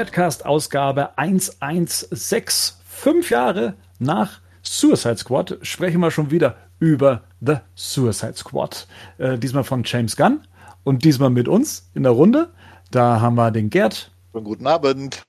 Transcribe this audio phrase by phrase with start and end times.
[0.00, 2.74] Badcast-Ausgabe 116.
[2.86, 8.88] Fünf Jahre nach Suicide Squad sprechen wir schon wieder über The Suicide Squad.
[9.18, 10.40] Äh, diesmal von James Gunn
[10.84, 12.48] und diesmal mit uns in der Runde.
[12.90, 14.10] Da haben wir den Gerd.
[14.32, 15.22] guten Abend.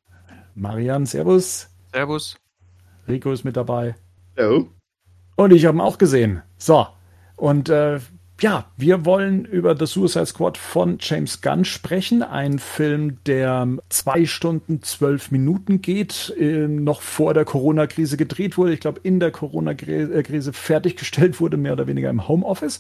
[0.56, 1.68] Marian, Servus.
[1.92, 2.38] Servus.
[3.10, 3.96] Rico ist mit dabei.
[4.38, 4.70] Hallo.
[5.36, 6.44] Und ich habe ihn auch gesehen.
[6.58, 6.88] So.
[7.36, 8.00] Und äh,
[8.42, 12.24] ja, wir wollen über The Suicide Squad von James Gunn sprechen.
[12.24, 18.74] Ein Film, der zwei Stunden, zwölf Minuten geht, äh, noch vor der Corona-Krise gedreht wurde.
[18.74, 22.80] Ich glaube, in der Corona-Krise fertiggestellt wurde, mehr oder weniger im Homeoffice.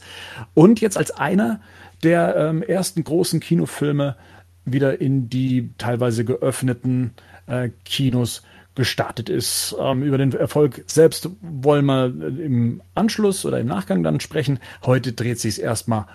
[0.55, 1.61] Und jetzt als einer
[2.03, 4.15] der ähm, ersten großen Kinofilme
[4.65, 7.11] wieder in die teilweise geöffneten
[7.45, 8.41] äh, Kinos
[8.75, 9.75] gestartet ist.
[9.79, 14.59] Ähm, über den Erfolg selbst wollen wir im Anschluss oder im Nachgang dann sprechen.
[14.85, 16.05] Heute dreht sich es erstmal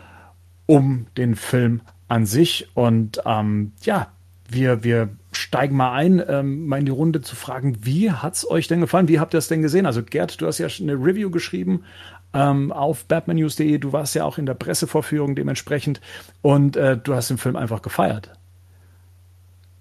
[0.67, 4.09] um den Film an sich und ähm, ja,
[4.49, 8.49] wir, wir steigen mal ein, ähm, mal in die Runde zu fragen, wie hat es
[8.49, 9.09] euch denn gefallen?
[9.09, 9.87] Wie habt ihr es denn gesehen?
[9.87, 11.85] Also Gerd, du hast ja eine Review geschrieben
[12.33, 13.79] ähm, auf batmannews.de.
[13.79, 16.01] Du warst ja auch in der Pressevorführung dementsprechend
[16.43, 18.31] und äh, du hast den Film einfach gefeiert.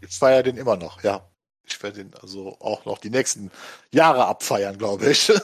[0.02, 1.22] Ich feiere den immer noch, ja.
[1.68, 3.52] Ich werde ihn also auch noch die nächsten
[3.92, 5.32] Jahre abfeiern, glaube ich.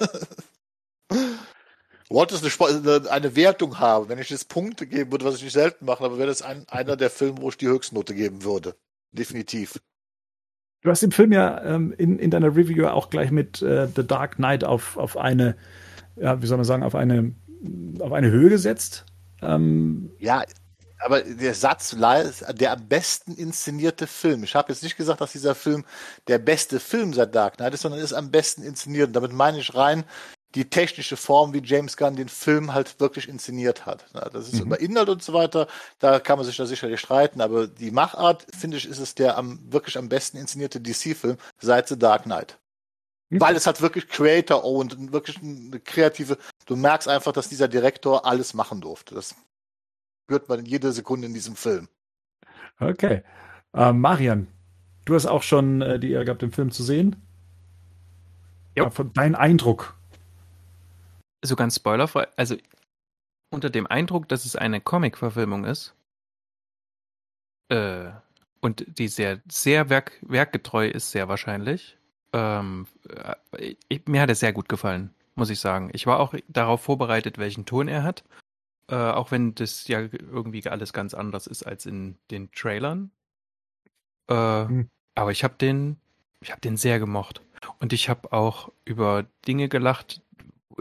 [2.10, 5.54] Wollte es eine, eine, Wertung haben, wenn ich jetzt Punkte geben würde, was ich nicht
[5.54, 8.76] selten mache, aber wäre das ein, einer der Filme, wo ich die Höchstnote geben würde.
[9.14, 9.80] Definitiv.
[10.82, 14.06] Du hast den Film ja ähm, in, in deiner Review auch gleich mit äh, The
[14.06, 15.56] Dark Knight auf, auf eine,
[16.18, 17.34] ja, wie soll man sagen, auf eine,
[18.00, 19.06] auf eine Höhe gesetzt.
[19.42, 20.44] Ähm, ja,
[21.04, 24.44] aber der Satz, der am besten inszenierte Film.
[24.44, 25.86] Ich habe jetzt nicht gesagt, dass dieser Film
[26.28, 29.08] der beste Film seit Dark Knight ist, sondern ist am besten inszeniert.
[29.08, 30.04] Und damit meine ich rein
[30.56, 34.06] die technische Form, wie James Gunn den Film halt wirklich inszeniert hat.
[34.34, 34.68] Das ist mhm.
[34.68, 35.68] über Inhalt und so weiter,
[36.00, 39.38] da kann man sich da sicherlich streiten, aber die Machart, finde ich, ist es der
[39.38, 42.58] am, wirklich am besten inszenierte DC-Film seit The Dark Knight.
[43.30, 43.40] Mhm.
[43.40, 48.26] Weil es halt wirklich Creator-owned und wirklich eine kreative, du merkst einfach, dass dieser Direktor
[48.26, 49.16] alles machen durfte.
[49.16, 49.36] Das
[50.24, 51.88] spürt man jede Sekunde in diesem Film.
[52.80, 53.24] Okay.
[53.74, 54.48] Äh, Marian,
[55.06, 57.16] du hast auch schon äh, die Ehre gehabt, den Film zu sehen.
[58.76, 58.90] Ja.
[59.14, 59.96] Dein Eindruck.
[61.44, 62.28] So ganz spoilerfrei.
[62.38, 62.56] Also
[63.50, 65.94] unter dem Eindruck, dass es eine Comic-Verfilmung ist
[67.70, 68.12] äh,
[68.62, 71.98] und die sehr, sehr werk, werkgetreu ist, sehr wahrscheinlich.
[72.34, 75.90] Ähm, äh, ich, mir hat es sehr gut gefallen, muss ich sagen.
[75.94, 78.24] Ich war auch darauf vorbereitet, welchen Ton er hat.
[78.92, 83.12] Äh, auch wenn das ja irgendwie alles ganz anders ist als in den Trailern.
[84.30, 84.90] Äh, mhm.
[85.16, 85.96] Aber ich habe den,
[86.42, 87.42] ich habe den sehr gemocht.
[87.80, 90.22] Und ich habe auch über Dinge gelacht,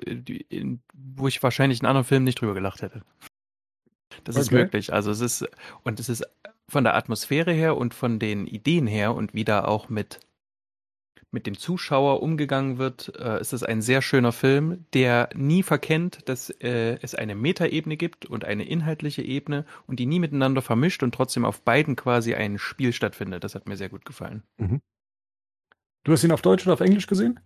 [0.06, 3.02] die, wo ich wahrscheinlich in anderen Filmen nicht drüber gelacht hätte.
[4.24, 4.42] Das okay.
[4.42, 4.92] ist möglich.
[4.92, 5.48] Also es ist,
[5.84, 6.24] und es ist
[6.68, 10.18] von der Atmosphäre her und von den Ideen her und wieder auch mit
[11.32, 16.28] mit dem Zuschauer umgegangen wird, äh, ist es ein sehr schöner Film, der nie verkennt,
[16.28, 21.02] dass äh, es eine Metaebene gibt und eine inhaltliche Ebene und die nie miteinander vermischt
[21.02, 23.44] und trotzdem auf beiden quasi ein Spiel stattfindet.
[23.44, 24.42] Das hat mir sehr gut gefallen.
[24.58, 24.80] Mhm.
[26.02, 27.38] Du hast ihn auf Deutsch oder auf Englisch gesehen?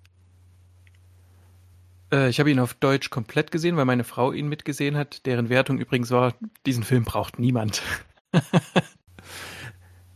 [2.11, 5.51] Äh, ich habe ihn auf Deutsch komplett gesehen, weil meine Frau ihn mitgesehen hat, deren
[5.51, 6.35] Wertung übrigens war,
[6.65, 7.83] diesen Film braucht niemand.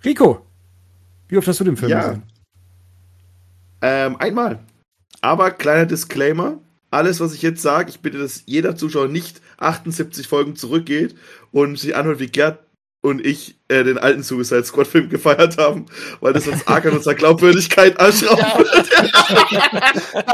[0.05, 0.47] Rico,
[1.29, 2.01] wie oft hast du den Film ja.
[2.01, 2.23] gesehen?
[3.83, 4.61] Ähm, einmal.
[5.21, 6.61] Aber kleiner Disclaimer.
[6.91, 11.15] Alles, was ich jetzt sage, ich bitte, dass jeder Zuschauer nicht 78 Folgen zurückgeht
[11.53, 12.61] und sich anhört, wie Gerd
[13.01, 15.87] und ich äh, den alten Suicide Squad Film gefeiert haben,
[16.21, 18.59] weil das uns arg an unserer Glaubwürdigkeit anschrauben ja.
[18.59, 18.89] wird.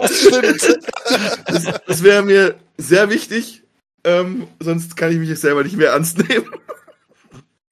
[0.00, 0.78] das stimmt.
[1.47, 3.62] Das, das wäre mir sehr wichtig,
[4.05, 6.49] ähm, sonst kann ich mich selber nicht mehr ernst nehmen.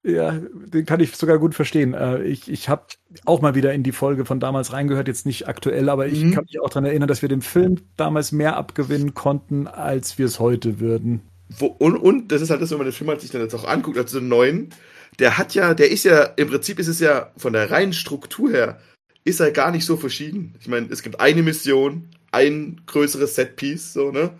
[0.05, 1.95] Ja, den kann ich sogar gut verstehen.
[1.95, 2.87] Äh, ich ich habe
[3.25, 6.33] auch mal wieder in die Folge von damals reingehört, jetzt nicht aktuell, aber ich mhm.
[6.33, 10.27] kann mich auch daran erinnern, dass wir dem Film damals mehr abgewinnen konnten, als wir
[10.27, 11.21] es heute würden.
[11.49, 13.55] Wo, und, und das ist halt das, wenn man den Film halt sich dann jetzt
[13.55, 14.71] auch anguckt, also den neuen,
[15.19, 18.51] der hat ja, der ist ja, im Prinzip ist es ja von der reinen Struktur
[18.51, 18.81] her,
[19.25, 20.55] ist er gar nicht so verschieden.
[20.61, 24.31] Ich meine, es gibt eine Mission, ein größeres Setpiece, so, ne?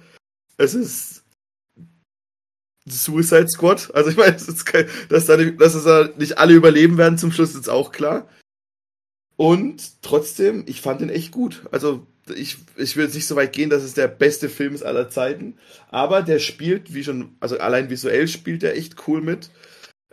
[0.57, 1.22] Es ist
[2.87, 3.91] Suicide Squad.
[3.95, 7.33] Also ich meine, das kein, dass, da nicht, dass da nicht alle überleben werden zum
[7.33, 8.29] Schluss ist auch klar.
[9.37, 11.63] Und trotzdem, ich fand den echt gut.
[11.71, 14.85] Also ich, ich will jetzt nicht so weit gehen, dass es der beste Film ist
[14.85, 15.55] aller Zeiten,
[15.91, 19.51] aber der spielt, wie schon, also allein visuell spielt er echt cool mit.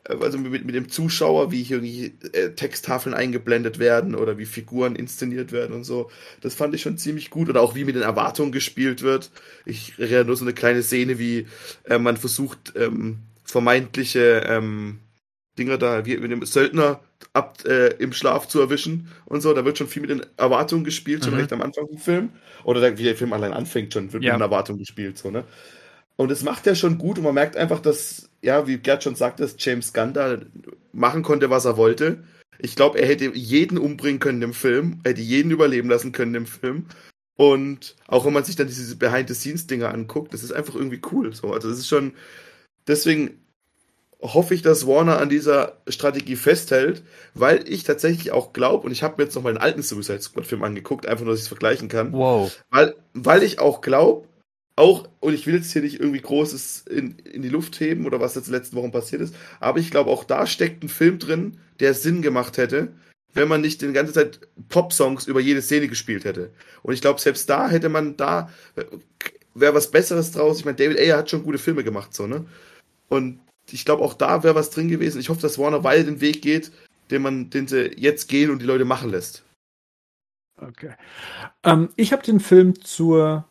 [0.10, 4.96] Also mit, mit dem Zuschauer, wie hier irgendwie äh, Texttafeln eingeblendet werden oder wie Figuren
[4.96, 6.10] inszeniert werden und so.
[6.42, 7.48] Das fand ich schon ziemlich gut.
[7.50, 9.30] Oder auch wie mit den Erwartungen gespielt wird.
[9.66, 11.46] Ich erinnere nur so eine kleine Szene, wie
[11.84, 15.00] äh, man versucht, ähm, vermeintliche ähm,
[15.58, 17.02] Dinger da, wie mit dem Söldner
[17.34, 19.54] ab, äh, im Schlaf zu erwischen und so.
[19.54, 21.42] Da wird schon viel mit den Erwartungen gespielt, schon mhm.
[21.42, 22.30] recht am Anfang vom Film.
[22.64, 24.34] Oder der, wie der Film allein anfängt, schon wird ja.
[24.34, 25.44] mit den Erwartungen gespielt, so, ne?
[26.20, 29.16] Und es macht er schon gut und man merkt einfach, dass, ja, wie Gerd schon
[29.16, 30.40] sagte, dass James Gunn da
[30.92, 32.26] machen konnte, was er wollte.
[32.58, 36.46] Ich glaube, er hätte jeden umbringen können im Film, hätte jeden überleben lassen können im
[36.46, 36.88] Film.
[37.38, 41.34] Und auch wenn man sich dann diese Behind-the-Scenes-Dinger anguckt, das ist einfach irgendwie cool.
[41.34, 41.54] So.
[41.54, 42.12] Also, das ist schon,
[42.86, 43.40] deswegen
[44.22, 47.02] hoffe ich, dass Warner an dieser Strategie festhält,
[47.34, 50.22] weil ich tatsächlich auch glaube, und ich habe mir jetzt noch mal einen alten Suicide
[50.22, 52.12] Squad-Film angeguckt, einfach nur, dass ich es vergleichen kann.
[52.12, 52.54] Wow.
[52.72, 54.28] Weil, weil ich auch glaube,
[54.80, 58.20] auch, und ich will jetzt hier nicht irgendwie Großes in, in die Luft heben oder
[58.20, 60.90] was jetzt in den letzten Wochen passiert ist, aber ich glaube, auch da steckt ein
[60.90, 62.94] Film drin, der Sinn gemacht hätte,
[63.34, 64.40] wenn man nicht die ganze Zeit
[64.70, 66.52] Pop-Songs über jede Szene gespielt hätte.
[66.82, 68.50] Und ich glaube, selbst da hätte man da,
[69.54, 70.60] wäre was Besseres draus.
[70.60, 72.46] Ich meine, David Ayer hat schon gute Filme gemacht, so, ne?
[73.10, 73.40] Und
[73.70, 75.20] ich glaube, auch da wäre was drin gewesen.
[75.20, 76.72] Ich hoffe, dass Warner weiter den Weg geht,
[77.12, 79.44] den man, den sie jetzt gehen und die Leute machen lässt.
[80.56, 80.94] Okay.
[81.64, 83.49] Ähm, ich habe den Film zur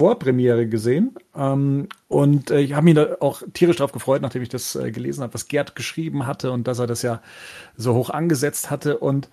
[0.00, 4.48] Vorpremiere gesehen ähm, und äh, ich habe mich da auch tierisch drauf gefreut, nachdem ich
[4.48, 7.20] das äh, gelesen habe, was Gerd geschrieben hatte und dass er das ja
[7.76, 9.28] so hoch angesetzt hatte und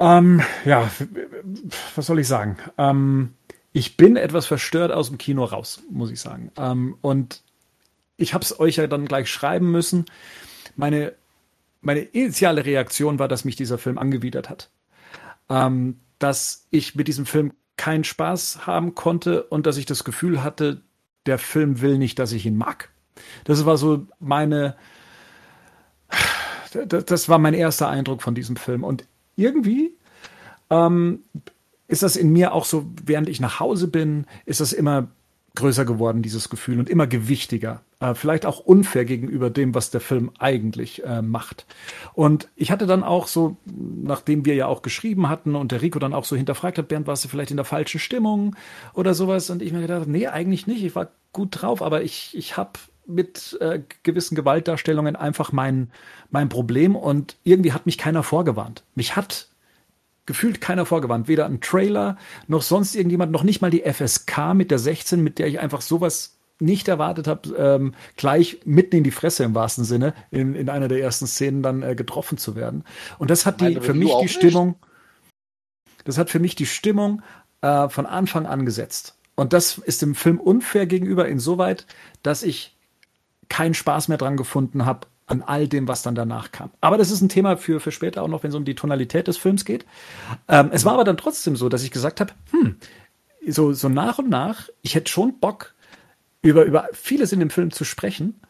[0.00, 0.90] ähm, ja,
[1.94, 2.56] was soll ich sagen?
[2.76, 3.34] Ähm,
[3.72, 6.50] ich bin etwas verstört aus dem Kino raus, muss ich sagen.
[6.56, 7.42] Ähm, und
[8.16, 10.06] ich habe es euch ja dann gleich schreiben müssen.
[10.74, 11.12] Meine,
[11.82, 14.70] meine initiale Reaktion war, dass mich dieser Film angewidert hat.
[15.48, 20.42] Ähm, dass ich mit diesem Film keinen Spaß haben konnte und dass ich das Gefühl
[20.42, 20.82] hatte,
[21.26, 22.90] der Film will nicht, dass ich ihn mag.
[23.44, 24.76] Das war so meine,
[26.86, 28.84] das war mein erster Eindruck von diesem Film.
[28.84, 29.04] Und
[29.36, 29.92] irgendwie
[30.70, 31.20] ähm,
[31.88, 35.08] ist das in mir auch so, während ich nach Hause bin, ist das immer
[35.54, 37.82] größer geworden, dieses Gefühl, und immer gewichtiger.
[37.98, 41.64] Äh, vielleicht auch unfair gegenüber dem, was der Film eigentlich äh, macht.
[42.12, 45.98] Und ich hatte dann auch so, nachdem wir ja auch geschrieben hatten und der Rico
[45.98, 48.54] dann auch so hinterfragt hat, Bernd, warst du vielleicht in der falschen Stimmung
[48.92, 49.48] oder sowas?
[49.48, 50.84] Und ich mir gedacht, nee, eigentlich nicht.
[50.84, 52.72] Ich war gut drauf, aber ich, ich habe
[53.06, 55.90] mit äh, gewissen Gewaltdarstellungen einfach mein,
[56.30, 58.82] mein Problem und irgendwie hat mich keiner vorgewarnt.
[58.94, 59.48] Mich hat
[60.26, 61.28] gefühlt keiner vorgewandt.
[61.28, 65.38] Weder ein Trailer noch sonst irgendjemand, noch nicht mal die FSK mit der 16, mit
[65.38, 69.84] der ich einfach sowas nicht erwartet habe, ähm, gleich mitten in die Fresse im wahrsten
[69.84, 72.84] Sinne, in, in einer der ersten Szenen dann äh, getroffen zu werden.
[73.18, 74.76] Und das hat die, für mich die Stimmung,
[76.04, 77.22] das hat für mich die Stimmung
[77.60, 79.18] äh, von Anfang an gesetzt.
[79.34, 81.86] Und das ist dem Film unfair gegenüber insoweit,
[82.22, 82.74] dass ich
[83.48, 86.70] keinen Spaß mehr dran gefunden habe, an all dem, was dann danach kam.
[86.80, 89.26] Aber das ist ein Thema für, für später auch noch, wenn es um die Tonalität
[89.26, 89.84] des Films geht.
[90.48, 92.76] Ähm, es war aber dann trotzdem so, dass ich gesagt habe, hm,
[93.48, 95.74] so, so nach und nach, ich hätte schon Bock,
[96.50, 98.40] über, über vieles in dem Film zu sprechen.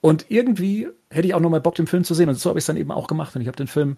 [0.00, 2.28] Und irgendwie hätte ich auch noch mal Bock, den Film zu sehen.
[2.28, 3.34] Und so habe ich es dann eben auch gemacht.
[3.36, 3.96] Und ich habe den Film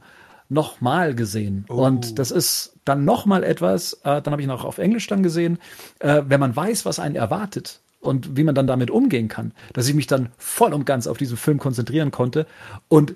[0.49, 1.65] noch mal gesehen.
[1.69, 1.87] Oh.
[1.87, 5.07] Und das ist dann noch mal etwas, äh, dann habe ich ihn auch auf Englisch
[5.07, 5.59] dann gesehen,
[6.01, 9.89] äh, wenn man weiß, was einen erwartet und wie man dann damit umgehen kann, dass
[9.89, 12.47] ich mich dann voll und ganz auf diesen Film konzentrieren konnte.
[12.89, 13.15] Und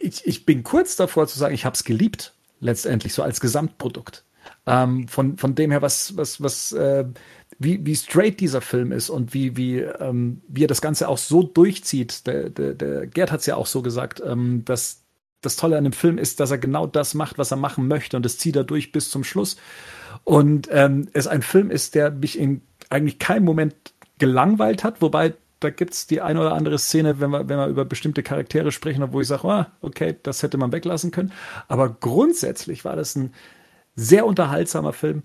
[0.00, 4.24] ich, ich bin kurz davor zu sagen, ich habe es geliebt, letztendlich, so als Gesamtprodukt.
[4.68, 7.04] Ähm, von, von dem her, was, was, was, äh,
[7.58, 11.18] wie, wie straight dieser Film ist und wie, wie, ähm, wie er das Ganze auch
[11.18, 12.26] so durchzieht.
[12.26, 15.02] Der, der, der Gerd hat es ja auch so gesagt, ähm, dass
[15.40, 18.16] das Tolle an dem Film ist, dass er genau das macht, was er machen möchte
[18.16, 19.56] und das zieht er durch bis zum Schluss.
[20.24, 23.74] Und ähm, es ein Film ist, der mich in eigentlich keinem Moment
[24.18, 27.84] gelangweilt hat, wobei da gibt's die eine oder andere Szene, wenn wir, wenn wir über
[27.84, 31.32] bestimmte Charaktere sprechen, wo ich sage, oh, okay, das hätte man weglassen können.
[31.66, 33.32] Aber grundsätzlich war das ein
[33.98, 35.24] sehr unterhaltsamer Film,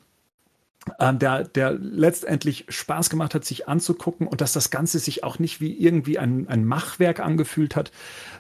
[1.00, 5.38] ähm, der, der letztendlich Spaß gemacht hat, sich anzugucken und dass das Ganze sich auch
[5.38, 7.92] nicht wie irgendwie ein, ein Machwerk angefühlt hat,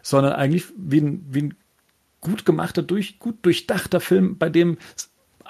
[0.02, 1.54] sondern eigentlich wie ein, wie ein
[2.20, 4.78] gut gemachter, durch, gut durchdachter Film, bei dem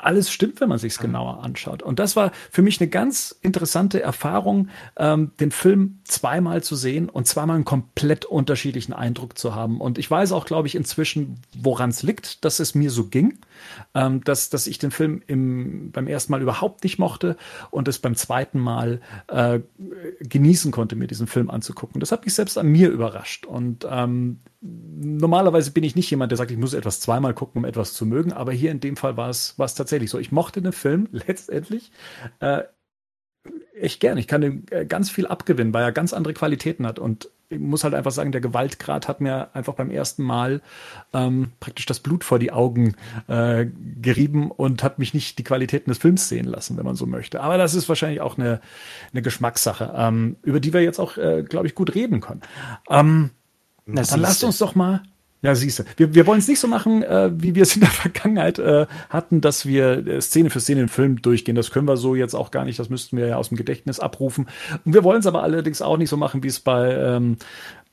[0.05, 1.81] alles stimmt, wenn man sich es genauer anschaut.
[1.81, 7.09] Und das war für mich eine ganz interessante Erfahrung, ähm, den Film zweimal zu sehen
[7.09, 9.81] und zweimal einen komplett unterschiedlichen Eindruck zu haben.
[9.81, 13.39] Und ich weiß auch, glaube ich, inzwischen, woran es liegt, dass es mir so ging,
[13.93, 17.37] ähm, dass, dass ich den Film im, beim ersten Mal überhaupt nicht mochte
[17.71, 19.59] und es beim zweiten Mal äh,
[20.19, 21.99] genießen konnte, mir diesen Film anzugucken.
[21.99, 23.45] Das hat mich selbst an mir überrascht.
[23.45, 27.65] Und ähm, normalerweise bin ich nicht jemand, der sagt, ich muss etwas zweimal gucken, um
[27.65, 30.19] etwas zu mögen, aber hier in dem Fall war es, war es tatsächlich so.
[30.19, 31.91] Ich mochte den Film letztendlich
[32.39, 32.63] äh,
[33.77, 34.17] echt gern.
[34.17, 36.97] Ich kann dem äh, ganz viel abgewinnen, weil er ganz andere Qualitäten hat.
[36.97, 40.61] Und ich muss halt einfach sagen, der Gewaltgrad hat mir einfach beim ersten Mal
[41.13, 42.95] ähm, praktisch das Blut vor die Augen
[43.27, 43.65] äh,
[44.01, 47.41] gerieben und hat mich nicht die Qualitäten des Films sehen lassen, wenn man so möchte.
[47.41, 48.61] Aber das ist wahrscheinlich auch eine,
[49.11, 52.41] eine Geschmackssache, ähm, über die wir jetzt auch, äh, glaube ich, gut reden können.
[52.89, 53.31] Ähm,
[53.85, 55.01] das dann lasst uns doch mal
[55.41, 55.83] Ja, siehst du.
[55.97, 58.87] Wir, wir wollen es nicht so machen, äh, wie wir es in der Vergangenheit äh,
[59.09, 61.55] hatten, dass wir äh, Szene für Szene den Film durchgehen.
[61.55, 62.79] Das können wir so jetzt auch gar nicht.
[62.79, 64.47] Das müssten wir ja aus dem Gedächtnis abrufen.
[64.85, 67.37] Und wir wollen es aber allerdings auch nicht so machen, wie es bei ähm,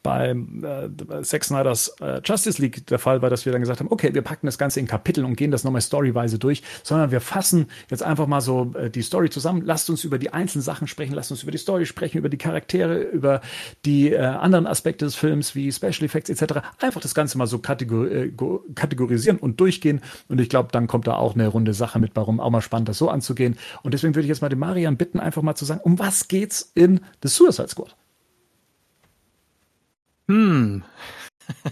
[0.03, 3.91] beim äh, Zack Snyder's äh, Justice League der Fall war, dass wir dann gesagt haben,
[3.91, 7.21] okay, wir packen das Ganze in Kapitel und gehen das nochmal storyweise durch, sondern wir
[7.21, 9.63] fassen jetzt einfach mal so äh, die Story zusammen.
[9.65, 12.39] Lasst uns über die einzelnen Sachen sprechen, lasst uns über die Story sprechen, über die
[12.39, 13.41] Charaktere, über
[13.85, 16.61] die äh, anderen Aspekte des Films wie Special Effects etc.
[16.79, 18.33] Einfach das Ganze mal so kategor äh,
[18.75, 20.01] kategorisieren und durchgehen.
[20.29, 22.89] Und ich glaube, dann kommt da auch eine runde Sache mit, warum auch mal spannend,
[22.89, 23.57] das so anzugehen.
[23.83, 26.29] Und deswegen würde ich jetzt mal den Marian bitten, einfach mal zu sagen, um was
[26.29, 28.00] geht's in The Suicide Squad?
[30.31, 30.85] Hm.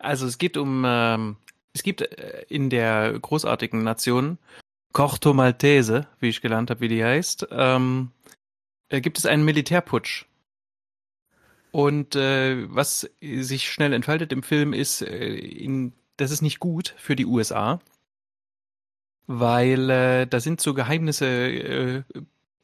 [0.00, 1.36] Also es geht um, ähm,
[1.72, 4.38] es gibt äh, in der großartigen Nation
[4.92, 8.10] Corto Maltese, wie ich gelernt habe, wie die heißt, ähm,
[8.88, 10.26] äh, gibt es einen Militärputsch.
[11.70, 16.94] Und äh, was sich schnell entfaltet im Film ist, äh, in, das ist nicht gut
[16.98, 17.80] für die USA,
[19.26, 22.02] weil äh, da sind so Geheimnisse äh,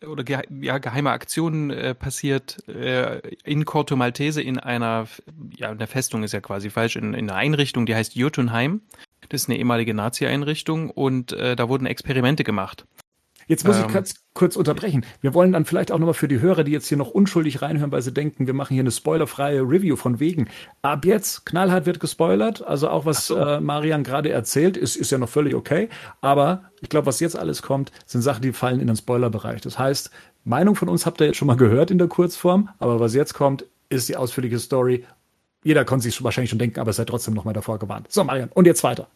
[0.07, 5.07] oder ge ja, geheime Aktionen äh, passiert äh, in Corto Maltese in einer,
[5.57, 8.83] ja, eine Festung ist ja quasi falsch, in, in einer Einrichtung, die heißt Jotunheim.
[9.29, 12.87] Das ist eine ehemalige Nazi-Einrichtung und äh, da wurden Experimente gemacht.
[13.51, 15.05] Jetzt muss ähm, ich kurz, kurz unterbrechen.
[15.23, 17.91] Wir wollen dann vielleicht auch nochmal für die Hörer, die jetzt hier noch unschuldig reinhören,
[17.91, 20.49] weil sie denken, wir machen hier eine spoilerfreie Review von wegen.
[20.83, 22.65] Ab jetzt, knallhart wird gespoilert.
[22.65, 23.37] Also auch was so.
[23.37, 25.89] äh, Marian gerade erzählt, ist, ist ja noch völlig okay.
[26.21, 29.61] Aber ich glaube, was jetzt alles kommt, sind Sachen, die fallen in den Spoilerbereich.
[29.63, 30.13] Das heißt,
[30.45, 33.35] Meinung von uns habt ihr jetzt schon mal gehört in der Kurzform, aber was jetzt
[33.35, 35.05] kommt, ist die ausführliche Story.
[35.65, 38.13] Jeder konnte sich wahrscheinlich schon denken, aber seid trotzdem nochmal davor gewarnt.
[38.13, 39.09] So, Marian, und jetzt weiter.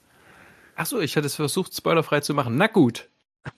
[0.75, 2.57] Ach so, ich hatte es versucht, spoilerfrei zu machen.
[2.57, 3.09] Na gut.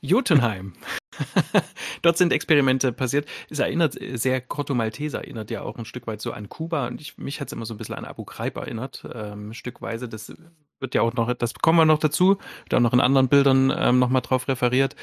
[0.01, 0.75] Jotunheim.
[2.03, 3.27] Dort sind Experimente passiert.
[3.49, 7.01] Es erinnert sehr, Corto Maltese erinnert ja auch ein Stück weit so an Kuba und
[7.01, 10.09] ich, mich hat es immer so ein bisschen an Abu Ghraib erinnert, ähm, stückweise.
[10.09, 10.33] Das
[10.81, 12.39] wird ja auch noch, das kommen wir noch dazu,
[12.69, 14.97] da noch in anderen Bildern ähm, nochmal drauf referiert.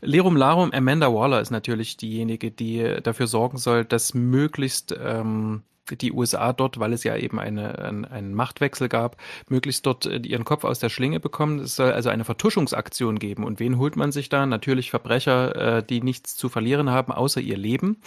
[0.00, 5.62] Lerum Larum, Amanda Waller ist natürlich diejenige, die dafür sorgen soll, dass möglichst ähm,
[5.96, 9.16] die USA dort, weil es ja eben eine, ein, einen Machtwechsel gab,
[9.48, 11.60] möglichst dort äh, ihren Kopf aus der Schlinge bekommen.
[11.60, 13.44] Es soll also eine Vertuschungsaktion geben.
[13.44, 14.46] Und wen holt man sich da?
[14.46, 17.98] Natürlich Verbrecher, äh, die nichts zu verlieren haben, außer ihr Leben,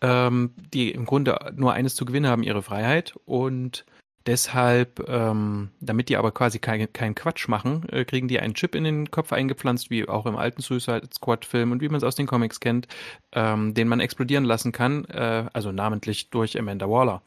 [0.00, 3.14] ähm, die im Grunde nur eines zu gewinnen haben, ihre Freiheit.
[3.24, 3.84] Und
[4.26, 8.74] Deshalb, ähm, damit die aber quasi keinen kein Quatsch machen, äh, kriegen die einen Chip
[8.74, 12.14] in den Kopf eingepflanzt, wie auch im alten Suicide Squad-Film und wie man es aus
[12.14, 12.88] den Comics kennt,
[13.32, 17.22] ähm, den man explodieren lassen kann, äh, also namentlich durch Amanda Waller.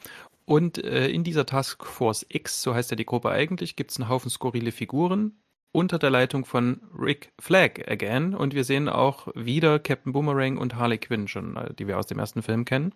[0.46, 3.98] Und äh, in dieser Task Force X, so heißt ja die Gruppe eigentlich, gibt es
[3.98, 5.34] einen Haufen skurrile Figuren
[5.72, 8.34] unter der Leitung von Rick Flag again.
[8.34, 12.08] Und wir sehen auch wieder Captain Boomerang und Harley Quinn schon, äh, die wir aus
[12.08, 12.94] dem ersten Film kennen.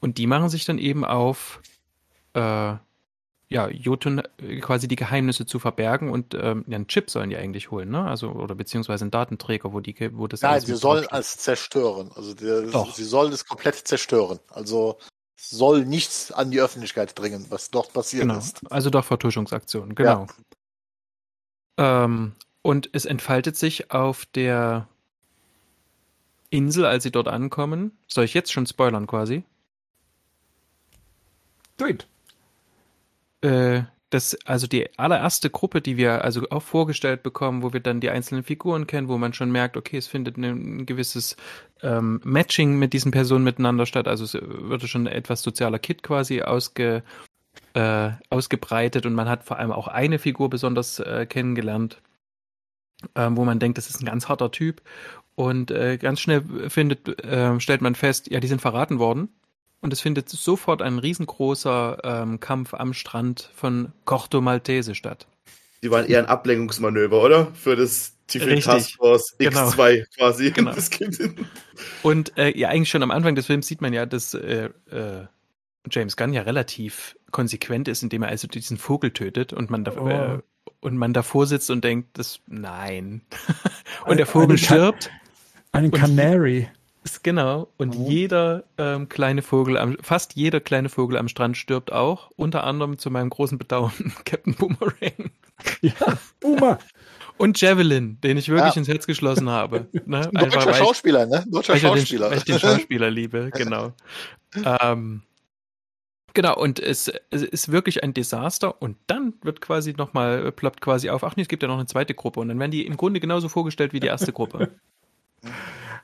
[0.00, 1.62] Und die machen sich dann eben auf
[2.34, 2.74] äh,
[3.48, 7.36] ja, Jotun äh, quasi die Geheimnisse zu verbergen und ähm, ja, einen Chip sollen die
[7.36, 8.06] eigentlich holen, ne?
[8.06, 12.10] Also, oder beziehungsweise einen Datenträger, wo die, wo das Nein, sie sollen es zerstören.
[12.14, 12.94] Also der, Doch.
[12.94, 14.38] sie sollen es komplett zerstören.
[14.50, 14.98] Also
[15.36, 18.38] soll nichts an die Öffentlichkeit dringen, was dort passiert genau.
[18.38, 18.60] ist.
[18.70, 20.26] Also doch Vertuschungsaktionen, genau.
[21.78, 22.04] Ja.
[22.04, 24.88] Ähm, und es entfaltet sich auf der
[26.50, 27.96] Insel, als sie dort ankommen.
[28.08, 29.44] Soll ich jetzt schon spoilern quasi?
[31.78, 32.06] Do it.
[33.42, 38.00] Äh, das, also die allererste Gruppe, die wir also auch vorgestellt bekommen, wo wir dann
[38.00, 41.36] die einzelnen Figuren kennen, wo man schon merkt, okay, es findet ein, gewisses
[41.82, 44.08] ähm, Matching mit diesen Personen miteinander statt.
[44.08, 47.02] Also es würde schon etwas sozialer Kit quasi ausge,
[47.74, 52.00] äh, ausgebreitet und man hat vor allem auch eine Figur besonders äh, kennengelernt,
[53.14, 54.80] ähm, wo man denkt, das ist ein ganz harter Typ.
[55.34, 59.28] Und äh, ganz schnell findet, äh, stellt man fest, ja, die sind verraten worden
[59.80, 65.26] und es findet sofort ein riesengroßer ähm, Kampf am Strand von Corto Maltese statt.
[65.82, 67.52] Die waren eher ein Ablenkungsmanöver, oder?
[67.54, 70.06] Für das TV Task Force X2 genau.
[70.16, 70.50] quasi.
[70.50, 70.74] Genau.
[72.02, 75.26] Und äh, ja, eigentlich schon am Anfang des Films sieht man ja, dass äh, äh,
[75.90, 79.92] James Gunn ja relativ konsequent ist, indem er also diesen Vogel tötet und man, da,
[79.96, 80.08] oh.
[80.08, 80.38] Äh,
[80.80, 83.22] und man davor sitzt und denkt, das nein.
[84.06, 85.10] und der Vogel stirbt.
[85.72, 86.68] Einen Canary.
[87.22, 87.68] Genau.
[87.76, 88.06] Und mhm.
[88.06, 92.30] jeder ähm, kleine Vogel, am, fast jeder kleine Vogel am Strand stirbt auch.
[92.36, 93.92] Unter anderem zu meinem großen Bedauern
[94.24, 95.30] Captain Boomerang.
[95.80, 96.78] Ja, Boomer.
[97.36, 98.78] Und Javelin, den ich wirklich ja.
[98.78, 99.86] ins Herz geschlossen habe.
[100.06, 100.28] Ne?
[100.32, 101.44] Deutscher Einfach, Schauspieler, ne?
[101.48, 102.26] Deutscher Schauspieler.
[102.26, 103.92] Den, weil ich den Schauspieler liebe, genau.
[104.64, 105.22] ähm,
[106.34, 111.10] Genau, und es, es, ist wirklich ein Desaster und dann wird quasi nochmal, ploppt quasi
[111.10, 112.96] auf, ach nee, es gibt ja noch eine zweite Gruppe und dann werden die im
[112.96, 114.70] Grunde genauso vorgestellt wie die erste Gruppe.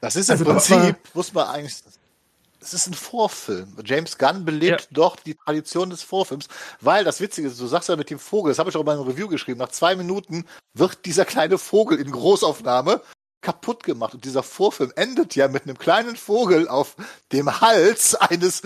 [0.04, 1.76] Das ist im also Prinzip, muss man eigentlich
[2.60, 3.76] es ist ein Vorfilm.
[3.84, 4.86] James Gunn belebt ja.
[4.90, 6.48] doch die Tradition des Vorfilms,
[6.80, 8.86] weil das Witzige ist, du sagst ja mit dem Vogel, das habe ich auch in
[8.86, 13.02] meinem Review geschrieben, nach zwei Minuten wird dieser kleine Vogel in Großaufnahme
[13.42, 14.14] kaputt gemacht.
[14.14, 16.96] Und dieser Vorfilm endet ja mit einem kleinen Vogel auf
[17.32, 18.62] dem Hals eines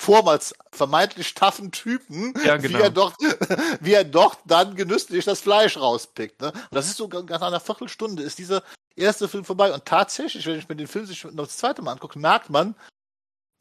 [0.00, 2.78] vormals vermeintlich taffen Typen, ja, genau.
[2.78, 3.12] wie, er doch,
[3.80, 6.40] wie er doch dann genüsslich das Fleisch rauspickt.
[6.40, 6.52] Ne?
[6.52, 8.62] Und das ist so nach einer Viertelstunde ist dieser
[8.96, 9.74] erste Film vorbei.
[9.74, 12.74] Und tatsächlich, wenn ich mir den Film sich noch das zweite Mal angucke, merkt man,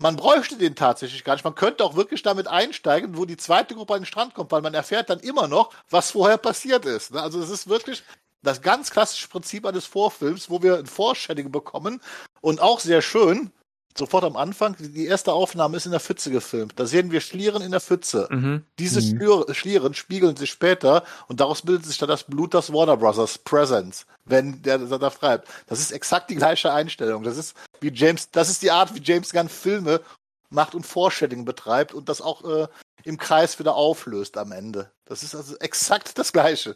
[0.01, 1.43] man bräuchte den tatsächlich gar nicht.
[1.43, 4.61] Man könnte auch wirklich damit einsteigen, wo die zweite Gruppe an den Strand kommt, weil
[4.61, 7.11] man erfährt dann immer noch, was vorher passiert ist.
[7.13, 7.21] Ne?
[7.21, 8.01] Also es ist wirklich
[8.41, 12.01] das ganz klassische Prinzip eines Vorfilms, wo wir ein Foreshadowing bekommen
[12.39, 13.51] und auch sehr schön,
[13.99, 16.73] sofort am Anfang, die erste Aufnahme ist in der Pfütze gefilmt.
[16.77, 18.27] Da sehen wir Schlieren in der Pfütze.
[18.31, 18.63] Mhm.
[18.79, 19.53] Diese mhm.
[19.53, 24.05] Schlieren spiegeln sich später und daraus bildet sich dann das Blut das Warner Brothers Presence,
[24.25, 25.47] wenn der da schreibt.
[25.67, 27.23] Das ist exakt die gleiche Einstellung.
[27.23, 30.01] Das ist wie James, das ist die Art, wie James Gunn Filme
[30.49, 32.67] macht und Foreshadowing betreibt und das auch äh,
[33.03, 34.91] im Kreis wieder auflöst am Ende.
[35.05, 36.75] Das ist also exakt das Gleiche.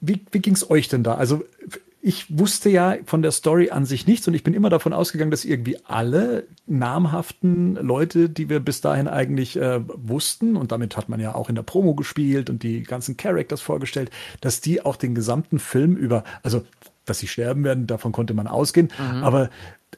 [0.00, 1.14] Wie, wie ging es euch denn da?
[1.14, 1.44] Also
[2.02, 5.30] ich wusste ja von der Story an sich nichts und ich bin immer davon ausgegangen,
[5.30, 11.10] dass irgendwie alle namhaften Leute, die wir bis dahin eigentlich äh, wussten, und damit hat
[11.10, 14.96] man ja auch in der Promo gespielt und die ganzen Characters vorgestellt, dass die auch
[14.96, 16.64] den gesamten Film über, also
[17.04, 19.22] dass sie sterben werden, davon konnte man ausgehen, mhm.
[19.22, 19.50] aber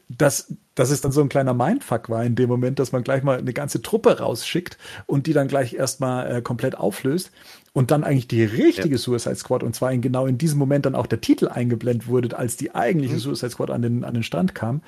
[0.08, 3.22] dass, dass es dann so ein kleiner Mindfuck war in dem Moment, dass man gleich
[3.22, 7.30] mal eine ganze Truppe rausschickt und die dann gleich erstmal äh, komplett auflöst
[7.72, 8.98] und dann eigentlich die richtige ja.
[8.98, 12.36] Suicide Squad und zwar in genau in diesem Moment dann auch der Titel eingeblendet wurde,
[12.38, 13.20] als die eigentliche mhm.
[13.20, 14.82] Suicide Squad an den, an den Strand kam.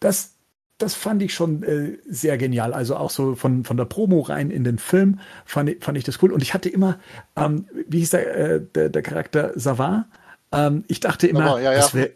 [0.00, 0.34] Das,
[0.78, 2.72] das fand ich schon äh, sehr genial.
[2.72, 6.04] Also auch so von, von der Promo rein in den Film fand ich, fand ich
[6.04, 6.32] das cool.
[6.32, 6.98] Und ich hatte immer,
[7.36, 10.06] ähm, wie hieß der, äh, der, der Charakter Savard?
[10.52, 11.74] Ähm, ich dachte immer, ja, ja.
[11.74, 12.12] das wäre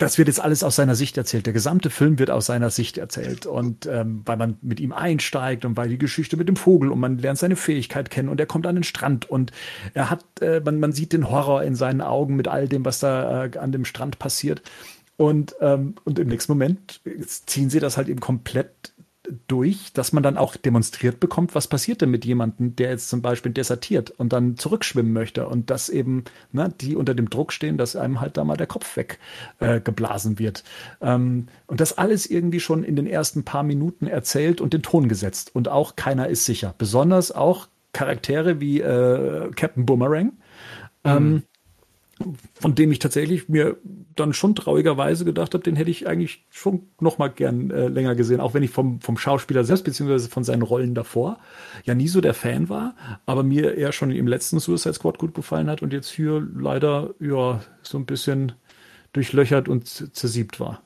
[0.00, 1.44] das wird jetzt alles aus seiner Sicht erzählt.
[1.44, 3.44] Der gesamte Film wird aus seiner Sicht erzählt.
[3.44, 6.98] Und ähm, weil man mit ihm einsteigt und weil die Geschichte mit dem Vogel und
[6.98, 9.52] man lernt seine Fähigkeit kennen und er kommt an den Strand und
[9.92, 13.00] er hat, äh, man, man sieht den Horror in seinen Augen mit all dem, was
[13.00, 14.62] da äh, an dem Strand passiert.
[15.18, 17.02] Und, ähm, und im nächsten Moment
[17.44, 18.94] ziehen sie das halt eben komplett
[19.48, 23.22] durch, dass man dann auch demonstriert bekommt, was passiert denn mit jemandem, der jetzt zum
[23.22, 27.76] Beispiel desertiert und dann zurückschwimmen möchte und dass eben ne, die unter dem Druck stehen,
[27.76, 30.64] dass einem halt da mal der Kopf weggeblasen äh, wird.
[31.00, 35.08] Ähm, und das alles irgendwie schon in den ersten paar Minuten erzählt und den Ton
[35.08, 35.54] gesetzt.
[35.54, 36.74] Und auch keiner ist sicher.
[36.78, 40.32] Besonders auch Charaktere wie äh, Captain Boomerang.
[41.04, 41.42] Ähm, mhm.
[42.54, 43.76] Von dem ich tatsächlich mir
[44.14, 48.14] dann schon traurigerweise gedacht habe, den hätte ich eigentlich schon noch mal gern äh, länger
[48.14, 51.38] gesehen, auch wenn ich vom, vom Schauspieler selbst beziehungsweise von seinen Rollen davor
[51.84, 55.34] ja nie so der Fan war, aber mir eher schon im letzten Suicide Squad gut
[55.34, 58.52] gefallen hat und jetzt hier leider ja so ein bisschen
[59.12, 60.82] durchlöchert und zersiebt war.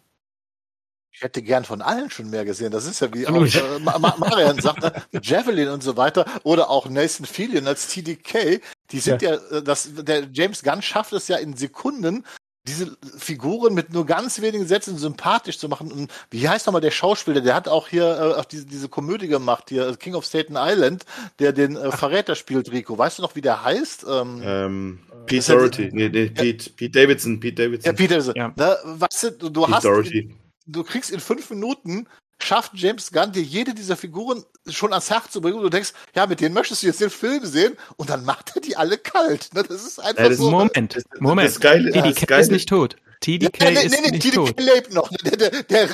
[1.15, 2.73] Ich hätte gern von allen schon mehr gesehen.
[2.73, 3.79] Das ist ja wie auch, äh,
[4.19, 4.93] Marian sagt, ne?
[5.23, 6.25] Javelin und so weiter.
[6.43, 8.61] Oder auch Nathan Fillion als TDK.
[8.91, 12.25] Die sind ja, ja äh, das, der James Gunn schafft es ja in Sekunden,
[12.67, 15.93] diese Figuren mit nur ganz wenigen Sätzen sympathisch zu machen.
[15.93, 17.41] Und wie heißt nochmal der Schauspieler?
[17.41, 20.57] Der hat auch hier äh, auch diese, diese Komödie gemacht, hier äh, King of Staten
[20.57, 21.05] Island,
[21.39, 22.99] der den äh, Verräter spielt, Rico.
[22.99, 24.05] Weißt du noch, wie der heißt?
[24.09, 25.91] Ähm, ähm, Pete Doherty.
[25.93, 27.39] Nee, nee, Pete, Pete Davidson.
[27.39, 27.93] Pete Davidson.
[27.93, 28.35] Ja, Pete Davidson.
[28.35, 28.53] Ja.
[28.57, 29.85] Da, weißt du, du, du Pete hast.
[29.85, 30.35] Doherty
[30.67, 32.07] du kriegst in fünf Minuten
[32.39, 35.93] schafft James Gunn dir jede dieser Figuren schon ans Herz zu bringen und du denkst,
[36.15, 38.99] ja, mit denen möchtest du jetzt den Film sehen und dann macht er die alle
[38.99, 39.55] kalt.
[39.55, 39.63] Ne?
[39.63, 40.51] Das ist einfach ja, das so.
[40.51, 41.49] Moment, Moment.
[41.49, 42.97] Das Geile, die, die ist nicht tot.
[43.21, 44.61] TDK ja, nee, ist nee, nee, nicht TDK tot.
[44.61, 45.09] lebt noch.
[45.25, 45.89] Der, der, der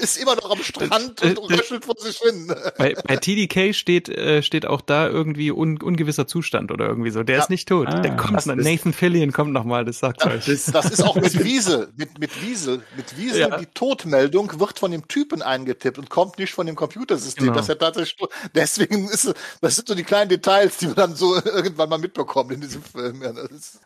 [0.00, 2.54] ist immer noch am Strand und röchelt vor sich hin.
[2.78, 7.22] Bei, bei TDK steht, äh, steht auch da irgendwie un, ungewisser Zustand oder irgendwie so.
[7.22, 7.42] Der ja.
[7.42, 7.88] ist nicht tot.
[7.88, 8.46] Ah, der kommt.
[8.46, 10.46] Nathan Fillion kommt noch mal, das sagt ja, euch.
[10.46, 11.88] Das, das, ist auch mit Wiesel.
[11.96, 12.82] Mit, mit Wiesel.
[12.96, 13.58] Mit Wiesel, ja.
[13.58, 17.46] die Todmeldung wird von dem Typen eingetippt und kommt nicht von dem Computersystem.
[17.46, 17.56] Genau.
[17.56, 18.16] Das ist tatsächlich,
[18.54, 22.52] deswegen ist das sind so die kleinen Details, die wir dann so irgendwann mal mitbekommen
[22.52, 23.22] in diesem Film.
[23.22, 23.80] Ja, das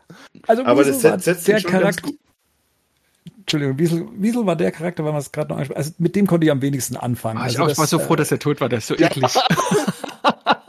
[0.46, 2.10] also, aber das setzt der Charakter
[3.40, 5.76] Entschuldigung, Wiesel, Wiesel war der Charakter, weil man es gerade noch anspricht.
[5.76, 7.38] Also mit dem konnte ich am wenigsten anfangen.
[7.38, 9.24] Ah, ich also war so froh, dass er tot war, der ist so eklig.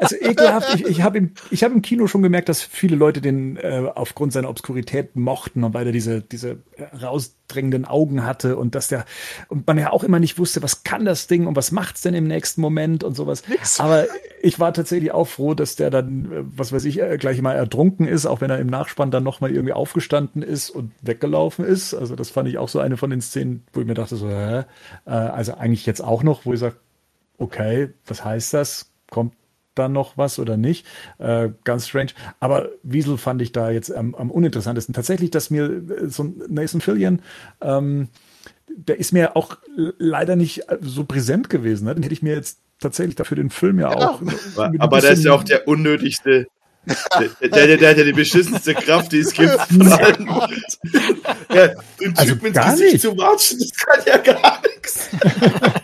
[0.02, 0.76] Also ekelhaft.
[0.76, 3.84] Ich, ich habe im, ich hab im Kino schon gemerkt, dass viele Leute den äh,
[3.94, 6.58] aufgrund seiner Obskurität mochten und weil er diese, diese
[7.00, 9.06] rausdrängenden Augen hatte und dass der
[9.48, 12.16] und man ja auch immer nicht wusste, was kann das Ding und was macht's denn
[12.16, 13.48] im nächsten Moment und sowas.
[13.48, 13.80] Nix.
[13.80, 14.08] Aber
[14.42, 17.54] ich war tatsächlich auch froh, dass der dann, äh, was weiß ich, äh, gleich mal
[17.54, 21.94] ertrunken ist, auch wenn er im Nachspann dann nochmal irgendwie aufgestanden ist und weggelaufen ist.
[21.94, 24.28] Also das fand ich auch so eine von den Szenen, wo ich mir dachte so,
[24.28, 24.64] hä?
[25.06, 26.76] Äh, also eigentlich jetzt auch noch, wo ich sage,
[27.38, 28.92] okay, was heißt das?
[29.10, 29.34] Kommt
[29.76, 30.86] da noch was oder nicht.
[31.18, 32.12] Äh, ganz strange.
[32.40, 34.94] Aber Wiesel fand ich da jetzt am, am uninteressantesten.
[34.94, 37.22] Tatsächlich, dass mir äh, so Nathan Fillion,
[37.62, 38.10] ähm,
[38.70, 41.86] der ist mir auch leider nicht so präsent gewesen.
[41.86, 41.96] Ne?
[41.96, 44.22] Den hätte ich mir jetzt tatsächlich dafür den Film ja, ja auch.
[44.56, 46.48] Aber, aber der ist ja auch der unnötigste
[46.86, 50.28] der, der, der, hat ja die beschissenste Kraft, die es gibt von allen.
[51.54, 51.68] Ja,
[52.00, 53.02] den also Typ ins gar Gesicht nicht.
[53.02, 55.10] zu watschen, das kann ja gar nichts.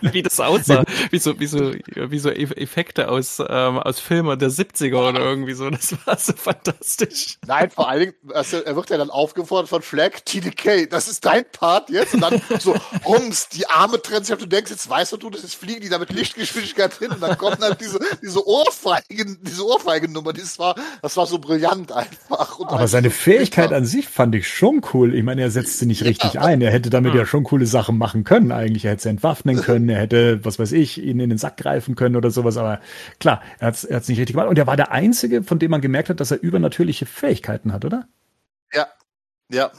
[0.12, 0.84] Wie das aussah.
[1.10, 5.54] Wie so, wie so, wie so Effekte aus, ähm, aus Filmen der 70er oder irgendwie
[5.54, 5.70] so.
[5.70, 7.38] Das war so fantastisch.
[7.46, 11.24] Nein, vor allen Dingen, also, er wird ja dann aufgefordert von Flag, TDK, das ist
[11.24, 12.14] dein Part jetzt.
[12.14, 14.38] Und dann so, rums, die Arme trennen sich ab.
[14.38, 17.10] Du denkst, jetzt weißt du, das jetzt fliegen die da mit Lichtgeschwindigkeit hin.
[17.10, 20.32] Und dann kommt halt diese, diese Ohrfeigen, diese Ohrfeigennummer.
[20.32, 22.58] Das war, das war so brillant einfach.
[22.58, 25.14] Und Aber seine Fähigkeit an sich fand ich schon cool.
[25.14, 26.60] Ich meine, er setzt sie nicht richtig ein.
[26.60, 28.84] Er hätte damit ja schon coole Sachen machen können eigentlich.
[28.84, 31.94] Er hätte sie entwaffnen können, er hätte, was weiß ich, ihn in den Sack greifen
[31.94, 32.56] können oder sowas.
[32.56, 32.80] Aber
[33.20, 34.48] klar, er hat es er nicht richtig gemacht.
[34.48, 37.84] Und er war der Einzige, von dem man gemerkt hat, dass er übernatürliche Fähigkeiten hat,
[37.84, 38.08] oder?
[38.72, 38.86] Ja,
[39.50, 39.70] ja.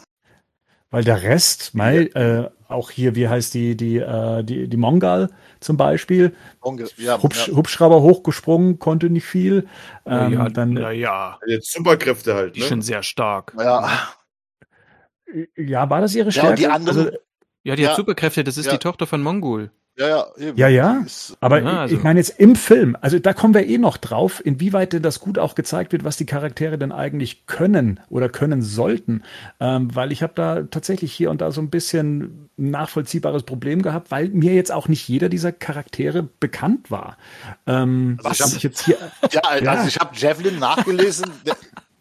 [0.91, 5.29] Weil der Rest, mal, äh, auch hier, wie heißt die, die, äh, die, die Mongal
[5.59, 7.55] zum Beispiel, Unge ja, Hubsch, ja.
[7.55, 9.67] Hubschrauber hochgesprungen, konnte nicht viel.
[10.05, 12.83] Ähm, ja, dann, na ja, Jetzt Superkräfte halt, die ist schon ne?
[12.85, 13.53] sehr stark.
[13.59, 13.89] ja.
[15.55, 16.49] ja, war das ihre Ja, Stärke?
[16.49, 17.17] und die anderen- also,
[17.63, 17.89] Ja, die Ja.
[17.89, 18.71] hat Superkräfte, das ist Ja.
[18.71, 19.69] die Tochter von Mongol.
[19.99, 20.57] Ja, ja, eben.
[20.57, 21.05] Ja, ja.
[21.41, 24.41] Aber Ja, also- ich meine jetzt im Film, also da kommen wir eh noch drauf,
[24.43, 28.61] inwieweit denn das gut auch gezeigt wird, was die Charaktere denn eigentlich können oder können
[28.61, 29.23] sollten.
[29.59, 33.81] Ähm, weil ich habe da tatsächlich hier und da so ein bisschen ein nachvollziehbares Problem
[33.81, 37.17] gehabt, weil mir jetzt auch nicht jeder dieser Charaktere bekannt war.
[37.67, 38.39] Ähm, Was?
[38.39, 38.97] was ich jetzt hier,
[39.31, 39.85] ja, also Ja.
[39.85, 41.25] ich habe Javelin nachgelesen.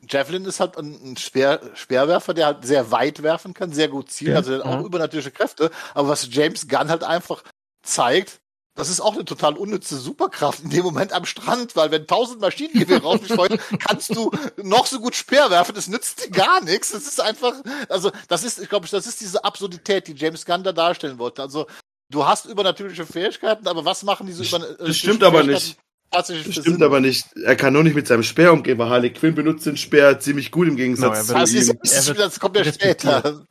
[0.08, 4.30] Javelin ist halt ein, Speer, Speerwerfer, der halt sehr weit werfen kann, sehr gut zielen,
[4.32, 4.36] Ja.
[4.38, 5.70] also hat auch übernatürliche Kräfte.
[5.94, 7.42] Aber was James Gunn halt einfach
[7.82, 8.40] zeigt,
[8.74, 12.40] das ist auch eine total unnütze Superkraft in dem Moment am Strand, weil wenn tausend
[12.40, 14.30] Maschinengewehre auf dich feuern, kannst du
[14.62, 16.92] noch so gut Speer werfen, das nützt dir gar nichts.
[16.92, 17.54] Das ist einfach,
[17.88, 21.42] also das ist, ich glaube, das ist diese Absurdität, die James Gunn da darstellen wollte.
[21.42, 21.66] Also
[22.08, 25.76] du hast übernatürliche Fähigkeiten, aber was machen diese Das- über das stimmt aber nicht.
[26.10, 27.26] Das stimmt aber nicht.
[27.44, 30.50] Er kann nur nicht mit seinem Speer umgehen, weil Harley Quinn benutzt den Speer ziemlich
[30.50, 31.78] gut im Genau, er Gegensatz wird- zu Das, ist, ihm.
[31.82, 33.46] das, ist, Er kommt ja später.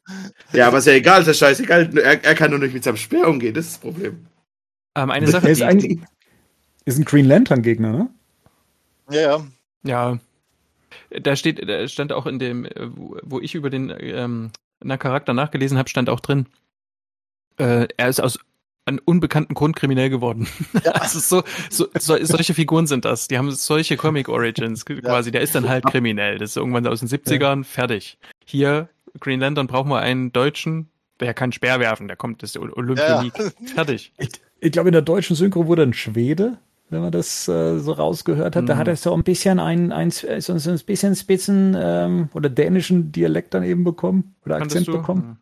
[0.54, 1.96] Ja, aber ist ja egal, ist ja scheißegal.
[2.00, 4.26] Er, er kann nur nicht mit seinem Speer umgehen, das ist das Problem.
[4.96, 6.00] Ähm, eine er Sache, ist, die, eigentlich,
[6.86, 8.10] ist ein Green Lantern Gegner, ne?
[9.12, 9.48] Ja, ja.
[9.84, 10.20] Ja.
[11.22, 14.52] Da steht, da stand auch in dem, äh, wo ich über den ähm,
[14.98, 16.48] Charakter nachgelesen habe, stand auch drin,
[17.58, 18.39] äh, er ist aus
[18.88, 20.47] einem unbekannten Grund kriminell geworden.
[20.93, 23.28] also so, so, so, solche Figuren sind das.
[23.28, 25.32] Die haben solche Comic Origins quasi.
[25.32, 26.38] Der ist dann halt kriminell.
[26.38, 28.17] Das ist irgendwann aus den 70ern, fertig.
[28.45, 32.56] Hier, Green Lantern brauchen wir einen Deutschen, der kann Speer werfen, der kommt, das ist
[32.56, 33.34] der Olympionik.
[33.73, 34.13] Fertig.
[34.19, 36.58] Ich, ich glaube, in der deutschen Synchro wurde ein Schwede,
[36.89, 38.67] wenn man das äh, so rausgehört hat.
[38.69, 38.78] Da Mhm.
[38.80, 43.12] hat er so ein bisschen ein, ein, so, so ein bisschen Spitzen ähm, oder dänischen
[43.12, 44.93] Dialekt dann eben bekommen oder Akzent du?
[44.93, 45.38] bekommen.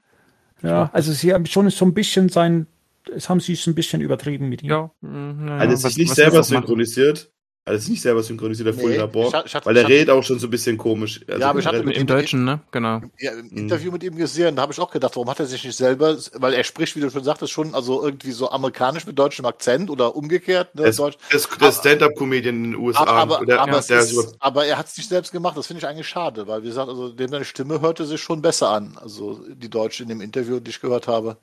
[0.63, 2.65] Ja, also sie haben schon so ein bisschen sein,
[3.13, 4.69] es haben sie es ein bisschen übertrieben mit ihm.
[4.69, 4.91] Ja.
[5.01, 7.31] naja, Hat er sich was- nicht was selber synchronisiert?
[7.67, 9.33] Hat er sich nicht selber synchronisiert, der Nee, Labor?
[9.63, 11.21] Weil er redet auch schon so ein bisschen komisch.
[11.27, 12.61] Also Ja, aber ich hatte generell- Im, Im Deutschen, ne?
[12.69, 13.01] Genau.
[13.17, 13.57] Ja, im Mhm.
[13.57, 16.15] Interview mit ihm gesehen, da habe ich auch gedacht, warum hat er sich nicht selber,
[16.35, 19.89] weil er spricht, wie du schon sagtest, schon also irgendwie so amerikanisch mit deutschem Akzent
[19.89, 20.75] oder umgekehrt.
[20.75, 21.17] Ne, Das, Deutsch.
[21.31, 22.99] das, der Stand-Up-Comedian in den USA.
[23.01, 25.57] Aber, aber, der, aber, es der ist ist, aber er hat es nicht selbst gemacht,
[25.57, 28.43] das finde ich eigentlich schade, weil wie gesagt, also dem seine Stimme hörte sich schon
[28.43, 31.37] besser an, also die Deutsche in dem Interview, die ich gehört habe.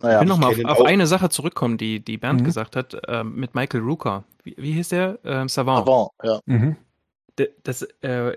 [0.00, 2.44] Naja, Ich will nochmal auf, auf eine Sache zurückkommen, die, die Bernd Mhm.
[2.44, 4.24] gesagt hat, ähm, mit Michael Rooker.
[4.44, 5.18] Wie, wie hieß der?
[5.24, 5.86] Ähm, Savant.
[5.86, 6.40] Avant, ja.
[6.46, 6.76] Mhm.
[7.62, 8.36] Das, äh,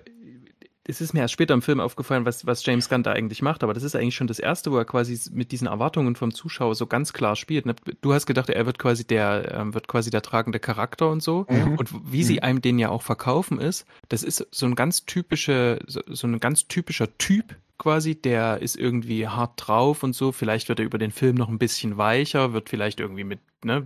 [0.86, 3.63] es ist mir erst später im Film aufgefallen, was, was James Gunn da eigentlich macht,
[3.63, 6.76] aber das ist eigentlich schon das erste, wo er quasi mit diesen Erwartungen vom Zuschauer
[6.76, 7.65] so ganz klar spielt.
[7.65, 7.76] ne?
[8.02, 11.45] Du hast gedacht, er wird quasi der, ähm, wird quasi der tragende Charakter und so.
[11.49, 11.78] Mhm.
[11.78, 15.80] Und wie sie einem den ja auch verkaufen ist, das ist so ein ganz typische,
[15.88, 20.32] so, so ein ganz typischer Typ quasi, der ist irgendwie hart drauf und so.
[20.32, 23.84] Vielleicht wird er über den Film noch ein bisschen weicher, wird vielleicht irgendwie mit, ne,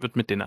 [0.00, 0.44] wird mit den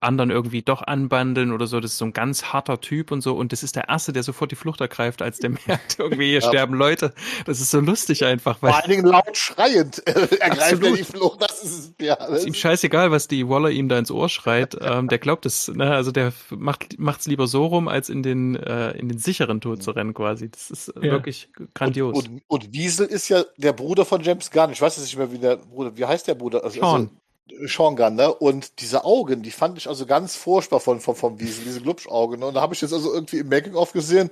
[0.00, 1.80] anderen irgendwie doch anbandeln oder so.
[1.80, 3.34] Das ist so ein ganz harter Typ und so.
[3.34, 6.38] Und das ist der Erste, der sofort die Flucht ergreift, als der merkt, irgendwie hier
[6.38, 6.48] Ja.
[6.48, 7.12] sterben Leute.
[7.46, 11.02] Das ist so lustig einfach, weil Vor allen Dingen laut schreiend äh, ergreift er die
[11.02, 11.42] Flucht.
[11.42, 12.14] Das ist ja.
[12.14, 14.76] Das ist ihm scheißegal, was die Waller ihm da ins Ohr schreit.
[14.88, 15.90] Ähm, der glaubt es, ne?
[15.90, 19.82] Also der macht macht's lieber so rum, als in den äh, in den sicheren Tod
[19.82, 20.48] zu rennen quasi.
[20.50, 21.02] Das ist Ja.
[21.02, 22.16] wirklich grandios.
[22.16, 24.72] Und, und, und Wiesel ist ja der Bruder von James Gunn.
[24.72, 26.64] Ich weiß jetzt nicht mehr, wie der Bruder, wie heißt der Bruder?
[26.64, 27.10] Also, Sean.
[27.50, 28.32] Also, Sean Gunn, ne?
[28.32, 32.42] Und diese Augen, die fand ich also ganz furchtbar von, von, vom Wiesel, diese Glubschaugen.
[32.42, 34.30] Und da habe ich jetzt also irgendwie im Making-of gesehen,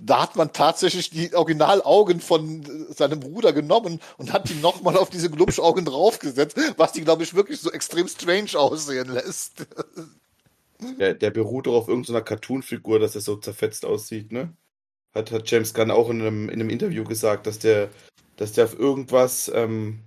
[0.00, 4.96] da hat man tatsächlich die Originalaugen von äh, seinem Bruder genommen und hat die nochmal
[4.96, 9.66] auf diese Glubschaugen draufgesetzt, was die, glaube ich, wirklich so extrem strange aussehen lässt.
[10.98, 14.52] der, der beruht doch auf irgendeiner Cartoon-Figur, dass er so zerfetzt aussieht, ne?
[15.18, 17.90] Hat, hat James Gunn auch in einem, in einem Interview gesagt, dass der,
[18.36, 20.00] dass der auf irgendwas, ähm,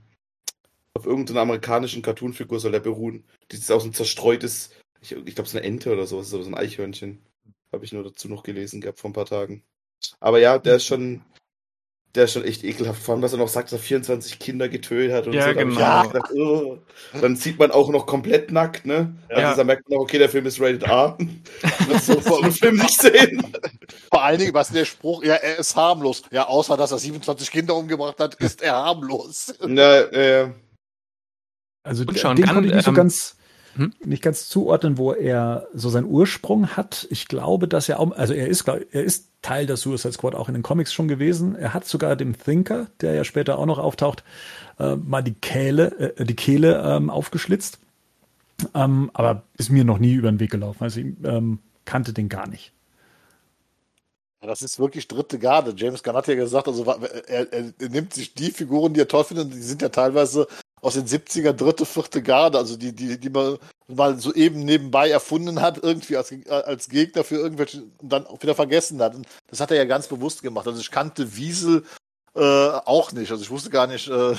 [0.94, 3.24] Auf irgendeiner amerikanischen Cartoonfigur soll der beruhen.
[3.52, 4.72] Die ist auch so ein zerstreutes,
[5.02, 7.20] ich, ich glaube, es ist eine Ente oder so, so ein Eichhörnchen.
[7.72, 9.64] Habe ich nur dazu noch gelesen gehabt vor ein paar Tagen.
[10.20, 11.22] Aber ja, der ist schon,
[12.16, 13.02] der ist schon echt ekelhaft.
[13.02, 15.56] Vor allem, was er noch sagt, dass er 24 Kinder getötet hat und Ja, so.
[15.56, 16.08] Genau.
[16.08, 16.78] gedacht, oh.
[17.20, 19.16] Dann sieht man auch noch komplett nackt, ne?
[19.30, 19.38] Ja.
[19.38, 21.18] Also da merkt man auch, okay, der Film ist rated R.
[21.90, 23.42] Das so vor einem Film nicht sehen.
[24.10, 25.24] Vor allen Dingen, was ist der Spruch?
[25.24, 26.24] Ja, er ist harmlos.
[26.32, 29.54] Ja, außer dass er 27 Kinder umgebracht hat, ist er harmlos.
[29.66, 30.50] Na, äh,
[31.84, 33.38] Also Und den schon den kann, konnte ich nicht so ähm, ganz
[33.76, 33.94] hm?
[34.04, 37.08] nicht ganz zuordnen, wo er so seinen Ursprung hat.
[37.10, 40.48] Ich glaube, dass er auch, also er ist, er ist Teil der Suicide Squad auch
[40.48, 41.56] in den Comics schon gewesen.
[41.56, 44.24] Er hat sogar dem Thinker, der ja später auch noch auftaucht,
[44.80, 47.80] äh, mal die Kehle, äh, die Kehle ähm, aufgeschlitzt.
[48.76, 50.84] Ähm, aber ist mir noch nie über den Weg gelaufen.
[50.84, 52.72] Also ich ähm, kannte den gar nicht.
[54.42, 55.74] Das ist wirklich dritte Garde.
[55.76, 59.24] James Gunn hat ja gesagt, also er, er, nimmt sich die Figuren, die er toll
[59.24, 60.48] findet, die sind ja teilweise
[60.82, 65.10] aus den 70er, dritte, vierte Garde, also die, die, die man mal so eben nebenbei
[65.10, 69.14] erfunden hat, irgendwie als, als Gegner für irgendwelche und dann auch wieder vergessen hat.
[69.16, 70.66] Und das hat er ja ganz bewusst gemacht.
[70.68, 71.84] Also ich kannte Wiesel
[72.34, 73.32] äh, auch nicht.
[73.32, 74.36] Also ich wusste gar nicht, äh,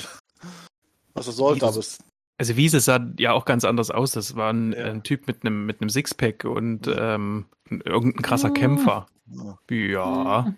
[1.13, 1.97] was das sollte, aber es,
[2.39, 4.11] Also Wiese sah ja auch ganz anders aus.
[4.11, 4.85] Das war ein, Ja.
[4.85, 8.51] ein Typ mit einem mit einem Sixpack und ähm, irgendein krasser Ah.
[8.51, 9.05] Kämpfer.
[9.31, 9.57] ja.
[9.69, 10.53] Ja.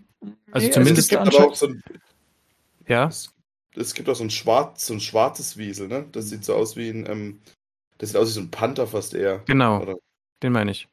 [0.51, 1.83] Also Nee, zumindest es gibt aber auch so ein,
[2.87, 3.07] Ja.
[3.07, 3.31] es
[3.93, 6.05] gibt auch so ein schwarz, so ein schwarzes Wiesel, ne?
[6.11, 7.39] Das sieht so aus wie ein, ähm,
[7.97, 9.39] das sieht aus wie so ein Panther fast eher.
[9.45, 9.95] Genau, Oder?
[10.43, 10.87] den meine ich.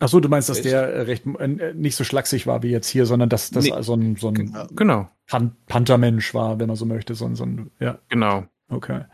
[0.00, 0.66] Ach so, du meinst, dass Echt?
[0.66, 3.74] der äh, recht äh, nicht so schlaksig war wie jetzt hier, sondern dass das Nee.
[3.82, 4.66] so ein, so ein Ja.
[4.74, 7.14] Genau, Pan Panthermensch war, wenn man so möchte.
[7.14, 8.44] So ein, so ein, ja, genau.
[8.68, 9.04] okay.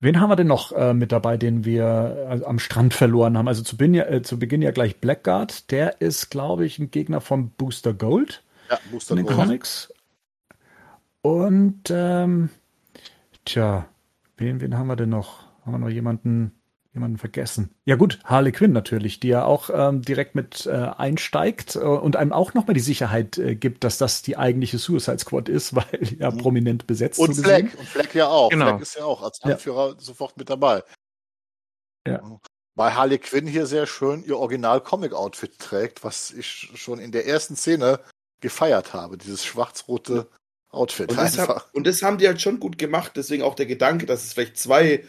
[0.00, 3.46] Wen haben wir denn noch äh, mit dabei, den wir äh, am Strand verloren haben?
[3.46, 5.70] Also zu, Beginn ja- äh, zu Beginn ja gleich Blackguard.
[5.70, 8.42] Der ist, glaube ich, ein Gegner von Booster Gold
[8.72, 9.34] ja, Booster in den.
[9.36, 9.92] Comics.
[11.22, 12.50] Und ähm,
[13.44, 13.88] tja,
[14.36, 15.44] wen, wen haben wir denn noch?
[15.64, 16.52] Haben wir noch jemanden,
[16.92, 17.72] jemanden vergessen?
[17.84, 22.16] Ja gut, Harley Quinn natürlich, die ja auch ähm, direkt mit äh, einsteigt äh, und
[22.16, 25.84] einem auch nochmal die Sicherheit äh, gibt, dass das die eigentliche Suicide Squad ist, weil
[26.18, 26.38] ja Mhm.
[26.38, 27.20] prominent besetzt.
[27.20, 27.42] Und so.
[27.44, 27.76] Fleck.
[27.78, 28.50] Und Fleck ja auch.
[28.50, 28.70] Genau.
[28.70, 29.52] Fleck ist ja auch als Ja.
[29.52, 30.82] Anführer sofort mit dabei.
[32.06, 32.20] Ja.
[32.74, 37.54] Bei Harley Quinn hier sehr schön ihr Original-Comic-Outfit trägt, was ich schon in der ersten
[37.54, 38.00] Szene
[38.42, 39.16] gefeiert habe.
[39.16, 40.26] Dieses schwarz-rote
[40.70, 41.10] Outfit.
[41.10, 41.56] Und das, einfach.
[41.56, 43.12] haben, und das haben die halt schon gut gemacht.
[43.16, 45.04] Deswegen auch der Gedanke, dass es vielleicht zwei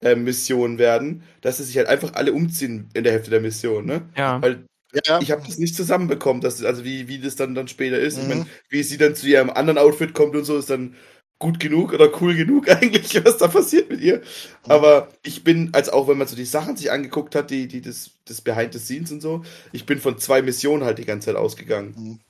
[0.00, 3.84] äh, Missionen werden, dass sie sich halt einfach alle umziehen in der Hälfte der Mission,
[3.84, 4.08] ne?
[4.16, 4.40] Ja.
[4.42, 4.64] Weil
[5.04, 8.16] ja, ich habe das nicht zusammenbekommen, dass, also wie, wie das dann, dann später ist.
[8.16, 8.28] Ich Mhm.
[8.28, 10.94] meine, wie sie dann zu ihrem anderen Outfit kommt und so, ist dann
[11.40, 14.22] gut genug oder cool genug eigentlich, was da passiert mit ihr.
[14.64, 17.80] Aber ich bin, als auch wenn man so die Sachen sich angeguckt hat, die, die
[17.82, 21.26] das, das Behind the Scenes und so, ich bin von zwei Missionen halt die ganze
[21.26, 21.94] Zeit ausgegangen.
[21.96, 22.20] Mhm.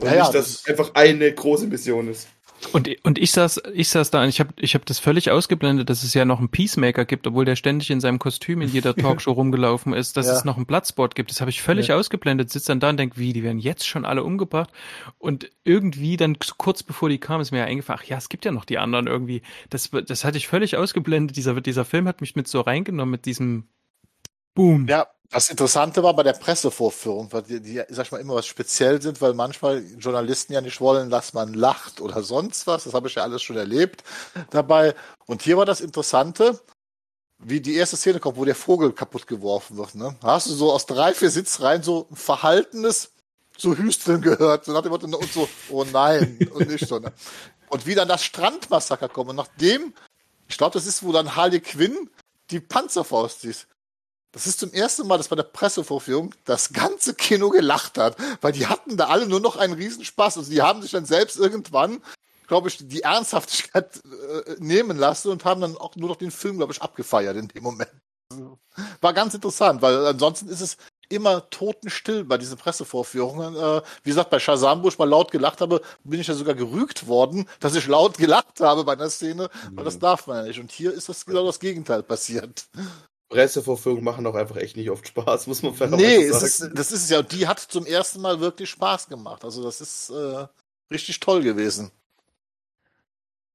[0.00, 2.28] Und Ja, nicht, dass das- es einfach eine große Mission ist.
[2.72, 5.88] Und, und ich saß, ich saß da und ich habe ich hab das völlig ausgeblendet,
[5.88, 8.94] dass es ja noch einen Peacemaker gibt, obwohl der ständig in seinem Kostüm in jeder
[9.24, 10.34] Talkshow rumgelaufen ist, dass Ja.
[10.34, 11.30] es noch einen Bloodsport gibt.
[11.30, 11.96] Das habe ich völlig Ja.
[11.96, 14.68] ausgeblendet, sitze dann da und denke, wie, die werden jetzt schon alle umgebracht.
[15.16, 18.44] Und irgendwie dann kurz bevor die kamen, ist mir ja eingefallen, ach ja, es gibt
[18.44, 19.40] ja noch die anderen irgendwie.
[19.70, 21.38] Das, das hatte ich völlig ausgeblendet.
[21.38, 23.68] Dieser, dieser Film hat mich mit so reingenommen, mit diesem
[24.54, 24.86] Boom.
[24.88, 28.46] ja, das Interessante war bei der Pressevorführung, weil die, die, sag ich mal, immer was
[28.46, 32.84] speziell sind, weil manchmal Journalisten ja nicht wollen, dass man lacht oder sonst was.
[32.84, 34.02] Das habe ich ja alles schon erlebt
[34.50, 34.94] dabei.
[35.26, 36.60] Und hier war das Interessante,
[37.38, 39.94] wie die erste Szene kommt, wo der Vogel kaputt geworfen wird.
[39.94, 40.16] Ne?
[40.20, 43.12] Da hast du so aus drei, vier Sitzreihen so ein verhaltenes
[43.56, 44.64] so Hüsteln gehört.
[44.64, 46.98] So nach Motto, und so, oh nein, und nicht so.
[46.98, 47.12] Ne?
[47.68, 49.30] Und wie dann das Strandmassaker kommt.
[49.30, 49.94] Und nachdem,
[50.48, 52.10] ich glaube, das ist, wo dann Harley Quinn
[52.50, 53.68] die Panzerfaust ist.
[54.32, 58.52] Das ist zum ersten Mal, dass bei der Pressevorführung das ganze Kino gelacht hat, weil
[58.52, 60.38] die hatten da alle nur noch einen Riesenspaß.
[60.38, 62.00] Also die haben sich dann selbst irgendwann,
[62.46, 66.58] glaube ich, die Ernsthaftigkeit äh, nehmen lassen und haben dann auch nur noch den Film,
[66.58, 67.90] glaube ich, abgefeiert in dem Moment.
[69.00, 70.76] War ganz interessant, weil ansonsten ist es
[71.08, 73.56] immer totenstill bei diesen Pressevorführungen.
[73.56, 76.54] Äh, wie gesagt, bei Shazam, wo ich mal laut gelacht habe, bin ich ja sogar
[76.54, 80.42] gerügt worden, dass ich laut gelacht habe bei einer Szene, weil das darf man ja
[80.44, 80.60] nicht.
[80.60, 82.66] Und hier ist das genau das Gegenteil passiert.
[83.30, 86.44] Pressevorführungen machen auch einfach echt nicht oft Spaß, muss man fairerweise Nee, sagen.
[86.46, 87.20] ist, das ist es ja.
[87.20, 89.44] Und die hat zum ersten Mal wirklich Spaß gemacht.
[89.44, 90.46] Also das ist äh,
[90.92, 91.92] richtig toll gewesen.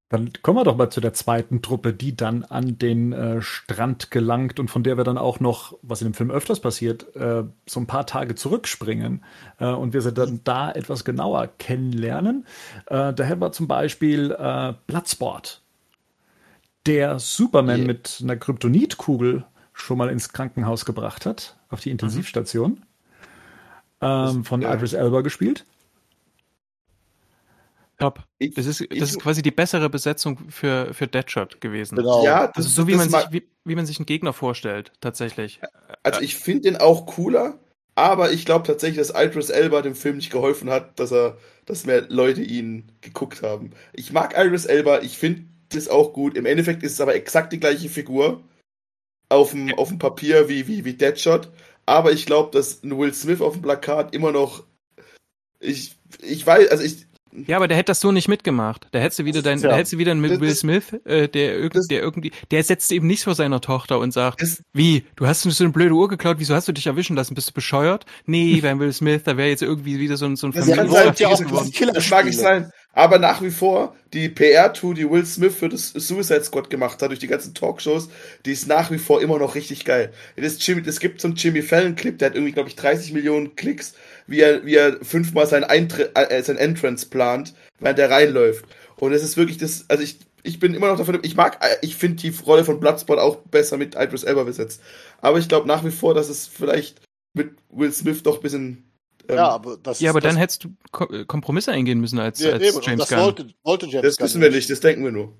[0.10, 4.12] Dann kommen wir doch mal zu der zweiten Truppe, die dann an den äh, Strand
[4.12, 7.44] gelangt und von der wir dann auch noch, was in dem Film öfters passiert, äh,
[7.68, 9.26] so ein paar Tage zurückspringen
[9.60, 12.46] äh, und wir sie dann da etwas genauer kennenlernen.
[12.86, 15.64] Äh, da hätten wir zum Beispiel äh, Bloodsport,
[16.86, 17.88] der Superman Yeah.
[17.88, 22.84] mit einer Kryptonitkugel schon mal ins Krankenhaus gebracht hat, auf die Intensivstation.
[24.02, 24.74] Ähm, von ja.
[24.74, 25.66] Idris Elba gespielt.
[28.00, 28.24] Top.
[28.40, 31.96] Ich- Das ist, ich- das ist quasi die bessere Besetzung für, für Deadshot gewesen.
[31.96, 32.24] Genau.
[32.26, 34.92] Ja, das, Also so wie das man, sich, wie, wie man sich einen Gegner vorstellt,
[35.00, 35.62] tatsächlich.
[36.04, 37.58] Also ich finde den auch cooler,
[37.96, 41.86] aber ich glaube tatsächlich, dass Idris Elba dem Film nicht geholfen hat, dass er, dass
[41.86, 43.72] mehr Leute ihn geguckt haben.
[43.94, 46.36] Ich mag Idris Elba, ich finde das auch gut.
[46.36, 48.44] Im Endeffekt ist es aber exakt die gleiche Figur
[49.30, 51.50] auf dem, auf dem Papier wie, wie, wie Deadshot.
[51.86, 54.64] Aber ich glaube, dass ein Will Smith auf dem Plakat immer noch.
[55.60, 57.06] Ich, ich weiß, also ich,
[57.48, 58.88] Ja, aber der hätte das so nicht mitgemacht.
[58.92, 59.70] Da hättest du wieder dein, Tja.
[59.70, 62.32] da hättest du wieder einen Das- Will das- Smith, äh, der, irgend, das- der irgendwie,
[62.52, 65.64] der setzt eben nicht vor seiner Tochter und sagt, Das- wie, du hast uns so
[65.64, 67.36] eine blöde Uhr geklaut, wieso hast du dich erwischen lassen?
[67.36, 68.06] Bist du bescheuert?
[68.26, 70.76] Nee, beim Will Smith, da wäre jetzt irgendwie wieder so ein, so ein Das kann
[70.78, 71.94] kann sein, sein, ja das, diese Killerspiele.
[71.94, 72.72] das mag nicht sein.
[72.96, 77.10] Aber nach wie vor, die PR-Tour, die Will Smith für das Suicide Squad gemacht hat,
[77.10, 78.08] durch die ganzen Talkshows,
[78.46, 80.14] die ist nach wie vor immer noch richtig geil.
[80.38, 80.58] Es
[81.00, 83.96] gibt so einen Jimmy Fallon-Clip, der hat irgendwie, glaube ich, 30 Millionen Klicks,
[84.28, 88.64] wie er, wie er fünfmal sein, Eintritt, äh, sein Entrance plant, während er reinläuft.
[88.96, 91.76] Und es ist wirklich das, also ich, ich bin immer noch davon, ich mag, äh,
[91.82, 94.82] ich finde die Rolle von Bloodsport auch besser mit Idris Elba besetzt.
[95.20, 97.02] Aber ich glaube nach wie vor, dass es vielleicht
[97.34, 98.95] mit Will Smith doch ein bisschen
[99.30, 100.70] ähm, Ja, aber das Ja, aber das, dann hättest du
[101.12, 103.20] äh, Kompromisse eingehen müssen als, ja, als eben, James das Gunn.
[103.20, 105.34] wollte, wollte James Das Gunn wissen wir nicht, das denken wir nur.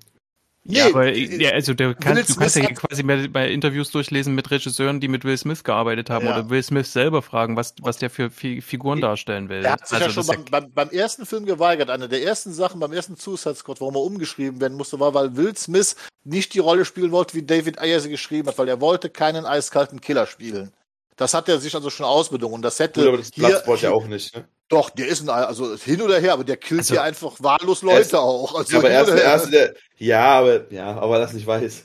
[0.68, 3.92] Nee, ja, aber äh, ja, also der kann, du kannst ja quasi bei, bei Interviews
[3.92, 6.32] durchlesen mit Regisseuren, die mit Will Smith gearbeitet haben Ja.
[6.32, 9.64] oder Will Smith selber fragen, was, was der für Fi Figuren darstellen will.
[9.64, 11.88] Er hat sich ja Also schon das ist beim, beim, beim ersten Film geweigert.
[11.88, 15.36] Eine der ersten Sachen beim ersten Suicide Squad, warum er umgeschrieben werden musste, war, weil
[15.36, 15.94] Will Smith
[16.24, 19.46] nicht die Rolle spielen wollte, wie David Ayer sie geschrieben hat, weil er wollte keinen
[19.46, 20.72] eiskalten Killer spielen.
[21.16, 22.54] Das hat er sich also schon ausbedungen.
[22.56, 24.36] Und das hätte Gut, aber das hier, Bloodsport ja auch nicht.
[24.36, 24.46] Ne?
[24.68, 27.82] Doch, der ist ein, also hin oder her, aber der killt Also- hier einfach wahllos
[27.82, 28.54] Leute auch.
[28.54, 29.22] Also Ja, aber er ist der.
[29.22, 29.74] Erste, der.
[29.98, 31.84] Ja, aber, ja, aber das nicht weiß.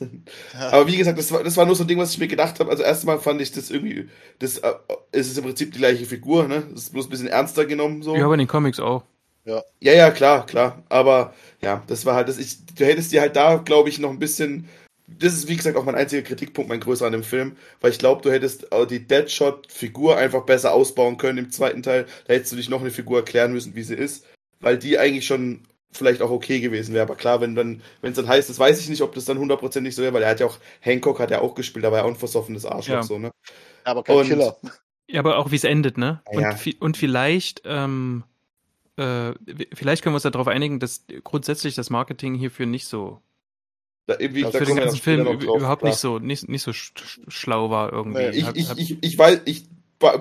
[0.71, 2.59] Aber wie gesagt, das war, das war nur so ein Ding, was ich mir gedacht
[2.59, 2.69] habe.
[2.69, 4.09] Also, erstmal fand ich das irgendwie.
[4.39, 4.73] Das äh,
[5.11, 6.63] es ist im Prinzip die gleiche Figur, ne?
[6.73, 8.15] Das ist bloß ein bisschen ernster genommen, so.
[8.15, 9.03] ja, aber in den Comics auch.
[9.45, 10.83] Ja, ja, klar, klar.
[10.89, 14.09] Aber ja, das war halt, das ich, du hättest dir halt da, glaube ich, noch
[14.11, 14.67] ein bisschen.
[15.19, 17.99] Das ist, wie gesagt, auch mein einziger Kritikpunkt, mein größer an dem Film, weil ich
[17.99, 22.05] glaube, du hättest äh, die Deadshot-Figur einfach besser ausbauen können im zweiten Teil.
[22.27, 24.25] Da hättest du dich noch eine Figur erklären müssen, wie sie ist,
[24.59, 27.03] weil die eigentlich schon vielleicht auch okay gewesen wäre.
[27.03, 29.37] Aber klar, wenn dann, wenn es dann heißt, das weiß ich nicht, ob das dann
[29.39, 32.05] hundertprozentig so wäre, weil er hat ja auch, Hancock hat ja auch gespielt, aber er
[32.05, 33.03] auch ein versoffenes Arschloch, Ja.
[33.03, 33.31] so, ne?
[33.83, 34.55] aber kein und- Killer.
[35.09, 36.21] Ja, aber auch wie es endet, ne?
[36.31, 36.51] Und, Ja.
[36.51, 38.23] vi- und vielleicht, ähm,
[38.95, 39.33] äh,
[39.73, 43.19] vielleicht können wir uns darauf einigen, dass grundsätzlich das Marketing hierfür nicht so,
[44.07, 46.49] Da, irgendwie, Ja, da für den ganzen noch Film noch drauf, überhaupt nicht so, nicht,
[46.49, 48.21] nicht so sch sch schlau war irgendwie.
[48.23, 49.65] Nee, Ich, Hab- ich, hab- ich, ich weiß, ich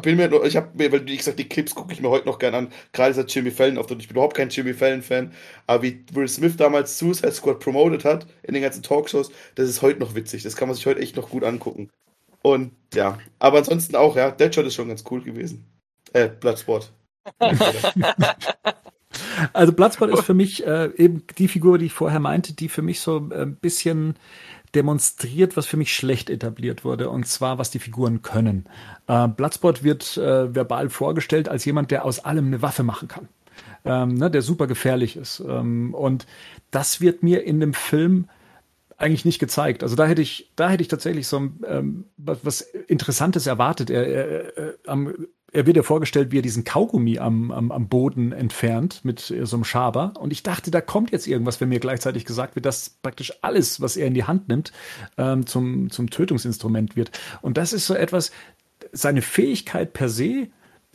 [0.02, 2.26] bin mir nur, ich habe mir, weil wie gesagt, die Clips gucke ich mir heute
[2.26, 2.68] noch gern an.
[2.92, 4.00] Gerade dieser Jimmy Fallon Auftritt.
[4.00, 5.32] Ich bin überhaupt kein Jimmy Fallon Fan,
[5.66, 9.80] aber wie Will Smith damals Suicide Squad promoted hat in den ganzen Talkshows, das ist
[9.80, 10.42] heute noch witzig.
[10.42, 11.88] Das kann man sich heute echt noch gut angucken.
[12.42, 15.64] Und ja, aber ansonsten auch, ja, Deadshot ist schon ganz cool gewesen.
[16.12, 16.92] Äh, Bloodsport.
[19.52, 22.82] Also Bloodsport ist für mich äh, eben die Figur, die ich vorher meinte, die für
[22.82, 24.14] mich so äh, ein bisschen
[24.74, 28.66] demonstriert, was für mich schlecht etabliert wurde, und zwar, was die Figuren können.
[29.08, 33.28] Äh, Bloodsport wird äh, verbal vorgestellt als jemand, der aus allem eine Waffe machen kann,
[33.84, 35.40] ähm, ne, der super gefährlich ist.
[35.40, 36.26] Ähm, und
[36.70, 38.28] das wird mir in dem Film
[38.96, 39.82] eigentlich nicht gezeigt.
[39.82, 43.88] Also da hätte ich, da hätte ich tatsächlich so ähm, was, was Interessantes erwartet.
[43.88, 45.14] Er, er, er, am,
[45.52, 49.46] er wird ja vorgestellt, wie er diesen Kaugummi am, am, am Boden entfernt mit äh,
[49.46, 50.14] so einem Schaber.
[50.18, 53.80] Und ich dachte, da kommt jetzt irgendwas, wenn mir gleichzeitig gesagt wird, dass praktisch alles,
[53.80, 54.72] was er in die Hand nimmt,
[55.18, 57.10] ähm, zum, zum Tötungsinstrument wird.
[57.42, 58.30] Und das ist so etwas,
[58.92, 60.48] seine Fähigkeit per se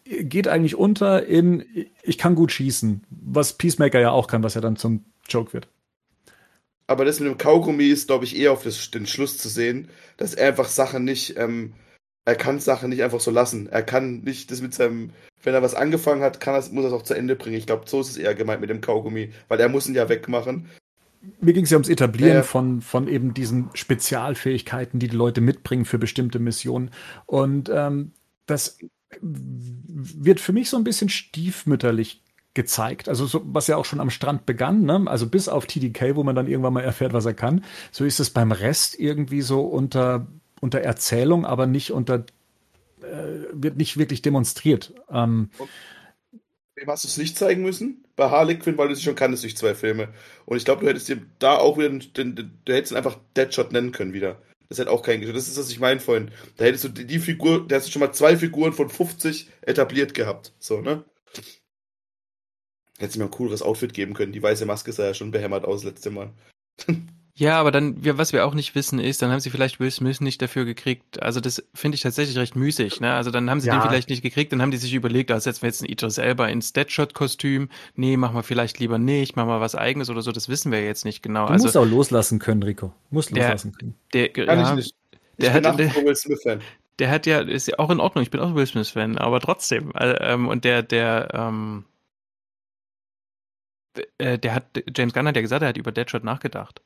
[0.05, 1.65] geht eigentlich unter in,
[2.03, 5.67] ich kann gut schießen, was Peacemaker ja auch kann, was ja dann zum Joke wird.
[6.87, 9.89] Aber das mit dem Kaugummi ist, glaube ich, eher auf das, den Schluss zu sehen,
[10.17, 11.73] dass er einfach Sachen nicht, ähm,
[12.25, 13.67] er kann Sachen nicht einfach so lassen.
[13.67, 15.11] Er kann nicht das mit seinem,
[15.43, 17.55] wenn er was angefangen hat, kann er, muss er es auch zu Ende bringen.
[17.55, 20.09] Ich glaube, so ist es eher gemeint mit dem Kaugummi, weil er muss ihn ja
[20.09, 20.67] wegmachen.
[21.39, 22.43] Mir ging es ja ums Etablieren ja.
[22.43, 26.91] Von, von eben diesen Spezialfähigkeiten, die die Leute mitbringen für bestimmte Missionen.
[27.25, 28.11] Und ähm,
[28.45, 28.77] das
[29.21, 32.21] wird für mich so ein bisschen stiefmütterlich
[32.53, 33.09] gezeigt.
[33.09, 35.03] Also so, was ja auch schon am Strand begann, ne?
[35.05, 37.63] also bis auf TDK, wo man dann irgendwann mal erfährt, was er kann.
[37.91, 40.27] So ist es beim Rest irgendwie so unter,
[40.61, 42.25] unter Erzählung, aber nicht unter,
[43.01, 44.93] äh, wird nicht wirklich demonstriert.
[45.09, 45.49] Ähm,
[46.75, 48.03] Wem hast du es nicht zeigen müssen?
[48.17, 50.09] Bei Harley Quinn, weil du sie schon kanntest durch zwei Filme.
[50.45, 53.17] Und ich glaube, du hättest dir da auch wieder, den, den, du hättest ihn einfach
[53.35, 54.41] Deadshot nennen können wieder.
[54.67, 55.35] Das hätte auch kein Geschmack.
[55.35, 56.31] Das ist, was ich meine vorhin.
[56.57, 59.49] Da hättest du die, die Figur, da hast du schon mal zwei Figuren von 50
[59.61, 60.53] etabliert gehabt.
[60.59, 61.05] So, ne?
[62.97, 64.31] Hättest du mir ein cooleres Outfit geben können.
[64.31, 66.33] Die weiße Maske sah ja schon behämmert aus letzte Mal.
[67.37, 69.91] Ja, aber dann, wir, was wir auch nicht wissen ist, dann haben sie vielleicht Will
[69.91, 71.21] Smith nicht dafür gekriegt.
[71.21, 73.01] Also das finde ich tatsächlich recht müßig.
[73.01, 73.13] Ne?
[73.13, 73.77] Also dann haben sie Ja.
[73.77, 76.17] den vielleicht nicht gekriegt, dann haben die sich überlegt, da setzen wir jetzt ein Idris
[76.17, 77.67] Elba ins Deadshot-Kostüm.
[77.95, 80.31] Nee, machen wir vielleicht lieber nicht, machen wir was eigenes oder so.
[80.31, 81.47] Das wissen wir jetzt nicht genau.
[81.47, 82.93] Du also musst auch loslassen können, Rico.
[83.09, 83.95] Musst Der- loslassen können.
[84.13, 84.95] der, Kann ja, ich nicht.
[85.37, 86.61] Ich der bin hat- Will Smith-Fan.
[86.99, 89.91] der hat ja, ist ja auch in Ordnung, ich bin auch Will Smith-Fan, aber trotzdem.
[89.93, 91.83] Äh, ähm, und der, der, ähm,
[94.19, 96.81] äh, der hat, James Gunn hat ja gesagt, er hat über Deadshot nachgedacht.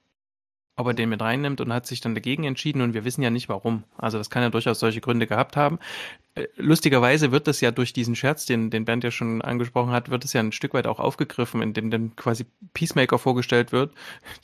[0.80, 3.30] Ob er den mit reinnimmt und hat sich dann dagegen entschieden und wir wissen ja
[3.30, 3.84] nicht warum.
[3.98, 5.78] Also das kann ja durchaus solche Gründe gehabt haben.
[6.36, 10.10] Äh, Lustigerweise wird das ja durch diesen Scherz, den, den Bernd ja schon angesprochen hat,
[10.10, 13.94] wird es ja ein Stück weit auch aufgegriffen, indem dann quasi Peacemaker vorgestellt wird.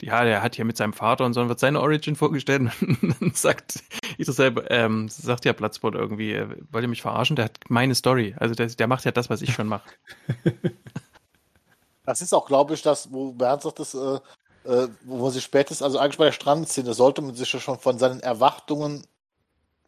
[0.02, 3.30] Ja, der hat hier mit seinem Vater und so, wird seine Origin vorgestellt und dann
[3.32, 3.82] sagt
[4.18, 7.36] ich selber, ähm, sagt ja Platzbord irgendwie, äh, wollt ihr mich verarschen?
[7.36, 8.34] Der hat meine Story.
[8.36, 9.88] Also der, der macht ja das, was ich schon mache.
[12.04, 14.20] Das ist auch, glaube ich, das, wo Bernd sagt, das, äh,
[14.66, 17.78] äh, wo man sich spätestens, also eigentlich bei der Strandszene, sollte man sich ja schon
[17.78, 19.06] von seinen Erwartungen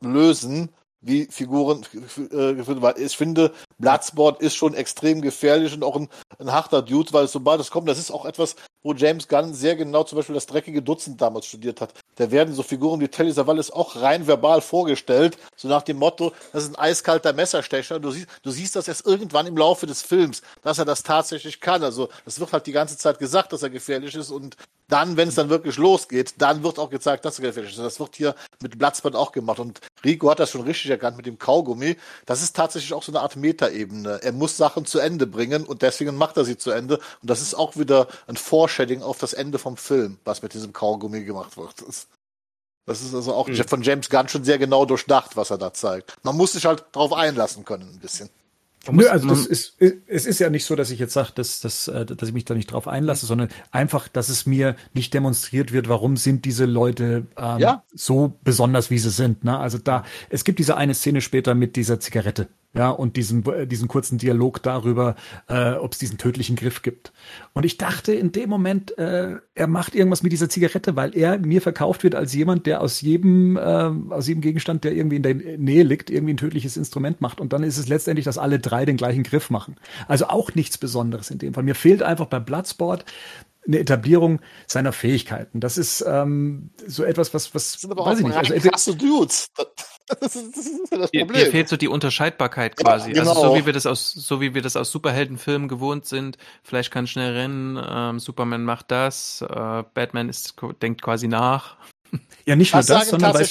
[0.00, 0.70] lösen,
[1.00, 6.08] wie Figuren äh, geführt weil ich finde, Bloodsport ist schon extrem gefährlich und auch ein,
[6.38, 9.76] ein harter Dude, weil sobald es kommt, das ist auch etwas, wo James Gunn sehr
[9.76, 11.94] genau zum Beispiel das dreckige Dutzend damals studiert hat.
[12.18, 16.32] Da werden so Figuren wie Telly Savalas auch rein verbal vorgestellt, so nach dem Motto,
[16.52, 18.00] das ist ein eiskalter Messerstecher.
[18.00, 21.60] Du siehst, du siehst das erst irgendwann im Laufe des Films, dass er das tatsächlich
[21.60, 21.84] kann.
[21.84, 24.56] Also es wird halt die ganze Zeit gesagt, dass er gefährlich ist und
[24.88, 27.78] dann, wenn es dann wirklich losgeht, dann wird auch gezeigt, dass er gefährlich ist.
[27.78, 29.58] Das wird hier mit Bloodsport auch gemacht.
[29.58, 31.96] Und Rico hat das schon richtig erkannt mit dem Kaugummi.
[32.26, 34.22] Das ist tatsächlich auch so eine Art Metaebene.
[34.22, 36.96] Er muss Sachen zu Ende bringen und deswegen macht er sie zu Ende.
[37.20, 40.72] Und das ist auch wieder ein Foreshading auf das Ende vom Film, was mit diesem
[40.72, 41.74] Kaugummi gemacht wird.
[41.86, 42.06] Das-
[42.86, 43.68] Das ist also auch Mhm.
[43.68, 46.16] von James Gunn schon sehr genau durchdacht, was er da zeigt.
[46.22, 48.30] Man muss sich halt darauf einlassen können, ein bisschen.
[48.90, 49.76] Nö, also das ist,
[50.06, 52.44] es ist ja nicht so, dass ich jetzt sage, dass, dass, äh, dass ich mich
[52.44, 56.64] da nicht drauf einlasse, sondern einfach, dass es mir nicht demonstriert wird, warum sind diese
[56.64, 57.82] Leute ähm, Ja.
[57.94, 59.44] so besonders, wie sie sind.
[59.44, 59.58] Ne?
[59.58, 62.48] Also da, es gibt diese eine Szene später mit dieser Zigarette.
[62.74, 65.16] Ja, und diesen, äh, diesen kurzen Dialog darüber,
[65.48, 67.12] äh, ob es diesen tödlichen Griff gibt.
[67.54, 71.38] Und ich dachte in dem Moment, äh, er macht irgendwas mit dieser Zigarette, weil er
[71.38, 75.22] mir verkauft wird als jemand, der aus jedem, äh, aus jedem Gegenstand, der irgendwie in
[75.22, 77.40] der Nähe liegt, irgendwie ein tödliches Instrument macht.
[77.40, 79.76] Und dann ist es letztendlich, dass alle drei den gleichen Griff machen.
[80.06, 81.64] Also auch nichts Besonderes in dem Fall.
[81.64, 83.06] Mir fehlt einfach bei Bloodsport
[83.66, 85.60] eine Etablierung seiner Fähigkeiten.
[85.60, 88.52] Das ist ähm, so etwas, was, was Das sind aber weiß auch ich nicht.
[88.52, 89.48] Also, krasse Dudes.
[90.20, 91.50] Das ist, das ist ja das Dir, dir Problem.
[91.50, 93.10] fehlt so die Unterscheidbarkeit Ja, quasi.
[93.18, 93.34] Also genau.
[93.34, 96.38] so wie wir das aus, so wie wir das aus Superheldenfilmen gewohnt sind.
[96.62, 101.76] Flash kann schnell rennen, ähm, Superman macht das, äh, Batman ist, denkt quasi nach.
[102.46, 103.46] ja, nicht nur Das sondern weil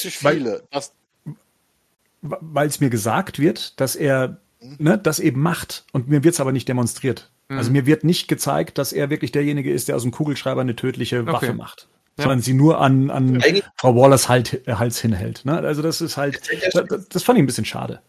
[2.22, 6.40] weil es mir gesagt wird, dass er ne, das eben macht und mir wird es
[6.40, 7.30] aber nicht demonstriert.
[7.50, 10.76] Also mir wird nicht gezeigt, dass er wirklich derjenige ist, der aus dem Kugelschreiber eine
[10.76, 11.88] tödliche Waffe macht.
[12.18, 12.24] Ja.
[12.24, 15.46] Sondern sie nur an, an Eigentlich- Frau Wallers halt, äh, Hals hinhält.
[15.46, 15.60] Ne?
[15.60, 16.42] Also das ist halt,
[16.74, 18.02] das, das fand ich ein bisschen schade.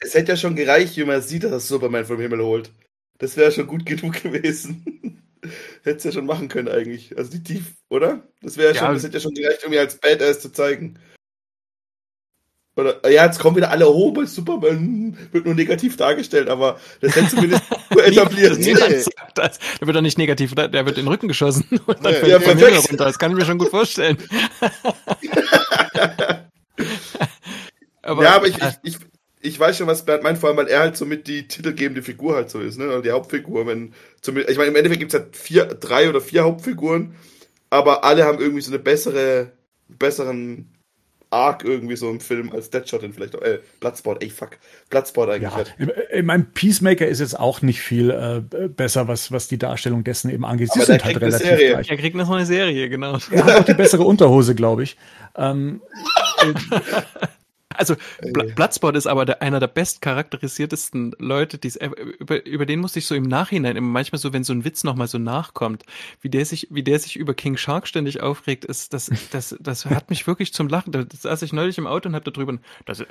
[0.00, 2.70] Es hätte ja schon gereicht, wie man sieht, dass Superman vom Himmel holt.
[3.18, 5.22] Das wäre schon gut genug gewesen.
[5.82, 7.16] Hätte es ja schon machen können eigentlich.
[7.18, 8.22] Also die Tief, oder?
[8.42, 8.86] Das wäre ja Ja.
[8.86, 10.98] schon, das hätte ja schon gereicht, um ihn als Badass zu zeigen.
[12.74, 17.14] Oder, ja, jetzt kommen wieder alle, oh, bei Superman wird nur negativ dargestellt, aber das
[17.16, 18.58] hätte zumindest nur etabliert.
[18.58, 18.74] Nee.
[18.74, 19.58] Sagt das.
[19.80, 22.18] Der wird doch nicht negativ, der wird in den Rücken geschossen und dann Nee.
[22.20, 22.90] fällt Ja, er Himmel perfekt.
[22.90, 23.04] runter.
[23.04, 24.16] Das kann ich mir schon gut vorstellen.
[28.18, 28.96] ja, aber ich, ich, ich,
[29.40, 32.34] ich weiß schon, was Bernd meint, vor allem, weil er halt somit die titelgebende Figur
[32.36, 32.86] halt so ist, ne?
[32.88, 33.66] Oder die Hauptfigur.
[33.66, 37.14] Wenn, zumindest, ich meine, im Endeffekt gibt es halt vier, drei oder vier Hauptfiguren,
[37.70, 39.52] aber alle haben irgendwie so eine bessere,
[39.88, 40.71] besseren
[41.32, 43.42] Arc irgendwie so im Film als Deadshot dann vielleicht auch.
[43.42, 44.50] Äh, Bloodsport, ey fuck.
[44.90, 45.74] Bloodsport eigentlich Ja, halt.
[46.12, 50.30] ich meine, Peacemaker ist jetzt auch nicht viel äh, besser, was, was die Darstellung dessen
[50.30, 50.70] eben angeht.
[50.72, 51.70] Sie Aber sind der halt kriegt eine relativ Serie.
[51.74, 51.90] gleich.
[51.90, 53.18] Er kriegt noch eine Serie, genau.
[53.30, 54.96] Er hat auch die bessere Unterhose, glaube ich.
[55.36, 55.80] Ähm,
[57.76, 57.96] Also
[58.32, 61.72] Bla Bloodsport ist aber der, einer der bestcharakterisiertesten Leute, die
[62.18, 64.84] über, über den musste ich so im Nachhinein immer manchmal so, wenn so ein Witz
[64.84, 65.84] nochmal so nachkommt,
[66.20, 69.86] wie der sich, wie der sich über King Shark ständig aufregt, ist das, das, das
[69.86, 70.92] hat mich wirklich zum Lachen.
[70.92, 73.04] Da saß ich neulich im Auto und hab da drüber, das,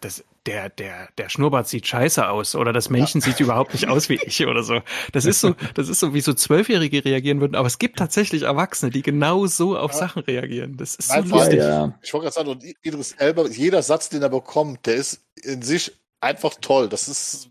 [0.00, 4.08] das, der, der, der Schnurrbart sieht scheiße aus oder das Männchen sieht überhaupt nicht aus
[4.08, 4.80] wie ich oder so.
[5.12, 8.42] Das ist so, das ist so, wie so Zwölfjährige reagieren würden, aber es gibt tatsächlich
[8.42, 10.76] Erwachsene, die genau so auf Sachen reagieren.
[10.78, 11.58] Das ist so Nein, allem- lustig.
[11.58, 11.98] ja.
[12.02, 15.60] Ich wollte gerade sagen, und Idris Elba, jeder Satz, den er bekommt, der ist in
[15.62, 16.88] sich einfach toll.
[16.88, 17.48] Das ist.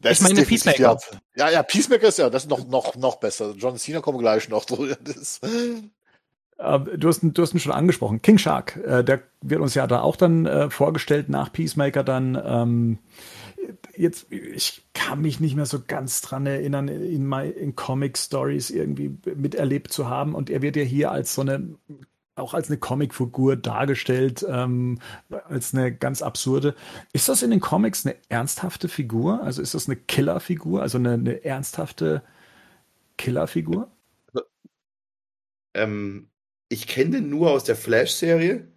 [0.00, 0.96] Das Ich meine, Peacemaker.
[1.34, 3.52] Ja, ja, Peacemaker ist ja, das ist noch, noch, noch besser.
[3.58, 4.96] John Cena kommt gleich noch drüber.
[5.04, 5.40] Das
[6.58, 8.20] Du hast, du hast ihn schon angesprochen.
[8.20, 12.36] King Shark, äh, der wird uns ja da auch dann äh, vorgestellt nach Peacemaker dann.
[12.44, 12.98] Ähm,
[13.96, 19.16] jetzt, ich kann mich nicht mehr so ganz dran erinnern, in, my, in Comic-Stories irgendwie
[19.36, 20.34] miterlebt zu haben.
[20.34, 21.76] Und er wird ja hier als so eine,
[22.34, 24.98] auch als eine Comicfigur dargestellt, ähm,
[25.48, 26.74] als eine ganz absurde.
[27.12, 29.44] Ist das in den Comics eine ernsthafte Figur?
[29.44, 30.82] Also ist das eine Killerfigur?
[30.82, 32.22] Also eine, eine ernsthafte
[33.16, 33.88] Killerfigur?
[35.74, 36.28] Ähm,
[36.68, 38.68] ich kenne den nur aus der Flash-Serie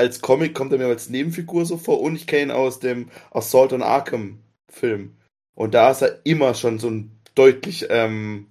[0.00, 3.10] als Comic kommt er mir als Nebenfigur so vor und ich kenne ihn aus dem
[3.30, 5.16] Assault on Arkham Film.
[5.54, 8.46] Und da ist er immer schon so ein deutlich, ähm,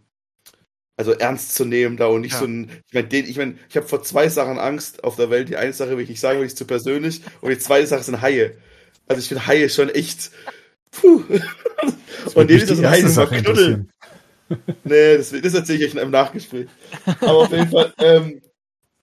[0.96, 2.40] also ernst zu nehmen da und nicht ja.
[2.40, 5.32] so ein, ich meine, den, ich meine, ich habe vor zwei Sachen Angst auf der
[5.32, 5.50] Welt.
[5.50, 8.04] Die eine Sache will ich nicht sagen, weil ich zu persönlich und die zweite Sache
[8.04, 8.58] sind Haie.
[9.08, 10.32] Also ich finde Haie schon echt,
[10.92, 11.24] puh.
[12.32, 13.90] Von denen ist das ein Hai immer knuddeln.
[14.84, 16.68] Nee, das, das erzähle ich euch im Nachgespräch.
[17.22, 18.42] Aber auf jeden Fall, ähm,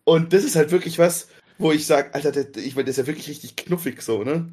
[0.05, 1.29] und das ist halt wirklich was,
[1.59, 4.53] wo ich sage, Alter, der, ich meine, der ist ja wirklich richtig knuffig so, ne?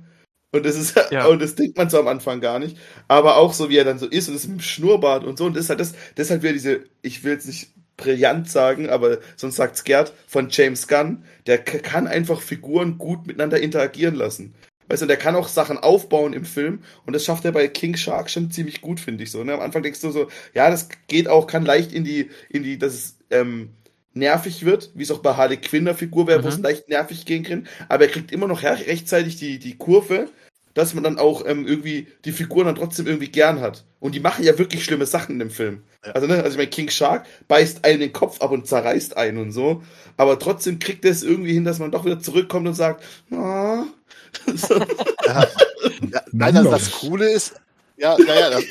[0.51, 1.25] Und das ist ja.
[1.25, 2.77] und das denkt man so am Anfang gar nicht.
[3.07, 5.45] Aber auch so, wie er dann so ist und das mit dem Schnurrbart und so.
[5.45, 8.49] Und das ist halt das, das ist halt wieder diese, ich will jetzt nicht brillant
[8.49, 14.15] sagen, aber sonst sagt's Gerd von James Gunn, der kann einfach Figuren gut miteinander interagieren
[14.15, 14.53] lassen.
[14.93, 17.97] Weißt du, der kann auch Sachen aufbauen im Film und das schafft er bei King
[17.97, 19.43] Shark schon ziemlich gut, finde ich so.
[19.43, 19.55] Ne?
[19.55, 22.77] Am Anfang denkst du so, ja, das geht auch, kann leicht in die, in die,
[22.77, 23.71] das ist, ähm,
[24.13, 26.43] nervig wird, wie es auch bei Harley Quinn der Figur wäre, mhm.
[26.43, 26.65] wo es mhm.
[26.65, 30.29] leicht nervig gehen kann, aber er kriegt immer noch rechtzeitig die, die Kurve,
[30.75, 33.85] dass man dann auch ähm, irgendwie die Figuren dann trotzdem irgendwie gern hat.
[33.99, 35.81] Und die machen ja wirklich schlimme Sachen in dem Film.
[36.13, 39.39] Also, ne, also ich meine, King Shark beißt einen den Kopf ab und zerreißt einen
[39.39, 39.81] und so,
[40.17, 43.85] aber trotzdem kriegt er es irgendwie hin, dass man doch wieder zurückkommt und sagt, ah.
[45.25, 45.47] Ja.
[46.11, 47.55] Ja, nein, also das Coole ist,
[47.97, 48.63] ja, ja, ja das,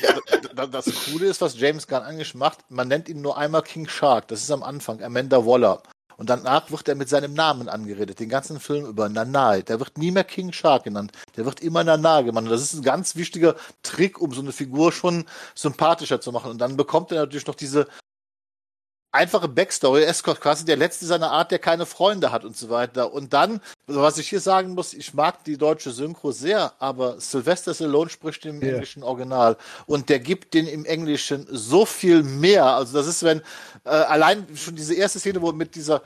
[0.55, 3.87] das, das, Coole ist, was James Gunn eigentlich macht, man nennt ihn nur einmal King
[3.87, 5.81] Shark, das ist am Anfang, Amanda Waller.
[6.15, 9.63] Und danach wird er mit seinem Namen angeredet, den ganzen Film über, Nanai.
[9.63, 12.49] Der wird nie mehr King Shark genannt, der wird immer Nanai genannt.
[12.51, 16.51] Das ist ein ganz wichtiger Trick, um so eine Figur schon sympathischer zu machen.
[16.51, 17.87] Und dann bekommt er natürlich noch diese
[19.13, 20.03] einfache Backstory.
[20.03, 23.13] Ist quasi der letzte seiner Art, der keine Freunde hat und so weiter.
[23.13, 27.73] Und dann, was ich hier sagen muss, ich mag die deutsche Synchro sehr, aber Sylvester
[27.73, 28.73] Stallone spricht im yeah.
[28.73, 32.65] englischen Original und der gibt den im Englischen so viel mehr.
[32.65, 33.41] Also das ist, wenn
[33.85, 36.01] äh, allein schon diese erste Szene, wo mit dieser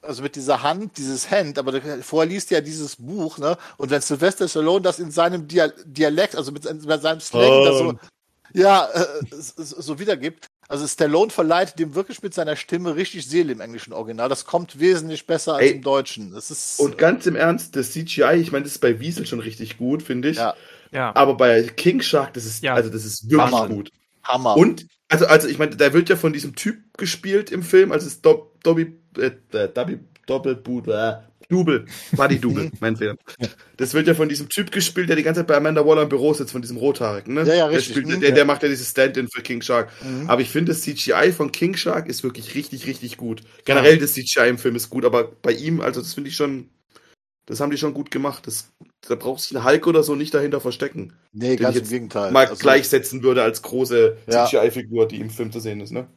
[0.00, 3.58] also mit dieser Hand, dieses Hand, aber vorher liest ja dieses Buch, ne?
[3.78, 7.64] Und wenn Sylvester Stallone das in seinem Dialekt, also mit, seinem Slang, oh.
[7.64, 7.94] das so,
[8.54, 13.60] ja, äh, so wiedergibt, also Stallone verleiht dem wirklich mit seiner Stimme richtig Seele im
[13.60, 14.28] englischen Original.
[14.28, 16.32] Das kommt wesentlich besser als Ey, im Deutschen.
[16.32, 19.40] Das ist, und ganz im Ernst, das CGI, ich meine, das ist bei Wiesel schon
[19.40, 20.36] richtig gut, finde ich.
[20.36, 20.54] Ja.
[20.92, 21.16] ja.
[21.16, 22.74] Aber bei King Shark, das ist, ja.
[22.74, 23.74] also das ist wirklich Hammer.
[23.74, 23.90] gut.
[24.22, 24.56] Hammer.
[24.58, 28.06] Und, also, also ich meine, der wird ja von diesem Typ gespielt im Film, also
[28.06, 28.26] es ist
[28.62, 29.30] Dobby, äh,
[29.72, 31.14] Dobby, Doppelboot, äh,
[31.48, 33.16] Double, Buddy Double, mein Fehler.
[33.76, 36.08] Das wird ja von diesem Typ gespielt, der die ganze Zeit bei Amanda Waller im
[36.08, 37.44] Büro sitzt, von diesem Rothaarigen, ne?
[37.44, 37.94] Ja, ja, richtig.
[37.94, 39.90] Der, spielt, der, der macht ja dieses Stand-in für King Shark.
[40.02, 40.28] Mhm.
[40.28, 43.42] Aber ich finde, das CGI von King Shark ist wirklich richtig, richtig gut.
[43.64, 46.68] Generell das CGI im Film ist gut, aber bei ihm, also das finde ich schon,
[47.46, 48.46] das haben die schon gut gemacht.
[48.46, 48.70] Das,
[49.08, 51.14] da braucht sich ein Hulk oder so nicht dahinter verstecken.
[51.32, 52.30] Nee, ganz im Gegenteil.
[52.30, 54.18] Mal also, gleichsetzen würde als große.
[54.28, 56.08] CGI-Figur, die im Film zu sehen ist, ne?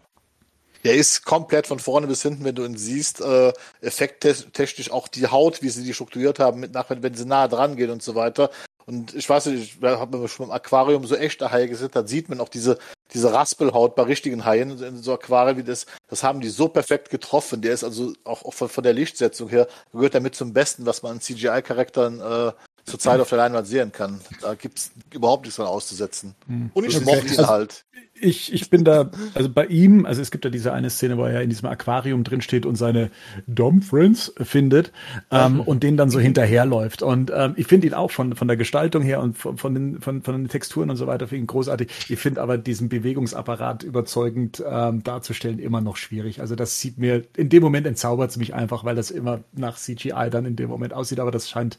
[0.83, 5.27] Der ist komplett von vorne bis hinten, wenn du ihn siehst, äh, effekttechnisch auch die
[5.27, 8.15] Haut, wie sie die strukturiert haben, mit nachher, wenn sie nah dran gehen und so
[8.15, 8.49] weiter.
[8.85, 12.29] Und ich weiß nicht, ich habe schon im Aquarium so echte Haie gesehen, da sieht
[12.29, 12.77] man auch diese,
[13.13, 17.09] diese Raspelhaut bei richtigen Haien in so Aquarien wie das, das haben die so perfekt
[17.09, 17.61] getroffen.
[17.61, 21.03] Der ist also auch, auch von, von der Lichtsetzung her, gehört damit zum Besten, was
[21.03, 22.51] man an CGI-Charakteren äh,
[22.85, 24.21] zurzeit auf der Leinwand sehen kann.
[24.41, 26.35] Da gibt's überhaupt nichts dran auszusetzen.
[26.47, 26.71] Hm.
[26.73, 27.85] Und ich mochte ihn also, halt.
[28.21, 31.25] Ich, ich bin da, also bei ihm, also es gibt ja diese eine Szene, wo
[31.25, 33.09] er in diesem Aquarium drin steht und seine
[33.47, 34.91] Dom Friends findet
[35.31, 37.01] ähm, und den dann so hinterherläuft.
[37.01, 40.01] Und ähm, ich finde ihn auch von, von der Gestaltung her und von, von, den,
[40.01, 41.89] von, von den Texturen und so weiter, finde ihn großartig.
[42.09, 46.41] Ich finde aber diesen Bewegungsapparat überzeugend ähm, darzustellen immer noch schwierig.
[46.41, 49.77] Also das sieht mir, in dem Moment entzaubert es mich einfach, weil das immer nach
[49.77, 51.19] CGI dann in dem Moment aussieht.
[51.19, 51.77] Aber das scheint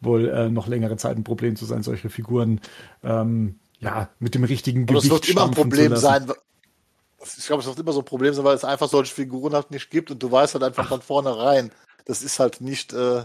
[0.00, 2.60] wohl äh, noch längere Zeit ein Problem zu sein, solche Figuren
[3.04, 5.04] ähm, ja mit dem richtigen Und Gewicht.
[5.04, 6.30] Das wird immer ein Problem sein.
[7.38, 9.70] Ich glaube, es wird immer so ein Problem sein, weil es einfach solche Figuren halt
[9.70, 11.72] nicht gibt und du weißt halt einfach von vornherein,
[12.04, 13.24] das ist halt nicht äh,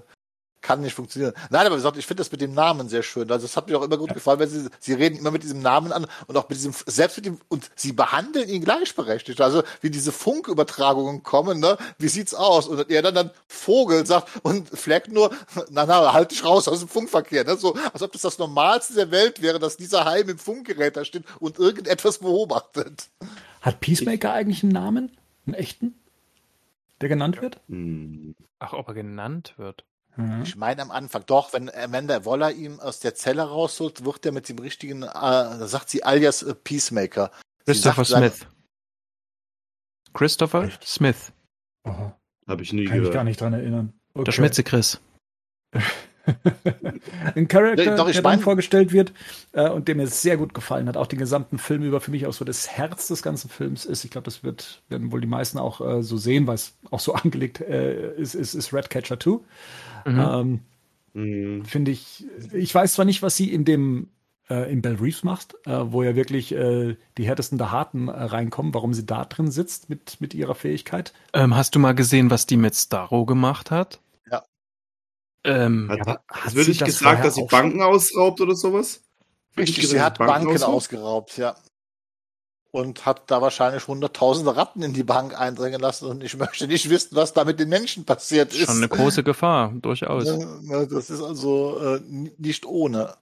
[0.62, 1.34] kann nicht funktionieren.
[1.50, 3.32] Nein, aber wie gesagt, ich finde das mit dem Namen sehr schön.
[3.32, 4.14] Also es hat mir auch immer gut ja.
[4.14, 7.18] gefallen, weil sie, sie reden immer mit diesem Namen an und auch mit diesem, selbst
[7.18, 9.42] mit dem, und sie behandeln ihn gleichberechtigt.
[9.42, 11.78] Also wie diese Funkübertragungen kommen, ne?
[11.98, 12.68] Wie sieht's aus?
[12.68, 15.32] Und er dann dann Vogel sagt und Fleck nur,
[15.70, 17.44] na na, halt dich raus aus dem Funkverkehr.
[17.44, 17.56] Ne?
[17.58, 21.06] So, als ob das das Normalste der Welt wäre, dass dieser Heim im Funkgerät da
[21.06, 23.10] steht und irgendetwas beobachtet.
[23.62, 25.18] Hat Peacemaker eigentlich einen Namen?
[25.46, 25.96] Einen echten?
[27.02, 27.60] Der genannt wird?
[28.60, 29.84] Ach, ob er genannt wird?
[30.16, 30.44] Mhm.
[30.44, 34.32] Ich meine am Anfang, doch, wenn Amanda Waller ihm aus der Zelle rausholt, wird er
[34.32, 37.32] mit dem richtigen, äh, da sagt sie alias äh, Peacemaker.
[37.66, 38.48] Christopher Smith.
[40.14, 40.86] Christopher Echt?
[40.86, 41.32] Smith.
[41.86, 43.14] Habe ich nie Kann gehört.
[43.14, 43.94] Kann ich gar nicht dran erinnern.
[44.14, 44.26] Okay.
[44.26, 45.00] Der Schmitze Chris.
[47.36, 49.14] ein Charakter, Doch, der dann vorgestellt wird
[49.54, 52.28] äh, und der mir sehr gut gefallen hat, auch den gesamten Film über für mich
[52.28, 54.06] auch so das Herz des ganzen Films ist.
[54.06, 57.00] Ich glaube, das wird, werden wohl die meisten auch äh, so sehen, weil es auch
[57.00, 59.30] so angelegt äh, ist, ist, ist Redcatcher 2.
[59.32, 59.40] Mhm.
[60.06, 60.60] Ähm,
[61.14, 61.66] mhm.
[61.66, 64.08] Finde ich, ich weiß zwar nicht, was sie in dem
[64.50, 68.12] äh, in Bell Reeves macht, äh, wo ja wirklich äh, die härtesten der Harten äh,
[68.12, 71.14] reinkommen, warum sie da drin sitzt mit, mit ihrer Fähigkeit.
[71.34, 74.00] Ähm, hast du mal gesehen, was die mit Starro gemacht hat?
[75.44, 79.02] Ähm, hat, ja, hat wird nicht gesagt, dass sie Banken ausraubt oder sowas?
[79.58, 81.56] Richtig, sie hat Banken, Banken ausgeraubt, ja.
[82.70, 86.90] Und hat da wahrscheinlich hunderttausende Ratten in die Bank eindringen lassen und ich möchte nicht
[86.90, 88.68] wissen, was da mit den Menschen passiert ist.
[88.68, 90.26] Schon eine große Gefahr, durchaus.
[90.90, 92.02] Das ist also äh,
[92.38, 93.16] nicht ohne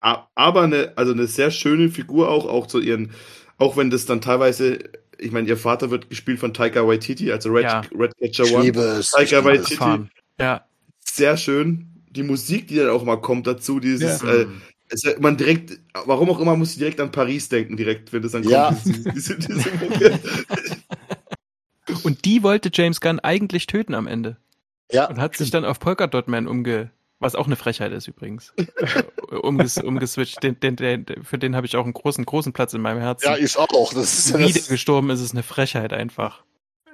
[0.00, 3.12] aber eine, also eine sehr schöne Figur auch, auch zu ihren,
[3.58, 4.78] auch wenn das dann teilweise,
[5.18, 7.82] ich meine, ihr Vater wird gespielt von Taika Waititi, also Red, ja.
[7.92, 8.64] Red Catcher One.
[8.64, 10.08] Liebe es, Taika Waititi.
[10.38, 10.64] Ja.
[11.18, 11.86] Sehr schön.
[12.10, 14.32] Die Musik, die dann auch mal kommt dazu, dieses, ja.
[14.32, 14.46] äh,
[14.88, 18.32] es, man direkt, warum auch immer, muss ich direkt an Paris denken, direkt, wenn das
[18.32, 18.52] dann kommt.
[18.52, 18.76] Ja.
[18.84, 20.20] Diese, diese, diese
[22.02, 24.36] Und die wollte James Gunn eigentlich töten am Ende.
[24.90, 25.08] Ja.
[25.08, 26.90] Und hat sich dann auf Polka Dot Man umge
[27.20, 28.54] was auch eine Frechheit ist übrigens.
[29.42, 30.42] Umges umgeswitcht.
[30.42, 33.26] Den, den, den, für den habe ich auch einen großen, großen Platz in meinem Herzen.
[33.26, 33.92] Ja, ich auch.
[33.92, 36.44] Das ist Wie der gestorben ist, ist eine Frechheit einfach.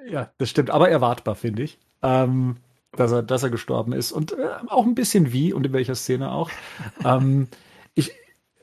[0.09, 0.71] Ja, das stimmt.
[0.71, 1.79] Aber erwartbar, finde ich.
[2.03, 2.57] Ähm,
[2.97, 4.13] dass er, dass er gestorben ist.
[4.13, 6.51] Und äh, auch ein bisschen wie und in welcher Szene auch.
[7.05, 7.49] ähm,
[7.95, 8.13] ich,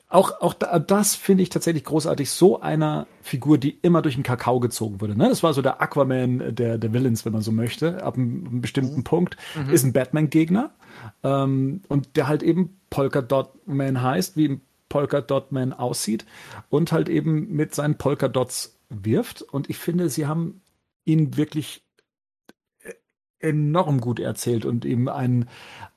[0.08, 2.30] auch, auch da, das finde ich tatsächlich großartig.
[2.30, 5.16] So einer Figur, die immer durch den Kakao gezogen wurde.
[5.16, 5.28] Ne?
[5.28, 8.02] Das war so der Aquaman der, der Villains, wenn man so möchte.
[8.02, 9.04] Ab einem, einem bestimmten mhm.
[9.04, 9.36] Punkt.
[9.56, 9.72] Mhm.
[9.72, 10.70] Ist ein Batman-Gegner
[11.22, 14.60] ähm, und der halt eben Polka Dot Man heißt, wie
[14.90, 16.26] Polka Dot Man aussieht
[16.68, 19.40] und halt eben mit seinen Polka Dots wirft.
[19.40, 20.60] Und ich finde, sie haben
[21.06, 21.81] ihn wirklich
[23.42, 25.48] enorm gut erzählt und ihm einen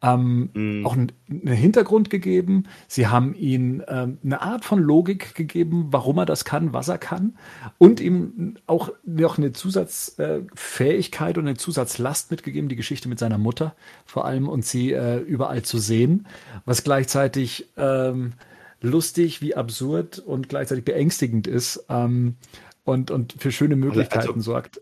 [0.02, 0.86] ähm, mm.
[0.86, 2.66] auch einen, einen, Hintergrund gegeben.
[2.88, 6.98] Sie haben ihm ähm, eine Art von Logik gegeben, warum er das kann, was er
[6.98, 7.38] kann
[7.78, 13.38] und ihm auch noch eine Zusatzfähigkeit äh, und eine Zusatzlast mitgegeben, die Geschichte mit seiner
[13.38, 13.76] Mutter
[14.06, 16.28] vor allem und sie äh, überall zu sehen,
[16.66, 18.34] was gleichzeitig ähm,
[18.82, 22.36] lustig wie absurd und gleichzeitig beängstigend ist ähm,
[22.84, 24.82] und, und für schöne also, Möglichkeiten also, sorgt.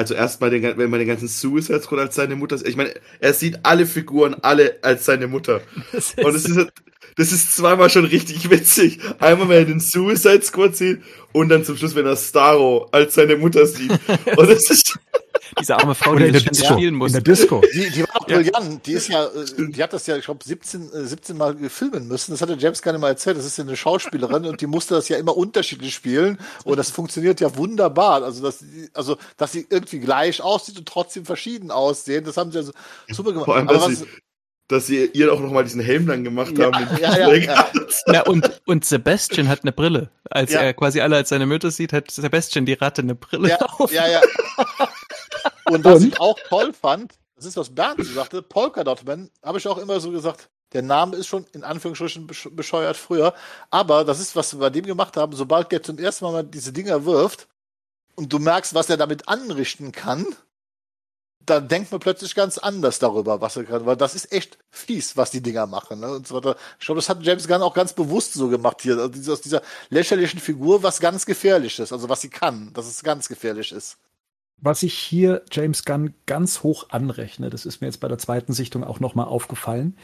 [0.00, 3.34] Also erstmal, den, wenn man den ganzen Suicide Squad als seine Mutter, ich meine, er
[3.34, 5.60] sieht alle Figuren alle als seine Mutter.
[5.92, 6.72] Und es ist,
[7.20, 8.98] das ist zweimal schon richtig witzig.
[9.18, 11.02] Einmal, wenn er den Suicide Squad sieht
[11.32, 13.90] und dann zum Schluss, wenn er Starro als seine Mutter sieht.
[14.36, 14.98] Und das ist,
[15.58, 16.72] diese arme Frau, die in der Disco.
[16.72, 17.10] spielen muss.
[17.10, 17.60] In der Disco.
[17.74, 18.86] Die, die war auch brillant.
[18.86, 22.30] Die ist ja, äh, die hat das ja, ich glaube, 17, 17 Mal filmen müssen.
[22.30, 23.36] Das hatte James gar nicht mal erzählt.
[23.36, 26.38] Das ist ja eine Schauspielerin und die musste das ja immer unterschiedlich spielen.
[26.64, 28.22] Und das funktioniert ja wunderbar.
[28.22, 28.64] Also, dass,
[28.94, 32.24] also, dass sie irgendwie gleich aussieht und trotzdem verschieden aussehen.
[32.24, 32.72] Das haben sie ja so
[33.10, 33.44] super gemacht.
[33.44, 34.06] Vor allem, Aber was, sie,
[34.70, 36.88] dass sie ihr auch nochmal diesen Helm dann gemacht ja, haben.
[37.00, 37.70] Ja, ja,
[38.06, 38.22] ja.
[38.26, 40.10] und, und Sebastian hat eine Brille.
[40.30, 40.60] Als ja.
[40.60, 43.92] er quasi alle als seine Mütter sieht, hat Sebastian die Ratte eine Brille ja, auf.
[43.92, 44.20] Ja, ja.
[45.66, 46.08] Und was und?
[46.08, 49.78] ich auch toll fand, das ist, was Bernd sagte, Polka Dot Man, habe ich auch
[49.78, 53.34] immer so gesagt, der Name ist schon in Anführungsstrichen bescheuert früher,
[53.70, 56.72] aber das ist, was wir bei dem gemacht haben, sobald der zum ersten Mal diese
[56.72, 57.46] Dinger wirft
[58.16, 60.26] und du merkst, was er damit anrichten kann,
[61.50, 65.16] dann denkt man plötzlich ganz anders darüber, was er kann, weil das ist echt fies,
[65.16, 66.00] was die Dinger machen.
[66.00, 66.12] Ne?
[66.12, 66.56] Und so weiter.
[66.78, 69.62] Ich glaube, das hat James Gunn auch ganz bewusst so gemacht hier, also aus dieser
[69.90, 73.98] lächerlichen Figur was ganz gefährliches, also was sie kann, dass es ganz gefährlich ist
[74.60, 78.52] was ich hier James Gunn ganz hoch anrechne, das ist mir jetzt bei der zweiten
[78.52, 79.96] Sichtung auch nochmal aufgefallen,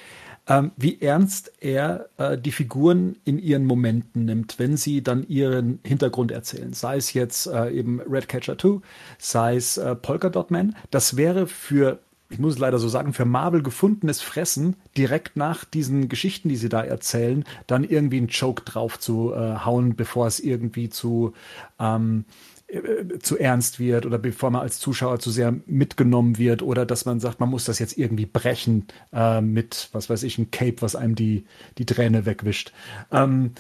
[0.49, 5.80] ähm, wie ernst er äh, die Figuren in ihren Momenten nimmt, wenn sie dann ihren
[5.84, 6.72] Hintergrund erzählen.
[6.72, 8.80] Sei es jetzt äh, eben Redcatcher 2,
[9.18, 10.76] sei es äh, Polka Dot Man.
[10.90, 15.64] Das wäre für ich muss es leider so sagen, für Marvel gefundenes Fressen, direkt nach
[15.64, 20.26] diesen Geschichten, die sie da erzählen, dann irgendwie einen Joke drauf zu äh, hauen, bevor
[20.26, 21.34] es irgendwie zu
[21.78, 22.24] ähm,
[22.69, 27.05] äh, zu ernst wird oder bevor man als Zuschauer zu sehr mitgenommen wird oder dass
[27.05, 30.77] man sagt, man muss das jetzt irgendwie brechen äh, mit, was weiß ich, ein Cape,
[30.81, 31.45] was einem die,
[31.79, 32.73] die Träne wegwischt.
[33.12, 33.53] Ähm,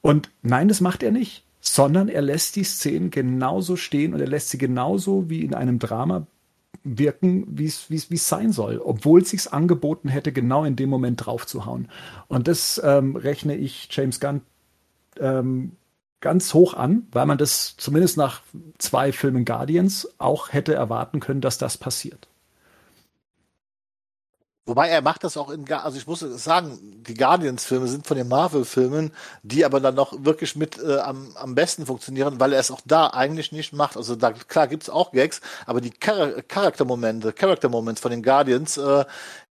[0.00, 4.28] und nein, das macht er nicht, sondern er lässt die Szenen genauso stehen und er
[4.28, 6.26] lässt sie genauso wie in einem Drama
[6.82, 11.88] wirken, wie es sein soll, obwohl es sich angeboten hätte, genau in dem Moment draufzuhauen.
[12.28, 14.40] Und das ähm, rechne ich James Gunn
[15.18, 15.72] ähm,
[16.20, 18.42] ganz hoch an, weil man das zumindest nach
[18.78, 22.28] zwei Filmen Guardians auch hätte erwarten können, dass das passiert.
[24.66, 28.28] Wobei er macht das auch in, also ich muss sagen, die Guardians-Filme sind von den
[28.28, 29.10] Marvel-Filmen,
[29.42, 32.82] die aber dann noch wirklich mit äh, am, am besten funktionieren, weil er es auch
[32.84, 33.96] da eigentlich nicht macht.
[33.96, 39.04] Also da klar gibt's auch Gags, aber die Char Charaktermomente, Character-Moments von den Guardians, äh,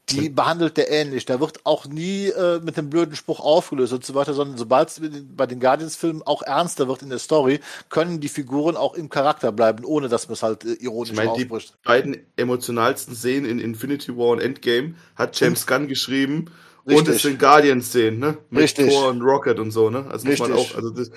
[0.10, 1.26] die behandelt der ähnlich.
[1.26, 4.90] Da wird auch nie äh, mit dem blöden Spruch aufgelöst und so weiter, sondern sobald
[4.90, 5.02] es
[5.36, 9.52] bei den Guardians-Filmen auch ernster wird in der Story, können die Figuren auch im Charakter
[9.52, 11.74] bleiben, ohne dass man es halt äh, ironisch ich meine, aufbricht.
[11.74, 16.46] Die beiden emotionalsten Szenen in Infinity War und Endgame hat James und, Gunn geschrieben
[16.86, 17.08] richtig.
[17.08, 18.38] und es sind Guardians-Szenen, ne?
[18.50, 18.90] Mit richtig.
[18.90, 20.06] Thor und Rocket und so, ne?
[20.10, 21.12] Also muss man auch, also das,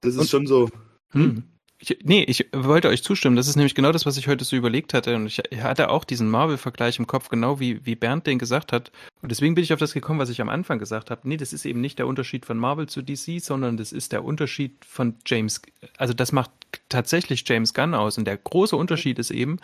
[0.00, 0.68] das ist und, schon so.
[1.10, 1.44] Hm?
[1.82, 3.36] Ich, nee, ich wollte euch zustimmen.
[3.36, 5.16] Das ist nämlich genau das, was ich heute so überlegt hatte.
[5.16, 8.92] Und ich hatte auch diesen Marvel-Vergleich im Kopf, genau wie, wie Bernd den gesagt hat.
[9.22, 11.26] Und deswegen bin ich auf das gekommen, was ich am Anfang gesagt habe.
[11.26, 14.24] Nee, das ist eben nicht der Unterschied von Marvel zu DC, sondern das ist der
[14.24, 15.62] Unterschied von James.
[15.96, 16.50] Also das macht
[16.90, 18.18] tatsächlich James Gunn aus.
[18.18, 19.58] Und der große Unterschied ist eben,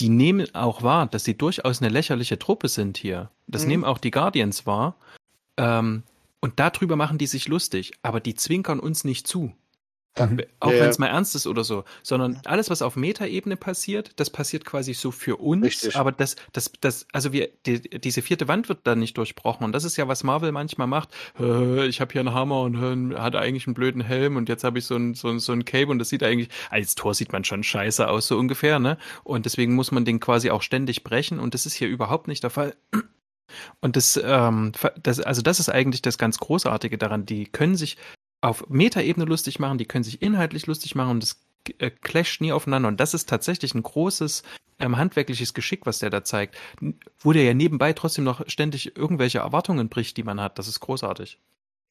[0.00, 3.30] die nehmen auch wahr, dass sie durchaus eine lächerliche Truppe sind hier.
[3.46, 3.68] Das mhm.
[3.68, 4.96] nehmen auch die Guardians wahr.
[5.58, 6.04] Ähm,
[6.40, 7.92] und darüber machen die sich lustig.
[8.02, 9.52] Aber die zwinkern uns nicht zu.
[10.18, 10.42] Mhm.
[10.60, 14.12] Auch ja, wenn es mal ernst ist oder so, sondern alles, was auf Metaebene passiert,
[14.16, 15.64] das passiert quasi so für uns.
[15.64, 15.96] Richtig.
[15.96, 19.64] Aber das, das, das, also wir, die, diese vierte Wand wird dann nicht durchbrochen.
[19.64, 21.08] Und das ist ja, was Marvel manchmal macht.
[21.36, 24.78] Ich habe hier einen Hammer und äh, hat eigentlich einen blöden Helm und jetzt habe
[24.78, 27.32] ich so ein, so, ein, so ein Cape und das sieht eigentlich, als Tor sieht
[27.32, 28.98] man schon scheiße aus, so ungefähr, ne?
[29.24, 32.42] Und deswegen muss man den quasi auch ständig brechen und das ist hier überhaupt nicht
[32.42, 32.74] der Fall.
[33.80, 37.26] Und das, ähm, das, also das ist eigentlich das ganz Großartige daran.
[37.26, 37.96] Die können sich
[38.44, 41.40] auf Metaebene lustig machen, die können sich inhaltlich lustig machen und das
[41.78, 42.88] äh, clasht nie aufeinander.
[42.88, 44.42] Und das ist tatsächlich ein großes
[44.78, 46.56] ähm, handwerkliches Geschick, was der da zeigt.
[47.18, 50.58] Wo der ja nebenbei trotzdem noch ständig irgendwelche Erwartungen bricht, die man hat.
[50.58, 51.38] Das ist großartig.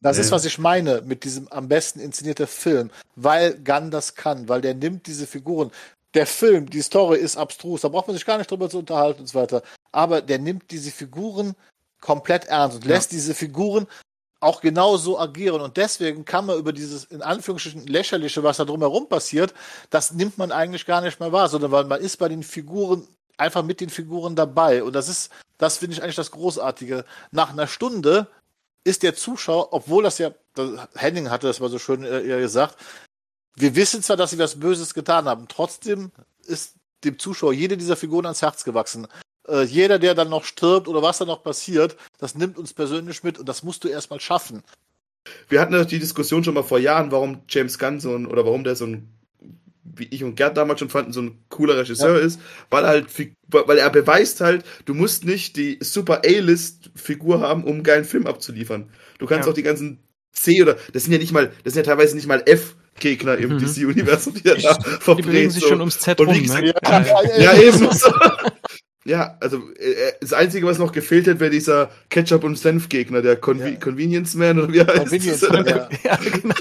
[0.01, 4.49] Das ist, was ich meine mit diesem am besten inszenierten Film, weil Gunn das kann,
[4.49, 5.71] weil der nimmt diese Figuren.
[6.13, 9.21] Der Film, die Story ist abstrus, da braucht man sich gar nicht drüber zu unterhalten
[9.21, 9.63] und so weiter.
[9.93, 11.55] Aber der nimmt diese Figuren
[12.01, 13.15] komplett ernst und lässt ja.
[13.15, 13.87] diese Figuren
[14.43, 15.61] auch genau so agieren.
[15.61, 19.53] Und deswegen kann man über dieses in Anführungsstrichen lächerliche, was da drumherum passiert,
[19.89, 23.07] das nimmt man eigentlich gar nicht mehr wahr, sondern weil man ist bei den Figuren
[23.37, 24.83] einfach mit den Figuren dabei.
[24.83, 27.05] Und das ist, das finde ich eigentlich das Großartige.
[27.31, 28.27] Nach einer Stunde
[28.83, 30.31] ist der Zuschauer, obwohl das ja,
[30.95, 32.77] Henning hatte das mal so schön äh, gesagt,
[33.55, 36.11] wir wissen zwar, dass sie was Böses getan haben, trotzdem
[36.45, 39.07] ist dem Zuschauer jede dieser Figuren ans Herz gewachsen
[39.47, 43.23] äh, jeder, der dann noch stirbt oder was da noch passiert, das nimmt uns persönlich
[43.23, 44.63] mit und das musst du erstmal schaffen.
[45.47, 48.45] Wir hatten ja die Diskussion schon mal vor Jahren, warum James Gunn so ein, oder
[48.45, 49.07] warum der so ein,
[49.83, 52.25] wie ich und Gerd damals schon fanden, so ein cooler Regisseur ja.
[52.25, 52.39] ist,
[52.69, 53.07] weil halt,
[53.47, 58.27] weil er beweist halt, du musst nicht die super A-List-Figur haben, um einen geilen Film
[58.27, 58.89] abzuliefern.
[59.19, 59.51] Du kannst ja.
[59.51, 59.99] auch die ganzen
[60.33, 63.37] C oder, das sind ja nicht mal, das sind ja teilweise nicht mal F Gegner
[63.37, 63.59] im mhm.
[63.59, 65.25] DC-Universum, die da verbrät.
[65.25, 65.69] Die bewegen sich so.
[65.69, 66.41] schon ums Z rum, ne?
[66.41, 66.73] gesagt, ne?
[66.83, 67.91] ja, ja, ja, eben.
[67.91, 68.11] So.
[69.05, 73.21] Ja, also äh, äh, das Einzige, was noch gefehlt hätte, wäre dieser Ketchup- und Senf-Gegner,
[73.21, 73.79] der Conve ja.
[73.79, 75.89] Convenience Man oder wie heißt Convenience Man, ja.
[76.03, 76.55] ja genau.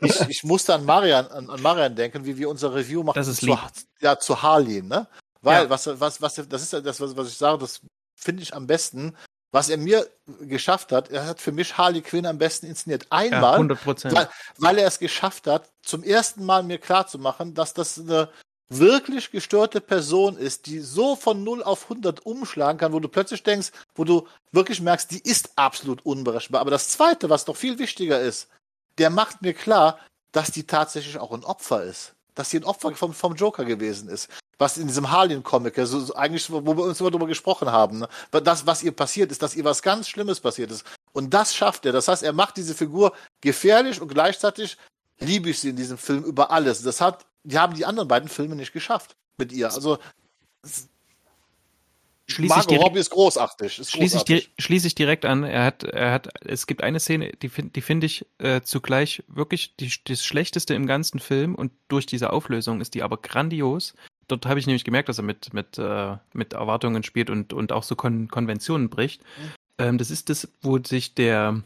[0.00, 3.28] ich, ich musste an Marian, an, an Marian denken, wie wir unser Review machen das
[3.28, 3.58] ist zu,
[4.00, 5.08] ja, zu Harley, ne?
[5.42, 5.70] Weil, ja.
[5.70, 7.80] was, was, was, das ist ja das, was, was ich sage, das
[8.14, 9.16] finde ich am besten.
[9.50, 10.08] Was er mir
[10.40, 13.06] geschafft hat, er hat für mich Harley Quinn am besten inszeniert.
[13.10, 13.76] Einmal, ja,
[14.12, 18.30] weil, weil er es geschafft hat, zum ersten Mal mir klarzumachen, dass das eine
[18.68, 23.42] wirklich gestörte Person ist, die so von 0 auf 100 umschlagen kann, wo du plötzlich
[23.42, 26.60] denkst, wo du wirklich merkst, die ist absolut unberechenbar.
[26.60, 28.48] Aber das Zweite, was noch viel wichtiger ist,
[28.98, 29.98] der macht mir klar,
[30.32, 32.14] dass die tatsächlich auch ein Opfer ist.
[32.34, 34.28] Dass sie ein Opfer vom, vom Joker gewesen ist.
[34.58, 38.08] Was in diesem Harleen-Comic, also so eigentlich, wo wir uns immer darüber gesprochen haben, ne?
[38.30, 40.84] das, was ihr passiert ist, dass ihr was ganz Schlimmes passiert ist.
[41.12, 41.92] Und das schafft er.
[41.92, 44.76] Das heißt, er macht diese Figur gefährlich und gleichzeitig
[45.20, 46.82] liebe ich sie in diesem Film über alles.
[46.82, 49.72] Das hat die haben die anderen beiden Filme nicht geschafft mit ihr.
[49.72, 49.98] Also
[52.26, 53.78] Schließe Margot Robbie ist großartig.
[53.78, 55.44] Ist schließe, ich, schließe ich direkt an.
[55.44, 59.76] Er hat, er hat, es gibt eine Szene, die, die finde ich äh, zugleich wirklich
[59.76, 63.94] die, das Schlechteste im ganzen Film und durch diese Auflösung ist die aber grandios.
[64.26, 67.72] Dort habe ich nämlich gemerkt, dass er mit, mit, äh, mit Erwartungen spielt und, und
[67.72, 69.20] auch so Kon Konventionen bricht.
[69.20, 69.52] Mhm.
[69.76, 71.62] Ähm, das ist das, wo sich der,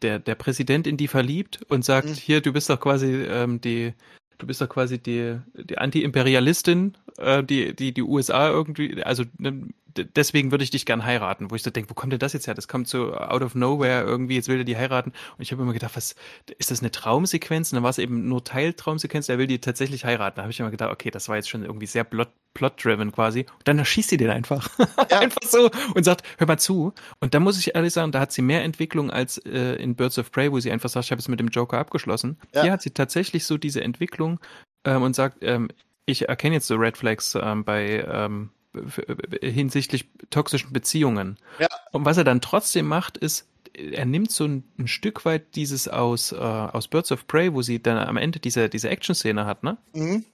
[0.00, 2.14] der, der Präsident in die verliebt und sagt, mhm.
[2.14, 3.92] hier, du bist doch quasi ähm, die,
[4.40, 9.68] du bist doch quasi die, die Anti-Imperialistin, äh, die, die die USA irgendwie, also ne,
[9.96, 12.46] deswegen würde ich dich gern heiraten, wo ich so denke, wo kommt denn das jetzt
[12.46, 12.54] her?
[12.54, 15.10] Das kommt so out of nowhere irgendwie, jetzt will er die heiraten.
[15.10, 16.14] Und ich habe immer gedacht, was,
[16.58, 17.72] ist das eine Traumsequenz?
[17.72, 20.36] Und dann war es eben nur Teiltraumsequenz, er will die tatsächlich heiraten.
[20.36, 23.40] Da habe ich immer gedacht, okay, das war jetzt schon irgendwie sehr plot, plot-driven quasi.
[23.40, 24.68] Und dann erschießt sie den einfach.
[25.10, 25.20] Ja.
[25.20, 26.92] einfach so und sagt, hör mal zu.
[27.20, 30.18] Und da muss ich ehrlich sagen, da hat sie mehr Entwicklung als äh, in Birds
[30.18, 32.38] of Prey, wo sie einfach sagt, ich habe es mit dem Joker abgeschlossen.
[32.54, 32.62] Ja.
[32.62, 34.38] Hier hat sie tatsächlich so diese Entwicklung
[34.84, 35.68] ähm, und sagt, ähm,
[36.06, 41.36] ich erkenne jetzt so Red Flags ähm, bei, ähm, äh, hinsichtlich toxischen Beziehungen.
[41.58, 41.68] Ja.
[41.92, 45.88] Und was er dann trotzdem macht, ist, er nimmt so ein, ein Stück weit dieses
[45.88, 49.62] aus, äh, aus Birds of Prey, wo sie dann am Ende diese, diese Action-Szene hat,
[49.62, 49.78] ne?
[49.94, 50.24] Mhm.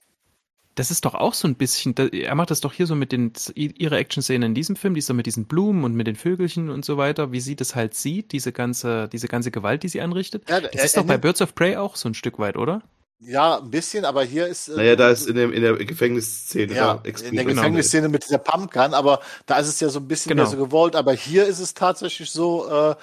[0.75, 3.33] Das ist doch auch so ein bisschen, er macht das doch hier so mit den,
[3.55, 6.69] ihre Action-Szene in diesem Film, die ist so mit diesen Blumen und mit den Vögelchen
[6.69, 10.03] und so weiter, wie sie das halt sieht, diese ganze, diese ganze Gewalt, die sie
[10.03, 10.47] anrichtet.
[10.51, 12.83] Ja, Das er- ist doch bei Birds of Prey auch so ein Stück weit, oder?
[13.19, 14.69] Ja, ein bisschen, aber hier ist.
[14.69, 17.57] äh, Naja, da ist in, dem, in der Gefängnisszene ja, da in der Genau.
[17.63, 20.43] Gefängnisszene mit dieser Pumpgun, aber da ist es ja so ein bisschen Genau.
[20.43, 20.95] mehr so gewollt.
[20.95, 22.95] Aber hier ist es tatsächlich so, äh,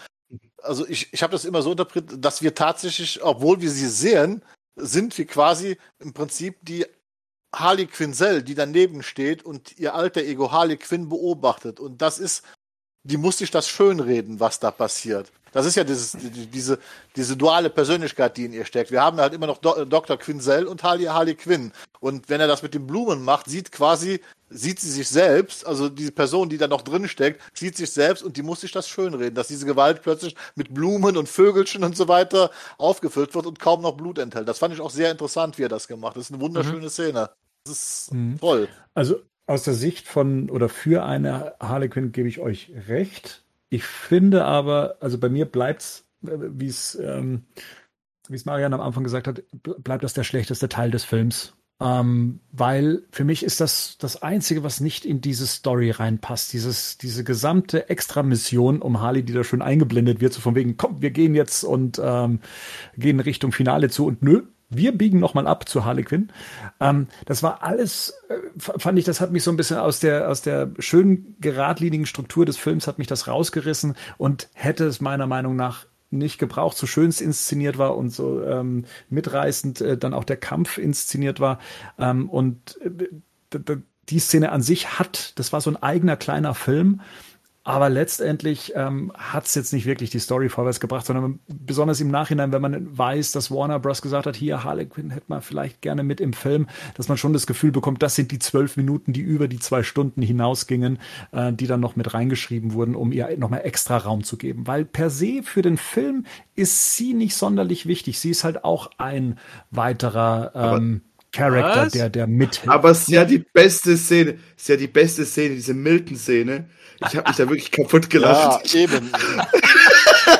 [0.62, 4.44] also ich, ich habe das immer so interpretiert, dass wir tatsächlich, obwohl wir sie sehen,
[4.76, 6.86] sind wir quasi im Prinzip die
[7.56, 11.80] Harley Quinzel, die daneben steht und ihr alter Ego Harley Quinn beobachtet.
[11.80, 12.44] Und das ist,
[13.04, 15.32] die muss sich das schönreden, was da passiert.
[15.54, 16.80] Das ist ja dieses, die- diese,
[17.16, 18.92] diese duale Persönlichkeit, die in ihr steckt.
[18.92, 20.18] Wir haben halt immer noch Do Dr.
[20.18, 21.72] Quinzel und Harley, Harley Quinn.
[22.00, 25.90] Und wenn er das mit den Blumen macht, sieht quasi, sieht sie sich selbst, also
[25.90, 28.88] diese Person, die da noch drin steckt, sieht sich selbst und die muss sich das
[28.90, 33.60] schönreden, dass diese Gewalt plötzlich mit Blumen und Vögelchen und so weiter aufgefüllt wird und
[33.60, 34.48] kaum noch Blut enthält.
[34.48, 36.18] Das fand ich auch sehr interessant, wie er das gemacht hat.
[36.18, 37.30] Das ist eine wunderschöne Szene.
[37.66, 38.40] Das ist Mhm.
[38.40, 38.68] toll.
[38.94, 43.43] Also aus der Sicht von oder für eine Harley Quinn gebe ich euch recht.
[43.74, 47.46] Ich finde aber, also bei mir bleibt's, äh, wie es ähm,
[48.30, 51.56] wie es Marian am Anfang gesagt hat, ble- bleibt das der schlechteste Teil des Films.
[51.82, 56.54] Ähm, weil für mich ist das das Einzige, was nicht in diese Story reinpasst.
[56.54, 61.02] Dieses, diese gesamte Extra-Mission um Harley, die da schön eingeblendet wird, so von wegen, komm,
[61.02, 62.42] wir gehen jetzt und ähm,
[62.96, 64.44] gehen Richtung Finale zu und nö,
[64.78, 66.32] wir biegen nochmal ab zu Harley Quinn.
[66.80, 70.30] Ähm, das war alles, äh, fand ich, das hat mich so ein bisschen aus der,
[70.30, 75.28] aus der schönen, geradlinigen Struktur des Films hat mich das rausgerissen und hätte es meiner
[75.28, 80.14] Meinung nach nicht gebraucht, so schön es inszeniert war und so ähm, mitreißend äh, dann
[80.14, 81.60] auch der Kampf inszeniert war.
[81.98, 83.78] Ähm, und äh,
[84.10, 87.02] die Szene an sich hat, das war so ein eigener kleiner Film,
[87.66, 92.10] aber letztendlich ähm, hat es jetzt nicht wirklich die Story vorwärts gebracht, sondern besonders im
[92.10, 94.02] Nachhinein, wenn man weiß, dass Warner Bros.
[94.02, 97.32] gesagt hat, hier Harley Quinn hätte man vielleicht gerne mit im Film, dass man schon
[97.32, 101.00] das Gefühl bekommt, das sind die zwölf Minuten, die über die zwei Stunden hinausgingen,
[101.32, 104.68] äh, die dann noch mit reingeschrieben wurden, um ihr nochmal extra Raum zu geben.
[104.68, 108.20] Weil per se für den Film ist sie nicht sonderlich wichtig.
[108.20, 109.40] Sie ist halt auch ein
[109.72, 111.02] weiterer ähm,
[111.32, 111.94] Charakter, Was?
[111.94, 112.68] der, der mithilft.
[112.70, 114.36] Aber es ist ja die beste Szene.
[114.56, 116.66] Es ist ja die beste Szene, diese Milton-Szene.
[117.10, 118.74] Ich habe mich da wirklich kaputt Ja, gelacht.
[118.76, 119.12] eben.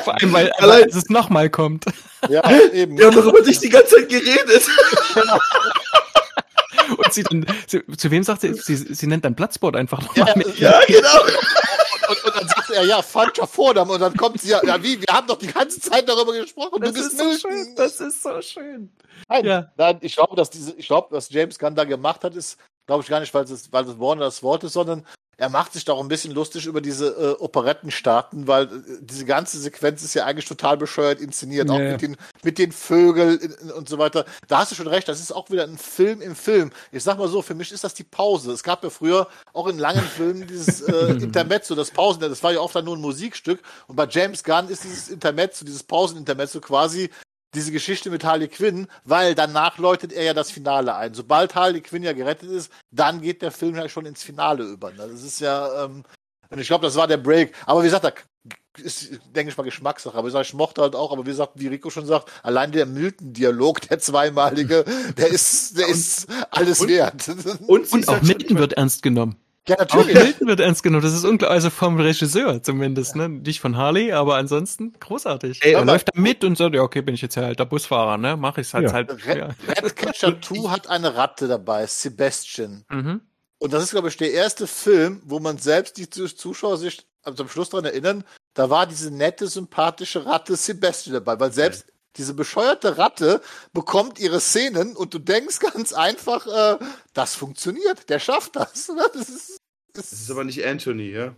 [0.04, 1.84] Vor allem, weil, Allein- weil es nochmal kommt.
[2.28, 2.42] Ja,
[2.72, 2.96] eben.
[2.98, 4.62] Wir haben doch über dich die ganze Zeit geredet.
[6.98, 10.28] Und sie dann, sie, zu wem sagt sie, sie, sie nennt dann Platzboard einfach nochmal
[10.28, 10.58] Ja, mit.
[10.58, 11.22] Ja, genau.
[12.08, 13.92] Und, und dann sagt er, ja, falscher Vorname.
[13.94, 16.80] Und dann kommt sie, ja, ja, wie, wir haben doch die ganze Zeit darüber gesprochen.
[16.80, 18.90] Du Das bist ist so schön, das ist so schön.
[19.28, 19.72] Nein, Ja.
[19.76, 23.02] nein, ich glaube, dass diese, ich glaube, was James Gunn da gemacht hat, ist, glaube
[23.02, 25.06] ich gar nicht, weil es, weil es Warner das Wort ist, sondern
[25.36, 27.08] er macht sich doch ein bisschen lustig über diese
[27.38, 28.68] äh, Operettenstaaten, weil äh,
[29.00, 31.92] diese ganze Sequenz ist ja eigentlich total bescheuert inszeniert, auch Ja, ja.
[31.92, 34.24] mit den, mit den Vögeln in- und so weiter.
[34.48, 36.70] Da hast du schon recht, das ist auch wieder ein Film im Film.
[36.92, 38.52] Ich sag mal so, für mich ist das die Pause.
[38.52, 42.52] Es gab ja früher auch in langen Filmen dieses äh, Intermezzo, das Pausen, das war
[42.52, 43.60] ja oft dann nur ein Musikstück.
[43.86, 47.10] Und bei James Gunn ist dieses Intermezzo, dieses Pausenintermezzo quasi
[47.54, 51.14] diese Geschichte mit Harley Quinn, weil danach läutet er ja das Finale ein.
[51.14, 54.90] Sobald Harley Quinn ja gerettet ist, dann geht der Film ja schon ins Finale über.
[54.90, 55.08] ne?
[55.10, 56.04] Das ist ja, ähm,
[56.50, 57.52] und ich glaube, das war der Break.
[57.66, 58.12] Aber wie gesagt, da
[58.82, 60.14] ist, denke ich mal, Geschmackssache.
[60.14, 62.72] Aber wie gesagt, ich mochte halt auch, aber wie gesagt, wie Rico schon sagt, allein
[62.72, 64.84] der Milton-Dialog, der zweimalige,
[65.16, 67.28] der ist, der ist alles und- wert.
[67.66, 69.36] Und, Und auch Milton wird ernst genommen.
[69.68, 70.14] Ja, Auch natürlich.
[70.14, 71.02] Milton wird ernst genommen.
[71.02, 71.50] Das ist unglaublich.
[71.50, 73.28] Also vom Regisseur zumindest, ne?
[73.28, 75.62] Nicht von Harley, aber ansonsten großartig.
[75.62, 77.58] Ey, er aber- läuft da mit und sagt, ja, okay, bin ich jetzt ja halt
[77.58, 78.36] der Busfahrer, ne?
[78.36, 78.92] Mach ich's halt Ja.
[78.92, 79.10] halt.
[79.26, 79.32] Ja.
[79.68, 82.84] Red, Redcatcher 2 hat eine Ratte dabei, Sebastian.
[82.90, 83.20] Mhm.
[83.58, 87.06] Und das ist, glaube ich, der erste Film, wo man selbst die Zus- Zuschauer sich
[87.22, 91.86] am Schluss daran erinnern, da war diese nette, sympathische Ratte Sebastian dabei, weil selbst
[92.16, 93.40] diese bescheuerte Ratte
[93.72, 98.88] bekommt ihre Szenen und du denkst ganz einfach, äh, das funktioniert, der schafft das.
[98.94, 99.04] ne?
[99.12, 99.58] Das ist,
[99.92, 101.34] das Das ist aber nicht Anthony, ja?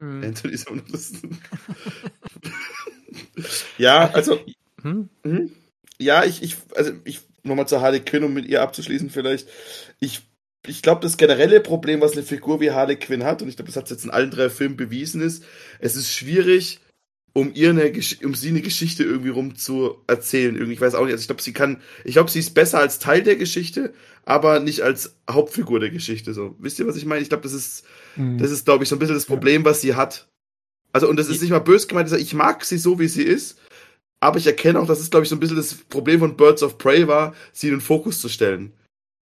[0.00, 0.24] Mhm.
[0.24, 1.12] Anthony ist noch das.
[3.78, 4.38] ja, also,
[4.82, 5.08] Hm?
[5.24, 5.52] mhm.
[5.98, 9.48] ja, ich, ich, also ich, nochmal zur Harley Quinn, um mit ihr abzuschließen vielleicht.
[10.00, 10.22] Ich,
[10.66, 13.68] ich glaube, das generelle Problem, was eine Figur wie Harley Quinn hat, und ich glaube,
[13.68, 15.44] das hat es jetzt in allen drei Filmen bewiesen, ist,
[15.80, 16.80] es ist schwierig,
[17.32, 17.92] um ihr eine,
[18.24, 20.54] um sie eine Geschichte irgendwie rum zu erzählen.
[20.54, 22.78] Irgendwie, ich weiß auch nicht, also ich glaube, sie kann, ich glaube, sie ist besser
[22.78, 23.92] als Teil der Geschichte,
[24.24, 26.56] aber nicht als Hauptfigur der Geschichte, so.
[26.58, 27.22] Wisst ihr, was ich meine?
[27.22, 27.84] Ich glaube, das ist,
[28.16, 28.38] Mhm.
[28.38, 30.28] das ist, glaube ich, so ein bisschen das Problem, was sie hat.
[30.92, 33.58] Also, und das ist nicht mal böse gemeint, ich mag sie so, wie sie ist,
[34.20, 36.62] aber ich erkenne auch, dass es, glaube ich, so ein bisschen das Problem von Birds
[36.62, 38.72] of Prey war, sie in den Fokus zu stellen.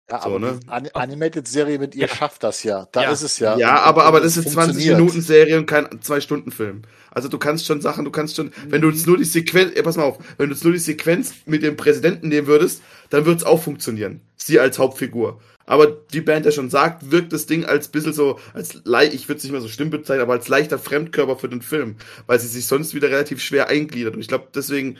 [0.09, 0.61] Ja, So, aber ne?
[0.63, 2.15] die An Animated-Serie mit ihr Ja.
[2.15, 2.87] schafft das ja.
[2.93, 3.11] Da Ja.
[3.11, 3.57] ist es ja.
[3.59, 4.99] Ja, aber, aber das ist 20 funktioniert.
[4.99, 6.83] Minuten Serie und kein 2-Stunden-Film.
[7.11, 9.83] Also du kannst schon Sachen, du kannst schon, wenn du jetzt nur die Sequenz, äh,
[9.83, 13.25] pass mal auf, wenn du jetzt nur die Sequenz mit dem Präsidenten nehmen würdest, dann
[13.27, 14.21] würde es auch funktionieren.
[14.37, 15.41] Sie als Hauptfigur.
[15.69, 19.27] Aber die Band ja schon sagt, wirkt das Ding als bisschen so, als leicht, ich
[19.29, 21.97] würde es nicht mehr so schlimm bezeichnen, aber als leichter Fremdkörper für den Film,
[22.29, 24.15] weil sie sich sonst wieder relativ schwer eingliedert.
[24.15, 24.99] Und ich glaube, deswegen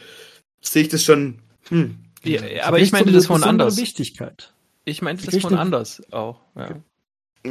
[0.61, 1.39] sehe ich das schon,
[1.69, 3.77] hm, Ja, aber ich kriegt so meinte eine das von besondere anders.
[3.77, 4.53] Wichtigkeit.
[4.87, 6.41] Ich meinte das von eine- anders auch.
[6.55, 6.69] Ja.
[6.71, 6.77] ja.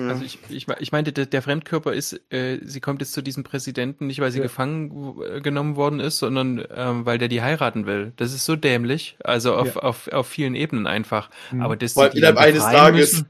[0.10, 3.44] Also ich, ich, ich meinte, der, der Fremdkörper ist, äh, sie kommt jetzt zu diesem
[3.46, 4.44] Präsidenten nicht, weil sie Ja.
[4.44, 8.12] gefangen äh, genommen worden ist, sondern ähm, weil der die heiraten will.
[8.18, 9.82] Das ist so dämlich, also auf, Ja.
[9.84, 11.30] auf, auf vielen Ebenen einfach.
[11.52, 11.62] Mhm.
[11.62, 13.24] Aber das allem innerhalb eines Tages.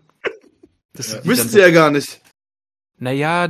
[0.94, 1.20] Das Ja.
[1.24, 2.22] Müssen sie ja gar nicht.
[2.98, 3.48] Naja,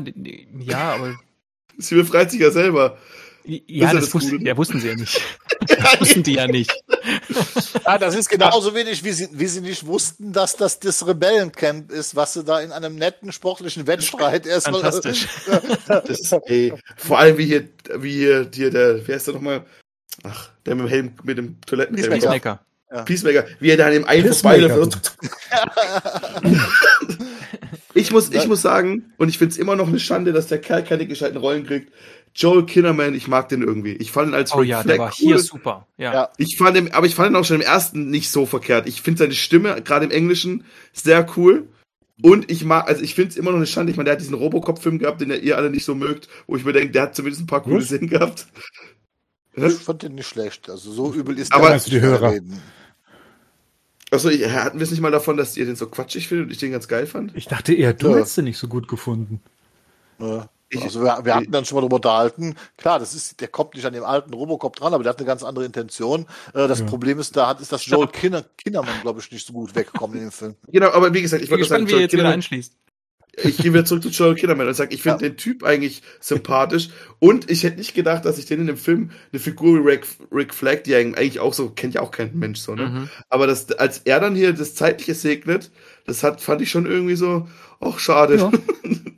[0.60, 1.16] ja, aber
[1.78, 2.98] Sie befreit sich ja selber.
[3.46, 4.46] ja, das, das wussten, Gute.
[4.46, 5.22] ja, wussten sie ja nicht.
[6.00, 6.74] wussten die ja nicht.
[7.86, 11.92] Ja, das ist genauso wenig, wie sie, wie sie nicht wussten, dass das das Rebellencamp
[11.92, 14.82] ist, was sie da in einem netten sportlichen Wettstreit erstmal.
[14.82, 15.28] Fantastisch.
[15.88, 17.68] Das, ey, vor allem wie hier,
[17.98, 19.66] wie hier, hier der, wer ist der nochmal?
[20.24, 22.10] Ach, der mit dem Helm, mit dem Toilettenhelm.
[22.10, 22.60] Peacemaker.
[22.90, 23.06] Peacemaker.
[23.06, 25.14] Peacemaker, wie er da an dem einen vorbeiläuft.
[27.96, 30.84] ich muss, ich muss sagen, und ich find's immer noch eine Schande, dass der Kerl
[30.84, 31.92] keine gescheiten Rollen kriegt.
[32.36, 33.94] Joel Kinnerman, ich mag den irgendwie.
[33.94, 35.16] Ich fand ihn als Oh Rick ja, Flag der war cool.
[35.28, 35.88] hier super.
[35.98, 36.14] Ja.
[36.14, 36.30] Ja.
[36.38, 38.88] Ich fand ihn, aber ich fand ihn auch schon im ersten nicht so verkehrt.
[38.88, 41.70] Ich finde seine Stimme, gerade im Englischen, sehr cool.
[42.22, 43.92] Und ich mag, also ich finde es immer noch eine Schande.
[43.92, 46.66] Ich meine, der hat diesen Robocop-Film gehabt, den ihr alle nicht so mögt, wo ich
[46.66, 47.86] mir denke, der hat zumindest ein paar coole Was?
[47.86, 48.48] Szenen gehabt.
[49.56, 50.70] Ich fand den nicht schlecht.
[50.70, 52.32] Also so übel ist Aber- der du die Hörer?
[52.32, 52.62] reden.
[54.16, 56.52] Achso, ich- hatten wir es nicht mal davon, dass ihr den so quatschig findet und
[56.52, 57.36] ich den ganz geil fand?
[57.36, 58.18] Ich dachte eher, du Ja.
[58.18, 59.42] hättest den nicht so gut gefunden.
[60.70, 62.56] Ich- Also wir, wir hatten dann schon mal darüber unterhalten.
[62.78, 65.28] Klar, das ist, der kommt nicht an dem alten Robocop dran, aber der hat eine
[65.28, 66.26] ganz andere Intention.
[66.54, 66.86] Äh, Das Ja.
[66.86, 70.18] Problem ist, da hat, ist das Joel Kinner, Kinnerman, glaube ich, nicht so gut weggekommen
[70.18, 70.56] in dem Film.
[70.68, 72.22] Genau, aber wie gesagt, ich Ich bin wollte sagen, gespannt, wie er Joel jetzt wieder
[72.24, 72.74] Kinnaman, einschließt.
[73.44, 75.30] Ich gehe wieder zurück zu Joel Kinnaman und sage, ich finde Ja.
[75.30, 79.12] den Typ eigentlich sympathisch und ich hätte nicht gedacht, dass ich den in dem Film
[79.32, 82.60] eine Figur wie Rick, Rick Flag, die eigentlich auch so, kennt ja auch kein Mensch
[82.60, 82.88] so, ne?
[82.88, 83.10] Mhm.
[83.30, 85.72] Aber das, als er dann hier das Zeitliche segnet,
[86.06, 87.48] das hat, fand ich schon irgendwie so,
[87.80, 88.36] ach, schade.
[88.38, 88.52] Ja.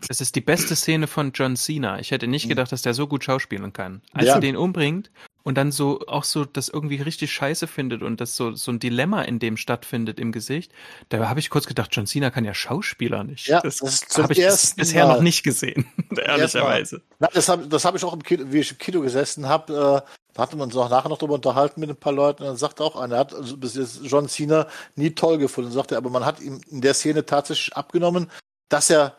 [0.08, 2.00] Das ist die beste Szene von John Cena.
[2.00, 4.02] Ich hätte nicht gedacht, dass der so gut schauspielen kann.
[4.14, 4.36] Als Ja.
[4.36, 5.12] er den umbringt
[5.48, 8.80] und dann so auch so das irgendwie richtig scheiße findet und das so, so ein
[8.80, 10.74] Dilemma in dem stattfindet im Gesicht,
[11.08, 13.48] da habe ich kurz gedacht, John Cena kann ja Schauspieler nicht.
[13.48, 14.40] Ja, das das habe ich
[14.76, 15.14] bisher Mal.
[15.14, 15.86] noch nicht gesehen,
[16.18, 17.02] ehrlicherweise.
[17.20, 20.04] Na, das habe das hab ich auch im Kino, wie ich im Kino gesessen habe,
[20.06, 22.50] äh, da hatte man uns auch nachher noch darüber unterhalten mit ein paar Leuten und
[22.50, 24.68] dann sagt auch einer, er hat also bis jetzt John Cena
[24.98, 28.30] nie toll gefunden, sagt er, aber man hat ihm in der Szene tatsächlich abgenommen,
[28.68, 29.16] dass er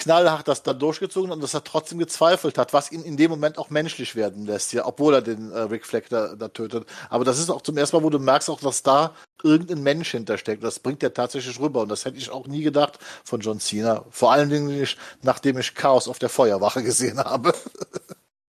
[0.00, 3.56] knallhart das da durchgezogen und dass er trotzdem gezweifelt hat, was ihn in dem Moment
[3.58, 6.86] auch menschlich werden lässt, ja, obwohl er den äh, Rick Fleck da, da tötet.
[7.08, 10.10] Aber das ist auch zum ersten Mal, wo du merkst auch, dass da irgendein Mensch
[10.10, 10.64] hintersteckt.
[10.64, 14.04] Das bringt er tatsächlich rüber und das hätte ich auch nie gedacht von John Cena.
[14.10, 17.54] Vor allen Dingen nicht, nachdem ich Chaos auf der Feuerwache gesehen habe.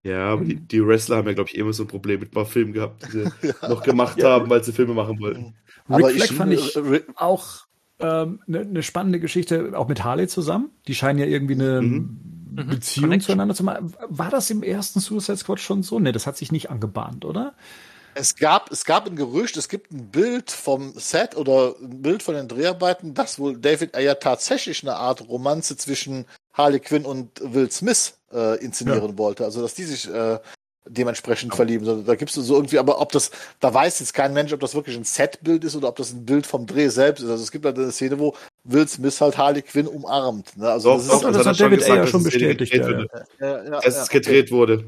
[0.04, 2.34] Ja, aber die, die Wrestler haben ja, glaube ich, immer so ein Problem mit ein
[2.34, 5.56] paar Filmen gehabt, die sie noch gemacht haben, weil sie Filme machen wollten.
[5.90, 7.02] Rick Aber Flag ich- fand ich äh,
[8.00, 10.70] Eine ne ne spannende Geschichte, auch mit Harley zusammen.
[10.86, 12.20] Die scheinen ja irgendwie eine Mhm.
[12.50, 13.26] Beziehung Connection.
[13.26, 13.92] zueinander zu machen.
[14.08, 15.98] War das im ersten Suicide Squad schon so?
[16.00, 17.54] Ne, das hat sich nicht angebahnt, oder?
[18.14, 22.22] Es gab, es gab ein Gerücht, es gibt ein Bild vom Set oder ein Bild
[22.24, 27.30] von den Dreharbeiten, dass wohl David Ayer tatsächlich eine Art Romanze zwischen Harley Quinn und
[27.40, 29.44] Will Smith äh, inszenieren wollte.
[29.44, 30.40] Also, dass die sich äh,
[30.88, 31.84] dementsprechend verlieben.
[31.84, 33.30] So, Da gibt's so irgendwie, aber ob das,
[33.60, 36.24] da weiß jetzt kein Mensch, ob das wirklich ein Setbild ist oder ob das ein
[36.24, 37.30] Bild vom Dreh selbst ist.
[37.30, 38.34] Also es gibt halt eine Szene, wo
[38.64, 40.56] Will Smith halt Harley Quinn umarmt.
[40.56, 40.68] Ne?
[40.68, 42.74] Also Doch, das doch, ist, das das hat David schon Ayer gesagt, schon es bestätigt,
[42.74, 44.84] ja, ja, ja, dass ja, es gedreht wurde.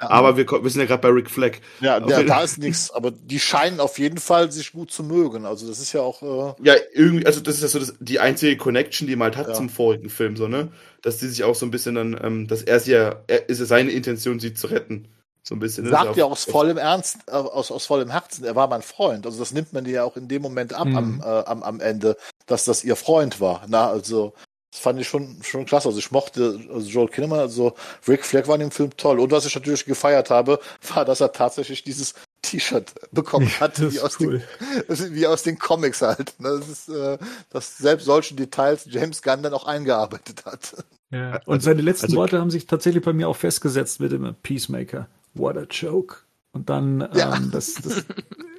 [0.00, 0.10] Ja.
[0.10, 1.52] Aber wir, wir sind ja gerade bei Rick Flag.
[1.80, 5.04] Ja, ja jeden- da ist nichts, aber die scheinen auf jeden Fall sich gut zu
[5.04, 5.46] mögen.
[5.46, 8.18] Also das ist ja auch äh, Ja, irgendwie, also das ist ja so das, die
[8.18, 9.54] einzige Connection, die man halt hat Ja.
[9.54, 10.72] zum vorigen Film, so, ne?
[11.02, 13.60] Dass die sich auch so ein bisschen dann, ähm, dass er sie ja, er, ist
[13.60, 15.06] ja seine Intention, sie zu retten.
[15.44, 15.88] So ein bisschen.
[15.88, 19.26] sagt ja aus vollem Ernst, äh, aus, aus vollem Herzen, er war mein Freund.
[19.26, 20.96] Also das nimmt man dir ja auch in dem Moment ab Mhm.
[20.96, 22.16] am, äh, am, am Ende,
[22.46, 23.62] dass das ihr Freund war.
[23.66, 24.34] Na, also
[24.70, 25.88] das fand ich schon, schon klasse.
[25.88, 27.74] Also ich mochte also Joel Kinnaman, also
[28.06, 29.18] Rick Flag war in dem Film toll.
[29.18, 30.60] Und was ich natürlich gefeiert habe,
[30.94, 34.42] war, dass er tatsächlich dieses T-Shirt bekommen hat, das wie, aus cool.
[34.88, 36.34] den, wie aus den Comics halt.
[36.38, 37.18] Das ist, äh,
[37.50, 40.76] dass selbst solchen Details James Gunn dann auch eingearbeitet hat.
[41.10, 41.40] Ja.
[41.46, 45.08] Und seine letzten Also- Worte haben sich tatsächlich bei mir auch festgesetzt mit dem Peacemaker.
[45.34, 46.16] What a joke.
[46.52, 47.36] Und dann, Ja.
[47.36, 48.04] ähm, das, das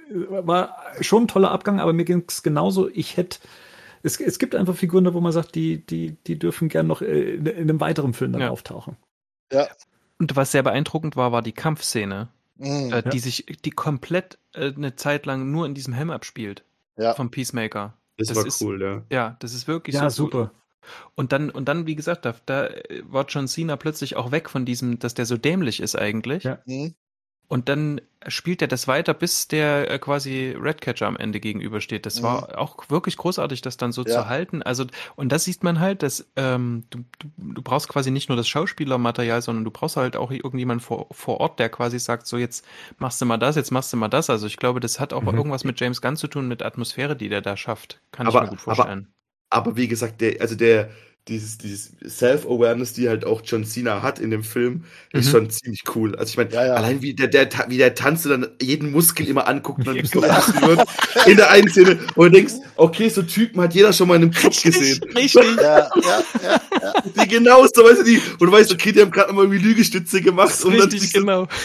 [0.10, 2.90] war schon ein toller Abgang, aber mir ging es genauso.
[2.90, 3.40] Ich hätte,
[4.04, 7.02] es, es gibt einfach Figuren, da wo man sagt, die, die, die dürfen gern noch
[7.02, 8.50] äh, in, in einem weiteren Film dann Ja.
[8.50, 8.98] auftauchen.
[9.52, 9.68] Ja.
[10.20, 12.94] Und was sehr beeindruckend war, war die Kampfszene, Mhm.
[12.94, 16.64] äh, die sich, die komplett äh, eine Zeit lang nur in diesem Helm abspielt.
[16.98, 17.14] Ja.
[17.16, 17.94] Vom Peacemaker.
[18.18, 19.02] Das, Das war ist- cool, ja.
[19.10, 20.52] Ja, das ist wirklich Ja, so cool.
[21.16, 22.70] Und dann, und dann, wie gesagt, da, da
[23.04, 26.44] war John Cena plötzlich auch weg von diesem, dass der so dämlich ist eigentlich.
[26.44, 26.60] Ja.
[26.66, 26.96] Mhm.
[27.50, 32.06] Und dann spielt er das weiter, bis der äh, quasi Redcatcher am Ende gegenübersteht.
[32.08, 34.12] Das war auch wirklich großartig, das dann so Ja.
[34.14, 34.64] zu halten.
[34.64, 34.86] Also,
[35.18, 38.48] und das sieht man halt, dass ähm, du, du, du brauchst quasi nicht nur das
[38.48, 42.66] Schauspielermaterial, sondern du brauchst halt auch irgendjemanden vor, vor Ort, der quasi sagt, so jetzt
[42.98, 44.32] machst du mal das, jetzt machst du mal das.
[44.32, 45.36] Also ich glaube, das hat auch Mhm.
[45.38, 48.00] irgendwas mit James Gunn zu tun, mit Atmosphäre, die der da schafft.
[48.12, 49.14] Kann Aber- ich mir gut vorstellen.
[49.54, 50.90] Aber wie gesagt, der, also der,
[51.30, 54.84] dieses, dieses Self-Awareness, die halt auch John Cena hat in dem Film,
[55.14, 55.32] ist Mhm.
[55.32, 56.16] schon ziemlich cool.
[56.18, 56.74] Also ich meine, Ja, ja.
[56.74, 60.06] allein wie der, der, wie der tanzt und dann jeden Muskel immer anguckt und dann
[60.06, 60.84] du lachen wird
[61.28, 64.24] in der einen Szene und du denkst, okay, so Typen hat jeder schon mal in
[64.24, 65.02] einem Club gesehen.
[65.16, 65.56] Richtig.
[65.62, 65.90] Ja, ja,
[66.44, 66.94] ja, ja.
[67.24, 69.66] Die genau so, weißt du, die, und du weißt, okay, die haben gerade mal irgendwie
[69.66, 71.48] Lügestütze gemacht, dann Richtig, so- genau.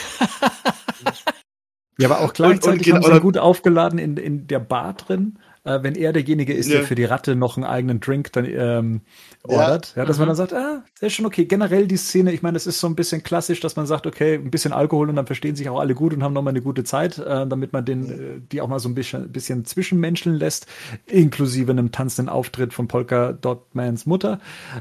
[2.01, 4.95] Ja, aber auch gleichzeitig und haben sie genau- ihn gut aufgeladen in, in der Bar
[4.95, 6.87] drin, äh, wenn er derjenige ist, der Ja.
[6.87, 9.01] für die Ratte noch einen eigenen Drink dann ähm,
[9.49, 9.57] Ja.
[9.57, 9.93] ordert.
[9.97, 10.31] Ja, dass man Mhm.
[10.31, 11.45] dann sagt, ah, ist schon okay.
[11.45, 14.35] Generell die Szene, ich meine, es ist so ein bisschen klassisch, dass man sagt, okay,
[14.35, 16.85] ein bisschen Alkohol und dann verstehen sich auch alle gut und haben nochmal eine gute
[16.85, 20.67] Zeit, äh, damit man den, äh, die auch mal so ein bisschen, bisschen zwischenmenscheln lässt,
[21.07, 24.41] inklusive einem tanzenden Auftritt von Polka Dotmans Mutter.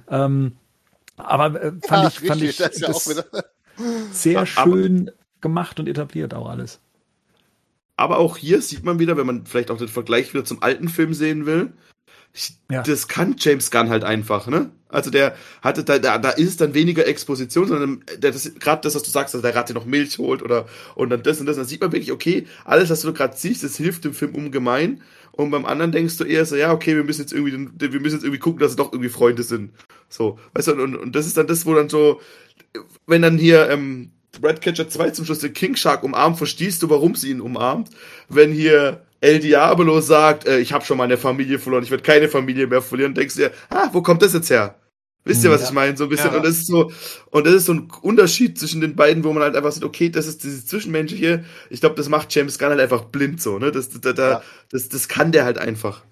[0.09, 0.53] Ähm,
[1.17, 3.31] aber äh, fand Ja, ich, fand richtig, ich das ja das
[4.11, 5.11] sehr Aber- schön
[5.41, 6.79] gemacht und etabliert auch alles.
[7.97, 10.87] Aber auch hier sieht man wieder, wenn man vielleicht auch den Vergleich wieder zum alten
[10.87, 11.73] Film sehen will,
[12.71, 12.83] Ja.
[12.83, 14.69] das kann James Gunn halt einfach, ne?
[14.89, 18.95] Also der hatte da, da, da ist dann weniger Exposition, sondern der, das gerade das,
[18.95, 21.57] was du sagst, dass der Ratte noch Milch holt oder und dann das und das,
[21.57, 25.01] dann sieht man wirklich, okay, alles, was du gerade siehst, das hilft dem Film ungemein.
[25.33, 27.99] Und beim anderen denkst du eher so, ja, okay, wir müssen jetzt irgendwie, den- wir
[27.99, 29.71] müssen jetzt irgendwie gucken, dass sie doch irgendwie Freunde sind.
[30.09, 32.21] So, weißt du, und, und das ist dann das, wo dann so,
[33.07, 34.11] wenn dann hier ähm,
[34.43, 37.89] Redcatcher 2 zum Schluss den King Shark umarmt, verstehst du, warum sie ihn umarmt.
[38.29, 42.27] Wenn hier El Diablo sagt, äh, ich habe schon meine Familie verloren, ich werde keine
[42.29, 44.75] Familie mehr verlieren, denkst du dir, ah, wo kommt das jetzt her?
[45.25, 45.67] Wisst ihr, was Ja.
[45.67, 45.97] ich meine?
[45.97, 46.31] So ein bisschen.
[46.31, 46.37] Ja.
[46.37, 46.89] Und das ist so,
[47.31, 50.09] und das ist so ein Unterschied zwischen den beiden, wo man halt einfach sieht, okay,
[50.09, 51.43] das ist dieses Zwischenmenschliche.
[51.69, 53.71] Ich glaube, das macht James Gunn halt einfach blind so, ne?
[53.73, 54.41] Das, da, da, Ja.
[54.71, 56.03] das, das kann der halt einfach.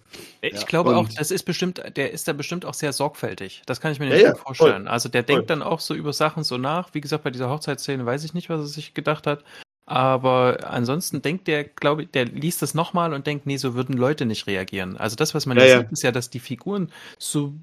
[0.54, 0.66] Ich Ja.
[0.68, 3.62] glaube auch, das ist bestimmt, der ist da bestimmt auch sehr sorgfältig.
[3.66, 4.88] Das kann ich mir Ja, nicht ja, vorstellen.
[4.88, 5.36] Also der Voll.
[5.38, 6.94] denkt dann auch so über Sachen so nach.
[6.94, 9.44] Wie gesagt, bei dieser Hochzeitsszene weiß ich nicht, was er sich gedacht hat.
[9.88, 13.96] Aber ansonsten denkt der, glaube ich, der liest das nochmal und denkt, nee, so würden
[13.96, 14.98] Leute nicht reagieren.
[14.98, 17.54] Also das, was man Ja, ja, sieht, ist ja, dass die Figuren so,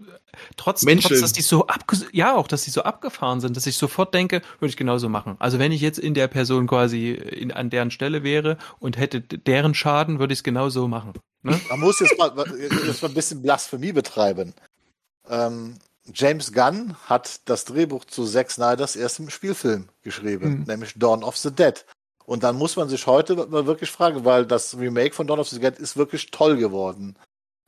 [0.57, 1.11] trotz, Menscheln.
[1.19, 4.15] trotz, dass die so abge ja, auch, dass die so abgefahren sind, dass ich sofort
[4.15, 5.35] denke, würde ich genauso machen.
[5.41, 9.21] Also wenn ich jetzt in der Person quasi in, an deren Stelle wäre und hätte
[9.21, 11.15] deren Schaden, würde ich es genauso machen.
[11.43, 11.61] Ne?
[11.69, 14.55] Man muss jetzt mal, jetzt mal ein bisschen Blasphemie betreiben.
[15.29, 15.77] Ähm,
[16.13, 20.65] James Gunn hat das Drehbuch zu Zack Snyders erstem Spielfilm geschrieben, Mhm.
[20.65, 21.85] nämlich Dawn of the Dead.
[22.25, 25.49] Und dann muss man sich heute mal wirklich fragen, weil das Remake von Dawn of
[25.49, 27.17] the Dead ist wirklich toll geworden.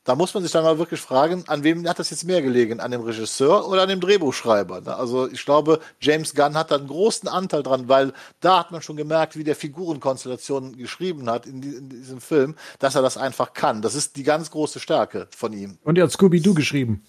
[0.04, 2.78] Da muss man sich dann mal wirklich fragen, an wem hat das jetzt mehr gelegen?
[2.78, 4.82] An dem Regisseur oder an dem Drehbuchschreiber?
[4.82, 4.94] ne?
[4.94, 8.82] Also ich glaube, James Gunn hat da einen großen Anteil dran, weil da hat man
[8.82, 13.16] schon gemerkt, wie der Figurenkonstellationen geschrieben hat in, die, in diesem Film, dass er das
[13.16, 13.80] einfach kann.
[13.80, 15.78] Das ist die ganz große Stärke von ihm.
[15.84, 17.02] Und er hat Scooby-Doo geschrieben.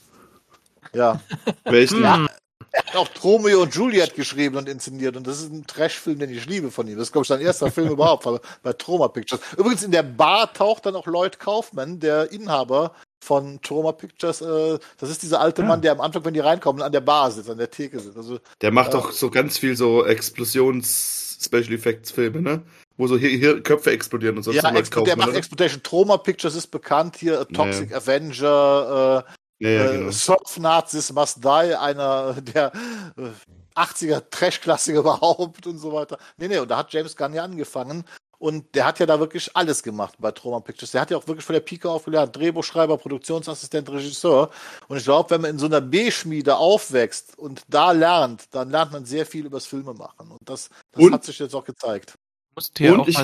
[0.93, 1.19] Ja.
[1.65, 2.01] Welchen?
[2.01, 2.25] Ja.
[2.71, 6.29] Er hat auch Romeo und Juliet geschrieben und inszeniert und das ist ein Trash-Film, den
[6.29, 6.97] ich liebe von ihm.
[6.97, 8.27] Das ist, glaube ich, sein erster Film überhaupt
[8.63, 9.41] bei, Troma Pictures.
[9.57, 12.93] Übrigens in der Bar taucht dann auch Lloyd Kaufman, der Inhaber
[13.23, 14.41] von Troma Pictures.
[14.41, 15.65] Äh, das ist dieser alte Ah.
[15.65, 18.17] Mann, der am Anfang, wenn die reinkommen, an der Bar sitzt, an der Theke sitzt.
[18.17, 18.99] Also, Der macht Ja.
[18.99, 22.61] doch so ganz viel so Explosions-Special Effects-Filme, ne?
[22.97, 24.51] Wo so hier, hier Köpfe explodieren und so.
[24.51, 25.33] ja, zum Explo der macht?
[25.35, 25.83] Exploitation.
[25.83, 27.41] Troma Pictures ist bekannt hier.
[27.41, 30.11] A Toxic Avenger, äh, Ja, ja, äh, genau.
[30.11, 32.73] Surf Nazis Must Die, einer der
[33.17, 36.17] äh, 80er Trash-Klassiker überhaupt und so weiter.
[36.37, 38.03] Nee, nee, und da hat James Gunn ja angefangen.
[38.37, 40.91] Und der hat ja da wirklich alles gemacht bei Troma Pictures.
[40.91, 42.35] Der hat ja auch wirklich von der Pike aufgelernt.
[42.35, 44.51] Drehbuchschreiber, Produktionsassistent, Regisseur.
[44.89, 48.91] Und ich glaube, wenn man in so einer B-Schmiede aufwächst und da lernt, dann lernt
[48.91, 50.31] man sehr viel übers Filme machen.
[50.31, 52.15] Und das, das Und- hat sich jetzt auch gezeigt.
[52.55, 53.17] Und, ich,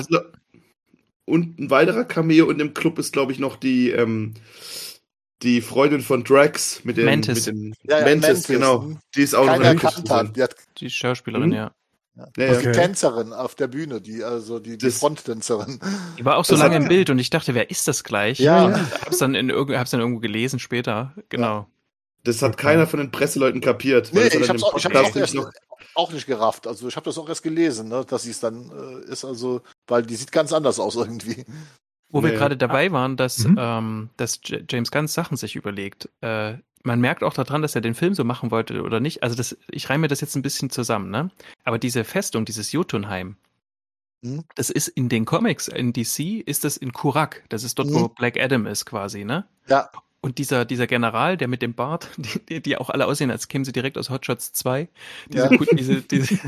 [1.26, 4.34] und ein weiterer Cameo in dem Club ist, glaube ich, noch die, ähm,
[5.42, 7.46] die Freundin von Drax mit dem Mantis.
[7.46, 8.92] Mit dem Ja, ja, Mantis, Mantis, genau.
[9.14, 10.36] Die ist auch noch Keiner erkannt hat.
[10.36, 11.54] Die hat die Schauspielerin, Mhm.
[11.54, 11.72] ja.
[12.14, 12.52] Ja, die ja.
[12.58, 12.72] Okay.
[12.72, 15.80] Tänzerin auf der Bühne, die, also die, die Fronttänzerin.
[16.18, 18.04] Die war auch so Das lange hat- im Bild und ich dachte, wer ist das
[18.04, 18.38] gleich?
[18.38, 18.66] Ja.
[18.66, 18.74] Und
[19.04, 21.14] hab's dann, in, irg- hab's dann irgendwo gelesen später.
[21.30, 21.66] Genau.
[22.24, 24.10] Das hat keiner von den Presseleuten kapiert.
[24.12, 25.50] Nee, ich hab's auch, ich hab's auch, erst, noch-
[25.94, 26.66] auch nicht gerafft.
[26.66, 28.70] Also ich habe das auch erst gelesen, ne, dass sie es dann
[29.06, 31.44] äh, ist, also, weil die sieht ganz anders aus irgendwie.
[32.12, 32.36] Wo wir Nee.
[32.36, 33.56] gerade dabei waren, dass, Mhm.
[33.58, 36.08] ähm, dass James Gunn Sachen sich überlegt.
[36.20, 39.22] Äh, man merkt auch daran, dass er den Film so machen wollte oder nicht.
[39.22, 41.30] Also das, ich reime das jetzt ein bisschen zusammen, ne?
[41.64, 43.36] Aber diese Festung, dieses Jotunheim,
[44.24, 44.44] Hm?
[44.54, 47.42] Das ist in den Comics, in DC ist das in Kurak.
[47.48, 47.94] Das ist dort, hm.
[47.94, 49.46] wo Black Adam ist quasi, ne?
[49.66, 49.90] Ja.
[50.24, 52.10] Und dieser, dieser General, der mit dem Bart,
[52.48, 54.88] die, die auch alle aussehen, als kämen sie direkt aus Hotshots 2.
[55.28, 55.58] Diese, ja.
[55.72, 56.38] diese, diese,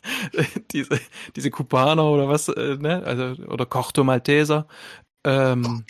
[0.72, 1.00] diese,
[1.36, 3.02] diese Kubaner oder was, äh, ne?
[3.04, 4.66] Also, oder Corto Malteser.
[5.22, 5.84] Ähm,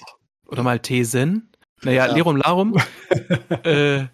[0.47, 1.51] oder Maltesen.
[1.83, 2.15] Naja, ja.
[2.15, 2.77] Lirum Larum.
[3.63, 4.07] äh,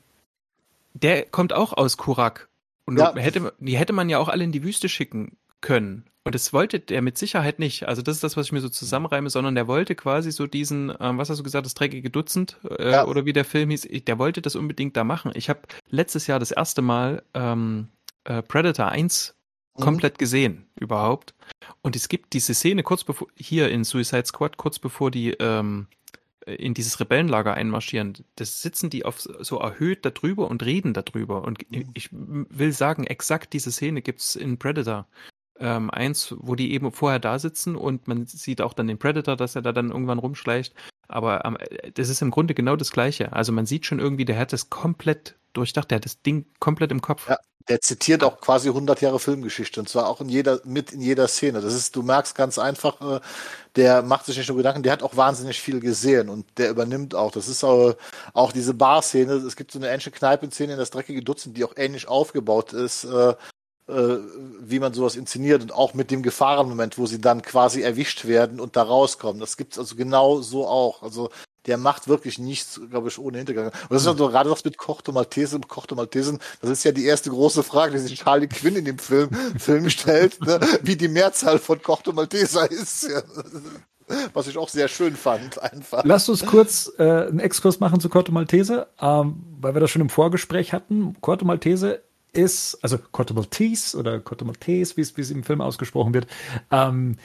[0.93, 2.48] der kommt auch aus Kurak.
[2.85, 3.14] Und ja.
[3.16, 6.09] hätte, die hätte man ja auch alle in die Wüste schicken können.
[6.24, 7.88] Und das wollte der mit Sicherheit nicht.
[7.88, 10.92] Also das ist das, was ich mir so zusammenreime, sondern der wollte quasi so diesen,
[11.01, 13.06] ähm, was hast du gesagt, das dreckige Dutzend äh, ja.
[13.06, 15.32] oder wie der Film hieß, der wollte das unbedingt da machen.
[15.34, 17.88] Ich habe letztes Jahr das erste Mal ähm,
[18.24, 19.34] äh, Predator 1
[19.76, 19.82] mhm.
[19.82, 21.34] komplett gesehen überhaupt.
[21.80, 25.86] Und es gibt diese Szene kurz bevor, hier in Suicide Squad, kurz bevor die ähm,
[26.44, 31.44] in dieses Rebellenlager einmarschieren, das sitzen die auf so erhöht darüber und reden darüber.
[31.44, 31.88] Und mhm.
[31.94, 35.06] ich will sagen, exakt diese Szene gibt's in Predator
[35.60, 39.36] ähm, eins, wo die eben vorher da sitzen und man sieht auch dann den Predator,
[39.36, 40.74] dass er da dann irgendwann rumschleicht.
[41.08, 41.58] Aber ähm,
[41.94, 43.32] das ist im Grunde genau das Gleiche.
[43.32, 46.92] Also man sieht schon irgendwie, der hat das komplett durchdacht, der hat das Ding komplett
[46.92, 47.28] im Kopf.
[47.28, 47.36] Ja,
[47.68, 51.28] der zitiert auch quasi 100 Jahre Filmgeschichte und zwar auch in jeder, mit in jeder
[51.28, 51.60] Szene.
[51.60, 53.20] Das ist, du merkst ganz einfach, äh,
[53.76, 57.14] der macht sich nicht nur Gedanken, der hat auch wahnsinnig viel gesehen und der übernimmt
[57.14, 57.30] auch.
[57.30, 57.94] Das ist auch,
[58.32, 59.34] auch diese Bar-Szene.
[59.34, 63.04] Es gibt so eine ähnliche Kneipenszene in das dreckige Dutzend, die auch ähnlich aufgebaut ist.
[63.04, 63.34] Äh,
[64.60, 68.60] wie man sowas inszeniert und auch mit dem Gefahrenmoment, wo sie dann quasi erwischt werden
[68.60, 69.40] und da rauskommen.
[69.40, 71.02] Das gibt's also genau so auch.
[71.02, 71.30] Also
[71.66, 73.66] der macht wirklich nichts, glaube ich, ohne Hintergang.
[73.66, 76.92] Und das ist also gerade das mit Kochte Maltese und Kochte Maltesen, das ist ja
[76.92, 80.60] die erste große Frage, die sich Charlie Quinn in dem Film, Film stellt, ne?
[80.82, 83.08] wie die Mehrzahl von Kochte Malteser ist.
[83.08, 83.22] Ja.
[84.32, 86.02] Was ich auch sehr schön fand, einfach.
[86.04, 90.02] Lass uns kurz äh, einen Exkurs machen zu Corto Maltese, ähm, weil wir das schon
[90.02, 91.16] im Vorgespräch hatten.
[91.20, 92.02] Corto Maltese
[92.32, 96.27] ist, also Corto Maltese oder Corto Maltese, wie es im Film ausgesprochen wird,
[96.70, 97.16] ähm,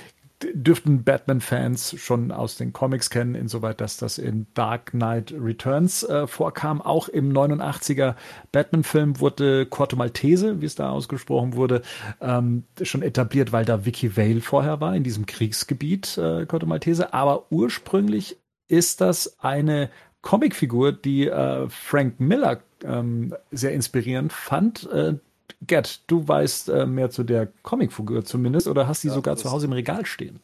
[0.53, 6.27] dürften Batman-Fans schon aus den Comics kennen, insoweit, dass das in Dark Knight Returns äh,
[6.27, 6.81] vorkam.
[6.81, 8.15] Auch im 89er
[8.51, 11.81] Batman-Film wurde Corto Maltese, wie es da ausgesprochen wurde,
[12.21, 17.13] ähm, schon etabliert, weil da Vicky Vale vorher war, in diesem Kriegsgebiet äh, Corto Maltese.
[17.13, 18.37] Aber ursprünglich
[18.67, 19.89] ist das eine
[20.21, 24.89] Comicfigur, die äh, Frank Miller ähm, sehr inspirierend fand.
[24.91, 25.15] Äh,
[25.61, 29.51] Gerd, du weißt äh, mehr zu der Comicfigur zumindest oder hast die ja, sogar zu
[29.51, 30.39] Hause im Regal stehen?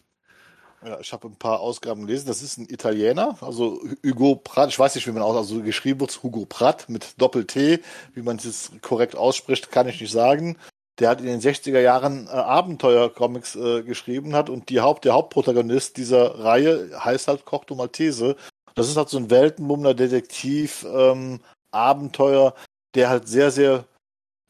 [0.84, 2.28] Ja, ich habe ein paar Ausgaben gelesen.
[2.28, 4.70] Das ist ein Italiener, also Hugo Pratt.
[4.70, 7.80] Ich weiß nicht, wie man auch also geschrieben wird, Hugo Pratt mit Doppel-T.
[8.14, 10.58] Wie man es korrekt ausspricht, kann ich nicht sagen.
[11.00, 15.14] Der hat in den 60er Jahren äh, Abenteuer-Comics äh, geschrieben hat und die Haupt, der
[15.14, 18.36] Hauptprotagonist dieser Reihe heißt halt Cocteau Maltese
[18.76, 21.40] das ist halt so ein Weltenbummler Detektiv, ähm,
[21.72, 22.54] Abenteuer,
[22.96, 23.86] der halt sehr, sehr,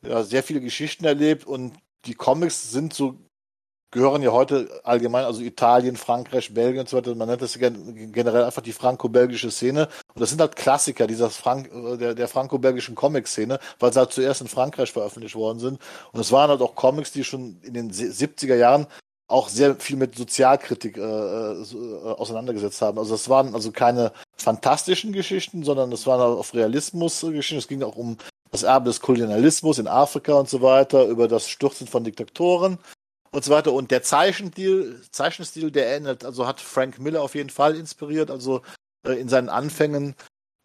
[0.06, 1.74] ja, sehr viele Geschichten erlebt und
[2.06, 3.16] die Comics sind so,
[3.92, 8.44] gehören ja heute allgemein, also Italien, Frankreich, Belgien und so weiter, man nennt das generell
[8.44, 9.90] einfach die franco-belgische Szene.
[10.14, 11.70] Und das sind halt Klassiker dieser Frank
[12.00, 15.80] der, der franco-belgischen Comic-Szene, weil sie halt zuerst in Frankreich veröffentlicht worden sind.
[16.14, 18.88] Und es waren halt auch Comics, die schon in den 70er Jahren
[19.32, 23.00] auch sehr viel mit Sozialkritik äh, äh, auseinandergesetzt haben.
[23.00, 27.58] Also es waren also keine fantastischen Geschichten, sondern es waren auf Realismus Geschichten.
[27.58, 28.18] Es ging auch um
[28.52, 32.78] das Erbe des Kolonialismus in Afrika und so weiter, über das Stürzen von Diktatoren
[33.32, 33.72] und so weiter.
[33.74, 38.30] Und der Zeichenstil, Zeichenstil, der ähnelt, also hat Frank Miller auf jeden Fall inspiriert.
[38.30, 38.62] Also
[39.08, 40.14] äh, in seinen Anfängen äh,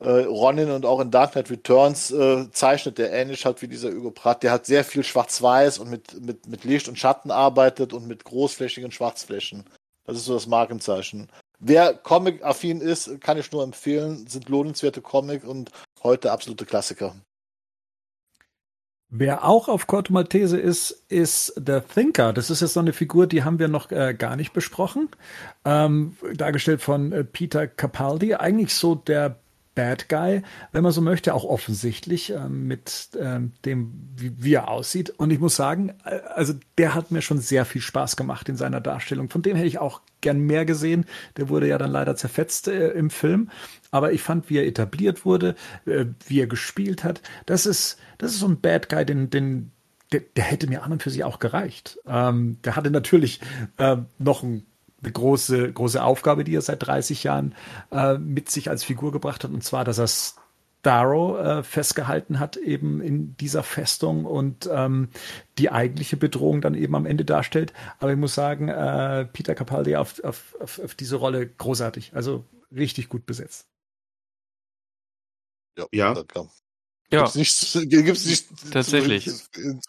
[0.04, 4.10] Ronin und auch in Dark Knight Returns äh, zeichnet der ähnlich halt wie dieser Hugo
[4.10, 4.42] Pratt.
[4.42, 8.24] Der hat sehr viel Schwarz-Weiß und mit, mit, mit Licht und Schatten arbeitet und mit
[8.24, 9.64] großflächigen Schwarzflächen.
[10.04, 11.28] Das ist so das Markenzeichen.
[11.58, 15.70] Wer Comic-affin ist, kann ich nur empfehlen, sind lohnenswerte Comic und
[16.02, 17.14] heute absolute Klassiker.
[19.08, 22.32] Wer auch auf Corto Maltese ist, ist The Thinker.
[22.32, 25.08] Das ist jetzt so eine Figur, die haben wir noch äh, gar nicht besprochen.
[25.64, 28.34] Ähm, dargestellt von äh, Peter Capaldi.
[28.34, 29.38] Eigentlich so der
[29.76, 30.42] Bad Guy,
[30.72, 35.10] wenn man so möchte, auch offensichtlich äh, mit äh, dem, wie, wie, er aussieht.
[35.10, 38.56] Und ich muss sagen, äh, also der hat mir schon sehr viel Spaß gemacht in
[38.56, 39.28] seiner Darstellung.
[39.28, 41.04] Von dem hätte ich auch gern mehr gesehen.
[41.36, 43.50] Der wurde ja dann leider zerfetzt äh, im Film.
[43.90, 45.54] Aber ich fand, wie er etabliert wurde,
[45.84, 49.72] äh, wie er gespielt hat, das ist, das ist so ein Bad Guy, den, den,
[50.10, 51.98] der, der hätte mir an und für sich auch gereicht.
[52.06, 53.42] Ähm, der hatte natürlich
[53.76, 54.66] äh, noch ein
[55.02, 57.54] eine große, große Aufgabe, die er seit 30 Jahren
[57.90, 60.08] äh, mit sich als Figur gebracht hat, und zwar, dass er
[60.86, 65.08] Starrow äh, festgehalten hat, eben in dieser Festung und ähm,
[65.58, 67.72] die eigentliche Bedrohung dann eben am Ende darstellt.
[67.98, 72.44] Aber ich muss sagen, äh, Peter Capaldi auf, auf, auf, auf diese Rolle großartig, also
[72.70, 73.66] richtig gut besetzt.
[75.76, 76.14] Ja, ja.
[77.10, 79.30] Ja, Gibt's nicht, gibt's nicht Tatsächlich.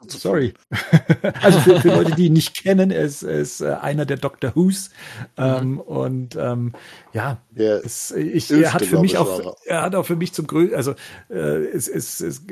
[0.08, 0.54] Sorry.
[1.42, 4.18] also für, für Leute, die ihn nicht kennen, er ist, er ist äh, einer der
[4.18, 4.92] Doctor Who's.
[5.36, 6.74] Ähm, und ähm,
[7.14, 10.46] ja, es, ich, er hat für mich ich, auch, er hat auch für mich zum
[10.46, 10.94] größten, also
[11.30, 12.44] äh, es, es, es,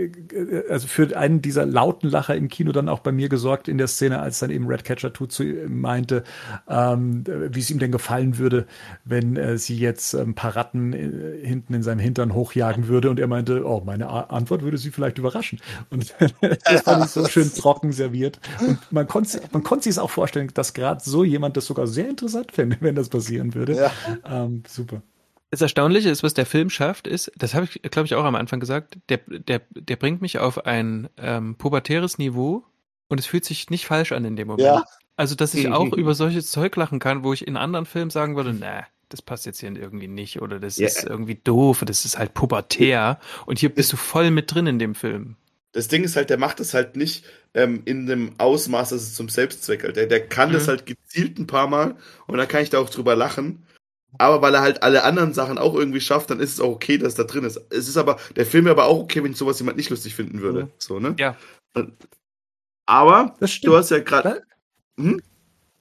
[0.67, 3.87] also für einen dieser lauten Lacher im Kino dann auch bei mir gesorgt in der
[3.87, 6.23] Szene, als dann eben Redcatcher Tut zu meinte,
[6.67, 8.65] ähm, wie es ihm denn gefallen würde,
[9.03, 13.11] wenn äh, sie jetzt ein paar Ratten äh, hinten in seinem Hintern hochjagen würde.
[13.11, 14.21] Und er meinte, oh, meine A
[14.55, 15.59] Antwort würde sie vielleicht überraschen.
[15.89, 18.39] Und das fand ich so schön trocken serviert.
[18.65, 21.87] Und man konnte man konnte sich es auch vorstellen, dass gerade so jemand das sogar
[21.87, 23.75] sehr interessant fände, wenn das passieren würde.
[23.75, 23.91] Ja.
[24.25, 25.01] Ähm, super.
[25.51, 28.35] Das Erstaunliche ist, was der Film schafft, ist, das habe ich, glaube ich, auch am
[28.35, 32.63] Anfang gesagt, der, der, der bringt mich auf ein ähm, pubertäres Niveau
[33.07, 34.65] und es fühlt sich nicht falsch an in dem Moment.
[34.65, 34.83] Ja.
[35.15, 38.35] Also, dass ich auch über solches Zeug lachen kann, wo ich in anderen Filmen sagen
[38.35, 40.87] würde, na, das passt jetzt hier irgendwie nicht oder das Ja.
[40.87, 44.79] ist irgendwie doof, das ist halt pubertär und hier bist du voll mit drin in
[44.79, 45.35] dem Film.
[45.73, 49.13] Das Ding ist halt, der macht das halt nicht ähm, in dem Ausmaß, dass es
[49.13, 49.97] zum Selbstzweck halt.
[49.97, 50.69] Der, der kann das Mhm.
[50.69, 51.95] halt gezielt ein paar Mal
[52.27, 53.61] und dann kann ich da auch drüber lachen.
[54.17, 56.97] Aber weil er halt alle anderen Sachen auch irgendwie schafft, dann ist es auch okay,
[56.97, 57.59] dass da drin ist.
[57.69, 60.41] Es ist aber, der Film wäre aber auch okay, wenn sowas jemand nicht lustig finden
[60.41, 60.63] würde.
[60.65, 60.71] Mhm.
[60.77, 61.15] So, ne?
[61.19, 61.35] Ja.
[62.85, 64.43] Aber Das du hast ja gerade.
[64.97, 65.21] Hm?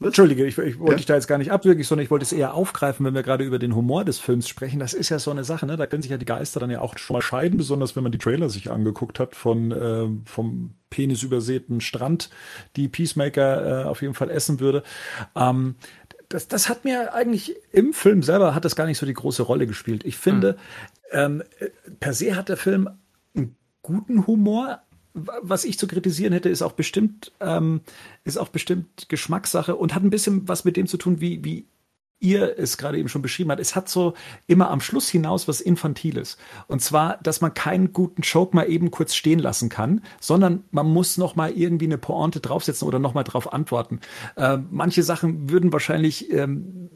[0.00, 0.96] Entschuldige, ich, ich wollte Ja?
[0.96, 3.44] dich da jetzt gar nicht abwürgen, sondern ich wollte es eher aufgreifen, wenn wir gerade
[3.44, 4.80] über den Humor des Films sprechen.
[4.80, 5.76] Das ist ja so eine Sache, ne?
[5.76, 8.12] Da können sich ja die Geister dann ja auch schon mal scheiden, besonders wenn man
[8.12, 12.28] die Trailer sich angeguckt hat von ähm, vom penisübersäten Strand,
[12.76, 14.82] die Peacemaker äh, auf jeden Fall essen würde.
[15.36, 15.76] Ähm,
[16.28, 19.42] das, das hat mir eigentlich im Film selber hat das gar nicht so die große
[19.42, 20.04] Rolle gespielt.
[20.04, 20.56] Ich finde,
[21.12, 21.68] ähm, äh,
[22.00, 22.88] per se hat der Film
[23.36, 24.80] einen guten Humor.
[25.14, 27.82] Was ich zu kritisieren hätte, ist auch bestimmt, ähm,
[28.24, 31.66] ist auch bestimmt Geschmackssache und hat ein bisschen was mit dem zu tun, wie, wie
[32.24, 33.60] ihr es gerade eben schon beschrieben hat.
[33.60, 34.14] Es hat so
[34.46, 36.38] immer am Schluss hinaus was Infantiles.
[36.66, 40.86] Und zwar, dass man keinen guten Joke mal eben kurz stehen lassen kann, sondern man
[40.86, 44.00] muss noch mal irgendwie eine Pointe draufsetzen oder noch mal drauf antworten.
[44.36, 46.90] Ähm, manche Sachen würden wahrscheinlich ähm,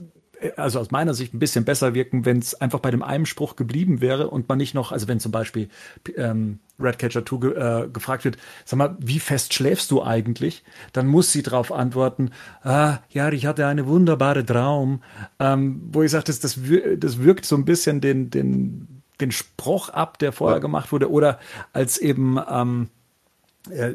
[0.56, 3.56] also aus meiner Sicht ein bisschen besser wirken, wenn es einfach bei dem einen Spruch
[3.56, 5.68] geblieben wäre und man nicht noch, also wenn zum Beispiel
[6.16, 10.62] ähm, Redcatcher 2 ge äh, gefragt wird, sag mal, wie fest schläfst du eigentlich?
[10.92, 12.30] Dann muss sie darauf antworten,
[12.62, 15.02] ah, ja, ich hatte eine wunderbare Traum,
[15.40, 16.58] ähm, wo ich sage, das, das,
[16.98, 20.60] das wirkt so ein bisschen den, den, den Spruch ab, der vorher Ja.
[20.62, 21.40] gemacht wurde, oder
[21.72, 22.97] als eben ähm, äh,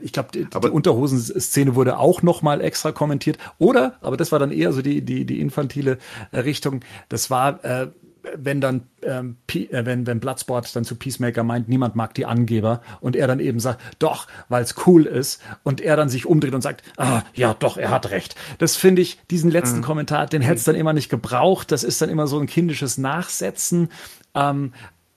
[0.02, 3.38] ich glaube, die, die Unterhosen-Szene wurde auch noch mal extra kommentiert.
[3.58, 5.98] Oder, aber das war dann eher so die, die, die infantile
[6.32, 7.88] äh, Richtung, das war, äh,
[8.36, 12.26] wenn dann, ähm, P äh, wenn, wenn Bloodsport dann zu Peacemaker meint, niemand mag die
[12.26, 16.26] Angeber und er dann eben sagt, doch, weil es cool ist und er dann sich
[16.26, 18.36] umdreht und sagt, ah, ja, doch, er hat recht.
[18.60, 21.72] Das finde ich, diesen letzten Kommentar, den hätte es dann immer nicht gebraucht.
[21.72, 23.90] Das ist dann immer so ein kindisches Nachsetzen.
[24.36, 24.74] Ähm,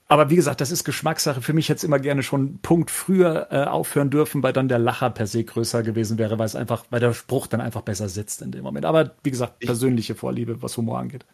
[0.07, 1.41] aber wie gesagt, das ist Geschmackssache.
[1.41, 4.69] Für mich hätte es immer gerne schon einen Punkt früher äh, aufhören dürfen, weil dann
[4.69, 7.81] der Lacher per se größer gewesen wäre, weil es einfach, weil der Spruch dann einfach
[7.81, 8.85] besser sitzt in dem Moment.
[8.85, 11.25] Aber wie gesagt, persönliche Vorliebe, was Humor angeht.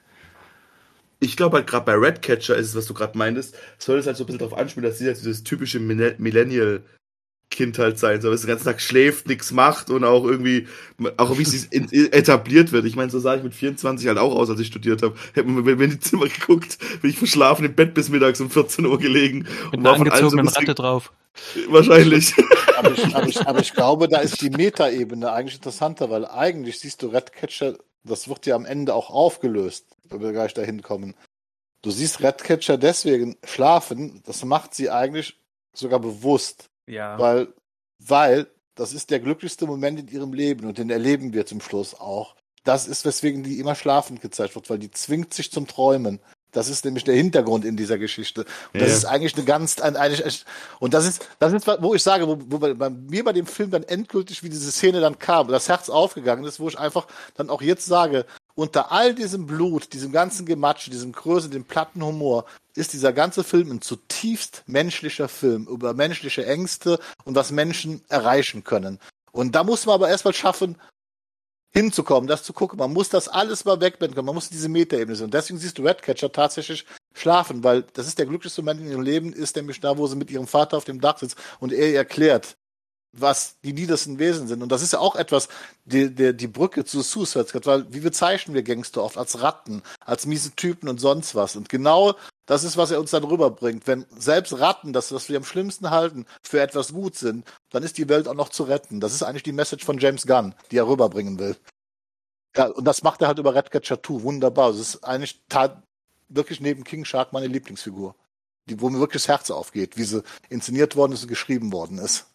[1.20, 4.18] Ich glaube halt gerade bei Redcatcher ist es, was du gerade meintest, soll es halt
[4.18, 6.16] so ein bisschen darauf anspielen, dass sie halt dieses typische Mille-
[7.54, 10.68] Millennial-Kind halt sein soll, dass den ganzen Tag schläft, nichts macht und auch irgendwie,
[11.18, 12.86] auch wie es etabliert wird.
[12.86, 15.16] Ich meine, so sah ich mit 24 halt auch aus, als ich studiert habe.
[15.34, 18.50] Hätte mir wenn in die Zimmer geguckt, bin ich verschlafen im Bett bis mittags um
[18.50, 19.48] 14 Uhr gelegen.
[19.72, 21.12] Mit und war von allen so ein Ratte drauf.
[21.68, 22.34] Wahrscheinlich.
[22.78, 26.80] Aber ich, aber, ich, aber ich glaube, da ist die Metaebene eigentlich interessanter, weil eigentlich
[26.80, 31.16] siehst du Redcatcher, das wird ja am Ende auch aufgelöst, wenn wir gleich dahin kommen.
[31.82, 35.38] Du siehst Redcatcher deswegen schlafen, das macht sie eigentlich
[35.74, 37.18] sogar bewusst, Ja.
[37.20, 37.54] weil,
[38.00, 41.94] weil das ist der glücklichste Moment in ihrem Leben und den erleben wir zum Schluss
[42.00, 42.36] auch.
[42.64, 46.20] Das ist, weswegen die immer schlafend gezeigt wird, weil die zwingt sich zum Träumen.
[46.52, 48.46] Das ist nämlich der Hintergrund in dieser Geschichte.
[48.74, 48.96] Und das Ja.
[48.98, 50.46] ist eigentlich eine ganz, ein, eigentlich,
[50.80, 53.48] und das ist, das ist, wo ich sage, wo, wo bei, bei mir bei dem
[53.48, 57.08] Film dann endgültig, wie diese Szene dann kam, das Herz aufgegangen ist, wo ich einfach
[57.36, 62.04] dann auch jetzt sage, unter all diesem Blut, diesem ganzen Gematsche, diesem Größe, dem platten
[62.04, 68.02] Humor, ist dieser ganze Film ein zutiefst menschlicher Film über menschliche Ängste und was Menschen
[68.10, 69.00] erreichen können.
[69.32, 70.78] Und da muss man aber erstmal schaffen,
[71.74, 72.78] hinzukommen, das zu gucken.
[72.78, 74.28] Man muss das alles mal wegblenden können.
[74.28, 75.26] Man muss diese Metaebene sehen.
[75.26, 79.02] Und deswegen siehst du Redcatcher tatsächlich schlafen, weil das ist der glücklichste Moment in ihrem
[79.02, 81.90] Leben, ist nämlich da, wo sie mit ihrem Vater auf dem Dach sitzt und er
[81.90, 82.56] ihr erklärt,
[83.14, 84.62] was die niedersten Wesen sind.
[84.64, 85.48] Und das ist ja auch etwas,
[85.86, 89.18] die, die, die Brücke zu Suicide Squad, weil wie bezeichnen wir Gangster oft?
[89.18, 91.56] Als Ratten, als miese Typen und sonst was.
[91.56, 92.16] Und genau
[92.46, 93.88] das ist, was er uns dann rüberbringt.
[93.88, 97.98] Wenn selbst Ratten, das, was wir am schlimmsten halten, für etwas gut sind, dann ist
[97.98, 99.00] die Welt auch noch zu retten.
[99.00, 101.56] Das ist eigentlich die Message von James Gunn, die er rüberbringen will.
[102.56, 104.24] Ja, und das macht er halt über Redcatcher 2.
[104.24, 104.72] Wunderbar.
[104.72, 105.42] Das ist eigentlich
[106.30, 108.16] wirklich neben King Shark meine Lieblingsfigur.
[108.70, 111.98] die, wo mir wirklich das Herz aufgeht, wie sie inszeniert worden ist und geschrieben worden
[111.98, 112.28] ist.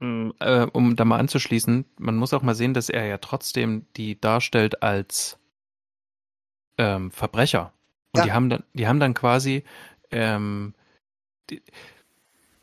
[0.00, 4.20] Äh, um da mal anzuschließen, man muss auch mal sehen, dass er ja trotzdem die
[4.20, 5.38] darstellt als
[6.78, 7.72] ähm, Verbrecher.
[8.12, 8.24] Und ja.
[8.24, 9.62] die haben dann, die haben dann quasi
[10.10, 10.74] ähm,
[11.50, 11.62] die,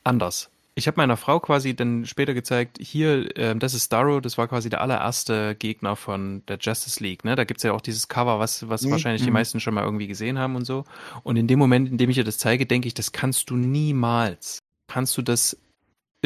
[0.03, 0.49] anders.
[0.73, 4.47] Ich habe meiner Frau quasi dann später gezeigt, hier, ähm, das ist Starro, das war
[4.47, 7.23] quasi der allererste Gegner von der Justice League.
[7.23, 7.35] Ne?
[7.35, 8.91] Da gibt's ja auch dieses Cover, was, was mhm.
[8.91, 9.33] wahrscheinlich die mhm.
[9.33, 10.83] meisten schon mal irgendwie gesehen haben und so.
[11.23, 13.55] Und in dem Moment, in dem ich ihr das zeige, denke ich, das kannst du
[13.55, 15.57] niemals, kannst du das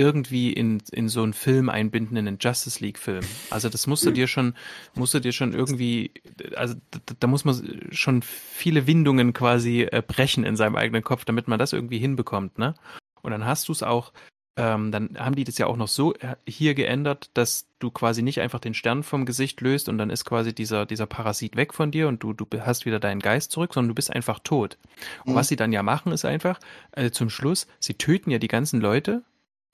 [0.02, 3.24] irgendwie in, in so einen Film einbinden, in einen Justice League-Film.
[3.52, 4.56] Also das musst du dir schon,
[4.96, 6.12] musst du dir schon irgendwie,
[6.56, 11.24] also da, da muss man schon viele Windungen quasi äh, brechen in seinem eigenen Kopf,
[11.24, 12.74] damit man das irgendwie hinbekommt, ne?
[13.22, 14.12] Und dann hast du es auch,
[14.58, 18.24] ähm, dann haben die das ja auch noch so äh, hier geändert, dass du quasi
[18.24, 21.76] nicht einfach den Stern vom Gesicht löst und dann ist quasi dieser, dieser Parasit weg
[21.76, 24.80] von dir und du, du hast wieder deinen Geist zurück, sondern du bist einfach tot.
[25.26, 25.38] Und mhm.
[25.38, 26.60] was sie dann ja machen, ist einfach,
[26.94, 29.22] äh, zum Schluss, sie töten ja die ganzen Leute,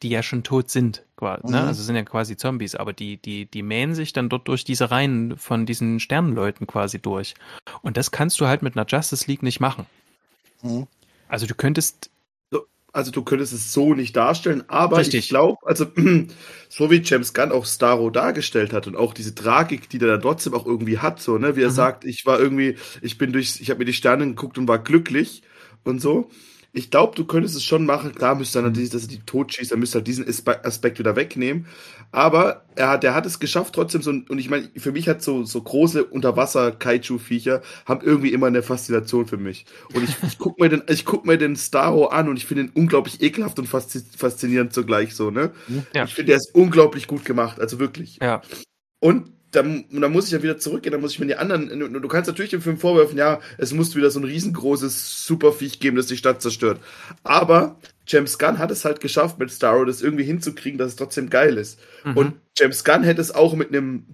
[0.03, 1.47] die ja schon tot sind, quasi, ne?
[1.47, 1.63] mhm.
[1.63, 1.67] ne?
[1.67, 4.91] also sind ja quasi Zombies, aber die, die, die mähen sich dann dort durch diese
[4.91, 7.33] Reihen von diesen Sternenleuten quasi durch.
[7.81, 9.85] Und das kannst du halt mit einer Justice League nicht machen.
[10.61, 10.87] Mhm.
[11.27, 12.11] Also du könntest.
[12.93, 15.19] Also du könntest es so nicht darstellen, aber Richtig.
[15.19, 15.85] ich glaube, also
[16.69, 20.17] so wie James Gunn auch Starro dargestellt hat und auch diese Tragik, die der da
[20.17, 21.73] trotzdem auch irgendwie hat, so, ne, wie er mhm.
[21.73, 24.79] sagt, ich war irgendwie, ich bin durch, ich habe mir die Sterne geguckt und war
[24.79, 25.43] glücklich
[25.83, 26.31] und so
[26.77, 28.13] ich glaube, du könntest es schon machen.
[28.13, 31.15] Klar müsste er natürlich, dass er die tot schießt, er müsste halt diesen Aspekt wieder
[31.15, 31.65] wegnehmen.
[32.11, 35.21] Aber er hat, er hat es geschafft, trotzdem so, und ich meine, für mich hat
[35.21, 39.65] so, so große Unterwasser-Kaiju-Viecher haben irgendwie immer eine Faszination für mich.
[39.93, 42.63] Und ich, ich guck mir den, ich guck mir den Starro an und ich finde
[42.63, 45.51] ihn unglaublich ekelhaft und faszinierend zugleich so, ne?
[45.93, 46.05] Ja.
[46.05, 48.19] Ich finde, er ist unglaublich gut gemacht, also wirklich.
[48.21, 48.41] Ja.
[48.99, 52.07] Und dann, dann muss ich ja wieder zurückgehen, dann muss ich mir die anderen, du
[52.07, 56.05] kannst natürlich dem Film vorwerfen, ja, es muss wieder so ein riesengroßes Superviech geben, das
[56.05, 56.79] die Stadt zerstört.
[57.23, 61.29] Aber James Gunn hat es halt geschafft, mit Starro das irgendwie hinzukriegen, dass es trotzdem
[61.29, 61.79] geil ist.
[62.05, 62.17] Mhm.
[62.17, 64.05] Und James Gunn hätte es auch mit einem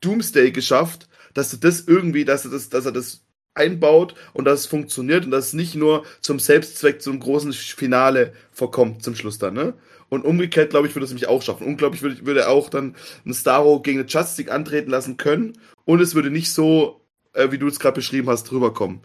[0.00, 3.24] Doomsday geschafft, dass du das irgendwie, dass er das, dass er das
[3.58, 8.32] einbaut und dass es funktioniert und dass es nicht nur zum Selbstzweck, zum großen Finale
[8.52, 9.74] verkommt zum Schluss dann, ne?
[10.10, 11.66] Und umgekehrt, glaube ich, würde es mich auch schaffen.
[11.66, 12.94] Unglaublich würde, würde er auch dann
[13.26, 15.58] einen Starro gegen eine Justice League antreten lassen können.
[15.84, 17.02] Und es würde nicht so,
[17.34, 19.00] äh, wie du es gerade beschrieben hast, rüberkommen.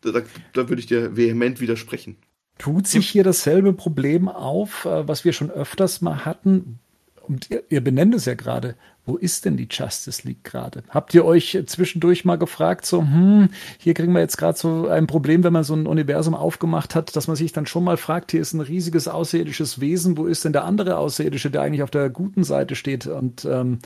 [0.00, 0.22] Da, da,
[0.54, 2.16] da würde ich dir vehement widersprechen.
[2.56, 6.78] Tut sich hier dasselbe Problem auf, äh, was wir schon öfters mal hatten?
[7.20, 8.76] Und ihr, ihr benennt es ja gerade
[9.06, 10.82] wo ist denn die Justice League gerade?
[10.88, 15.06] Habt ihr euch zwischendurch mal gefragt, so, hm, hier kriegen wir jetzt gerade so ein
[15.06, 18.32] Problem, wenn man so ein Universum aufgemacht hat, dass man sich dann schon mal fragt,
[18.32, 21.90] hier ist ein riesiges außerirdisches Wesen, wo ist denn der andere Außerirdische, der eigentlich auf
[21.90, 23.78] der guten Seite steht und ähm,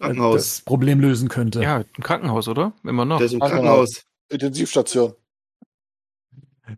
[0.00, 1.62] das Problem lösen könnte?
[1.62, 2.72] Ja, ein Krankenhaus, oder?
[2.82, 3.18] Immer noch.
[3.18, 4.02] Der ist im Krankenhaus.
[4.28, 5.14] Intensivstation.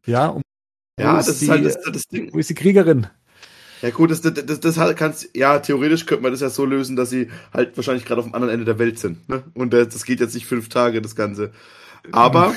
[0.07, 0.43] Ja, um
[0.99, 2.33] ja, das ist, die, halt das, das Ding.
[2.33, 3.07] Wo ist die Kriegerin?
[3.83, 6.65] Ja gut, das, das, das, das halt kannst, ja, theoretisch könnte man das ja so
[6.65, 9.29] lösen, dass sie halt wahrscheinlich gerade auf dem anderen Ende der Welt sind.
[9.29, 9.43] Ne?
[9.55, 11.53] Und das geht jetzt nicht fünf Tage, das Ganze.
[12.13, 12.55] Aber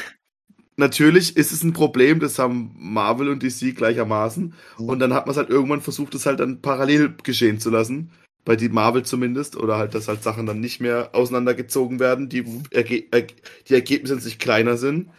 [0.76, 4.54] natürlich ist es ein Problem, das haben Marvel und DC gleichermaßen.
[4.78, 4.90] Mhm.
[4.90, 8.12] Und dann hat man es halt irgendwann versucht, es halt dann parallel geschehen zu lassen.
[8.46, 9.56] Bei die Marvel zumindest.
[9.56, 12.64] Oder halt, dass halt Sachen dann nicht mehr auseinandergezogen werden, die, mhm.
[12.74, 15.10] Die Ergebnisse sich kleiner sind.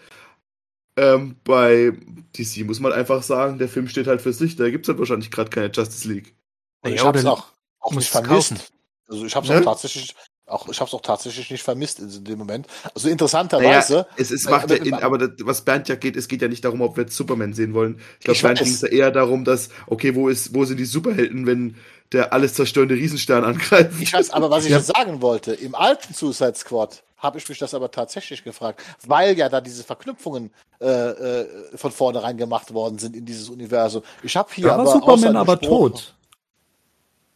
[0.97, 1.93] Ähm, bei
[2.37, 4.57] DC muss man einfach sagen, der Film steht halt für sich.
[4.57, 6.35] Da gibt es halt wahrscheinlich gerade keine Justice League.
[6.83, 7.47] Und ich habe es auch,
[7.81, 8.73] auch nicht vermisst.
[9.09, 9.61] Also ich habe es ne?
[9.61, 10.15] auch tatsächlich
[10.47, 12.67] auch ich habe es auch tatsächlich nicht vermisst in dem Moment.
[12.95, 13.95] Also interessanterweise.
[13.95, 16.49] Naja, es, es macht ja in, aber das, was Bernd ja geht, es geht ja
[16.49, 17.99] nicht darum, ob wir jetzt Superman sehen wollen.
[18.19, 20.85] Ich glaube, Bernd ging es ja eher darum, dass okay, wo ist, wo sind die
[20.85, 21.77] Superhelden, wenn
[22.13, 23.93] der alles zerstörende Riesenstern angreift?
[24.01, 24.79] Ich weiß, aber was ich ja.
[24.79, 29.37] jetzt sagen wollte, im alten Suicide Squad habe ich mich das aber tatsächlich gefragt, weil
[29.37, 34.03] ja da diese Verknüpfungen äh, äh, von vornherein gemacht worden sind in dieses Universum.
[34.23, 36.15] Ich habe hier da war Superman aber tot.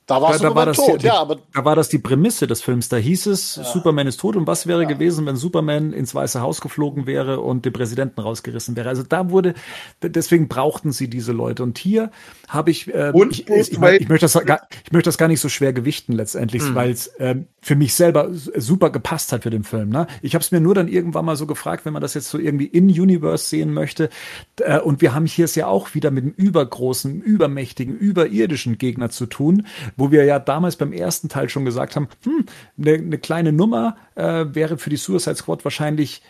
[0.08, 2.46] Da, war da, da war das tot, die, ja, aber da war das die Prämisse
[2.46, 2.88] des Films.
[2.88, 3.64] Da hieß es, ja.
[3.64, 4.36] Superman ist tot.
[4.36, 4.88] Und was wäre ja.
[4.88, 8.88] gewesen, wenn Superman ins Weiße Haus geflogen wäre und den Präsidenten rausgerissen wäre?
[8.88, 9.52] Also da wurde,
[10.02, 11.62] deswegen brauchten sie diese Leute.
[11.62, 12.10] Und hier
[12.48, 15.28] habe ich, äh, und, ich, ich, ich, ich, möchte das gar, ich möchte das gar
[15.28, 16.74] nicht so schwer gewichten letztendlich, mhm.
[16.74, 19.90] weil es äh, für mich selber super gepasst hat für den Film.
[19.90, 20.06] Ne?
[20.22, 22.38] Ich habe es mir nur dann irgendwann mal so gefragt, wenn man das jetzt so
[22.38, 24.08] irgendwie in Universe sehen möchte.
[24.60, 29.10] Äh, und wir haben hier es ja auch wieder mit einem übergroßen, übermächtigen, überirdischen Gegner
[29.10, 29.66] zu tun
[29.98, 32.46] wo wir ja damals beim ersten Teil schon gesagt haben, hm,
[32.78, 36.22] eine, eine kleine Nummer äh, wäre für die Suicide Squad wahrscheinlich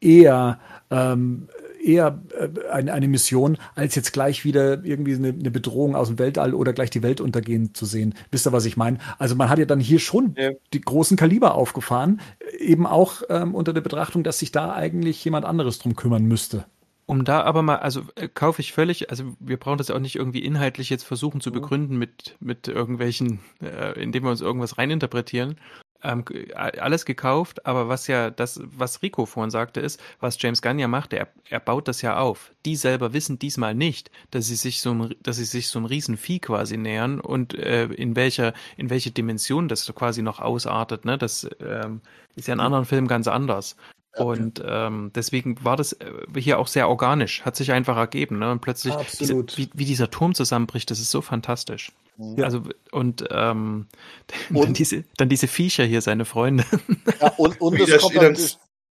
[0.00, 0.60] eher
[0.90, 1.48] ähm,
[1.84, 6.18] eher äh, eine, eine Mission, als jetzt gleich wieder irgendwie eine, eine Bedrohung aus dem
[6.18, 8.14] Weltall oder gleich die Welt untergehen zu sehen.
[8.30, 8.98] Wisst ihr, was ich meine?
[9.18, 10.50] Also man hat ja dann hier schon ja.
[10.72, 12.20] die großen Kaliber aufgefahren,
[12.58, 16.64] eben auch ähm, unter der Betrachtung, dass sich da eigentlich jemand anderes drum kümmern müsste.
[17.06, 20.16] Um da aber mal, also äh, kaufe ich völlig, also wir brauchen das auch nicht
[20.16, 25.56] irgendwie inhaltlich jetzt versuchen zu begründen mit, mit irgendwelchen, äh, indem wir uns irgendwas reininterpretieren.
[26.02, 26.24] Ähm,
[26.54, 30.86] alles gekauft, aber was ja das, was Rico vorhin sagte, ist, was James Gunn ja
[30.86, 32.52] macht, er, er baut das ja auf.
[32.66, 35.86] Die selber wissen diesmal nicht, dass sie sich so ein, dass sie sich so ein
[35.86, 41.06] Riesenvieh quasi nähern und äh, in welcher, in welche Dimension das quasi noch ausartet.
[41.06, 41.16] Ne?
[41.16, 42.02] Das ähm,
[42.36, 43.76] ist ja in anderen Filmen ganz anders.
[44.16, 48.38] Und ähm, deswegen war das äh, hier auch sehr organisch, hat sich einfach ergeben.
[48.38, 48.50] Ne?
[48.50, 51.92] Und plötzlich, diese, wie, wie dieser Turm zusammenbricht, das ist so fantastisch.
[52.16, 52.44] Ja.
[52.44, 52.62] Also
[52.92, 53.86] und, ähm,
[54.50, 56.64] und dann, diese, dann diese Viecher hier, seine Freunde.
[57.20, 58.36] Ja, und, und das kommt dann,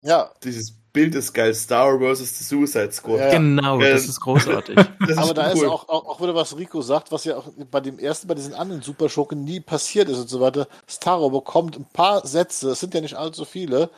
[0.02, 0.30] ja.
[0.42, 3.18] Dieses Bild ist geil, Star versus the Suicide Squad.
[3.18, 4.76] Ja, genau, äh, das ist großartig.
[5.08, 5.56] das Aber ist da cool.
[5.56, 8.34] ist auch, auch, auch wieder, was Rico sagt, was ja auch bei dem ersten, bei
[8.34, 10.68] diesen anderen Superschurken nie passiert ist und so weiter.
[10.86, 13.90] Starro bekommt ein paar Sätze, es sind ja nicht allzu viele,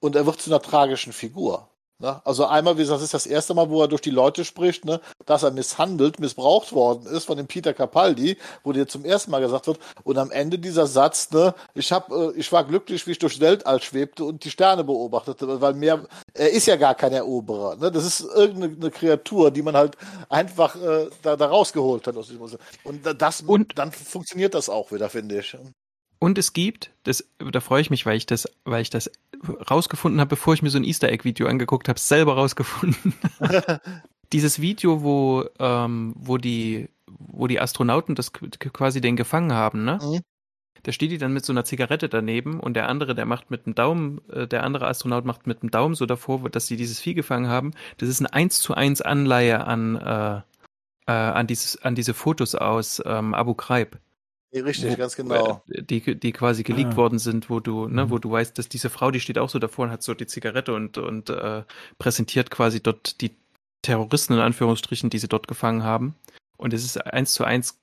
[0.00, 1.68] und er wird zu einer tragischen Figur.
[2.00, 2.20] Ne?
[2.24, 4.84] Also einmal, wie gesagt, das ist das erste Mal, wo er durch die Leute spricht,
[4.84, 9.32] ne, dass er misshandelt, missbraucht worden ist von dem Peter Capaldi, wo dir zum ersten
[9.32, 9.80] Mal gesagt wird.
[10.04, 13.40] Und am Ende dieser Satz, ne, ich hab, äh, ich war glücklich, wie ich durchs
[13.40, 17.74] Weltall schwebte und die Sterne beobachtete, weil mehr, er ist ja gar kein Eroberer.
[17.76, 17.90] Ne?
[17.90, 19.96] Das ist irgendeine Kreatur, die man halt
[20.28, 22.42] einfach äh, da, da rausgeholt hat aus diesem
[22.84, 25.56] Und das, und dann funktioniert das auch wieder, finde ich.
[26.18, 29.10] Und es gibt, das, da freue ich mich, weil ich das, weil ich das
[29.70, 33.14] rausgefunden habe, bevor ich mir so ein Easter Egg Video angeguckt habe, selber rausgefunden.
[34.32, 39.98] Dieses Video, wo, ähm, wo die, wo die Astronauten das quasi den gefangen haben, ne?
[40.02, 40.20] Mhm.
[40.82, 43.66] Da steht die dann mit so einer Zigarette daneben und der andere, der macht mit
[43.66, 47.00] dem Daumen, äh, der andere Astronaut macht mit dem Daumen so davor, dass sie dieses
[47.00, 47.72] Vieh gefangen haben.
[47.98, 50.40] Das ist eine 1 zu 1 Anleihe an, äh,
[51.06, 53.98] äh, an, dieses, an diese Fotos aus ähm, Abu Ghraib.
[54.54, 55.62] Richtig, wo, ganz genau.
[55.66, 56.96] Die, die quasi geleakt ah.
[56.96, 58.10] worden sind, wo du, ne, mhm.
[58.10, 60.26] wo du weißt, dass diese Frau, die steht auch so davor und hat so die
[60.26, 61.64] Zigarette und, und äh,
[61.98, 63.36] präsentiert quasi dort die
[63.82, 66.14] Terroristen in Anführungsstrichen, die sie dort gefangen haben.
[66.60, 67.78] Und es ist eins zu eins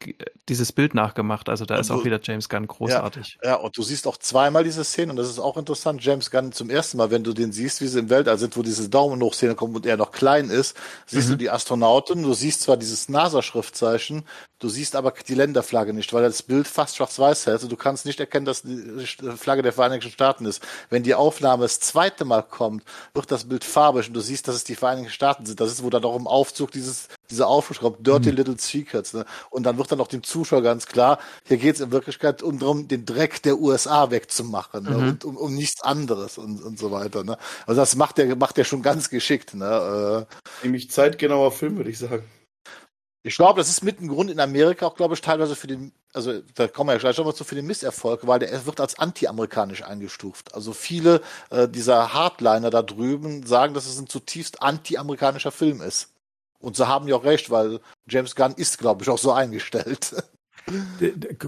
[0.49, 1.47] dieses Bild nachgemacht.
[1.47, 3.37] Also da und ist auch wieder James Gunn großartig.
[3.41, 6.03] Ja, ja, und du siehst auch zweimal diese Szene und das ist auch interessant.
[6.03, 8.63] James Gunn zum ersten Mal, wenn du den siehst, wie sie im Weltall sind, wo
[8.63, 10.75] diese Daumen hoch Szene kommt und er noch klein ist,
[11.05, 11.31] siehst mhm.
[11.31, 14.25] du die Astronauten, du siehst zwar dieses NASA-Schriftzeichen,
[14.59, 18.05] du siehst aber die Länderflagge nicht, weil das Bild fast schwarz-weiß hält und du kannst
[18.05, 19.05] nicht erkennen, dass die
[19.37, 20.61] Flagge der Vereinigten Staaten ist.
[20.89, 22.83] Wenn die Aufnahme das zweite Mal kommt,
[23.13, 25.59] wird das Bild farbig und du siehst, dass es die Vereinigten Staaten sind.
[25.59, 28.37] Das ist, wo dann auch im Aufzug dieses dieser Aufschrift kommt, Dirty mhm.
[28.37, 29.13] Little Secrets.
[29.13, 29.25] Ne?
[29.49, 32.59] Und dann wird dann auch dem Zuschauer ganz klar, hier geht es in Wirklichkeit um
[32.59, 34.91] darum, den Dreck der USA wegzumachen ne?
[34.91, 35.07] mhm.
[35.07, 37.23] und um, um, nichts anderes und, und so weiter.
[37.23, 37.37] Ne?
[37.65, 39.53] Also das macht der macht der schon ganz geschickt.
[39.53, 40.27] Ne?
[40.27, 42.23] Äh, Nämlich zeitgenauer Film, würde ich sagen.
[43.27, 45.91] Ich glaube, das ist mit ein Grund in Amerika auch, glaube ich, teilweise für den,
[46.13, 48.99] also da kommen wir ja gleich nochmal zu, für den Misserfolg, weil der wird als
[48.99, 50.53] anti-amerikanisch eingestuft.
[50.53, 56.09] Also viele äh, dieser Hardliner da drüben sagen, dass es ein zutiefst anti-amerikanischer Film ist.
[56.59, 60.15] Und sie haben ja auch recht, weil James Gunn ist, glaube ich, auch so eingestellt.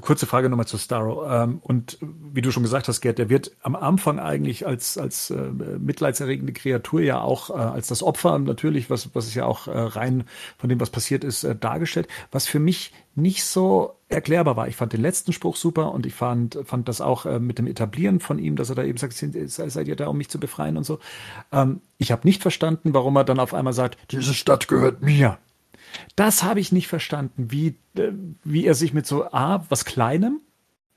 [0.01, 1.25] Kurze Frage nochmal zu Starro.
[1.27, 5.31] Ähm, und wie du schon gesagt hast, Gerd, der wird am Anfang eigentlich als, als
[5.31, 9.67] äh, mitleidserregende Kreatur ja auch äh, als das Opfer natürlich, was, was ist ja auch
[9.67, 10.25] äh, rein
[10.57, 12.07] von dem, was passiert ist, äh, dargestellt.
[12.31, 14.67] Was für mich nicht so erklärbar war.
[14.67, 17.65] Ich fand den letzten Spruch super und ich fand, fand das auch äh, mit dem
[17.65, 20.77] Etablieren von ihm, dass er da eben sagt, seid ihr da, um mich zu befreien
[20.77, 20.99] und so.
[21.51, 25.39] Ähm, ich habe nicht verstanden, warum er dann auf einmal sagt, diese Stadt gehört mir.
[26.15, 28.11] Das habe ich nicht verstanden, wie, äh,
[28.43, 30.41] wie er sich mit so A, was Kleinem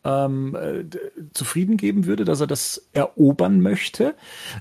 [0.05, 0.85] ähm, äh,
[1.33, 4.15] zufrieden geben würde, dass er das erobern möchte.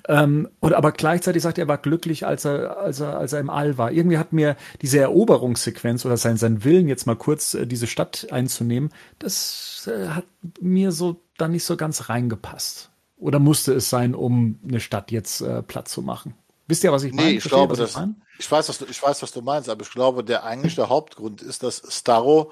[0.07, 3.39] Ähm, und aber gleichzeitig sagt er, er war glücklich, als er, als er, als er
[3.39, 3.91] im All war.
[3.91, 8.27] Irgendwie hat mir diese Eroberungssequenz oder sein, sein Willen, jetzt mal kurz äh, diese Stadt
[8.31, 8.89] einzunehmen,
[9.19, 10.25] das äh, hat
[10.59, 12.91] mir so dann nicht so ganz reingepasst.
[13.17, 16.35] Oder musste es sein, um eine Stadt jetzt äh, platt zu machen?
[16.69, 17.29] Wisst ihr, was ich meine?
[17.29, 19.69] Nee, ich Verstehe, glaube, das, ich, ich, weiß, was du, ich weiß, was du meinst,
[19.69, 22.51] aber ich glaube, der eigentlich der Hauptgrund ist, dass Starro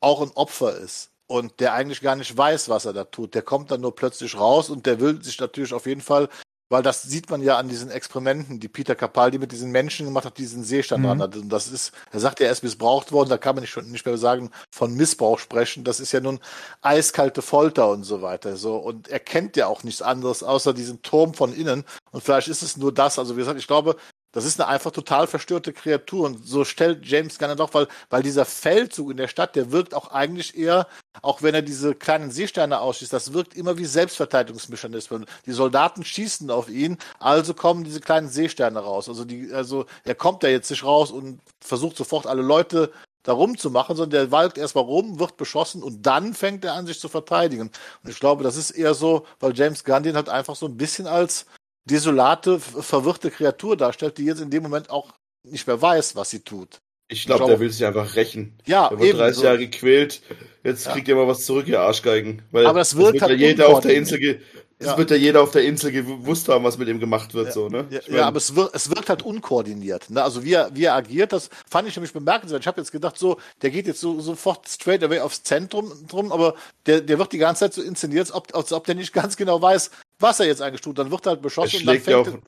[0.00, 3.34] auch ein Opfer ist und der eigentlich gar nicht weiß, was er da tut.
[3.34, 6.30] Der kommt dann nur plötzlich raus und der will sich natürlich auf jeden Fall,
[6.68, 10.24] weil das sieht man ja an diesen Experimenten, die Peter Capaldi mit diesen Menschen gemacht
[10.24, 11.08] hat, diesen Seestand mhm.
[11.08, 11.36] dran hat.
[11.36, 13.90] Und das ist, er sagt ja, er ist missbraucht worden, da kann man nicht, schon,
[13.90, 15.84] nicht mehr sagen, von Missbrauch sprechen.
[15.84, 16.40] Das ist ja nun
[16.82, 18.56] eiskalte Folter und so weiter.
[18.56, 18.76] So.
[18.76, 21.84] Und er kennt ja auch nichts anderes außer diesen Turm von innen.
[22.12, 23.18] Und vielleicht ist es nur das.
[23.18, 23.96] Also wie gesagt, ich glaube,
[24.34, 26.26] Das ist eine einfach total verstörte Kreatur.
[26.26, 29.94] Und so stellt James Gunn doch, weil, weil dieser Feldzug in der Stadt, der wirkt
[29.94, 30.88] auch eigentlich eher,
[31.22, 35.24] auch wenn er diese kleinen Seesterne ausschießt, das wirkt immer wie Selbstverteidigungsmechanismen.
[35.46, 39.08] Die Soldaten schießen auf ihn, also kommen diese kleinen Seesterne raus.
[39.08, 42.90] Also die, also er kommt da jetzt nicht raus und versucht sofort alle Leute
[43.22, 47.00] da rumzumachen, sondern der walkt erstmal rum, wird beschossen und dann fängt er an, sich
[47.00, 47.70] zu verteidigen.
[48.02, 50.76] Und ich glaube, das ist eher so, weil James Gunn den halt einfach so ein
[50.76, 51.46] bisschen als
[51.84, 55.12] desolate, verwirrte Kreatur darstellt, die jetzt in dem Moment auch
[55.42, 56.80] nicht mehr weiß, was sie tut.
[57.08, 58.58] Ich glaube, der will sich einfach rächen.
[58.64, 59.44] Ja, der wurde 30 so.
[59.44, 60.22] Jahre gequält.
[60.62, 60.92] Jetzt ja.
[60.92, 62.42] kriegt ihr mal was zurück, ihr Arschgeigen.
[62.50, 64.40] Weil Aber das wird, das wird halt ja jeder auf der Insel ge
[64.80, 64.98] ja.
[64.98, 67.52] wird ja jeder auf der Insel gewusst haben, was mit ihm gemacht wird, ja.
[67.52, 67.86] so, ne?
[67.90, 70.10] Ja, ja, aber es wirkt, es wirkt halt unkoordiniert.
[70.10, 70.22] Ne?
[70.22, 72.62] Also wie er, wie er agiert, das fand ich nämlich bemerkenswert.
[72.62, 76.32] Ich habe jetzt gedacht, so, der geht jetzt so sofort straight away aufs Zentrum drum,
[76.32, 76.54] aber
[76.86, 79.36] der, der wird die ganze Zeit so inszeniert, als ob, als ob der nicht ganz
[79.36, 80.98] genau weiß, was er jetzt eigentlich tut.
[80.98, 82.38] Dann wird er halt beschossen und dann fängt, auch,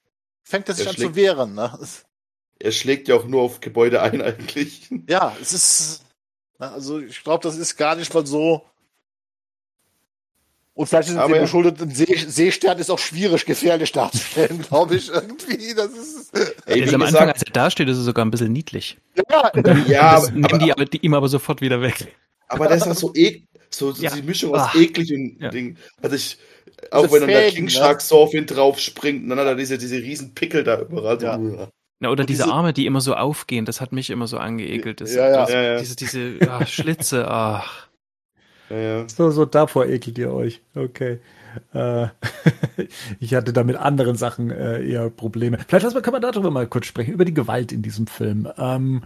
[0.43, 1.55] fängt er sich an zu wehren.
[1.55, 1.79] Ne?
[2.59, 4.89] Er schlägt ja auch nur auf Gebäude ein eigentlich.
[5.09, 6.05] Ja, es ist,
[6.59, 8.63] also ich glaube, das ist gar nicht mal so
[10.77, 11.39] und vielleicht ist es ja.
[11.39, 15.75] geschuldet, ein See Seestern ist auch schwierig, gefährlich darzustellen, glaube ich, irgendwie.
[15.75, 16.37] Das ist.
[16.67, 18.99] Ey, also am gesagt, Anfang, als er da steht, ist er sogar ein bisschen niedlich.
[19.31, 19.53] Ja,
[19.89, 22.15] ja aber, nehmen die, aber, die ihm aber sofort wieder weg.
[22.49, 24.15] Aber das ist auch so, e so, so ja.
[24.15, 24.75] die Mischung aus Ach.
[24.75, 25.49] eklig und ja.
[25.49, 25.79] Ding.
[26.03, 26.37] Also ich,
[26.91, 28.05] auch wenn dann der King Shark ne?
[28.05, 31.23] so auf ihn drauf springt, dann hat er diese, diese riesen Pickel da überall.
[31.23, 31.69] Ja.
[31.99, 35.01] Na, oder diese, diese, Arme, die immer so aufgehen, das hat mich immer so angeekelt.
[35.01, 35.37] Das, ja, ja.
[35.37, 37.89] Das, ja, Diese, diese ach, Schlitze, ach.
[38.69, 39.09] Ja, ja.
[39.09, 40.61] So, so davor ekelt ihr euch.
[40.75, 41.21] Okay.
[41.73, 42.09] Äh,
[43.21, 45.59] ich hatte da mit anderen Sachen äh, eher Probleme.
[45.67, 48.49] Vielleicht kann man darüber mal kurz sprechen, über die Gewalt in diesem Film.
[48.59, 49.03] Ähm,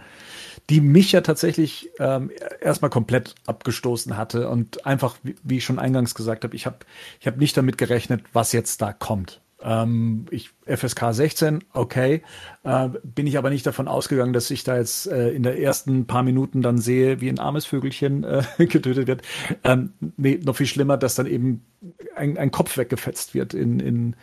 [0.69, 2.31] die mich ja tatsächlich ähm,
[2.61, 6.78] erstmal komplett abgestoßen hatte und einfach, wie, wie ich schon eingangs gesagt habe, ich habe
[7.20, 9.41] ich hab nicht damit gerechnet, was jetzt da kommt.
[9.62, 12.23] Ähm, ich, FSK 16, okay.
[12.62, 16.07] Äh, bin ich aber nicht davon ausgegangen, dass ich da jetzt äh, in der ersten
[16.07, 19.23] paar Minuten dann sehe, wie ein armes Vögelchen äh, getötet wird.
[19.65, 21.65] Ähm, nee, noch viel schlimmer, dass dann eben
[22.16, 24.16] ein, ein Kopf weggefetzt wird in, in,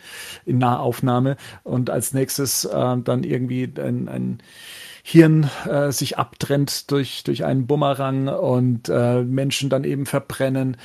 [0.44, 4.38] in Nahaufnahme und als nächstes äh, dann irgendwie ein, ein
[5.02, 10.76] Hirn äh, sich abtrennt durch, durch einen Bumerang und äh, Menschen dann eben verbrennen.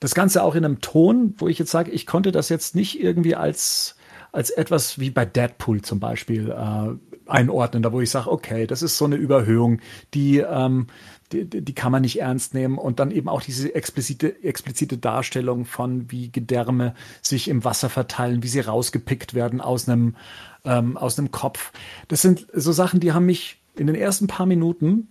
[0.00, 3.00] Das Ganze auch in einem Ton, wo ich jetzt sage, ich konnte das jetzt nicht
[3.00, 3.96] irgendwie als,
[4.32, 6.94] als etwas wie bei Deadpool zum Beispiel äh,
[7.26, 9.80] einordnen, da wo ich sage, okay, das ist so eine Überhöhung,
[10.14, 10.86] die, ähm,
[11.32, 15.64] die, die kann man nicht ernst nehmen und dann eben auch diese explizite, explizite Darstellung
[15.64, 20.16] von, wie Gedärme sich im Wasser verteilen, wie sie rausgepickt werden aus einem,
[20.64, 21.72] ähm, aus einem Kopf.
[22.08, 25.08] Das sind so Sachen, die haben mich in den ersten paar Minuten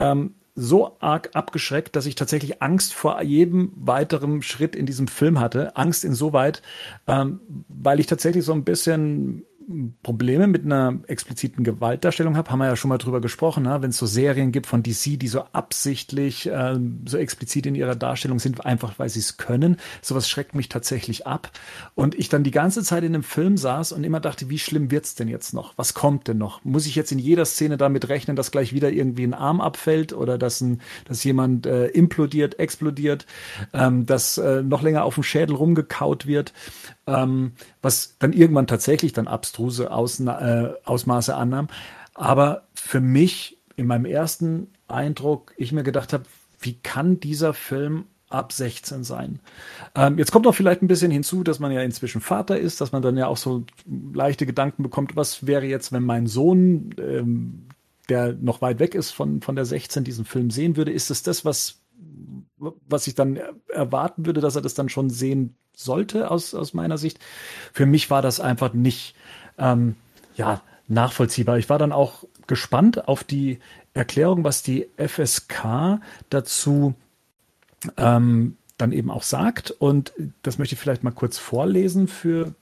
[0.00, 5.38] ähm, so arg abgeschreckt, dass ich tatsächlich Angst vor jedem weiteren Schritt in diesem Film
[5.38, 5.76] hatte.
[5.76, 6.62] Angst insoweit,
[7.06, 9.44] ähm, weil ich tatsächlich so ein bisschen
[10.02, 13.82] Probleme mit einer expliziten Gewaltdarstellung habe, haben wir ja schon mal drüber gesprochen, ne?
[13.82, 17.94] wenn es so Serien gibt von DC, die so absichtlich äh, so explizit in ihrer
[17.94, 19.76] Darstellung sind, einfach weil sie es können.
[20.00, 21.50] Sowas schreckt mich tatsächlich ab.
[21.94, 24.90] Und ich dann die ganze Zeit in dem Film saß und immer dachte, wie schlimm
[24.90, 25.74] wird's denn jetzt noch?
[25.76, 26.64] Was kommt denn noch?
[26.64, 30.14] Muss ich jetzt in jeder Szene damit rechnen, dass gleich wieder irgendwie ein Arm abfällt
[30.14, 33.26] oder dass, ein, dass jemand äh, implodiert, explodiert,
[33.74, 36.54] ähm, dass äh, noch länger auf dem Schädel rumgekaut wird?
[37.08, 37.52] ähm,
[37.82, 41.68] was dann irgendwann tatsächlich dann abstruse Ausna äh, Ausmaße annahm.
[42.14, 46.24] Aber für mich in meinem ersten Eindruck, ich mir gedacht habe,
[46.60, 49.40] wie kann dieser Film ab 16 sein.
[49.94, 52.92] Ähm, jetzt kommt noch vielleicht ein bisschen hinzu, dass man ja inzwischen Vater ist, dass
[52.92, 57.68] man dann ja auch so leichte Gedanken bekommt, was wäre jetzt, wenn mein Sohn, ähm,
[58.08, 60.92] der noch weit weg ist von, von der 16, diesen Film sehen würde?
[60.92, 61.80] Ist es das, was,
[62.58, 63.38] was ich dann
[63.68, 67.18] erwarten würde, dass er das dann schon sehen sollte aus, aus meiner Sicht.
[67.72, 69.14] Für mich war das einfach nicht
[69.58, 69.96] ähm,
[70.36, 71.58] ja, nachvollziehbar.
[71.58, 73.60] Ich war dann auch gespannt auf die
[73.94, 76.00] Erklärung, was die FSK
[76.30, 76.94] dazu
[77.96, 79.70] ähm, dann eben auch sagt.
[79.70, 82.54] Und das möchte ich vielleicht mal kurz vorlesen für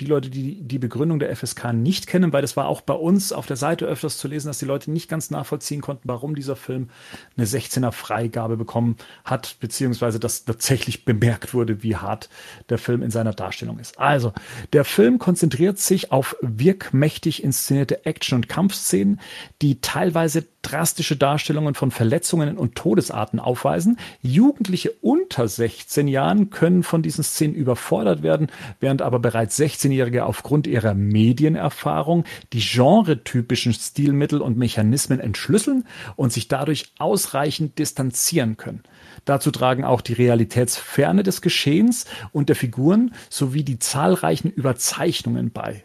[0.00, 3.32] die Leute, die die Begründung der FSK nicht kennen, weil das war auch bei uns
[3.32, 6.56] auf der Seite öfters zu lesen, dass die Leute nicht ganz nachvollziehen konnten, warum dieser
[6.56, 6.88] Film
[7.36, 12.28] eine 16er Freigabe bekommen hat, beziehungsweise dass tatsächlich bemerkt wurde, wie hart
[12.68, 13.98] der Film in seiner Darstellung ist.
[13.98, 14.32] Also,
[14.72, 19.20] der Film konzentriert sich auf wirkmächtig inszenierte Action- und Kampfszenen,
[19.62, 23.98] die teilweise drastische Darstellungen von Verletzungen und Todesarten aufweisen.
[24.22, 28.48] Jugendliche unter 16 Jahren können von diesen Szenen überfordert werden,
[28.80, 35.84] während aber bereits 16-Jährige aufgrund ihrer Medienerfahrung die genretypischen Stilmittel und Mechanismen entschlüsseln
[36.16, 38.82] und sich dadurch ausreichend distanzieren können.
[39.24, 45.84] Dazu tragen auch die Realitätsferne des Geschehens und der Figuren sowie die zahlreichen Überzeichnungen bei.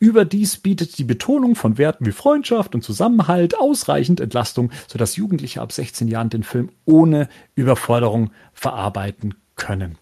[0.00, 5.72] Überdies bietet die Betonung von Werten wie Freundschaft und Zusammenhalt ausreichend Entlastung, sodass Jugendliche ab
[5.72, 9.98] 16 Jahren den Film ohne Überforderung verarbeiten können.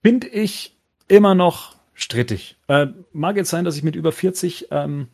[0.00, 0.76] Finde ich
[1.08, 2.56] immer noch strittig.
[2.68, 5.08] Äh, mag jetzt sein, dass ich mit über 40 ähm,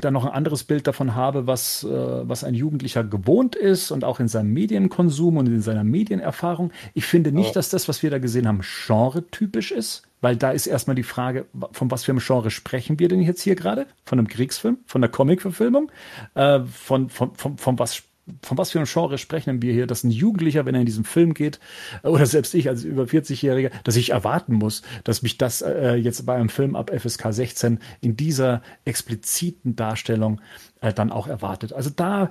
[0.00, 4.04] dann noch ein anderes Bild davon habe, was, äh, was ein Jugendlicher gewohnt ist und
[4.04, 6.72] auch in seinem Medienkonsum und in seiner Medienerfahrung.
[6.94, 7.54] Ich finde nicht, oh.
[7.54, 11.46] dass das, was wir da gesehen haben, genre-typisch ist, weil da ist erstmal die Frage,
[11.72, 13.86] von was für einem Genre sprechen wir denn jetzt hier gerade?
[14.04, 15.92] Von einem Kriegsfilm, von einer Comic-Verfilmung,
[16.34, 18.02] äh, von, von, von, von was
[18.42, 21.04] von was für einem Genre sprechen wir hier, dass ein Jugendlicher, wenn er in diesen
[21.04, 21.60] Film geht,
[22.02, 26.24] oder selbst ich als über 40-Jähriger, dass ich erwarten muss, dass mich das äh, jetzt
[26.24, 30.40] bei einem Film ab FSK 16 in dieser expliziten Darstellung
[30.80, 31.72] äh, dann auch erwartet.
[31.72, 32.30] Also da,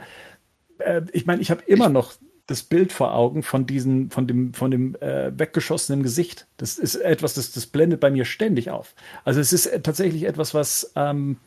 [0.79, 2.13] äh, ich meine, ich habe immer noch
[2.47, 6.47] das Bild vor Augen von diesen, von dem, von dem äh, weggeschossenen Gesicht.
[6.57, 8.95] Das ist etwas, das, das blendet bei mir ständig auf.
[9.23, 11.37] Also es ist tatsächlich etwas, was ähm,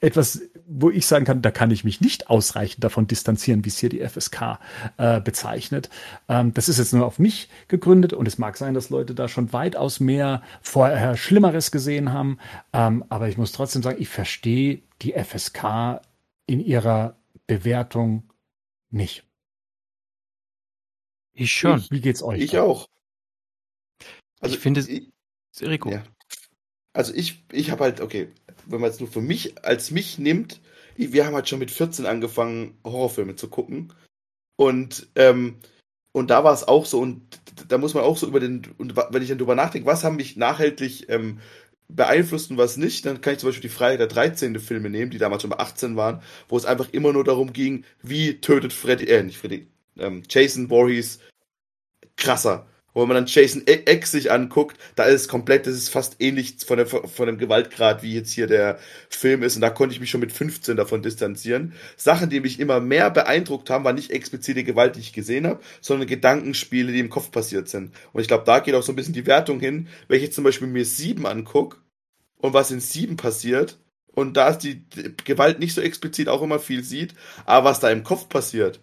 [0.00, 3.78] etwas, wo ich sagen kann, da kann ich mich nicht ausreichend davon distanzieren, wie es
[3.78, 4.58] hier die FSK
[4.96, 5.90] äh, bezeichnet.
[6.28, 9.28] Ähm, das ist jetzt nur auf mich gegründet und es mag sein, dass Leute da
[9.28, 12.38] schon weitaus mehr vorher Schlimmeres gesehen haben.
[12.72, 16.00] Ähm, aber ich muss trotzdem sagen, ich verstehe die FSK
[16.46, 17.16] in ihrer
[17.46, 18.24] Bewertung
[18.90, 19.24] nicht.
[21.32, 21.84] Ich schon.
[21.90, 22.40] Wie geht's euch?
[22.40, 22.88] Ich auch.
[24.40, 24.88] Also ich finde es.
[25.62, 25.90] Rico.
[25.90, 26.02] Ja.
[26.92, 28.32] Also ich, ich habe halt, okay,
[28.66, 30.60] wenn man es nur für mich als mich nimmt,
[30.96, 33.92] wir haben halt schon mit 14 angefangen, Horrorfilme zu gucken.
[34.56, 35.56] Und, ähm,
[36.12, 37.22] und da war es auch so, und
[37.68, 40.16] da muss man auch so über den, und wenn ich dann drüber nachdenke, was haben
[40.16, 41.40] mich nachhaltig ähm,
[41.88, 44.58] beeinflusst und was nicht, dann kann ich zum Beispiel die Freitag der 13.
[44.58, 47.84] Filme nehmen, die damals schon bei 18 waren, wo es einfach immer nur darum ging,
[48.02, 49.68] wie tötet Freddy, äh, nicht Freddy,
[49.98, 51.20] ähm, Jason Voorhees
[52.16, 52.66] krasser
[52.96, 56.56] wo man dann Jason X sich anguckt, da ist es komplett, das ist fast ähnlich
[56.66, 58.78] von, der, von dem Gewaltgrad, wie jetzt hier der
[59.10, 59.54] Film ist.
[59.54, 61.74] Und da konnte ich mich schon mit 15 davon distanzieren.
[61.98, 65.60] Sachen, die mich immer mehr beeindruckt haben, war nicht explizite Gewalt, die ich gesehen habe,
[65.82, 67.92] sondern Gedankenspiele, die im Kopf passiert sind.
[68.14, 70.34] Und ich glaube, da geht auch so ein bisschen die Wertung hin, wenn ich jetzt
[70.34, 71.82] zum Beispiel mir sieben anguck
[72.38, 73.78] und was in sieben passiert,
[74.14, 74.82] und da ist die
[75.26, 77.12] Gewalt nicht so explizit auch immer viel sieht,
[77.44, 78.80] aber was da im Kopf passiert,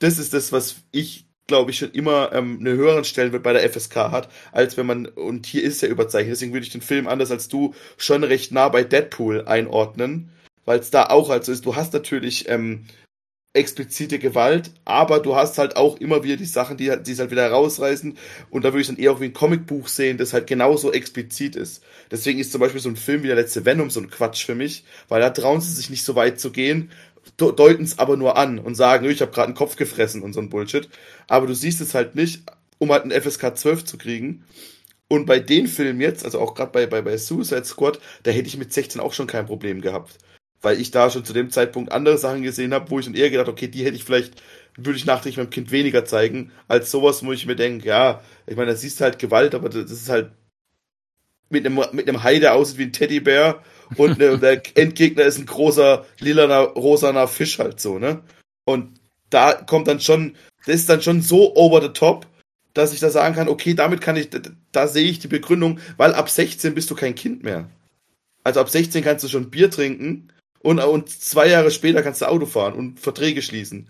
[0.00, 3.68] das ist das, was ich glaube ich, schon immer ähm, eine höheren Stellenwert bei der
[3.68, 7.06] FSK hat, als wenn man, und hier ist er überzeichnet, deswegen würde ich den Film
[7.06, 10.30] anders als du schon recht nah bei Deadpool einordnen,
[10.64, 12.86] weil es da auch halt so ist, du hast natürlich ähm,
[13.52, 17.30] explizite Gewalt, aber du hast halt auch immer wieder die Sachen, die, die es halt
[17.30, 18.16] wieder rausreißen
[18.50, 21.54] und da würde ich dann eher auch wie ein Comicbuch sehen, das halt genauso explizit
[21.54, 21.82] ist.
[22.10, 24.56] Deswegen ist zum Beispiel so ein Film wie der letzte Venom so ein Quatsch für
[24.56, 26.90] mich, weil da trauen sie sich nicht so weit zu gehen
[27.36, 30.40] deuten es aber nur an und sagen, ich habe gerade einen Kopf gefressen und so
[30.40, 30.88] ein Bullshit.
[31.28, 32.42] Aber du siehst es halt nicht,
[32.78, 34.44] um halt einen FSK 12 zu kriegen.
[35.08, 38.48] Und bei den Filmen jetzt, also auch gerade bei, bei, bei Suicide Squad, da hätte
[38.48, 40.18] ich mit 16 auch schon kein Problem gehabt.
[40.62, 43.30] Weil ich da schon zu dem Zeitpunkt andere Sachen gesehen habe, wo ich dann eher
[43.30, 44.42] gedacht, okay, die hätte ich vielleicht,
[44.76, 48.56] würde ich nachträglich meinem Kind weniger zeigen, als sowas, wo ich mir denke, ja, ich
[48.56, 50.30] meine, da siehst du halt Gewalt, aber das ist halt
[51.50, 53.62] mit einem, mit einem Hai, der aussieht wie ein Teddybär
[53.96, 58.22] und ne, der Endgegner ist ein großer, lilaner, rosaner Fisch halt so, ne?
[58.64, 58.98] Und
[59.30, 60.36] da kommt dann schon,
[60.66, 62.26] das ist dann schon so over the top,
[62.72, 64.40] dass ich da sagen kann, okay, damit kann ich, da,
[64.72, 67.68] da sehe ich die Begründung, weil ab 16 bist du kein Kind mehr.
[68.42, 70.28] Also ab 16 kannst du schon Bier trinken
[70.60, 73.88] und, und zwei Jahre später kannst du Auto fahren und Verträge schließen.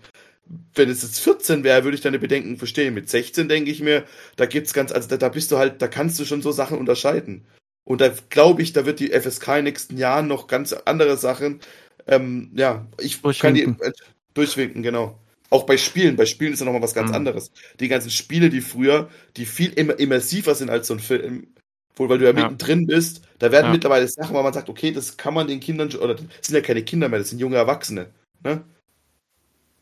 [0.75, 2.93] Wenn es jetzt 14 wäre, würde ich deine Bedenken verstehen.
[2.93, 4.03] Mit 16 denke ich mir,
[4.35, 6.77] da gibt's ganz, also da, da bist du halt, da kannst du schon so Sachen
[6.77, 7.45] unterscheiden.
[7.85, 11.17] Und da glaube ich, da wird die FSK in den nächsten Jahren noch ganz andere
[11.17, 11.61] Sachen,
[12.07, 13.91] ähm, ja, ich kann die äh,
[14.33, 15.19] durchwinken, genau.
[15.49, 16.15] Auch bei Spielen.
[16.15, 17.15] Bei Spielen ist ja nochmal was ganz mhm.
[17.15, 17.51] anderes.
[17.79, 21.47] Die ganzen Spiele, die früher, die viel immer immersiver sind als so ein Film,
[21.95, 22.41] wohl weil du ja, ja.
[22.41, 23.71] mittendrin bist, da werden ja.
[23.71, 26.61] mittlerweile Sachen, wo man sagt, okay, das kann man den Kindern, oder das sind ja
[26.61, 28.07] keine Kinder mehr, das sind junge Erwachsene.
[28.43, 28.63] Ne?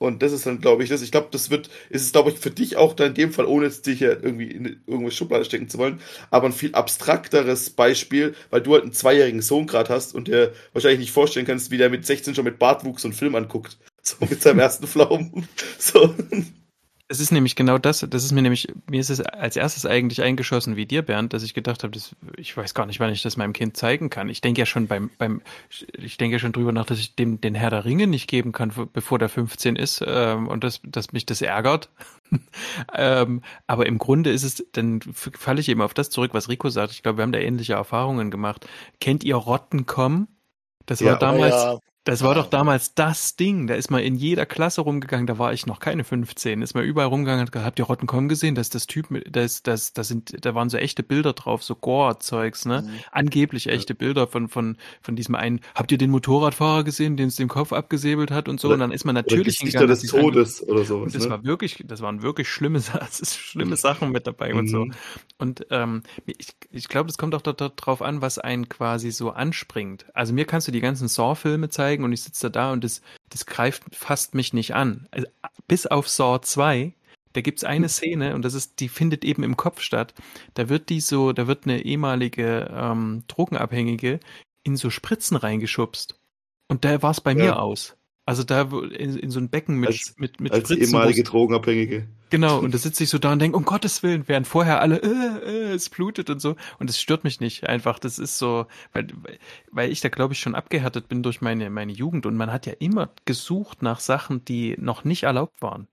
[0.04, 1.02] Und das ist dann, glaube ich, das.
[1.02, 3.46] Ich glaube, das wird, ist es, glaube ich, für dich auch dann in dem Fall,
[3.46, 7.70] ohne jetzt dich ja irgendwie in irgendeine Schublade stecken zu wollen, aber ein viel abstrakteres
[7.70, 11.72] Beispiel, weil du halt einen zweijährigen Sohn gerade hast und dir wahrscheinlich nicht vorstellen kannst,
[11.72, 13.78] wie der mit 16 schon mit Bartwuchs und Film anguckt.
[14.02, 15.48] So mit seinem ersten Pflaumen.
[15.80, 16.14] So.
[17.10, 20.22] Es ist nämlich genau das, das ist mir nämlich, mir ist es als erstes eigentlich
[20.22, 23.22] eingeschossen wie dir, Bernd, dass ich gedacht habe, das, ich weiß gar nicht, wann ich
[23.22, 24.30] das meinem Kind zeigen kann.
[24.30, 25.42] Ich denke ja schon beim, beim,
[25.98, 28.54] ich denke ja schon drüber nach, dass ich dem den Herr der Ringe nicht geben
[28.54, 31.90] kann, bevor der 15 ist, ähm, und dass, dass mich das ärgert.
[32.94, 36.70] ähm, aber im Grunde ist es, dann falle ich eben auf das zurück, was Rico
[36.70, 36.94] sagt.
[36.94, 38.66] Ich glaube, wir haben da ähnliche Erfahrungen gemacht.
[39.02, 40.30] Kennt ihr Rottenkomm?
[40.86, 41.80] Das ja, war damals, ja.
[42.06, 43.68] Das war doch damals das Ding.
[43.68, 45.26] Da ist man in jeder Klasse rumgegangen.
[45.26, 46.62] Da war ich noch keine 15.
[46.62, 48.56] Ist man überall rumgegangen und habt ihr Rotten Con gesehen?
[48.56, 51.76] Das ist das Typ, das, das, das sind, da waren so echte Bilder drauf, so
[51.76, 52.82] Gore-Zeugs, ne?
[52.82, 52.90] Mhm.
[53.12, 53.98] Angeblich echte ja.
[53.98, 55.62] Bilder von, von, von diesem einen.
[55.76, 58.68] Habt ihr den Motorradfahrer gesehen, den es den Kopf abgesäbelt hat und so?
[58.68, 59.88] Oder, und dann ist man natürlich hingegangen.
[59.88, 61.14] des Todes oder sowas.
[61.14, 61.30] Das ne?
[61.30, 62.82] war wirklich, das waren wirklich schlimme,
[63.24, 64.60] schlimme Sachen mit dabei mhm.
[64.60, 64.86] und so.
[64.86, 64.94] Mhm.
[65.38, 70.06] Und ähm, ich, ich glaube, es kommt auch darauf an, was einen quasi so anspringt.
[70.14, 73.02] Also mir kannst du die ganzen Saw-Filme zeigen zeigen und ich sitze da und das,
[73.30, 75.08] das greift fast mich nicht an.
[75.12, 75.28] Also,
[75.68, 76.94] bis auf Saw 2,
[77.34, 80.14] da gibt es eine Szene und das ist, die findet eben im Kopf statt.
[80.54, 84.20] Da wird die so, da wird eine ehemalige ähm, Drogenabhängige
[84.64, 86.20] in so Spritzen reingeschubst.
[86.68, 87.38] Und da war es bei ja.
[87.38, 87.96] mir aus.
[88.26, 90.96] Also da in, in so ein Becken mit, als, mit, mit als Spritzen.
[90.96, 92.08] ehemalige Drogenabhängige.
[92.30, 95.02] Genau, und da sitze ich so da und denke, um Gottes Willen, während vorher alle,
[95.02, 96.56] äh, äh, es blutet und so.
[96.80, 98.00] Und es stört mich nicht einfach.
[98.00, 99.08] Das ist so, weil,
[99.72, 102.26] weil ich da, glaube ich, schon abgehärtet bin durch meine, meine Jugend.
[102.26, 105.88] Und man hat ja immer gesucht nach Sachen, die noch nicht erlaubt waren.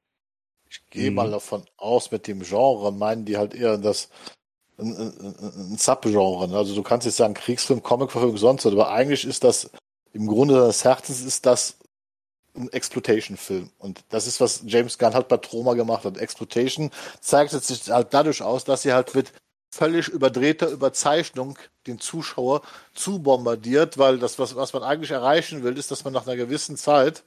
[0.70, 1.16] Ich gehe mhm.
[1.16, 4.08] mal davon aus, mit dem Genre meinen die halt eher das
[4.78, 6.48] ein, ein, ein Subgenre.
[6.48, 6.56] Ne?
[6.56, 9.70] Also du kannst jetzt sagen Kriegsfilm, Comicverfilmung, sonst was, aber eigentlich ist das
[10.12, 11.79] im Grunde des Herzens ist das
[12.54, 13.70] ein Exploitation-Film.
[13.78, 16.18] Und das ist, was James Gunn halt bei Troma gemacht hat.
[16.18, 16.90] Exploitation
[17.20, 19.32] zeigt sich halt dadurch aus, dass sie halt mit
[19.70, 22.62] völlig überdrehter Überzeichnung den Zuschauer
[22.94, 26.36] zu bombardiert, weil das, was, was man eigentlich erreichen will, ist, dass man nach einer
[26.36, 27.22] gewissen Zeit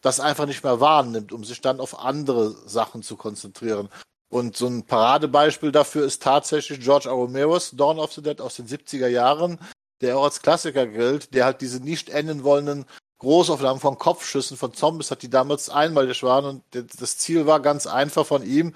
[0.00, 3.88] das einfach nicht mehr wahrnimmt, um sich dann auf andere Sachen zu konzentrieren.
[4.28, 7.12] Und so ein Paradebeispiel dafür ist tatsächlich George A.
[7.12, 9.58] Romero's Dawn of the Dead aus den 70er Jahren,
[10.00, 12.84] der auch als Klassiker gilt, der halt diese nicht enden wollenden
[13.18, 16.44] Großaufnahmen von Kopfschüssen von Zombies hat, die damals einmalig waren.
[16.44, 18.74] Und das Ziel war ganz einfach von ihm,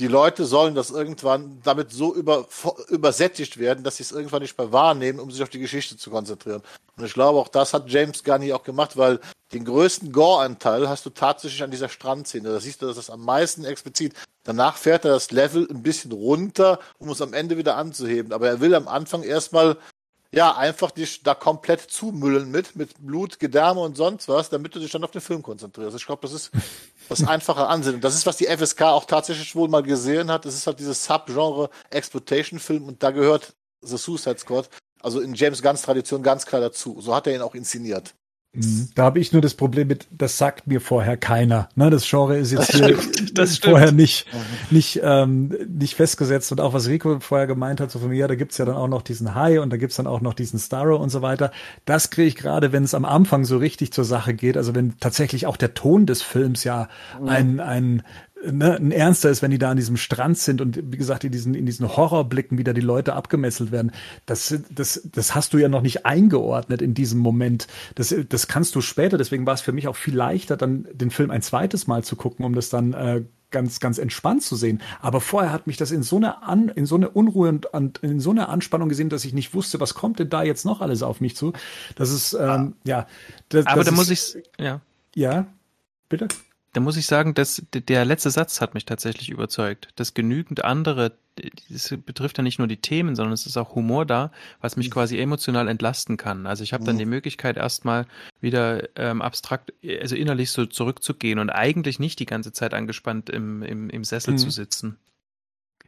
[0.00, 2.46] die Leute sollen das irgendwann damit so über,
[2.88, 6.10] übersättigt werden, dass sie es irgendwann nicht mehr wahrnehmen, um sich auf die Geschichte zu
[6.10, 6.62] konzentrieren.
[6.96, 9.20] Und ich glaube, auch das hat James Gunn hier auch gemacht, weil
[9.52, 12.48] den größten Gore-Anteil hast du tatsächlich an dieser Strandszene.
[12.48, 14.14] Da siehst du, dass das am meisten explizit.
[14.42, 18.32] Danach fährt er das Level ein bisschen runter, um es am Ende wieder anzuheben.
[18.32, 19.76] Aber er will am Anfang erstmal
[20.34, 24.80] ja, einfach dich da komplett zumüllen mit, mit Blut, Gedärme und sonst was, damit du
[24.80, 25.96] dich dann auf den Film konzentrierst.
[25.96, 26.50] Ich glaube, das ist
[27.08, 28.00] das einfache Ansehen.
[28.00, 30.44] Das ist, was die FSK auch tatsächlich wohl mal gesehen hat.
[30.44, 34.68] Das ist halt dieses Subgenre Exploitation-Film und da gehört The Suicide Squad,
[35.00, 37.00] also in James Gunns Tradition ganz klar dazu.
[37.00, 38.14] So hat er ihn auch inszeniert.
[38.54, 38.88] Mhm.
[38.94, 41.68] Da habe ich nur das Problem mit, das sagt mir vorher keiner.
[41.74, 42.96] Ne, das Genre ist jetzt hier
[43.62, 44.26] vorher nicht,
[44.70, 46.52] nicht, ähm, nicht festgesetzt.
[46.52, 48.76] Und auch was Rico vorher gemeint hat, so von mir, ja, da gibt's ja dann
[48.76, 51.50] auch noch diesen High und da gibt's dann auch noch diesen Starro und so weiter.
[51.84, 54.98] Das kriege ich gerade, wenn es am Anfang so richtig zur Sache geht, also wenn
[54.98, 56.88] tatsächlich auch der Ton des Films ja
[57.26, 58.02] ein, ein
[58.50, 61.32] ne, ein ernster ist, wenn die da an diesem Strand sind und wie gesagt in
[61.32, 63.92] diesen in diesen Horrorblicken wieder die Leute abgemesselt werden.
[64.26, 67.66] Das das das hast du ja noch nicht eingeordnet in diesem Moment.
[67.94, 69.18] Das das kannst du später.
[69.18, 72.16] Deswegen war es für mich auch viel leichter, dann den Film ein zweites Mal zu
[72.16, 73.22] gucken, um das dann äh,
[73.54, 74.82] ganz, ganz entspannt zu sehen.
[75.00, 78.18] Aber vorher hat mich das in so eine, An, in so eine Unruhe und in
[78.18, 81.04] so eine Anspannung gesehen, dass ich nicht wusste, was kommt denn da jetzt noch alles
[81.04, 81.52] auf mich zu.
[81.94, 83.06] Das ist, ähm, ja.
[83.50, 84.80] Das, Aber das da ist, muss ich, ja.
[85.14, 85.46] Ja,
[86.08, 86.26] bitte?
[86.74, 91.12] Da muss ich sagen, dass der letzte Satz hat mich tatsächlich überzeugt, dass genügend andere,
[91.72, 94.88] es betrifft ja nicht nur die Themen, sondern es ist auch Humor da, was mich
[94.90, 94.94] mhm.
[94.94, 96.46] quasi emotional entlasten kann.
[96.46, 96.98] Also ich habe dann mhm.
[96.98, 98.06] die Möglichkeit, erstmal
[98.40, 103.62] wieder ähm, abstrakt, also innerlich so zurückzugehen und eigentlich nicht die ganze Zeit angespannt im,
[103.62, 104.38] im, im Sessel mhm.
[104.38, 104.98] zu sitzen.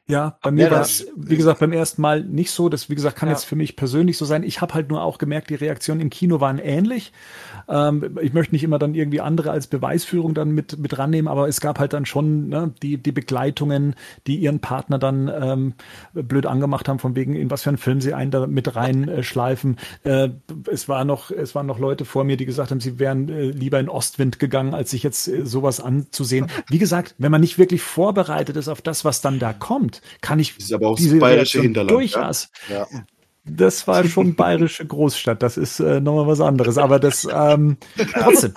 [0.09, 2.69] Ja, bei mir ja, war es, wie gesagt, beim ersten Mal nicht so.
[2.69, 3.35] Das, wie gesagt, kann ja.
[3.35, 4.45] jetzt für mich persönlich so sein.
[4.45, 7.13] Ich habe halt nur auch gemerkt, die Reaktionen im Kino waren ähnlich.
[7.69, 11.49] Ähm, ich möchte nicht immer dann irgendwie andere als Beweisführung dann mit, mit rannehmen, aber
[11.49, 13.97] es gab halt dann schon ne, die, die Begleitungen,
[14.29, 15.75] die ihren Partner dann ähm,
[16.15, 19.77] blöd angemacht haben, von wegen, in was für einen Film sie einen da mit reinschleifen.
[20.05, 20.29] Äh,
[20.71, 23.51] es war noch, es waren noch Leute vor mir, die gesagt haben, sie wären äh,
[23.51, 26.47] lieber in Ostwind gegangen, als sich jetzt äh, sowas anzusehen.
[26.69, 30.39] Wie gesagt, wenn man nicht wirklich vorbereitet ist auf das, was dann da kommt, kann
[30.39, 31.91] ich das ist aber auch diese bayerische Hinterland.
[31.91, 32.49] Durchaus.
[32.69, 32.87] Ja.
[33.45, 35.43] Das war schon bayerische Großstadt.
[35.43, 36.79] Das ist äh, nochmal was anderes.
[36.79, 37.77] Aber das ähm,
[38.13, 38.55] trotzdem.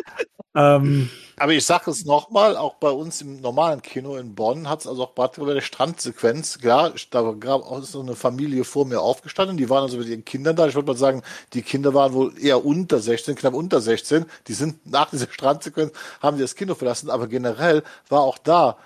[0.54, 1.10] ähm,
[1.40, 4.86] aber ich sage es nochmal, auch bei uns im normalen Kino in Bonn hat es
[4.86, 9.00] also auch gerade bei der Strandsequenz, klar, da gab auch so eine Familie vor mir
[9.00, 10.66] aufgestanden, die waren also mit ihren Kindern da.
[10.66, 11.22] Ich wollte mal sagen,
[11.54, 14.26] die Kinder waren wohl eher unter 16, knapp unter 16.
[14.48, 18.76] Die sind nach dieser Strandsequenz, haben die das Kino verlassen, aber generell war auch da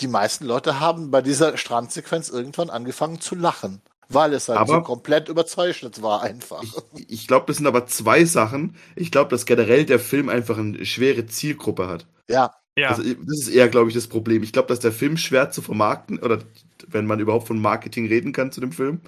[0.00, 3.80] die meisten Leute haben bei dieser Strandsequenz irgendwann angefangen zu lachen.
[4.12, 6.64] Weil es halt aber so komplett überzeichnet war einfach.
[6.94, 8.74] Ich, ich glaube, das sind aber zwei Sachen.
[8.96, 12.06] Ich glaube, dass generell der Film einfach eine schwere Zielgruppe hat.
[12.28, 12.52] Ja.
[12.76, 12.88] ja.
[12.88, 14.42] Also, das ist eher, glaube ich, das Problem.
[14.42, 16.40] Ich glaube, dass der Film schwer zu vermarkten, oder
[16.88, 19.00] wenn man überhaupt von Marketing reden kann zu dem Film.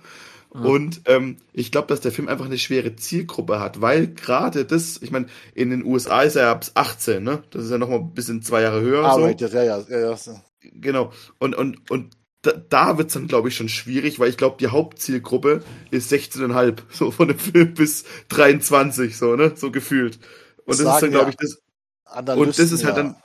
[0.50, 5.00] Und ähm, ich glaube, dass der Film einfach eine schwere Zielgruppe hat, weil gerade das,
[5.00, 7.42] ich meine, in den USA ist er ab 18, ne?
[7.50, 9.02] Das ist ja nochmal ein bisschen zwei Jahre höher.
[9.02, 9.26] Ah, so.
[9.26, 10.16] ja, ja, ja, ja.
[10.62, 11.12] Genau.
[11.38, 14.68] Und, und, und da, da wird's dann, glaube ich, schon schwierig, weil ich glaube, die
[14.68, 19.52] Hauptzielgruppe ist 16,5, so von dem Film bis 23, so, ne?
[19.56, 20.18] So gefühlt.
[20.64, 21.58] Und das, ist dann, glaube ich, das.
[22.04, 23.16] Analysten, Und das ist halt dann,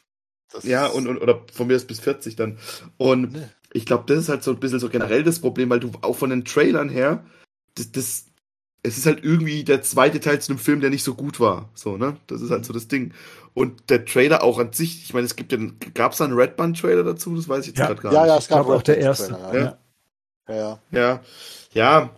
[0.51, 2.57] Das ja, und, und oder von mir ist bis 40 dann.
[2.97, 3.49] Und Nee.
[3.73, 6.15] ich glaube, das ist halt so ein bisschen so generell das Problem, weil du auch
[6.17, 7.25] von den Trailern her,
[7.75, 8.26] das, das,
[8.83, 11.69] es ist halt irgendwie der zweite Teil zu einem Film, der nicht so gut war.
[11.73, 12.17] So, ne?
[12.27, 13.13] Das ist halt so das Ding.
[13.53, 15.57] Und der Trailer auch an sich, ich meine, es gibt ja,
[15.93, 17.35] gab es da einen Red Band-Trailer dazu?
[17.35, 17.87] Das weiß ich jetzt Ja.
[17.87, 18.29] gerade gar ja, nicht.
[18.29, 19.33] ja, Ich es gab auch der erste.
[19.33, 19.77] Trailer, Ja.
[20.49, 20.55] Ja, ja.
[20.55, 20.79] ja.
[20.91, 21.21] Ja,
[21.73, 22.11] ja,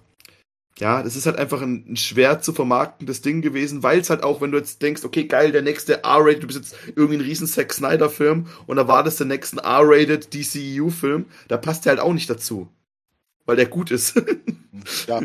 [0.80, 4.24] ja, das ist halt einfach ein, ein schwer zu vermarktendes Ding gewesen, weil es halt
[4.24, 7.22] auch, wenn du jetzt denkst, okay, geil, der nächste R-Rated, du bist jetzt irgendwie ein
[7.22, 12.30] riesen Zack Snyder-Film und erwartest den nächsten R-Rated DCEU-Film, da passt der halt auch nicht
[12.30, 12.70] dazu.
[13.50, 14.14] Weil der gut ist.
[15.08, 15.18] ja.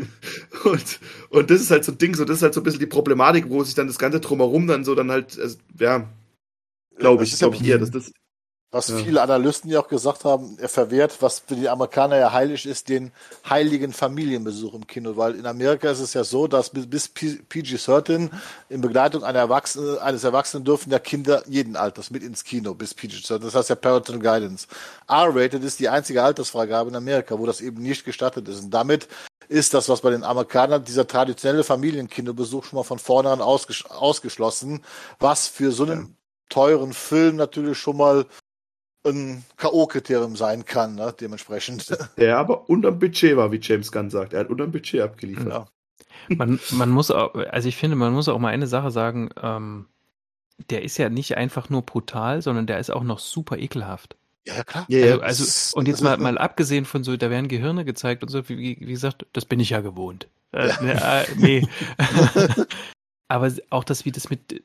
[0.63, 0.99] und,
[1.29, 2.87] und das ist halt so ein Ding, so, das ist halt so ein bisschen die
[2.87, 6.09] Problematik, wo sich dann das Ganze drumherum dann so dann halt, also, ja,
[6.97, 8.11] glaube ich, glaube ich eher, dass das,
[8.75, 8.97] Was Ja.
[8.97, 12.89] viele Analysten ja auch gesagt haben, er verwehrt, was für die Amerikaner ja heilig ist,
[12.89, 13.13] den
[13.49, 15.15] heiligen Familienbesuch im Kino.
[15.15, 18.29] Weil in Amerika ist es ja so, dass bis, bis P- PG-13
[18.67, 22.93] in Begleitung einer Erwachsenen, eines Erwachsenen dürfen ja Kinder jeden Alters mit ins Kino bis
[22.93, 23.37] PG-13.
[23.37, 24.67] Das heißt ja Parental Guidance.
[25.07, 28.61] R-Rated ist die einzige Altersfreigabe in Amerika, wo das eben nicht gestattet ist.
[28.61, 29.07] Und damit
[29.47, 34.83] ist das, was bei den Amerikanern, dieser traditionelle Familienkinobesuch schon mal von vornherein ausges ausgeschlossen,
[35.19, 36.17] was für so einen
[36.49, 38.25] teuren Film natürlich schon mal
[39.05, 41.95] ein K.O.-Kriterium sein kann, ne, dementsprechend.
[42.17, 44.33] der aber unterm Budget war, wie James Gunn sagt.
[44.33, 45.47] Er hat unterm Budget abgeliefert.
[45.47, 45.67] Ja.
[46.29, 49.85] Man, man muss auch, also ich finde, man muss auch mal eine Sache sagen, ähm,
[50.69, 54.15] der ist ja nicht einfach nur brutal, sondern der ist auch noch super ekelhaft.
[54.47, 54.85] Ja, ja, klar.
[54.87, 55.05] Ja, ja.
[55.19, 58.47] Also, also und jetzt mal, mal abgesehen von so, da werden Gehirne gezeigt und so,
[58.47, 60.27] wie, wie gesagt, das bin ich ja gewohnt.
[60.51, 61.67] Äh, ne, äh, nee.
[63.27, 64.63] Aber auch das, wie das mit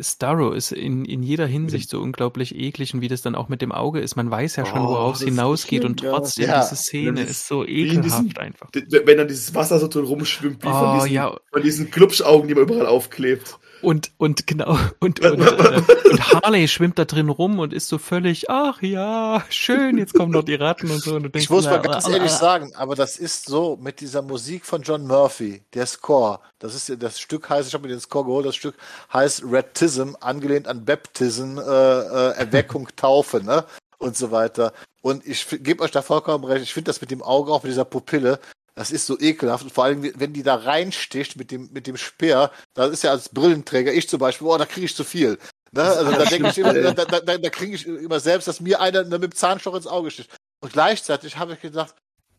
[0.00, 3.60] Starro ist in, in jeder Hinsicht so unglaublich eklig und wie das dann auch mit
[3.60, 4.16] dem Auge ist.
[4.16, 6.62] Man weiß ja schon, Oh, worauf es hinausgeht und trotzdem Ja.
[6.62, 8.68] diese Szene ist so in diesem- ekelhaft einfach.
[8.72, 11.36] wenn dann dieses Wasser so drin rumschwimmt, wie von, Oh, diesen, ja.
[11.52, 13.58] von diesen Glubschaugen, die man überall aufklebt.
[13.82, 17.98] Und, und genau, und, und, äh, und Harley schwimmt da drin rum und ist so
[17.98, 21.16] völlig, ach ja, schön, jetzt kommen noch die Ratten und so.
[21.16, 24.22] Und du denkst, Ich muss mal ganz ehrlich sagen, aber das ist so mit dieser
[24.22, 26.40] Musik von John Murphy, der Score.
[26.58, 28.76] Das ist ja- das Stück heißt, ich habe mir den Score geholt, das Stück
[29.12, 33.64] heißt Redtism, angelehnt an Baptism, äh, äh, Erweckung, Taufe, ne?
[33.98, 34.72] Und so weiter.
[35.00, 36.62] Und ich gebe euch da vollkommen recht.
[36.62, 38.38] Ich finde das mit dem Auge, auch mit dieser Pupille,
[38.74, 39.64] das ist so ekelhaft.
[39.64, 43.10] Und vor allem, wenn die da reinsticht mit dem, mit dem Speer, das ist ja
[43.10, 45.38] als Brillenträger, ich zum Beispiel, oh, da kriege ich zu viel.
[45.72, 45.82] Ne?
[45.82, 48.80] Also da denke ich immer, da, da, da, da kriege ich immer selbst, dass mir
[48.80, 50.30] einer mit dem Zahnstocher ins Auge sticht.
[50.60, 51.94] Und gleichzeitig habe ich gedacht,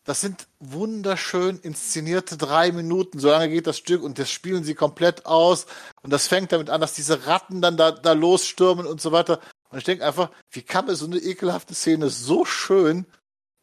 [0.06, 3.20] das sind wunderschön inszenierte drei Minuten.
[3.20, 5.66] So lange geht das Stück und das spielen sie komplett aus.
[6.02, 9.40] Und das fängt damit an, dass diese Ratten dann da, da losstürmen und so weiter.
[9.70, 13.06] Und ich denke einfach, wie kann man so eine ekelhafte Szene so schön,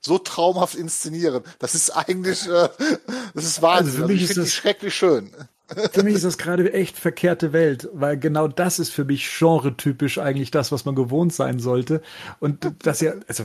[0.00, 1.42] so traumhaft inszenieren?
[1.58, 2.68] Das ist eigentlich, äh,
[3.34, 3.86] das ist Wahnsinn.
[3.86, 5.30] Also für Also mich ich ist das- schrecklich schön.
[5.92, 10.18] Für mich ist das gerade echt verkehrte Welt, weil genau das ist für mich genretypisch
[10.18, 12.02] eigentlich das, was man gewohnt sein sollte.
[12.40, 13.44] Und dass ihr, also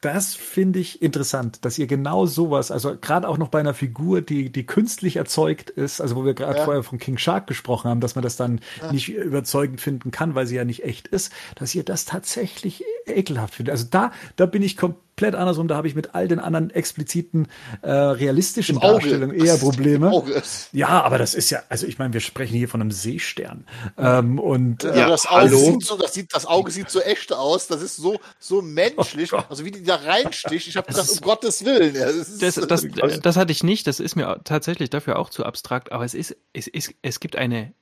[0.00, 4.20] das finde ich interessant, dass ihr genau sowas, also gerade auch noch bei einer Figur,
[4.22, 6.64] die, die künstlich erzeugt ist, also wo wir gerade Ja.
[6.64, 8.60] vorher von King Shark gesprochen haben, dass man das dann
[8.90, 13.54] nicht überzeugend finden kann, weil sie ja nicht echt ist, dass ihr das tatsächlich ekelhaft
[13.54, 13.72] findet.
[13.72, 14.98] Also da, da bin ich komplett
[15.34, 17.48] andersrum, da habe ich mit all den anderen expliziten
[17.82, 18.92] äh, realistischen Im Auge.
[18.94, 20.10] Darstellungen eher Probleme.
[20.10, 20.42] Auge.
[20.72, 23.64] Ja, aber das ist ja, also ich meine, wir sprechen hier von einem Seestern.
[23.98, 25.58] Ähm, und Ja, äh, das, Auge hallo?
[25.58, 27.66] sieht so, das, sieht, das Auge sieht so echt aus.
[27.66, 29.32] Das ist so, so menschlich.
[29.32, 30.68] Oh also wie die da reinsticht.
[30.68, 31.94] Ich habe gedacht, um Gottes Willen.
[31.94, 35.30] Ja, das Das, das, Also- das hatte ich nicht, das ist mir tatsächlich dafür auch
[35.30, 37.72] zu abstrakt, aber es ist, es ist, es gibt eine,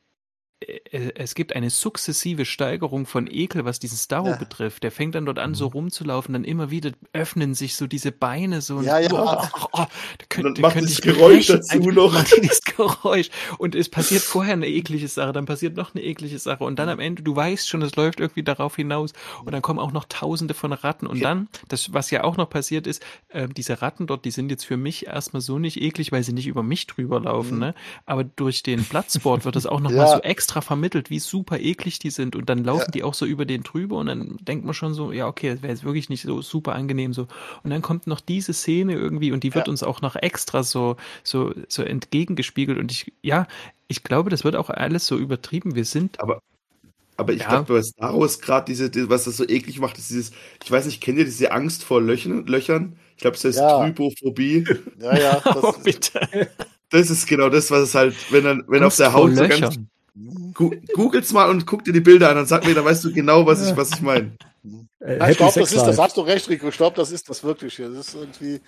[0.60, 4.36] es gibt eine sukzessive Steigerung von Ekel, was diesen Starro Ja.
[4.36, 4.82] betrifft.
[4.82, 8.60] Der fängt dann dort an, so rumzulaufen, dann immer wieder öffnen sich so diese Beine
[8.60, 8.76] so.
[8.78, 9.08] und- Ja, ja.
[9.12, 9.86] Oh, oh, oh,
[10.28, 12.12] da Und macht dieses Geräusch dazu noch.
[12.12, 13.30] mal Dieses Geräusch.
[13.58, 16.88] Und es passiert vorher eine eklige Sache, dann passiert noch eine eklige Sache und dann
[16.88, 19.12] am Ende, du weißt schon, es läuft irgendwie darauf hinaus
[19.44, 22.50] und dann kommen auch noch tausende von Ratten und dann, das, was ja auch noch
[22.50, 26.10] passiert ist, äh, diese Ratten dort, die sind jetzt für mich erstmal so nicht eklig,
[26.10, 27.74] weil sie nicht über mich drüber laufen, ne?
[28.06, 30.16] Aber durch den Platzsport wird das auch nochmal Ja.
[30.16, 33.44] so extra vermittelt, wie super eklig die sind und dann laufen die auch so über
[33.44, 36.22] den drüber und dann denkt man schon so, ja, okay, das wäre jetzt wirklich nicht
[36.22, 37.28] so super angenehm so.
[37.62, 39.70] Und dann kommt noch diese Szene irgendwie und die wird Ja.
[39.70, 43.46] uns auch noch extra so, so, so entgegengespiegelt und ich, ja,
[43.86, 45.74] ich glaube, das wird auch alles so übertrieben.
[45.74, 46.40] Wir sind Aber
[47.20, 47.48] Aber ich Ja.
[47.48, 50.30] glaube, Star Wars gerade diese, die- was das so eklig macht, ist dieses,
[50.64, 52.46] ich weiß nicht, kennt ihr diese Angst vor Löchern?
[52.46, 52.96] Löchern?
[53.16, 53.80] Ich glaube, das heißt Ja.
[53.84, 54.64] Trypophobie.
[55.00, 55.42] Ja, ja.
[55.44, 56.48] Oh, Das, bitte.
[56.90, 59.78] Das ist genau das, was es halt, wenn dann, wenn auf der Haut so ganz,
[60.54, 63.46] Googles mal und guck dir die Bilder an, dann sag mir, dann weißt du genau,
[63.46, 64.32] was ich, was ich meine.
[65.00, 66.68] Äh, ich glaube, das ist, das hast du recht, Rico.
[66.68, 67.88] Ich glaube, das ist das wirklich hier.
[67.88, 68.60] Das ist irgendwie.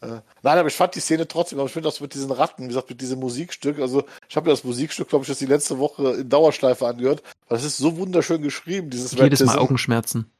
[0.00, 2.64] Äh, nein, aber ich fand die Szene trotzdem, aber ich finde das mit diesen Ratten,
[2.64, 5.46] wie gesagt, mit diesem Musikstück, also ich habe mir das Musikstück, glaube ich, das die
[5.46, 9.58] letzte Woche in Dauerschleife angehört, weil das ist so wunderschön geschrieben, dieses Jedes Mal.
[9.58, 10.30] Augenschmerzen.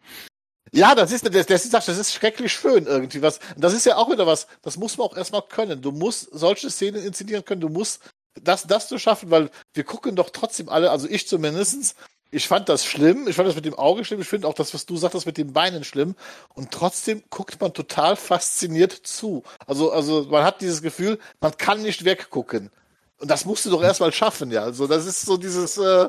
[0.73, 3.39] Ja, das ist, das, das, das ist schrecklich schön irgendwie was.
[3.55, 5.81] Und das ist ja auch wieder was, das muss man auch erstmal können.
[5.81, 8.01] Du musst solche Szenen inszenieren können, du musst
[8.43, 11.95] das, das zu schaffen, weil wir gucken doch trotzdem alle, also ich zumindestens,
[12.31, 14.75] ich fand das schlimm, ich fand das mit dem Auge schlimm, ich finde auch das,
[14.75, 16.17] was du sagtest, mit den Beinen schlimm.
[16.55, 19.45] Und trotzdem guckt man total fasziniert zu.
[19.67, 22.71] Also, also man hat dieses Gefühl, man kann nicht weggucken.
[23.19, 24.63] Und das musst du doch erstmal schaffen, ja.
[24.63, 26.09] Also das ist so dieses, äh,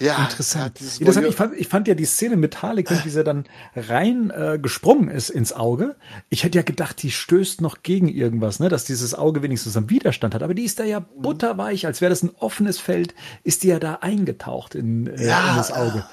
[0.00, 0.80] ja, Interessant.
[0.80, 1.26] Ja, Interessant.
[1.26, 3.44] Ich, fand, ich fand ja die Szene mit Harlequin, wie sie dann
[3.74, 5.96] rein äh, gesprungen ist ins Auge.
[6.28, 9.90] Ich hätte ja gedacht, die stößt noch gegen irgendwas, ne, dass dieses Auge wenigstens am
[9.90, 10.42] Widerstand hat.
[10.42, 13.78] Aber die ist da ja butterweich, als wäre das ein offenes Feld, ist die ja
[13.78, 15.50] da eingetaucht in, äh, Ja.
[15.50, 16.04] in das Auge.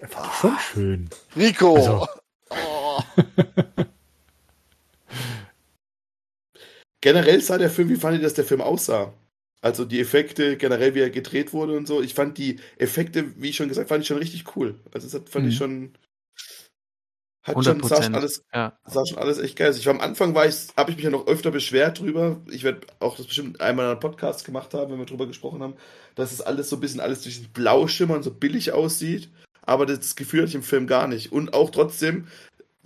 [0.00, 1.10] Ja, Fand ich schon schön.
[1.36, 1.74] Rico.
[1.76, 2.06] Also-
[2.50, 3.00] Oh.
[7.00, 9.12] Generell sah der Film, wie fandet ihr, dass der Film aussah?
[9.64, 12.02] Also die Effekte, generell wie er gedreht wurde und so.
[12.02, 14.74] Ich fand die Effekte, wie ich schon gesagt, fand ich schon richtig cool.
[14.92, 15.58] Also das fand ich Mhm.
[15.58, 15.92] schon.
[17.42, 18.78] Hat 100 schon, sah schon alles, Ja.
[18.84, 19.72] sah schon alles echt geil.
[19.74, 22.42] Ich war am Anfang war ich, habe ich mich ja noch öfter beschwert drüber.
[22.50, 25.62] Ich werde auch das bestimmt einmal in einem Podcast gemacht haben, wenn wir drüber gesprochen
[25.62, 25.76] haben,
[26.14, 29.30] dass es alles so ein bisschen alles durch den Blau schimmern, so billig aussieht.
[29.62, 31.32] Aber das Gefühl hatte ich im Film gar nicht.
[31.32, 32.26] Und auch trotzdem,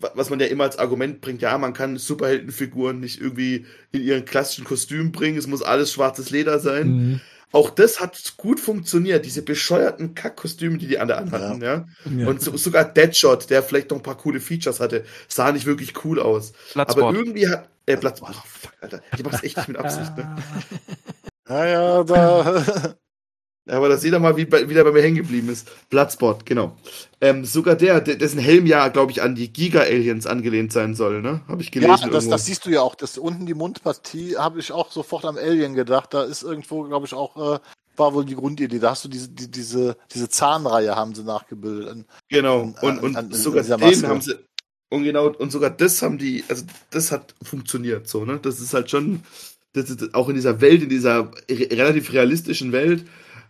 [0.01, 4.25] was man ja immer als Argument bringt, ja, man kann Superheldenfiguren nicht irgendwie in ihren
[4.25, 6.89] klassischen Kostümen bringen, es muss alles schwarzes Leder sein.
[6.89, 7.20] Mhm.
[7.51, 11.87] Auch das hat gut funktioniert, diese bescheuerten Kackkostüme, die die alle anhatten, ja.
[12.05, 12.27] Ja.
[12.29, 16.05] Und so, sogar Deadshot, der vielleicht noch ein paar coole Features hatte, sah nicht wirklich
[16.05, 16.53] cool aus.
[16.75, 17.16] Aber Platzwort.
[17.16, 17.70] irgendwie hat.
[17.87, 18.20] Äh, Platz.
[18.20, 19.01] Oh, fuck, Alter.
[19.16, 20.37] Ich mach's echt nicht mit Absicht, ne?
[21.49, 22.95] Ja, ja, da.
[23.69, 25.69] Ja, aber dass jeder mal wie bei, wieder bei mir hängen geblieben ist.
[25.90, 26.77] Bloodspot, genau.
[27.20, 31.43] Ähm, sogar der, dessen Helm ja, glaube ich, an die Giga-Aliens angelehnt sein soll, ne?
[31.49, 31.90] Habe ich gelesen.
[31.90, 32.31] Ja, das, irgendwo.
[32.31, 32.95] das siehst du ja auch.
[32.95, 36.15] Das unten die Mundpartie habe ich auch sofort am Alien gedacht.
[36.15, 37.59] Da ist irgendwo, glaube ich, auch äh,
[37.97, 38.78] war wohl die Grundidee.
[38.78, 41.90] Da hast du diese die, diese diese Zahnreihe haben sie nachgebildet.
[41.90, 42.62] Und, Genau.
[42.62, 44.36] an- Und, und an- an sogar den haben sie.
[44.90, 48.39] Und genau, und sogar das haben die, also das hat funktioniert so, ne?
[48.40, 49.23] Das ist halt schon,
[49.74, 53.05] das ist auch in dieser Welt, in dieser re relativ realistischen Welt,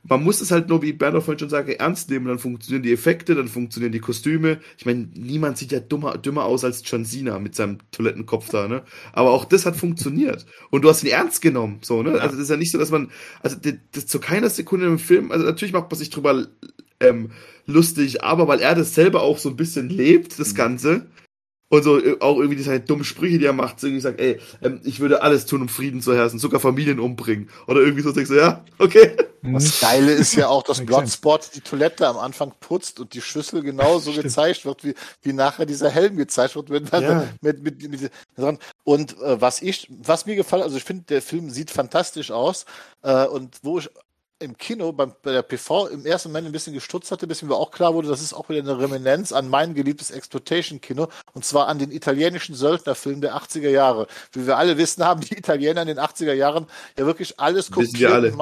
[0.08, 2.92] man muss es halt nur, wie Bernhard vorhin schon sagte, ernst nehmen, dann funktionieren die
[2.92, 4.58] Effekte, dann funktionieren die Kostüme.
[4.76, 8.68] Ich meine, niemand sieht ja dummer, dümmer aus als John Cena mit seinem Toilettenkopf da,
[8.68, 8.82] ne?
[9.12, 10.46] Aber auch das hat funktioniert.
[10.70, 12.20] Und du hast ihn ernst genommen, so, ne?
[12.20, 13.10] Also das ist ja nicht so, dass man,
[13.42, 16.46] also das, das zu keiner Sekunde im Film, also natürlich macht man sich drüber
[17.00, 17.30] ähm,
[17.66, 21.06] lustig, aber weil er das selber auch so ein bisschen lebt, das Ganze,
[21.70, 24.40] und so äh, auch irgendwie diese dummen Sprüche, die er macht, so irgendwie sagt, ey,
[24.62, 27.50] ähm, ich würde alles tun, um Frieden zu herrschen, sogar Familien umbringen.
[27.66, 29.16] Oder irgendwie so denkst du, ja, okay.
[29.42, 30.78] das Geile ist ja auch, dass.
[30.86, 35.66] Bloodspot die Toilette am Anfang putzt und die Schüssel genauso gezeigt wird, wie, wie nachher
[35.66, 37.28] dieser Helm gezeigt wird mit, Ja.
[37.42, 38.10] mit, mit, mit, mit.
[38.84, 42.64] Und äh, was ich, was mir gefallen, also ich finde, der Film sieht fantastisch aus.
[43.02, 43.90] Äh, und wo ich
[44.40, 47.54] im Kino beim, bei der PV im ersten Moment ein bisschen gestutzt hatte, bis mir
[47.54, 51.68] auch klar wurde, das ist auch wieder eine Reminenz an mein geliebtes Exploitation-Kino und zwar
[51.68, 54.06] an den italienischen Söldnerfilm der 80er Jahre.
[54.32, 56.66] Wie wir alle wissen, haben die Italiener in den 80er Jahren
[56.96, 58.36] ja wirklich alles Wissen wir alle.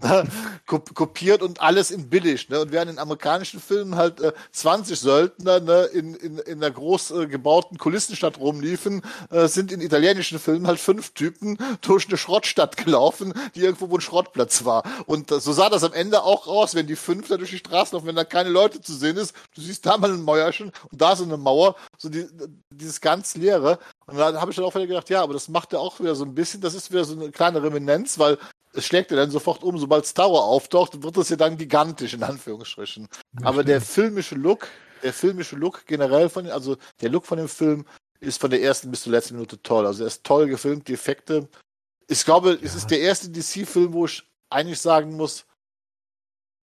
[0.66, 2.48] kopiert und alles in billig.
[2.48, 2.60] Ne?
[2.60, 7.12] Und während in amerikanischen Filmen halt äh, 20 Söldner ne, in, in, in einer groß
[7.12, 12.76] äh, gebauten Kulissenstadt rumliefen, äh, sind in italienischen Filmen halt fünf Typen durch eine Schrottstadt
[12.76, 14.82] gelaufen, die irgendwo wo ein Schrottplatz war.
[15.06, 17.58] Und äh, so sah das am Ende auch aus, wenn die fünf da durch die
[17.58, 19.34] Straßen laufen, wenn da keine Leute zu sehen ist.
[19.54, 22.26] Du siehst da mal ein Mäuerchen und da so eine Mauer, so die,
[22.70, 23.78] dieses ganz leere.
[24.06, 26.14] Und dann habe ich dann auch wieder gedacht, ja, aber das macht ja auch wieder
[26.14, 28.38] so ein bisschen, das ist wieder so eine kleine Reminenz, weil
[28.74, 32.22] es schlägt ja dann sofort um, sobald Tower auftaucht, wird es ja dann gigantisch, in
[32.22, 33.08] Anführungsstrichen.
[33.42, 34.68] Aber der filmische Look,
[35.02, 37.86] der filmische Look generell von, also der Look von dem Film
[38.20, 39.86] ist von der ersten bis zur letzten Minute toll.
[39.86, 41.48] Also er ist toll gefilmt, die Effekte.
[42.08, 45.46] Ich glaube, es ist der erste DC-Film, wo ich eigentlich sagen muss,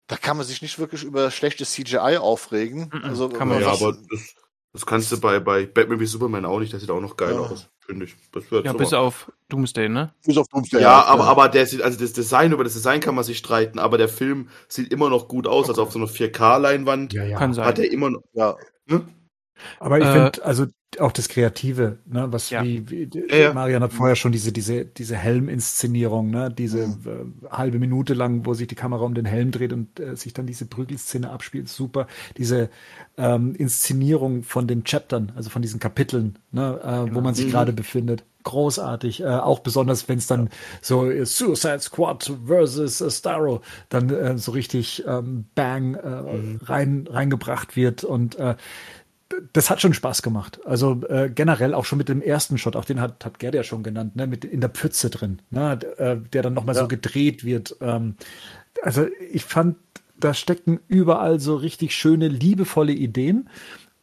[0.08, 2.92] da kann man sich nicht wirklich über schlechtes CGI aufregen.
[3.04, 4.36] Also kann man Ja, aber das,
[4.74, 7.34] das kannst du bei, bei Batman wie Superman auch nicht, das sieht auch noch geil
[7.34, 7.40] Ja.
[7.40, 8.16] aus, finde ich.
[8.32, 8.84] Das wird Ja, super.
[8.84, 10.14] bis auf Doomsday, ne?
[10.26, 13.16] bis auf Doomsday, Ja, aber, aber der sieht, also das Design, über das Design kann
[13.16, 16.08] man sich streiten, aber der Film sieht immer noch gut aus, also auf so einer
[16.08, 17.38] 4K-Leinwand Ja, ja.
[17.38, 17.66] Kann sein.
[17.66, 18.56] hat er immer noch, ja.
[18.88, 19.02] ne?
[19.80, 20.68] Aber ich Äh, finde, also
[21.00, 22.62] auch das Kreative, ne, was Ja.
[22.64, 23.54] wie, wie Ja, ja.
[23.54, 27.00] Marian hat vorher schon diese, diese, diese Helminszenierung, ne, diese Mhm.
[27.06, 30.34] äh, halbe Minute lang, wo sich die Kamera um den Helm dreht und äh, sich
[30.34, 32.08] dann diese Prügelszene abspielt, super.
[32.38, 32.70] Diese
[33.18, 36.80] ähm, Inszenierung von den Chaptern, also von diesen Kapiteln, ne,
[37.12, 38.24] äh, wo man sich gerade befindet.
[38.44, 40.50] Großartig, äh, auch besonders wenn es dann
[40.82, 47.08] so äh, Suicide Squad versus äh, Starro dann äh, so richtig ähm, Bang äh, rein
[47.08, 48.56] reingebracht wird und äh,
[49.54, 50.60] das hat schon Spaß gemacht.
[50.66, 53.64] Also äh, generell auch schon mit dem ersten Shot, auch den hat, hat Gerd ja
[53.64, 57.44] schon genannt, ne, mit in der Pfütze drin, ne, äh, der dann nochmal so gedreht
[57.44, 57.76] wird.
[57.82, 58.16] Ähm,
[58.82, 59.78] also ich fand,
[60.20, 63.50] da stecken überall so richtig schöne, liebevolle Ideen.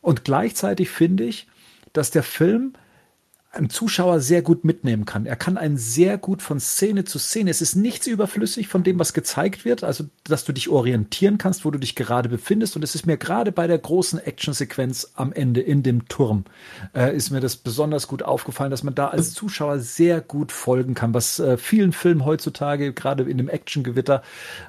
[0.00, 1.46] Und gleichzeitig finde ich,
[1.92, 2.74] dass der Film
[3.50, 5.24] einen Zuschauer sehr gut mitnehmen kann.
[5.24, 7.50] Er kann einen sehr gut von Szene zu Szene.
[7.50, 11.64] Es ist nichts überflüssig von dem, was gezeigt wird, also dass du dich orientieren kannst,
[11.64, 12.76] wo du dich gerade befindest.
[12.76, 16.44] Und es ist mir gerade bei der großen Actionsequenz am Ende in dem Turm,
[16.94, 20.94] äh, ist mir das besonders gut aufgefallen, dass man da als Zuschauer sehr gut folgen
[20.94, 24.22] kann, was äh, vielen Filmen heutzutage, gerade in dem Actiongewitter,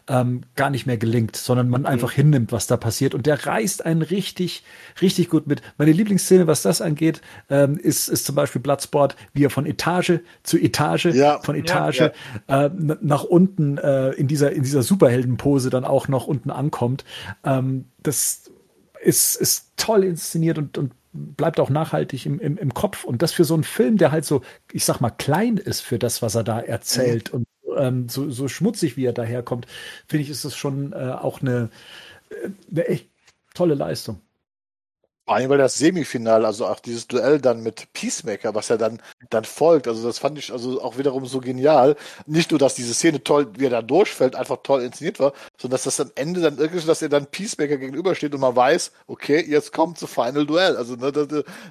[0.07, 3.13] ähm, gar nicht mehr gelingt, sondern man einfach hinnimmt, was da passiert.
[3.13, 4.63] Und der reißt einen richtig,
[5.01, 5.61] richtig gut mit.
[5.77, 7.19] Meine Lieblingsszene, was das angeht,
[7.49, 11.39] ähm, ist, ist zum Beispiel Bloodsport, wie er von Etage zu Etage, Ja.
[11.41, 12.11] von Etage Ja.
[12.47, 17.03] Äh, n- nach unten äh, in dieser, in dieser Superheldenpose dann auch noch unten ankommt.
[17.43, 18.51] Ähm, das
[19.01, 23.03] ist, ist toll inszeniert und, und bleibt auch nachhaltig im, im, im Kopf.
[23.03, 24.41] Und das für so einen Film, der halt so,
[24.71, 28.47] ich sag mal, klein ist für das, was er da erzählt und ähm, so, so
[28.47, 29.65] schmutzig, wie er daherkommt,
[30.07, 31.69] finde ich, ist das schon äh, auch eine,
[32.29, 33.09] äh, eine echt
[33.55, 34.21] tolle Leistung.
[35.29, 38.99] Vor allem, weil das Semifinal, also auch dieses Duell dann mit Peacemaker, was ja dann,
[39.29, 41.95] dann folgt, also das fand ich also auch wiederum so genial.
[42.25, 45.75] Nicht nur, dass diese Szene toll, wie er da durchfällt, einfach toll inszeniert war, sondern
[45.75, 48.91] dass das am Ende dann irgendwie, so, dass er dann Peacemaker gegenübersteht und man weiß,
[49.05, 51.27] okay, jetzt kommt zu Final Duell, also ne, das,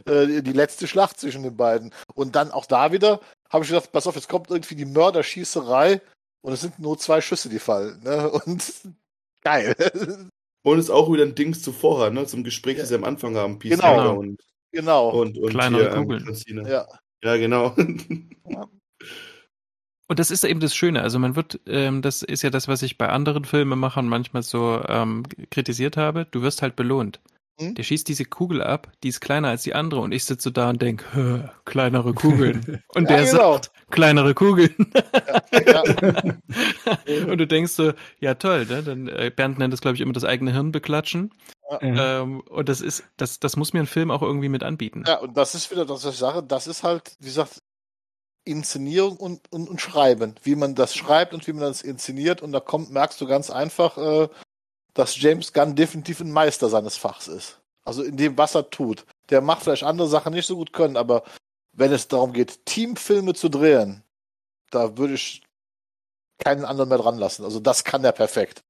[0.07, 1.93] äh, die letzte Schlacht zwischen den beiden.
[2.15, 3.19] Und dann auch da wieder
[3.51, 6.01] habe ich gedacht, pass auf, jetzt kommt irgendwie die Mörderschießerei
[6.43, 8.01] und es sind nur zwei Schüsse, die fallen.
[8.05, 8.31] Ne?
[8.31, 8.73] Und
[9.43, 9.75] geil.
[10.73, 12.27] Und ist auch wieder ein Dings zuvor, ne?
[12.27, 12.81] Zum Gespräch, Ja.
[12.83, 13.59] das sie am Anfang haben.
[13.59, 13.77] Genau.
[13.77, 14.41] Peacemaker und,
[14.73, 15.09] genau.
[15.11, 16.25] und, und Kleinere hier, ähm, Kugeln.
[16.25, 16.69] Christine.
[16.71, 16.87] ja.
[17.25, 17.75] Ja, genau.
[20.11, 21.03] Und das ist eben das Schöne.
[21.03, 24.83] Also man wird, ähm, das ist ja das, was ich bei anderen Filmemachern manchmal so
[24.89, 26.27] ähm, kritisiert habe.
[26.31, 27.21] Du wirst halt belohnt.
[27.59, 27.75] Hm?
[27.75, 30.71] Der schießt diese Kugel ab, die ist kleiner als die andere und ich sitze da
[30.71, 32.83] und denke, kleinere Kugeln.
[32.95, 33.53] Und Ja, der genau.
[33.53, 34.75] sagt, kleinere Kugeln.
[35.67, 35.83] ja.
[37.27, 38.83] und du denkst so, ja toll, ne?
[38.83, 41.33] Dann äh, Bernd nennt das, glaube ich, immer das eigene Hirn beklatschen.
[41.81, 45.05] Ähm, und das ist, das, das muss mir ein Film auch irgendwie mit anbieten.
[45.07, 47.59] Ja, und das ist wieder das, was ich sage, das ist halt, wie gesagt,
[48.45, 50.35] Inszenierung und, und, und Schreiben.
[50.43, 52.41] Wie man das schreibt und wie man das inszeniert.
[52.41, 54.29] Und da kommt, merkst du ganz einfach, äh,
[54.95, 57.61] dass James Gunn definitiv ein Meister seines Fachs ist.
[57.85, 59.07] Also in dem, was er tut.
[59.31, 61.23] Der macht vielleicht andere Sachen nicht so gut können, aber
[61.73, 64.03] wenn es darum geht, Teamfilme zu drehen,
[64.71, 65.43] da würde ich
[66.39, 67.45] keinen anderen mehr dran lassen.
[67.45, 68.63] Also das kann er perfekt.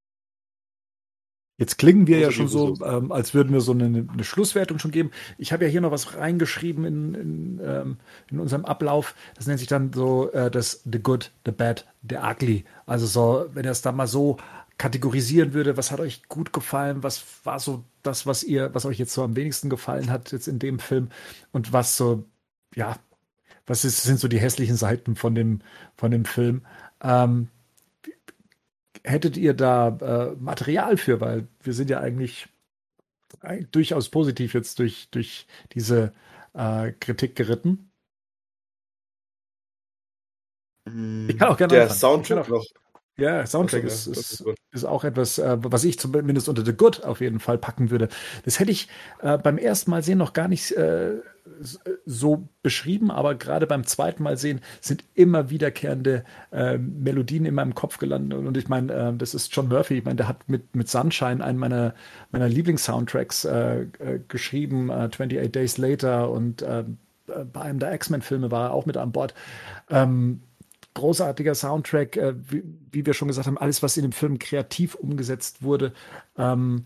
[1.61, 4.93] Jetzt klingen wir ja schon so, ähm, als würden wir so eine, eine Schlusswertung schon
[4.93, 5.11] geben.
[5.39, 7.97] Ich habe ja hier noch was reingeschrieben in, in, ähm,
[8.31, 9.16] in unserem Ablauf.
[9.35, 12.65] Das nennt sich dann so äh, das The Good, The Bad, The Ugly.
[12.86, 14.36] Also so, wenn er es da mal so
[14.79, 18.99] kategorisieren würde, was hat euch gut gefallen, was war so das, was ihr, was euch
[18.99, 21.11] jetzt so am wenigsten gefallen hat jetzt in dem Film
[21.53, 22.25] und was so,
[22.75, 22.99] ja,
[23.67, 25.61] was ist, sind so die hässlichen Seiten von dem,
[25.97, 26.67] von dem Film.
[27.03, 27.49] Ähm,
[29.05, 29.89] hättet ihr da
[30.33, 31.21] äh, Material für?
[31.21, 32.49] Weil wir sind ja eigentlich
[33.43, 36.13] äh, durchaus positiv jetzt durch, durch diese
[36.55, 37.91] äh, Kritik geritten.
[41.27, 41.99] Ich kann auch gerne Der anfangen.
[42.01, 42.65] Soundtrack noch.
[43.19, 47.03] Ja, Soundtrack Okay, ist, ist, ist auch etwas, äh, was ich zumindest unter The Good
[47.03, 48.09] auf jeden Fall packen würde.
[48.45, 48.89] Das hätte ich
[49.20, 51.16] äh, beim ersten Mal sehen noch gar nicht äh,
[52.07, 57.74] so beschrieben, aber gerade beim zweiten Mal sehen sind immer wiederkehrende äh, Melodien in meinem
[57.74, 58.39] Kopf gelandet.
[58.39, 59.99] Und ich meine, äh, das ist John Murphy.
[59.99, 61.95] Ich meine, der hat mit, mit Sunshine einen meiner,
[62.31, 66.65] meiner Lieblings-Soundtracks äh, äh, geschrieben, äh, 28 Days Later und
[67.53, 69.35] bei einem der X-Men-Filme war er auch mit an Bord.
[69.90, 70.40] Ähm,
[70.99, 72.62] großartiger Soundtrack, äh, wie,
[72.93, 75.93] wie wir schon gesagt haben, alles, was in dem Film kreativ umgesetzt wurde,
[76.37, 76.85] ähm,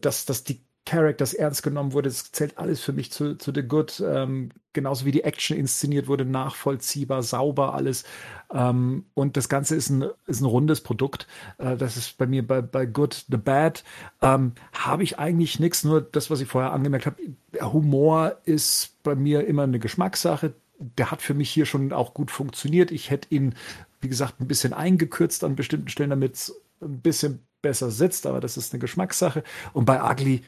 [0.00, 3.62] dass, dass die Characters ernst genommen wurde, das zählt alles für mich zu, zu The
[3.62, 4.02] Good.
[4.04, 8.04] Ähm, genauso wie die Action inszeniert wurde, nachvollziehbar, sauber alles.
[8.52, 11.28] Ähm, und das Ganze ist ein, ist ein rundes Produkt.
[11.58, 13.84] Äh, das ist bei mir bei, bei Good, The Bad.
[14.22, 17.16] Ähm, habe ich eigentlich nichts, nur das, was ich vorher angemerkt habe.
[17.60, 20.52] Humor ist bei mir immer eine Geschmackssache
[20.98, 22.90] der hat für mich hier schon auch gut funktioniert.
[22.90, 23.54] Ich hätte ihn,
[24.00, 28.40] wie gesagt, ein bisschen eingekürzt an bestimmten Stellen, damit es ein bisschen besser sitzt, aber
[28.40, 29.44] das ist eine Geschmackssache.
[29.72, 30.42] Und bei Ugly,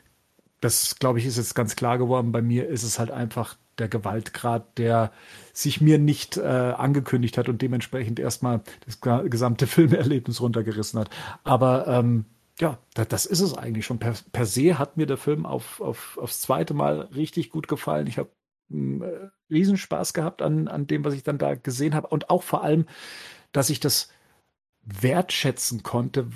[0.61, 2.33] das, glaube ich, ist jetzt ganz klar geworden.
[2.33, 5.13] Bei mir ist es halt einfach der Gewaltgrad, der
[5.53, 11.11] sich mir nicht äh, angekündigt hat und dementsprechend erstmal das gesamte Filmerlebnis runtergerissen hat.
[11.43, 12.27] Aber ähm,
[12.61, 13.99] ja, das ist es eigentlich schon.
[13.99, 18.07] Per, per se hat mir der Film auf, auf, aufs zweite Mal richtig gut gefallen.
[18.07, 18.31] Ich habe
[18.71, 22.09] äh, Riesenspaß gehabt an, an dem, was ich dann da gesehen habe.
[22.09, 22.87] Und auch vor allem,
[23.53, 24.09] dass ich das
[24.83, 26.29] wertschätzen konnte,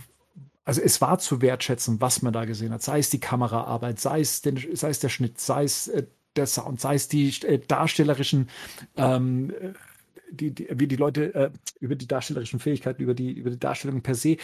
[0.68, 2.82] also es war zu wertschätzen, was man da gesehen hat.
[2.82, 6.06] Sei es die Kameraarbeit, sei es, den, sei es der Schnitt, sei es äh,
[6.36, 8.50] der Sound, sei es die äh, darstellerischen,
[8.96, 9.50] ähm,
[10.30, 11.50] die, die, wie die Leute äh,
[11.80, 14.36] über die darstellerischen Fähigkeiten, über die, über die Darstellung per se.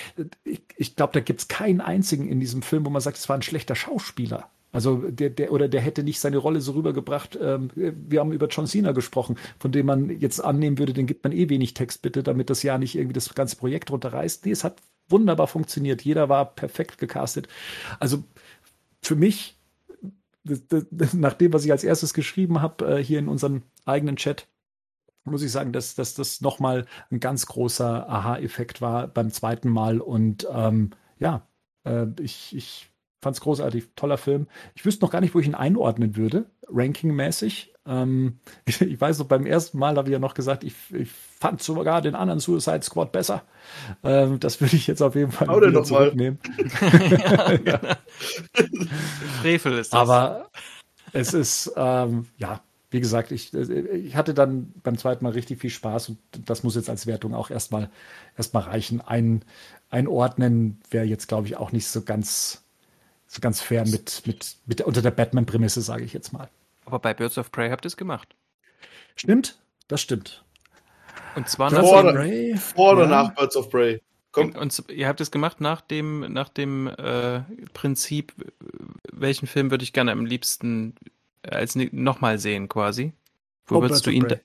[0.45, 3.29] Ich, ich glaube, da gibt es keinen einzigen in diesem Film, wo man sagt, es
[3.29, 4.51] war ein schlechter Schauspieler.
[4.75, 7.39] Also der, der oder der hätte nicht seine Rolle so rübergebracht.
[7.41, 11.23] Ähm, wir haben über John Cena gesprochen, von dem man jetzt annehmen würde, den gibt
[11.23, 14.45] man eh wenig Text bitte, damit das ja nicht irgendwie das ganze Projekt runterreißt.
[14.45, 16.03] Nee, es hat wunderbar funktioniert.
[16.03, 17.47] Jeder war perfekt gecastet.
[18.01, 18.25] Also
[19.01, 19.57] für mich,
[21.13, 24.49] nach dem, was ich als erstes geschrieben habe, äh, hier in unserem eigenen Chat,
[25.23, 30.01] muss ich sagen, dass, dass das nochmal ein ganz großer Aha-Effekt war beim zweiten Mal.
[30.01, 30.91] Und ähm,
[31.21, 31.47] ja,
[31.85, 32.91] äh, ich, ich
[33.25, 34.47] fand es großartig, toller Film.
[34.77, 37.73] Ich wüsste noch gar nicht, wo ich ihn einordnen würde, rankingmäßig.
[37.87, 41.11] Ähm, ich, ich, weiß noch, beim ersten Mal habe ich ja noch gesagt, ich, ich
[41.11, 43.43] fand sogar den anderen Suicide Squad besser.
[44.05, 46.39] Ähm, das würde ich jetzt auf jeden Fall wieder noch zurücknehmen.
[46.81, 47.95] ja, genau.
[49.41, 50.01] Frevel ist das.
[50.01, 50.51] Aber
[51.13, 52.61] es ist, ähm, ja,
[52.91, 56.77] wie gesagt, ich, ich hatte dann beim zweiten Mal richtig viel Spaß und das muss
[56.77, 57.91] jetzt als Wertung auch erstmal
[58.37, 59.01] erstmal reichen.
[59.01, 59.45] Ein,
[59.91, 62.64] einordnen wäre jetzt, glaube ich, auch nicht so ganz
[63.41, 66.49] ganz fair mit, mit, mit unter der Batman-Prämisse, sage ich jetzt mal.
[66.85, 68.35] Aber bei Birds of Prey habt ihr es gemacht.
[69.17, 69.59] Stimmt,
[69.89, 70.45] das stimmt.
[71.35, 73.09] Und zwar nach vor, dem, vor oder ja.
[73.09, 74.01] nach Birds of Prey.
[74.37, 77.41] Und, und, ihr habt es gemacht nach dem, nach dem äh,
[77.73, 78.33] Prinzip,
[79.13, 80.95] welchen Film würde ich gerne am liebsten
[81.43, 83.13] als nochmal sehen, quasi?
[83.67, 84.41] Wo oh, würdest Birds du ihn.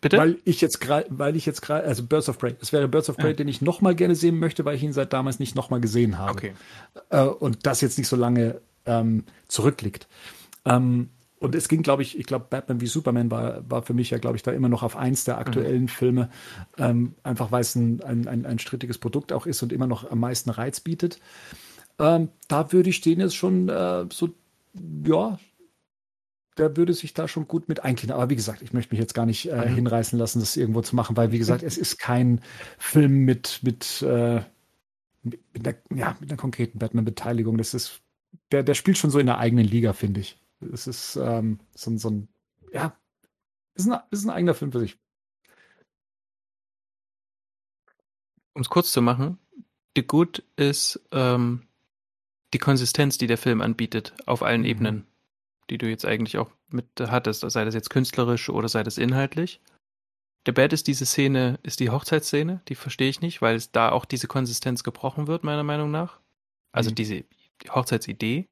[0.00, 0.16] Bitte?
[0.16, 3.10] Weil ich jetzt gerade, weil ich jetzt gerade, also Birds of Prey, es wäre Birds
[3.10, 3.36] of Prey, ja.
[3.36, 6.32] den ich nochmal gerne sehen möchte, weil ich ihn seit damals nicht nochmal gesehen habe.
[6.32, 6.52] Okay.
[7.10, 10.08] Äh, und das jetzt nicht so lange ähm, zurückliegt.
[10.64, 14.10] Ähm, und es ging, glaube ich, ich glaube, Batman wie Superman war, war für mich
[14.10, 15.88] ja, glaube ich, da immer noch auf eins der aktuellen mhm.
[15.88, 16.30] Filme,
[16.76, 20.10] ähm, einfach weil es ein, ein, ein, ein, strittiges Produkt auch ist und immer noch
[20.10, 21.18] am meisten Reiz bietet.
[21.98, 24.30] Ähm, da würde ich den jetzt schon äh, so,
[25.04, 25.38] ja,
[26.56, 28.14] der würde sich da schon gut mit einklinken.
[28.14, 29.74] Aber wie gesagt, ich möchte mich jetzt gar nicht äh, mhm.
[29.74, 32.40] hinreißen lassen, das irgendwo zu machen, weil wie gesagt, es ist kein
[32.78, 34.42] Film mit, mit, äh,
[35.22, 37.56] mit, mit, einer, ja, mit einer konkreten Batman-Beteiligung.
[37.56, 38.00] Das ist,
[38.52, 40.38] der, der spielt schon so in der eigenen Liga, finde ich.
[40.72, 42.28] Es ist ähm, so, so ein,
[42.72, 42.96] ja,
[43.74, 44.98] ist ein, ist ein eigener Film für sich.
[48.52, 49.38] Um es kurz zu machen,
[49.96, 51.62] The Good ist ähm,
[52.52, 54.66] die Konsistenz, die der Film anbietet, auf allen mhm.
[54.66, 55.06] Ebenen
[55.70, 59.60] die du jetzt eigentlich auch mit hattest, sei das jetzt künstlerisch oder sei das inhaltlich.
[60.46, 63.90] Der Bad ist diese Szene, ist die Hochzeitsszene, die verstehe ich nicht, weil es da
[63.90, 66.18] auch diese Konsistenz gebrochen wird, meiner Meinung nach.
[66.72, 66.94] Also mhm.
[66.96, 67.24] diese
[67.62, 68.48] die Hochzeitsidee.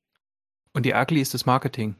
[0.74, 1.96] Und die Ugly ist das Marketing.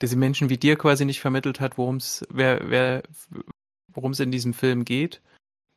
[0.00, 3.02] Diese Menschen wie dir quasi nicht vermittelt hat, worum es, wer, wer,
[3.88, 5.20] worum es in diesem Film geht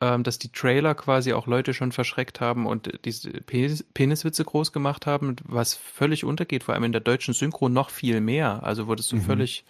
[0.02, 5.06] dass die Trailer quasi auch Leute schon verschreckt haben und diese Penis Peniswitze groß gemacht
[5.06, 8.64] haben, was völlig untergeht, vor allem in der deutschen Synchro noch viel mehr.
[8.64, 9.20] Also wurdest du mhm.
[9.20, 9.64] völlig,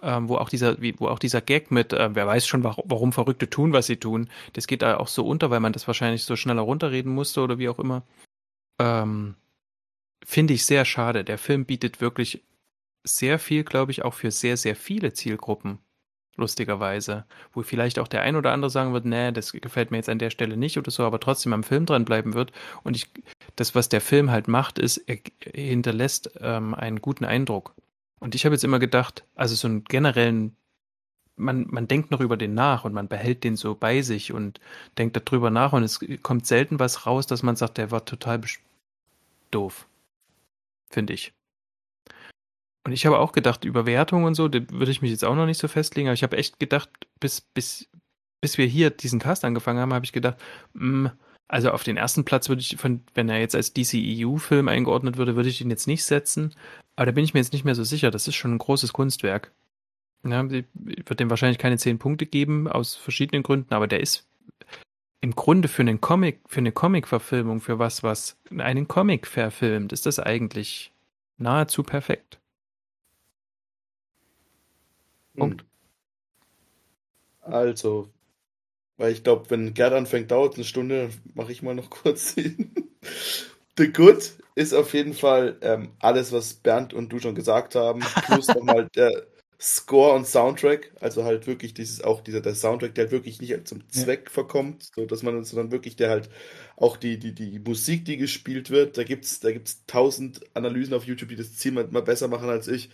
[0.00, 2.84] ähm, wo auch dieser, wie, wo auch dieser Gag mit, äh, wer weiß schon, warum,
[2.86, 5.86] warum Verrückte tun, was sie tun, das geht da auch so unter, weil man das
[5.86, 8.04] wahrscheinlich so schneller runterreden musste oder wie auch immer.
[8.78, 9.34] Ähm,
[10.24, 11.24] Finde ich sehr schade.
[11.24, 12.42] Der Film bietet wirklich
[13.04, 15.78] sehr viel, glaube ich, auch für sehr, sehr viele Zielgruppen
[16.38, 17.24] lustigerweise.
[17.52, 20.18] Wo vielleicht auch der ein oder andere sagen wird, nee, das gefällt mir jetzt an
[20.18, 22.52] der Stelle nicht oder so, aber trotzdem am Film dranbleiben wird.
[22.82, 23.08] Und ich,
[23.56, 27.74] das, was der Film halt macht, ist, er hinterlässt ähm, einen guten Eindruck.
[28.20, 30.56] Und ich habe jetzt immer gedacht, also so einen generellen,
[31.36, 34.60] man, man denkt noch über den nach und man behält den so bei sich und
[34.96, 38.40] denkt darüber nach und es kommt selten was raus, dass man sagt, der war total
[39.50, 39.86] doof.
[40.90, 41.32] Finde ich.
[42.84, 45.34] Und ich habe auch gedacht, über Wertung und so, da würde ich mich jetzt auch
[45.34, 46.88] noch nicht so festlegen, aber ich habe echt gedacht,
[47.20, 47.88] bis, bis,
[48.40, 50.36] bis wir hier diesen Cast angefangen haben, habe ich gedacht,
[50.72, 51.12] mh, mm,
[51.48, 55.34] also auf den ersten Platz würde ich, von, wenn er jetzt als DCEU-Film eingeordnet würde,
[55.34, 56.54] würde ich ihn jetzt nicht setzen.
[56.94, 58.10] Aber da bin ich mir jetzt nicht mehr so sicher.
[58.10, 59.50] Das ist schon ein großes Kunstwerk.
[60.24, 64.26] Ja, ich würde dem wahrscheinlich keine zehn Punkte geben, aus verschiedenen Gründen, aber der ist
[65.20, 70.06] im Grunde für einen Comic, für eine Comic-Verfilmung, für was, was einen Comic verfilmt, ist
[70.06, 70.92] das eigentlich
[71.38, 72.37] nahezu perfekt.
[75.38, 75.64] Punkt.
[77.40, 78.10] Also,
[78.96, 82.34] weil ich glaube, wenn Gerd anfängt, dauert es eine Stunde, mache ich mal noch kurz.
[83.76, 88.00] The Good ist auf jeden Fall ähm, alles, was Bernd und du schon gesagt haben,
[88.26, 89.26] plus nochmal der
[89.60, 93.66] Score und Soundtrack, also halt wirklich dieses auch dieser der Soundtrack, der halt wirklich nicht
[93.66, 96.28] zum Zweck verkommt, so dass man sondern wirklich der halt
[96.78, 101.04] auch die die die Musik, die gespielt wird, da gibt's da gibt's tausend Analysen auf
[101.04, 102.90] YouTube, die das Ziel mal, besser machen als ich,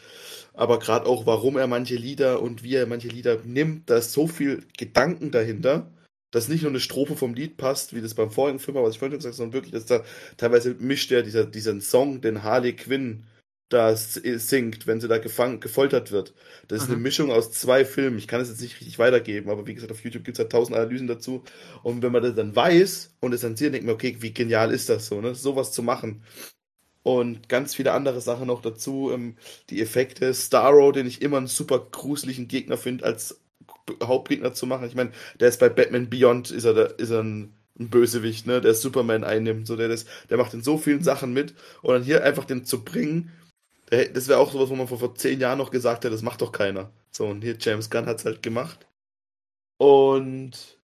[0.55, 4.12] aber gerade auch warum er manche Lieder und wie er manche Lieder nimmt, da ist
[4.12, 5.90] so viel Gedanken dahinter
[6.35, 8.98] dass nicht nur eine Strophe vom Lied passt, wie das beim vorigen Film was ich
[8.98, 10.02] vorhin gesagt habe, sondern wirklich, dass da
[10.36, 13.24] teilweise mischt er dieser, diesen Song, den Harley Quinn
[13.69, 16.35] da singt, wenn sie da gefangen, gefoltert wird.
[16.69, 16.95] Das ist mhm.
[16.95, 18.19] eine Mischung aus zwei Filmen.
[18.19, 20.53] Ich kann es jetzt nicht richtig weitergeben, aber wie gesagt, auf YouTube gibt es halt
[20.53, 21.43] tausend Analysen dazu.
[21.82, 24.70] Und wenn man das dann weiß und es dann sieht, denkt man, okay, wie genial
[24.70, 25.35] ist das so, ne?
[25.35, 26.23] Sowas zu machen.
[27.03, 29.11] Und ganz viele andere Sachen noch dazu.
[29.12, 29.36] Ähm,
[29.70, 30.32] die Effekte.
[30.35, 33.41] Starro, den ich immer einen super gruseligen Gegner finde, als
[34.03, 34.86] Hauptgegner zu machen.
[34.86, 38.47] Ich meine, der ist bei Batman Beyond, ist er, da, ist er ein, ein Bösewicht,
[38.47, 39.66] ne, der Superman einnimmt.
[39.66, 41.55] So, der, das, der macht in so vielen Sachen mit.
[41.82, 43.31] Und dann hier einfach den zu bringen,
[43.90, 46.40] das wäre auch sowas, wo man vor, vor zehn Jahren noch gesagt hätte, das macht
[46.40, 46.90] doch keiner.
[47.11, 48.86] So, und hier James Gunn hat es halt gemacht.
[49.78, 50.78] Und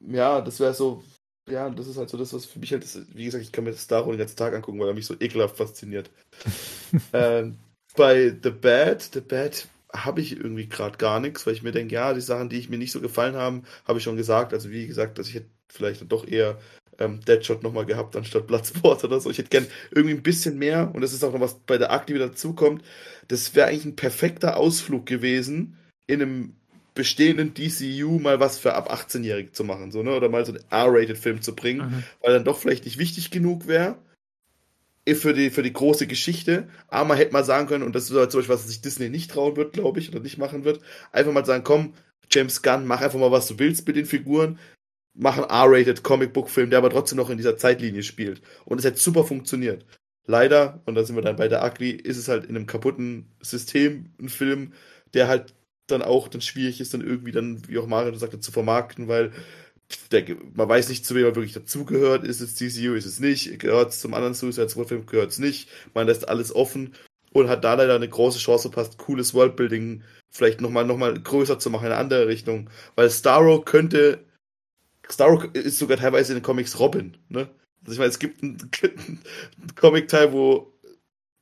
[0.00, 1.02] ja, das wäre so,
[1.48, 3.64] ja, das ist halt so das, was für mich halt, ist, wie gesagt, ich kann
[3.64, 6.10] mir das Star den ganzen Tag angucken, weil er mich so ekelhaft fasziniert.
[7.12, 7.58] ähm,
[7.96, 11.94] bei The Bad, The Bad habe ich irgendwie gerade gar nichts, weil ich mir denke,
[11.94, 14.52] ja, die Sachen, die ich mir nicht so gefallen haben, habe ich schon gesagt.
[14.52, 16.58] Also wie gesagt, dass ich hätte vielleicht doch eher
[17.00, 19.30] ähm, Deadshot nochmal gehabt anstatt Bloodsport oder so.
[19.30, 21.92] Ich hätte gern irgendwie ein bisschen mehr und das ist auch noch was bei der
[21.92, 22.82] Akte wieder dazukommt.
[23.28, 26.54] Das wäre eigentlich ein perfekter Ausflug gewesen, in einem
[26.94, 30.14] bestehenden DCU mal was für ab 18-Jährige zu machen, so, ne?
[30.14, 32.04] Oder mal so einen R-Rated-Film zu bringen, mhm.
[32.20, 33.96] weil dann doch vielleicht nicht wichtig genug wäre
[35.14, 36.68] für die, für die große Geschichte.
[36.88, 39.08] Aber man hätte mal sagen können, und das ist halt zum Beispiel, was sich Disney
[39.08, 40.80] nicht trauen wird, glaube ich, oder nicht machen wird,
[41.12, 41.94] einfach mal sagen, komm,
[42.30, 44.58] James Gunn, mach einfach mal, was du willst mit den Figuren.
[45.20, 48.40] Mach einen R-rated Comic-Book-Film, der aber trotzdem noch in dieser Zeitlinie spielt.
[48.64, 49.84] Und es hätte super funktioniert.
[50.26, 53.30] Leider, und da sind wir dann bei der Ugly, ist es halt in einem kaputten
[53.42, 54.72] System ein Film,
[55.12, 55.54] der halt
[55.88, 59.32] dann auch dann schwierig ist, dann irgendwie dann, wie auch Mario sagte, zu vermarkten, weil
[60.10, 60.24] der,
[60.54, 62.24] man weiß nicht, zu wem er wirklich dazugehört.
[62.24, 63.58] Ist es DCU, ist es nicht?
[63.58, 65.68] Gehört es zum anderen Suicide Squad Film, gehört es nicht?
[65.94, 66.94] Man lässt alles offen
[67.32, 71.58] und hat da leider eine große Chance verpasst, cooles Worldbuilding vielleicht nochmal noch mal größer
[71.58, 72.70] zu machen in eine andere Richtung.
[72.94, 74.24] Weil Starro könnte,
[75.12, 77.48] Starro ist sogar teilweise in den Comics Robin, ne?
[77.82, 80.72] Also ich meine, es gibt einen, einen Comic-Teil, wo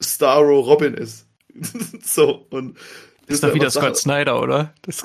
[0.00, 1.26] Starro Robin ist.
[2.04, 2.78] so, und.
[3.26, 4.72] Ist doch wieder Scott Snyder, oder?
[4.82, 5.02] Das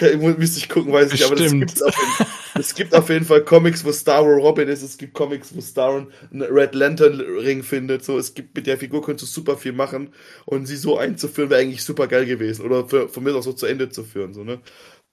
[0.38, 2.26] müsste ich gucken, weiß ich, aber das gibt's auf jeden,
[2.60, 6.08] es gibt auf jeden Fall Comics, wo Starro Robin ist, es gibt Comics, wo Starro
[6.32, 9.72] einen Red Lantern Ring findet, so, es gibt, mit der Figur könntest du super viel
[9.72, 10.12] machen
[10.44, 13.52] und sie so einzuführen wäre eigentlich super geil gewesen oder für, von mir auch so
[13.52, 14.60] zu Ende zu führen, so, ne?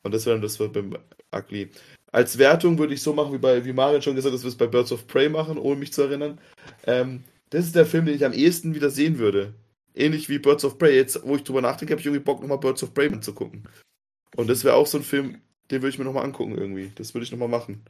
[0.03, 0.97] Und das wäre dann das beim
[1.35, 1.69] Ugly.
[2.11, 4.49] Als Wertung würde ich so machen, wie bei, wie Marian schon gesagt hat, dass wir
[4.49, 6.39] es bei Birds of Prey machen, ohne mich zu erinnern.
[6.85, 9.53] Ähm, das ist der Film, den ich am ehesten wieder sehen würde.
[9.93, 10.95] Ähnlich wie Birds of Prey.
[10.95, 13.67] Jetzt, wo ich drüber nachdenke, habe ich irgendwie Bock, nochmal Birds of Prey anzugucken.
[14.35, 16.91] Und das wäre auch so ein Film, den würde ich mir nochmal angucken irgendwie.
[16.95, 17.83] Das würde ich nochmal machen.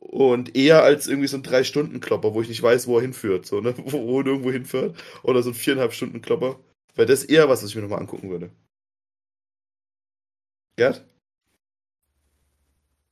[0.00, 3.60] Und eher als irgendwie so ein Drei-Stunden-Klopper, wo ich nicht weiß, wo er hinführt, so,
[3.60, 3.74] ne?
[3.78, 4.96] Wo, wo er irgendwo hinführt.
[5.22, 6.58] Oder so ein viereinhalb Stunden Klopper.
[6.94, 8.50] Weil das eher was, was ich mir nochmal angucken würde.
[10.76, 11.04] Gerd?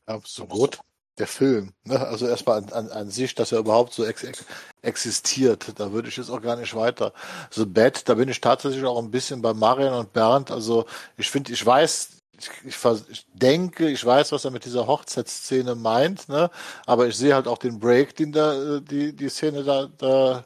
[0.09, 0.79] Ja, so gut.
[1.19, 1.99] Der Film, ne?
[2.07, 4.45] Also erstmal an, an, an sich, dass er überhaupt so ex ex
[4.83, 5.73] existiert.
[5.81, 7.15] Da würde ich jetzt auch gar nicht weiter.
[7.51, 10.51] So Bad, da bin ich tatsächlich auch ein bisschen bei Marian und Bernd.
[10.51, 10.85] Also
[11.17, 15.75] ich finde, ich weiß, ich, ich, ich, denke, ich weiß, was er mit dieser Hochzeitsszene
[15.75, 16.51] meint, ne?
[16.85, 20.45] Aber ich sehe halt auch den Break, den da die die Szene da, da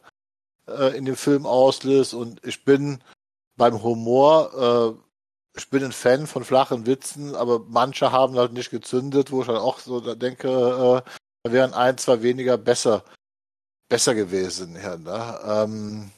[0.69, 2.15] äh, in dem Film auslöst.
[2.15, 3.03] Und ich bin
[3.57, 5.10] beim Humor äh,
[5.56, 9.48] ich bin ein Fan von flachen Witzen, aber manche haben halt nicht gezündet, wo ich
[9.48, 11.10] halt auch so denke, äh,
[11.43, 13.05] da wären ein, zwei weniger besser,
[13.89, 14.77] besser gewesen.
[14.77, 15.40] Ja, ne?
[15.44, 16.10] ähm,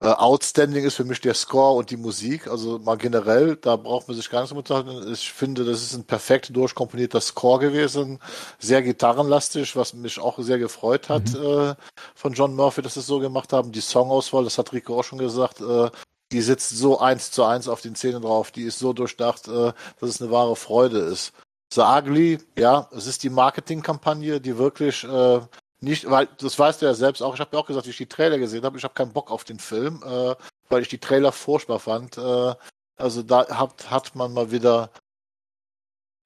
[0.00, 4.06] äh, outstanding ist für mich der Score und die Musik, also mal generell, da braucht
[4.06, 5.12] man sich gar nicht so unterhalten.
[5.12, 8.20] Ich finde, das ist ein perfekt durchkomponierter Score gewesen,
[8.60, 11.44] sehr gitarrenlastig, was mich auch sehr gefreut hat mhm.
[11.44, 11.74] äh,
[12.14, 13.72] von John Murphy, dass sie es so gemacht haben.
[13.72, 15.90] Die Songauswahl, das hat Rico auch schon gesagt, äh,
[16.32, 19.72] die sitzt so eins zu eins auf den Zähnen drauf, die ist so durchdacht, äh,
[20.00, 21.32] dass es eine wahre Freude ist.
[21.72, 25.40] The Ugly, ja, es ist die Marketingkampagne, die wirklich äh,
[25.80, 27.96] nicht, weil das weißt du ja selbst auch, ich habe ja auch gesagt, wie ich
[27.96, 30.34] die Trailer gesehen habe, ich habe keinen Bock auf den Film, äh,
[30.68, 32.18] weil ich die Trailer furchtbar fand.
[32.18, 32.54] Äh,
[32.96, 34.90] also da hat, hat man mal wieder,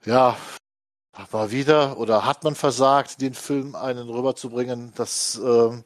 [0.05, 0.37] ja,
[1.31, 5.83] mal wieder oder hat man versagt, den Film einen rüberzubringen, das äh,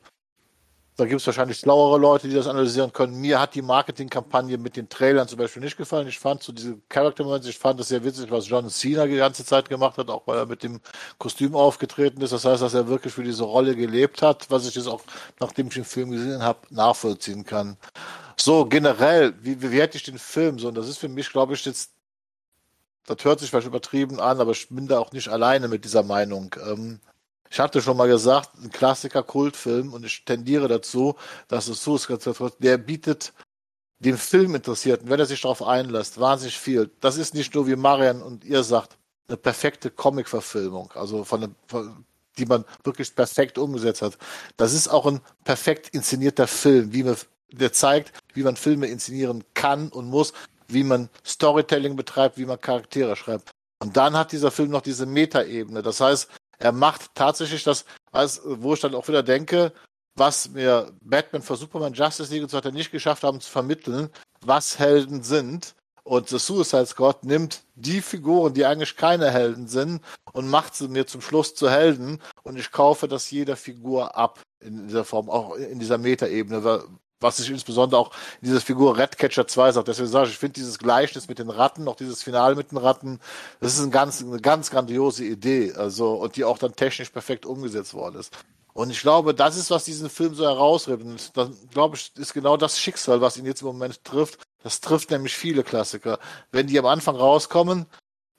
[0.98, 3.20] Da gibt es wahrscheinlich schlauere Leute, die das analysieren können.
[3.20, 6.08] Mir hat die Marketingkampagne mit den Trailern zum Beispiel nicht gefallen.
[6.08, 9.16] Ich fand so diese Character Moments, ich fand das sehr witzig, was John Cena die
[9.16, 10.80] ganze Zeit gemacht hat, auch weil er mit dem
[11.18, 12.32] Kostüm aufgetreten ist.
[12.32, 15.02] Das heißt, dass er wirklich für diese Rolle gelebt hat, was ich jetzt auch,
[15.38, 17.76] nachdem ich den Film gesehen habe, nachvollziehen kann.
[18.38, 20.58] So, generell, wie bewerte ich den Film?
[20.58, 21.92] So, und das ist für mich, glaube ich, jetzt,
[23.06, 26.02] das hört sich vielleicht übertrieben an, aber ich bin da auch nicht alleine mit dieser
[26.02, 26.54] Meinung.
[26.66, 27.00] Ähm,
[27.50, 31.16] ich hatte schon mal gesagt, ein Klassiker Kultfilm und ich tendiere dazu,
[31.48, 33.32] dass es Suicide Squad, der bietet
[33.98, 36.90] den Filminteressierten, wenn er sich darauf einlässt, wahnsinnig viel.
[37.00, 38.98] Das ist nicht nur, wie Marian und ihr sagt,
[39.28, 42.04] eine perfekte Comic-Verfilmung, also von, von
[42.38, 44.18] die man wirklich perfekt umgesetzt hat.
[44.56, 47.16] Das ist auch ein perfekt inszenierter Film, wie man,
[47.50, 50.32] der zeigt, wie man Filme inszenieren kann und muss,
[50.68, 53.50] wie man Storytelling betreibt, wie man Charaktere schreibt.
[53.78, 55.82] Und dann hat dieser Film noch diese Metaebene.
[55.82, 56.28] Das heißt,
[56.58, 59.72] er macht tatsächlich das, was, wo ich dann auch wieder denke,
[60.14, 64.08] was mir Batman für Superman Justice League und so weiter nicht geschafft haben zu vermitteln,
[64.40, 65.74] was Helden sind.
[66.04, 70.00] Und The Suicide Squad nimmt die Figuren, die eigentlich keine Helden sind,
[70.32, 72.22] und macht sie mir zum Schluss zu Helden.
[72.44, 76.84] Und ich kaufe das jeder Figur ab in dieser Form, auch in dieser Metaebene,
[77.20, 79.88] was ich insbesondere auch in dieser Figur Redcatcher 2 sagt.
[79.88, 82.78] Deswegen sage ich, ich finde dieses Gleichnis mit den Ratten, auch dieses Finale mit den
[82.78, 83.20] Ratten,
[83.60, 87.46] das ist ein ganz, eine ganz grandiose Idee, also, und die auch dann technisch perfekt
[87.46, 88.32] umgesetzt worden ist.
[88.76, 91.02] Und ich glaube, das ist, was diesen Film so herausrippt.
[91.02, 94.40] Und dann, glaube ich, ist genau das Schicksal, was ihn jetzt im Moment trifft.
[94.62, 96.18] Das trifft nämlich viele Klassiker.
[96.52, 97.86] Wenn die am Anfang rauskommen,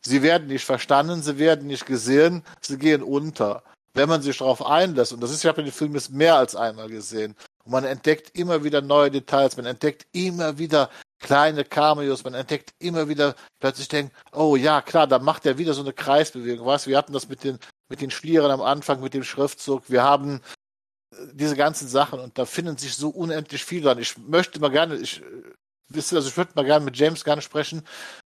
[0.06, 3.64] sie werden nicht verstanden, sie werden nicht gesehen, sie gehen unter.
[3.96, 6.56] Wenn man sich darauf einlässt, und das ist, ich habe den Film jetzt mehr als
[6.56, 7.36] einmal gesehen,
[7.68, 10.90] und man entdeckt immer wieder neue Details, man entdeckt immer wieder
[11.20, 15.74] kleine Cameos, man entdeckt immer wieder plötzlich denkt, oh ja, klar, da macht er wieder
[15.74, 16.66] so eine Kreisbewegung.
[16.66, 19.90] Weißt, wir hatten das mit den, mit den Schlieren am Anfang, mit dem Schriftzug.
[19.90, 20.40] Wir haben
[21.12, 24.00] äh, diese ganzen Sachen und da finden sich so unendlich viel dran.
[24.00, 25.22] Ich möchte mal gerne, ich
[25.90, 27.84] wisst ihr, also ich würde mal gerne mit James Gunn sprechen,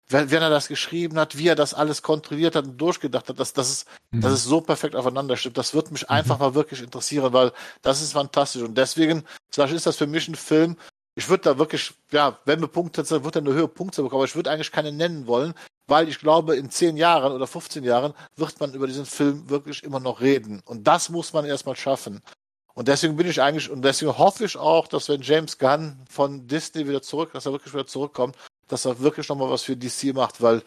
[0.08, 3.38] wenn, wenn, er das geschrieben hat, wie er das alles kontrolliert hat und durchgedacht hat,
[3.38, 4.20] dass, dass, es, mhm.
[4.20, 5.58] dass es so perfekt aufeinander stimmt.
[5.58, 6.10] Das wird mich mhm.
[6.10, 7.52] einfach mal wirklich interessieren, weil
[7.82, 8.62] das ist fantastisch.
[8.62, 10.76] Und deswegen, sag ich, ist das für mich ein Film,
[11.14, 14.20] ich würde da wirklich, ja, wenn wir Punkte, dann wird er eine höhere Punkte bekommen,
[14.20, 15.52] aber ich würde eigentlich keine nennen wollen,
[15.86, 19.82] weil ich glaube, in 10 Jahren oder 15 Jahren wird man über diesen Film wirklich
[19.82, 20.62] immer noch reden.
[20.64, 22.22] Und das muss man erstmal schaffen.
[22.74, 26.46] Und deswegen bin ich eigentlich, und deswegen hoffe ich auch, dass wenn James Gunn von
[26.46, 28.36] Disney wieder zurück, dass er wirklich wieder zurückkommt,
[28.68, 30.62] dass er wirklich nochmal was für DC macht, weil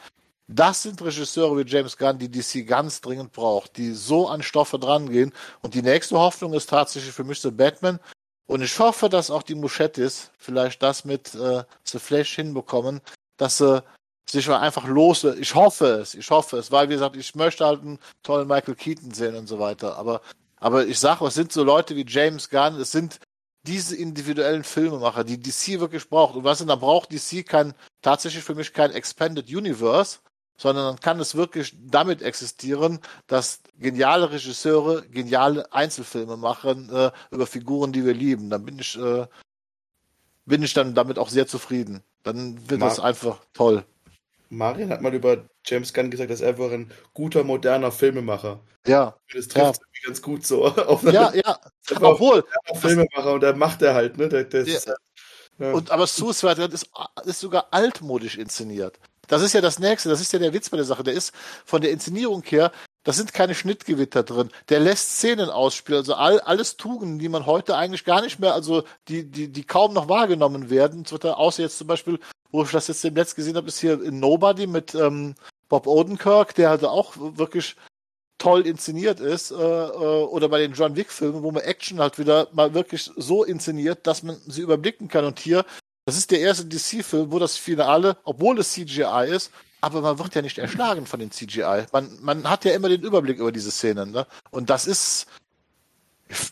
[0.48, 4.78] das sind Regisseure wie James Gunn, die DC ganz dringend braucht, die so an Stoffe
[4.78, 5.34] drangehen.
[5.62, 8.00] Und die nächste Hoffnung ist tatsächlich für mich The Batman.
[8.46, 13.02] Und ich hoffe, dass auch die Muschettis vielleicht das mit äh, The Flash hinbekommen,
[13.38, 13.84] dass sie
[14.30, 15.24] sich mal einfach los.
[15.24, 18.76] Ich hoffe es, ich hoffe es, weil wie gesagt, ich möchte halt einen tollen Michael
[18.76, 19.98] Keaton sehen und so weiter.
[19.98, 20.22] Aber
[20.66, 23.20] aber ich sage, es sind so Leute wie James Gunn, es sind
[23.68, 26.36] diese individuellen Filmemacher, die DC wirklich braucht.
[26.36, 30.22] Und was denn, da braucht DC kein, tatsächlich für mich kein Expanded Universe,
[30.58, 32.98] sondern dann kann es wirklich damit existieren,
[33.28, 38.50] dass geniale Regisseure geniale Einzelfilme machen äh, über Figuren, die wir lieben.
[38.50, 39.28] Dann bin ich, äh,
[40.48, 42.02] bin ich dann damit auch sehr zufrieden.
[42.24, 43.86] Dann wird Mar das einfach toll.
[44.50, 48.62] Marian hat mal über James Gunn gesagt, dass er wäre ein guter, moderner Filmemacher.
[48.88, 49.16] Ja.
[49.32, 49.88] Das trifft ja.
[50.06, 50.74] Ganz gut so.
[51.04, 51.60] Ja, ja.
[52.02, 52.44] Obwohl.
[52.76, 54.30] Filmemacher und der macht er halt, ne?
[54.30, 54.78] Der, der ja.
[54.78, 55.72] Ist, ja.
[55.72, 56.90] Und, aber Suicide ist,
[57.26, 59.00] ist sogar altmodisch inszeniert.
[59.28, 61.04] Das ist ja das Nächste, das ist ja der Witz bei der Sache.
[61.04, 61.34] Der ist
[61.66, 62.72] von der Inszenierung her,
[63.04, 64.52] da sind keine Schnittgewitter drin.
[64.70, 68.54] Der lässt Szenen ausspielen, also all, alles Tugenden, die man heute eigentlich gar nicht mehr,
[68.54, 71.06] also die, die, die kaum noch wahrgenommen werden.
[71.06, 72.20] Außer jetzt zum Beispiel,
[72.52, 75.36] wo ich das jetzt Netz gesehen habe, ist hier in Nobody mit ähm,
[75.70, 77.76] Bob Odenkirk, der halt auch wirklich
[78.38, 82.48] toll inszeniert ist, äh, äh, oder bei den John Wick-Filmen, wo man Action halt wieder
[82.52, 85.26] mal wirklich so inszeniert, dass man sie überblicken kann.
[85.26, 85.66] Und hier,
[86.06, 89.52] das ist der erste DC-Film, wo das Finale, obwohl es CGI ist,
[89.82, 91.86] aber man wird ja nicht erschlagen von den CGI.
[91.92, 94.12] Man, man hat ja immer den Überblick über diese Szenen.
[94.12, 94.26] Ne?
[94.50, 95.28] Und das ist,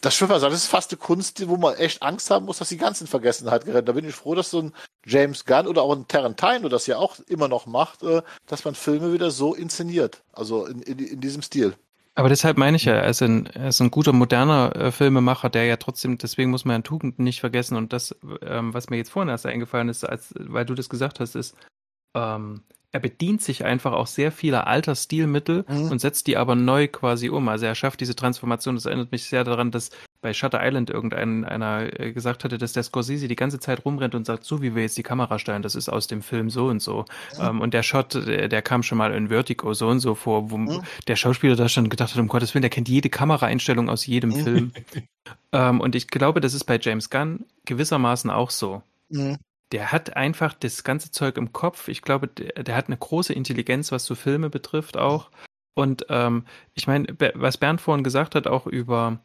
[0.02, 2.70] das Schwimmer sagen, das ist fast eine Kunst, wo man echt Angst haben muss, dass
[2.70, 3.88] die ganzen Vergessenheit gerät.
[3.88, 4.74] Da bin ich froh, dass so ein
[5.06, 8.76] James Gunn oder auch ein Tarantino das ja auch immer noch macht, äh, dass man
[8.76, 10.22] Filme wieder so inszeniert.
[10.32, 11.76] Also in, in, in diesem Stil.
[12.16, 15.50] Aber deshalb meine ich ja, er ist ein, er ist ein guter, moderner äh, Filmemacher,
[15.50, 17.76] der ja trotzdem, deswegen muss man ja Tugenden nicht vergessen.
[17.76, 21.20] Und das, ähm, was mir jetzt vorhin erst eingefallen ist, als, weil du das gesagt
[21.20, 21.56] hast, ist,
[22.14, 22.62] ähm,
[22.94, 25.90] er bedient sich einfach auch sehr vieler alter Stilmittel mhm.
[25.90, 27.50] und setzt die aber neu quasi um.
[27.50, 28.76] Also er schafft diese Transformation.
[28.76, 29.90] Das erinnert mich sehr daran, dass
[30.22, 34.14] bei Shutter Island irgendein einer äh, gesagt hatte, dass der Scorsese die ganze Zeit rumrennt
[34.14, 36.68] und sagt, so wie wir jetzt die Kamera stellen, das ist aus dem Film so
[36.68, 37.06] und so.
[37.36, 37.50] Ja.
[37.50, 40.52] Ähm, und der Shot, der, der, kam schon mal in Vertigo so und so vor,
[40.52, 40.82] wo ja.
[41.08, 44.32] der Schauspieler da schon gedacht hat, um Gottes Willen, der kennt jede Kameraeinstellung aus jedem
[44.32, 44.72] Film.
[45.52, 48.84] ähm, und ich glaube, das ist bei James Gunn gewissermaßen auch so.
[49.74, 51.88] Der hat einfach das ganze Zeug im Kopf.
[51.88, 55.32] Ich glaube, der, der, hat eine große Intelligenz, was so Filme betrifft auch.
[55.74, 56.46] Und ähm,
[56.76, 59.20] ich meine, was Bernd vorhin gesagt hat, auch über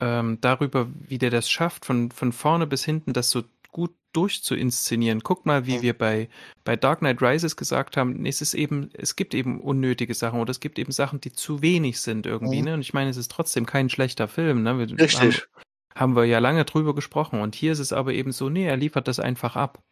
[0.00, 5.22] ähm, darüber, wie der das schafft, von, von vorne bis hinten das so gut durchzuinszenieren.
[5.22, 6.28] Guck mal, wie wir bei,
[6.64, 10.50] bei Dark Knight Rises gesagt haben, es ist eben, es gibt eben unnötige Sachen oder
[10.50, 12.64] es gibt eben Sachen, die zu wenig sind irgendwie, mhm.
[12.64, 12.74] ne?
[12.74, 14.78] Und ich meine, es ist trotzdem kein schlechter Film, ne?
[14.78, 15.42] Wir Richtig.
[15.42, 15.64] Haben,
[15.96, 17.40] haben wir ja lange drüber gesprochen.
[17.40, 19.82] Und hier ist es aber eben so, nee, er liefert das einfach ab.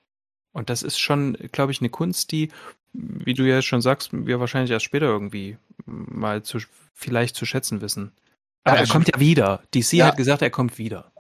[0.53, 2.51] Und das ist schon, glaube ich, eine Kunst, die,
[2.93, 5.57] wie du ja schon sagst, wir wahrscheinlich erst später irgendwie
[5.87, 6.59] mal zu,
[6.93, 8.13] vielleicht zu schätzen wissen.
[8.63, 9.63] Aber ja, er kommt ja wieder.
[9.75, 10.07] DC ja.
[10.07, 11.11] hat gesagt, er kommt wieder.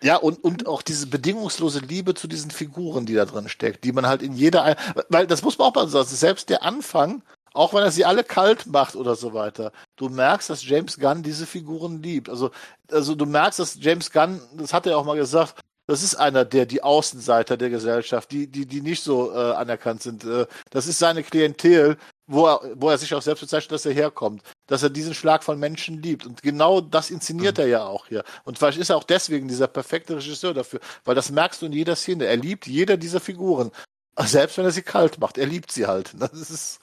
[0.00, 3.92] Ja, und, und auch diese bedingungslose Liebe zu diesen Figuren, die da drin steckt, die
[3.92, 4.76] man halt in jeder,
[5.08, 7.22] weil das muss man auch mal sagen, selbst der Anfang,
[7.58, 9.72] auch wenn er sie alle kalt macht oder so weiter.
[9.96, 12.30] Du merkst, dass James Gunn diese Figuren liebt.
[12.30, 12.52] Also,
[12.90, 16.44] also du merkst, dass James Gunn, das hat er auch mal gesagt, das ist einer
[16.44, 20.22] der, die Außenseiter der Gesellschaft, die, die, die nicht so äh, anerkannt sind.
[20.22, 21.96] Äh, das ist seine Klientel,
[22.28, 24.42] wo er, wo er sich auch selbst bezeichnet, dass er herkommt.
[24.68, 26.26] Dass er diesen Schlag von Menschen liebt.
[26.26, 27.62] Und genau das inszeniert mhm.
[27.62, 28.22] er ja auch hier.
[28.44, 31.72] Und vielleicht ist er auch deswegen dieser perfekte Regisseur dafür, weil das merkst du in
[31.72, 32.26] jeder Szene.
[32.26, 33.72] Er liebt jeder dieser Figuren.
[34.20, 35.38] Selbst wenn er sie kalt macht.
[35.38, 36.14] Er liebt sie halt.
[36.18, 36.80] Das ist,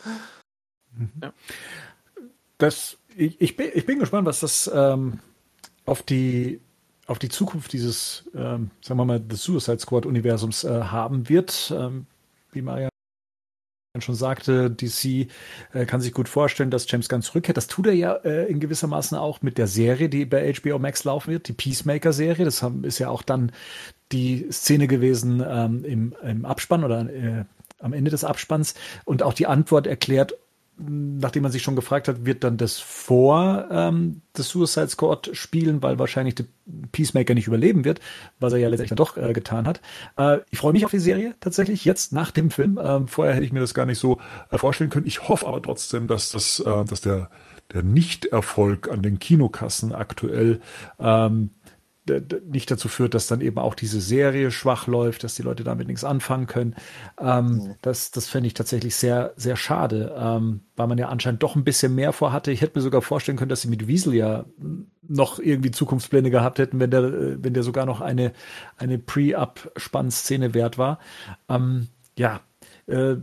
[1.22, 1.34] ja.
[2.57, 5.19] Das, ich, ich, bin, ich bin gespannt, was das ähm,
[5.85, 6.61] auf die
[7.07, 11.72] auf die Zukunft dieses, ähm, sagen wir mal, des Suicide Squad Universums äh, haben wird.
[11.76, 12.07] Ähm,
[12.51, 12.89] wie Maria
[14.01, 15.30] schon sagte, DC
[15.73, 17.57] äh, kann sich gut vorstellen, dass James Gunn zurückkehrt.
[17.57, 20.80] Das tut er ja äh, in gewisser Maßen auch mit der Serie, die bei HBO
[20.80, 22.45] Max laufen wird, die Peacemaker-Serie.
[22.45, 23.51] Das haben, ist ja auch dann
[24.11, 27.45] die Szene gewesen ähm, im, im Abspann oder äh,
[27.80, 30.35] am Ende des Abspanns und auch die Antwort erklärt,
[30.77, 35.81] nachdem man sich schon gefragt hat, wird dann das vor ähm, das Suicide Squad spielen,
[35.81, 36.45] weil wahrscheinlich der
[36.91, 38.02] Peacemaker nicht überleben wird,
[38.39, 39.81] was er ja letztendlich dann doch äh, getan hat.
[40.18, 42.80] Äh, ich freue mich auf die Serie tatsächlich jetzt nach dem Film.
[42.81, 44.19] Ähm, vorher hätte ich mir das gar nicht so
[44.52, 45.07] äh, vorstellen können.
[45.07, 47.30] Ich hoffe aber trotzdem, dass das, äh, dass der
[47.73, 50.61] der Nichterfolg an den Kinokassen aktuell
[50.99, 51.49] ähm,
[52.48, 55.88] nicht dazu führt, dass dann eben auch diese Serie schwach läuft, dass die Leute damit
[55.88, 56.76] nichts anfangen können.
[57.19, 57.76] Ähm, mhm.
[57.82, 61.64] Das, das fände ich tatsächlich sehr, sehr schade, ähm, weil man ja anscheinend doch ein
[61.64, 62.52] bisschen mehr vorhatte.
[62.52, 64.45] Ich hätte mir sogar vorstellen können, dass sie mit Wiesel ja
[65.07, 68.34] noch irgendwie Zukunftspläne gehabt hätten, wenn der, wenn der sogar noch eine,
[68.77, 70.99] eine Pre-Up-Spann-Szene wert war.
[71.49, 71.88] Ähm,
[72.18, 72.41] ja,
[72.88, 73.15] äh,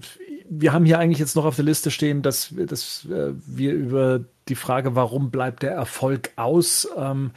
[0.48, 4.24] wir haben hier eigentlich jetzt noch auf der Liste stehen, dass, dass äh, wir über
[4.48, 7.30] die Frage, warum bleibt der Erfolg aus, ähm,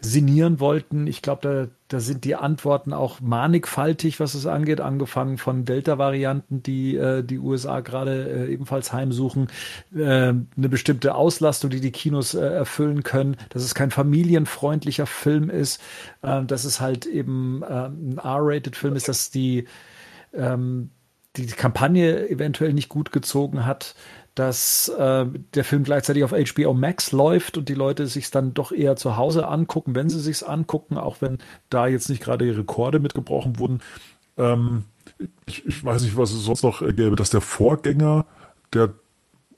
[0.00, 1.06] sinnieren wollten.
[1.06, 6.62] Ich glaube, da, da sind die Antworten auch mannigfaltig, was es angeht, angefangen von Delta-Varianten,
[6.62, 9.48] die äh, die USA gerade äh, ebenfalls heimsuchen,
[9.94, 15.48] äh, eine bestimmte Auslastung, die die Kinos äh, erfüllen können, dass es kein familienfreundlicher Film
[15.48, 15.80] ist,
[16.22, 19.66] äh, dass es halt eben äh, ein R-rated Film ist, dass die
[20.34, 20.90] ähm,
[21.36, 23.94] die Kampagne eventuell nicht gut gezogen hat,
[24.40, 28.72] dass äh, der Film gleichzeitig auf HBO Max läuft und die Leute sich dann doch
[28.72, 31.36] eher zu Hause angucken, wenn sie sich angucken, auch wenn
[31.68, 33.80] da jetzt nicht gerade die Rekorde mitgebrochen wurden.
[34.38, 34.84] Ähm,
[35.44, 38.24] ich, ich, weiß nicht, was es sonst noch gäbe, dass der Vorgänger,
[38.72, 38.94] der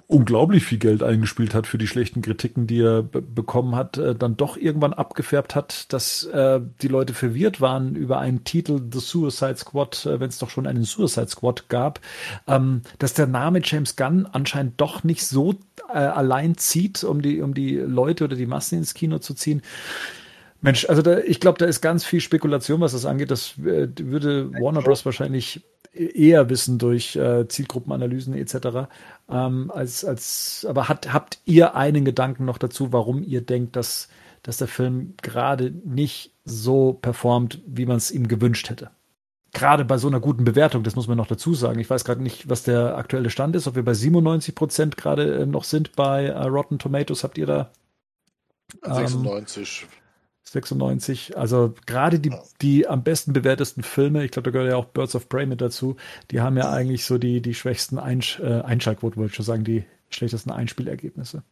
[0.07, 4.37] unglaublich viel Geld eingespielt hat für die schlechten Kritiken, die er bekommen hat, äh, dann
[4.37, 9.57] doch irgendwann abgefärbt hat, dass äh, die Leute verwirrt waren über einen Titel The Suicide
[9.57, 12.01] Squad, äh, wenn es doch schon einen Suicide Squad gab,
[12.47, 15.55] ähm, dass der Name James Gunn anscheinend doch nicht so
[15.89, 19.63] äh, allein zieht, um die, um die Leute oder die Massen ins Kino zu ziehen.
[20.63, 23.33] Mensch, also da, ich glaube, da ist ganz viel Spekulation, was das angeht.
[23.33, 25.05] Das äh, würde Warner Bros.
[25.05, 28.89] wahrscheinlich eher wissen durch äh, Zielgruppenanalysen etc.
[29.29, 34.09] Ähm, als, als, aber hat, habt ihr einen Gedanken noch dazu, warum ihr denkt, dass,
[34.45, 38.91] dass der Film gerade nicht so performt, wie man es ihm gewünscht hätte?
[39.53, 41.79] Gerade bei so einer guten Bewertung, das muss man noch dazu sagen.
[41.81, 45.41] Ich weiß gerade nicht, was der aktuelle Stand ist, ob wir bei 97 Prozent gerade
[45.41, 47.25] äh, noch sind bei äh, Rotten Tomatoes.
[47.25, 47.71] Habt ihr da?
[48.85, 49.89] Ähm, 96.
[50.45, 51.37] 96.
[51.37, 55.15] Also gerade die, die am besten bewertesten Filme, ich glaube, da gehört ja auch Birds
[55.15, 55.97] of Prey mit dazu,
[56.31, 59.65] die haben ja eigentlich so die, die schwächsten Einsch äh, Einschaltquoten, wollte ich schon sagen,
[59.65, 61.43] die schlechtesten Einspielergebnisse.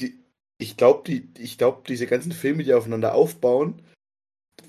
[0.00, 0.18] Die,
[0.58, 3.82] ich glaube, die, ich glaube, diese ganzen Filme, die aufeinander aufbauen,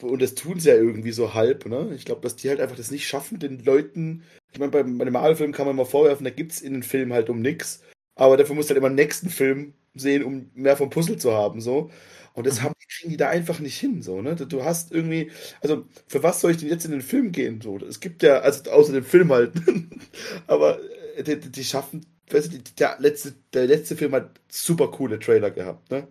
[0.02, 1.94] und das tun sie ja irgendwie so halb, ne?
[1.96, 4.90] Ich glaube, dass die halt einfach das nicht schaffen, den Leuten, ich meine, bei, bei
[4.90, 7.82] einem Marvel-Film kann man mal vorwerfen, da gibt es in den Filmen halt um nichts,
[8.16, 11.62] aber dafür muss halt immer im nächsten Film sehen, um mehr vom Puzzle zu haben,
[11.62, 11.92] so.
[12.36, 14.36] Und das haben, kriegen die da einfach nicht hin, so, ne?
[14.36, 15.32] Du hast irgendwie,
[15.62, 17.78] also, für was soll ich denn jetzt in den Film gehen, so?
[17.80, 19.54] Es gibt ja, also, außer dem Film halt.
[20.48, 20.80] Aber,
[21.16, 25.52] äh, die, die schaffen, weißt du, der letzte, der letzte Film hat super coole Trailer
[25.52, 26.08] gehabt, ne?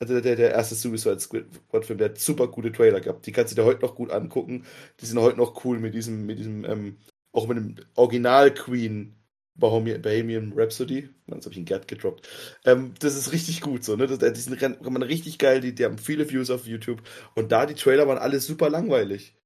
[0.00, 1.46] Also der, der erste Suicide Squad
[1.84, 3.24] Film, der hat super gute Trailer gehabt.
[3.24, 4.64] Die kannst du dir heute noch gut angucken.
[5.00, 6.98] Die sind heute noch cool mit diesem, mit diesem, ähm,
[7.30, 9.14] auch mit dem Original Queen
[9.54, 11.08] Bohemian Rhapsody.
[11.26, 12.28] Jetzt habe ich einen Gerd gedroppt.
[12.64, 14.06] Ähm, das ist richtig gut so, ne?
[14.06, 17.02] Das, die sind richtig geil, die, die haben viele Views auf YouTube.
[17.34, 19.36] Und da die Trailer waren alle super langweilig.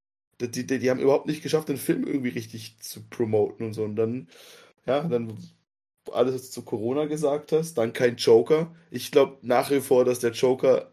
[0.40, 3.84] Die, die, die haben überhaupt nicht geschafft, den Film irgendwie richtig zu promoten und so.
[3.84, 4.28] Und dann,
[4.86, 5.38] ja, dann
[6.12, 8.74] alles, was du zu Corona gesagt hast, dann kein Joker.
[8.90, 10.92] Ich glaube nach wie vor, dass der Joker,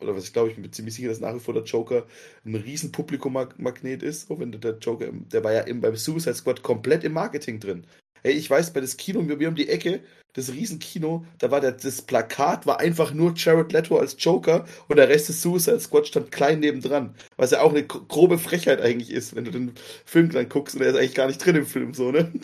[0.00, 2.06] oder was ich glaube, ich bin ziemlich sicher, dass nach wie vor der Joker
[2.44, 6.62] ein riesen Publikummagnet ist, auch wenn der Joker, der war ja im, beim Suicide Squad
[6.62, 7.86] komplett im Marketing drin.
[8.24, 10.00] Ey, ich weiß, bei das Kino, wir um die Ecke,
[10.32, 14.96] das Riesenkino, da war der, das Plakat, war einfach nur Jared Leto als Joker und
[14.96, 17.14] der Rest des Suicide Squad stand klein nebendran.
[17.36, 19.74] Was ja auch eine grobe Frechheit eigentlich ist, wenn du den
[20.06, 22.32] Film dann guckst und er ist eigentlich gar nicht drin im Film, so, ne?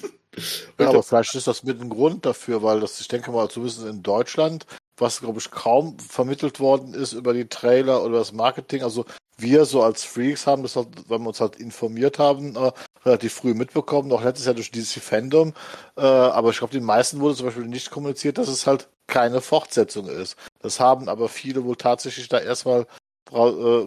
[0.79, 3.85] Ja, aber vielleicht ist das mit ein Grund dafür, weil das, ich denke mal, zumindest
[3.85, 4.65] in Deutschland,
[4.97, 8.85] was glaube ich kaum vermittelt worden ist über die Trailer oder das Marketing.
[8.85, 9.07] Also
[9.43, 12.73] wir so als Freaks haben das halt, wenn wir uns halt informiert haben, äh,
[13.05, 15.55] relativ früh mitbekommen, auch letztes Jahr durch DC Fandom.
[15.97, 19.41] Äh, aber ich glaube, den meisten wurde zum Beispiel nicht kommuniziert, dass es halt keine
[19.41, 20.37] Fortsetzung ist.
[20.61, 22.87] Das haben aber viele wohl tatsächlich da erstmal
[23.33, 23.35] äh,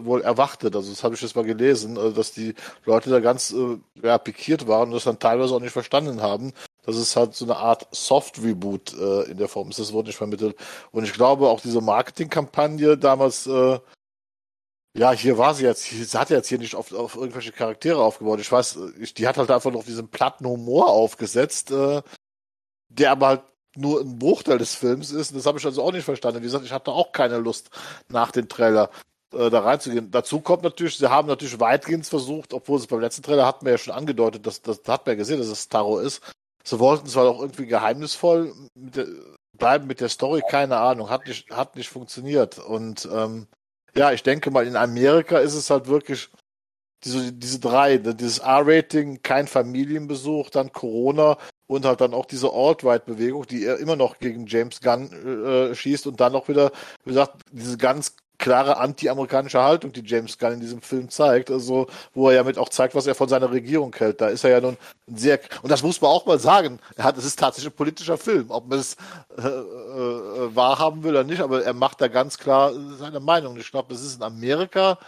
[0.04, 0.74] wohl erwartet.
[0.76, 4.18] Also das habe ich jetzt mal gelesen, äh, dass die Leute da ganz äh, ja,
[4.18, 6.52] pikiert waren und das dann teilweise auch nicht verstanden haben.
[6.86, 9.78] dass es halt so eine Art Soft-Reboot äh, in der Form ist.
[9.78, 10.56] Das wurde nicht vermittelt.
[10.92, 13.78] Und ich glaube auch diese Marketingkampagne damals, äh,
[14.96, 18.40] ja, hier war sie jetzt, sie hat jetzt hier nicht auf, auf irgendwelche Charaktere aufgebaut.
[18.40, 22.02] Ich weiß, ich, die hat halt einfach noch diesen platten Humor aufgesetzt, äh,
[22.88, 23.42] der aber halt
[23.76, 25.32] nur ein Bruchteil des Films ist.
[25.32, 26.40] Und das habe ich also auch nicht verstanden.
[26.40, 27.70] Wie gesagt, ich hatte auch keine Lust
[28.08, 28.90] nach dem Trailer
[29.32, 30.12] äh, da reinzugehen.
[30.12, 33.72] Dazu kommt natürlich, sie haben natürlich weitgehend versucht, obwohl es beim letzten Trailer hatten wir
[33.72, 36.22] ja schon angedeutet, dass das hat man ja gesehen, dass es Taro ist.
[36.62, 39.06] Sie wollten zwar auch irgendwie geheimnisvoll mit der,
[39.58, 42.58] bleiben mit der Story, keine Ahnung, hat nicht, hat nicht funktioniert.
[42.58, 43.48] Und ähm,
[43.96, 46.30] ja, ich denke mal, in Amerika ist es halt wirklich
[47.04, 52.52] diese, diese drei, ne, dieses R-Rating, kein Familienbesuch, dann Corona und halt dann auch diese
[52.52, 56.72] Alt-Right-Bewegung, die er immer noch gegen James Gunn äh, schießt und dann auch wieder,
[57.04, 61.86] wie gesagt, diese ganz klare anti-amerikanische Haltung, die James Gunn in diesem Film zeigt, also
[62.12, 64.20] wo er ja mit auch zeigt, was er von seiner Regierung hält.
[64.20, 66.78] Da ist er ja nun sehr und das muss man auch mal sagen.
[66.96, 68.96] Er hat, es ist tatsächlich ein politischer Film, ob man es
[69.36, 73.56] äh, äh, wahrhaben will oder nicht, aber er macht da ganz klar seine Meinung.
[73.56, 74.98] Ich glaube, das ist in Amerika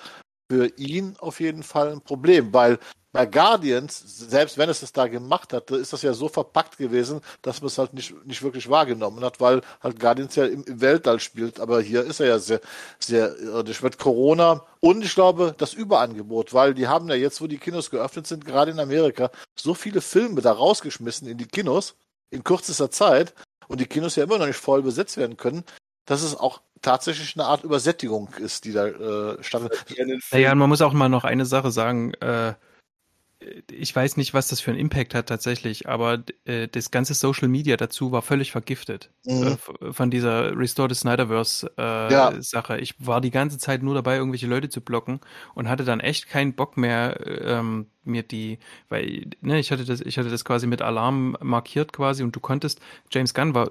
[0.51, 2.79] für ihn auf jeden Fall ein Problem, weil
[3.17, 7.23] bei Guardians, selbst wenn es es da gemacht hatte, ist das ja so verpackt gewesen,
[7.41, 10.83] dass man es halt nicht, nicht wirklich wahrgenommen hat, weil halt Guardians ja im, im
[10.83, 11.59] Weltall spielt.
[11.59, 12.61] Aber hier ist er ja sehr,
[12.99, 17.47] sehr irdisch mit Corona und ich glaube, das Überangebot, weil die haben ja jetzt, wo
[17.47, 21.95] die Kinos geöffnet sind, gerade in Amerika, so viele Filme da rausgeschmissen in die Kinos
[22.29, 23.33] in kürzester Zeit
[23.67, 25.65] und die Kinos ja immer noch nicht voll besetzt werden können,
[26.05, 30.23] dass es auch tatsächlich eine Art Übersättigung ist, die da äh, stattfindet.
[30.31, 32.55] Naja, man muss auch mal noch eine Sache sagen, äh,
[33.71, 37.49] ich weiß nicht, was das für einen Impact hat tatsächlich, aber äh, das ganze Social
[37.49, 39.59] Media dazu war völlig vergiftet mhm.
[39.81, 42.33] äh, von dieser Restore the Snyderverse äh, ja.
[42.41, 42.79] Sache.
[42.79, 45.21] Ich war die ganze Zeit nur dabei, irgendwelche Leute zu blocken
[45.55, 48.59] und hatte dann echt keinen Bock mehr, ähm, mir die,
[48.89, 52.41] weil ne, ich hatte das, ich hatte das quasi mit Alarm markiert quasi und du
[52.41, 53.71] konntest, James Gunn war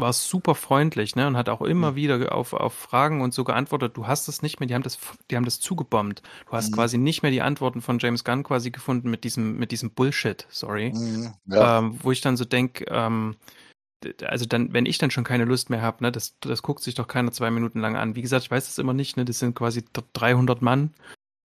[0.00, 1.96] war super freundlich, ne, und hat auch immer mhm.
[1.96, 3.96] wieder auf, auf Fragen und so geantwortet.
[3.96, 4.98] Du hast es nicht mehr, die haben das,
[5.30, 6.22] die haben das zugebombt.
[6.46, 6.74] Du hast mhm.
[6.74, 10.46] quasi nicht mehr die Antworten von James Gunn quasi gefunden mit diesem, mit diesem Bullshit,
[10.50, 10.92] sorry.
[10.94, 11.32] Mhm.
[11.46, 11.78] Ja.
[11.78, 13.36] Ähm, wo ich dann so denk, ähm,
[14.24, 16.94] also dann, wenn ich dann schon keine Lust mehr habe, ne, das, das guckt sich
[16.94, 18.16] doch keiner zwei Minuten lang an.
[18.16, 20.94] Wie gesagt, ich weiß das immer nicht, ne, das sind quasi 300 Mann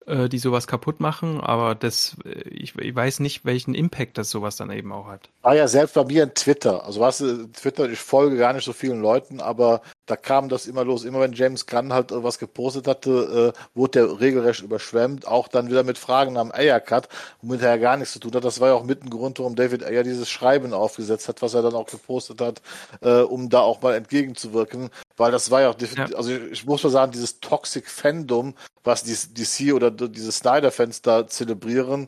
[0.07, 4.29] äh, die sowas kaputt machen, aber das, äh, ich, ich, weiß nicht, welchen Impact das
[4.29, 5.29] sowas dann eben auch hat.
[5.41, 6.85] War ja selbst bei mir in Twitter.
[6.85, 10.83] Also was Twitter, ich folge gar nicht so vielen Leuten, aber da kam das immer
[10.83, 11.03] los.
[11.05, 15.27] Immer wenn James Gunn halt was gepostet hatte, äh, wurde der regelrecht überschwemmt.
[15.27, 17.09] Auch dann wieder mit Fragen am Eiercut,
[17.41, 18.43] womit er ja gar nichts zu tun hat.
[18.43, 21.53] Das war ja auch mit ein Grund, warum David Ayer dieses Schreiben aufgesetzt hat, was
[21.53, 22.61] er dann auch gepostet hat,
[23.01, 24.89] äh, um da auch mal entgegenzuwirken.
[25.17, 26.05] Weil das war ja auch, ja.
[26.15, 28.53] also ich, ich, muss mal sagen, dieses Toxic Fandom,
[28.85, 32.07] was die DC oder diese Snyder-Fans da zelebrieren,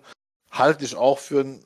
[0.52, 1.64] halte ich auch für ein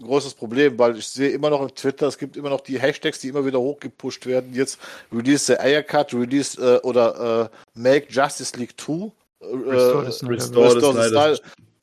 [0.00, 3.20] großes Problem, weil ich sehe immer noch im Twitter, es gibt immer noch die Hashtags,
[3.20, 4.54] die immer wieder hochgepusht werden.
[4.54, 4.78] Jetzt
[5.12, 8.92] Release the Air Cut, Release äh, oder äh, Make Justice League 2.
[9.40, 10.34] Äh, Restore the Snyder.
[10.34, 11.38] Restore the Snyder.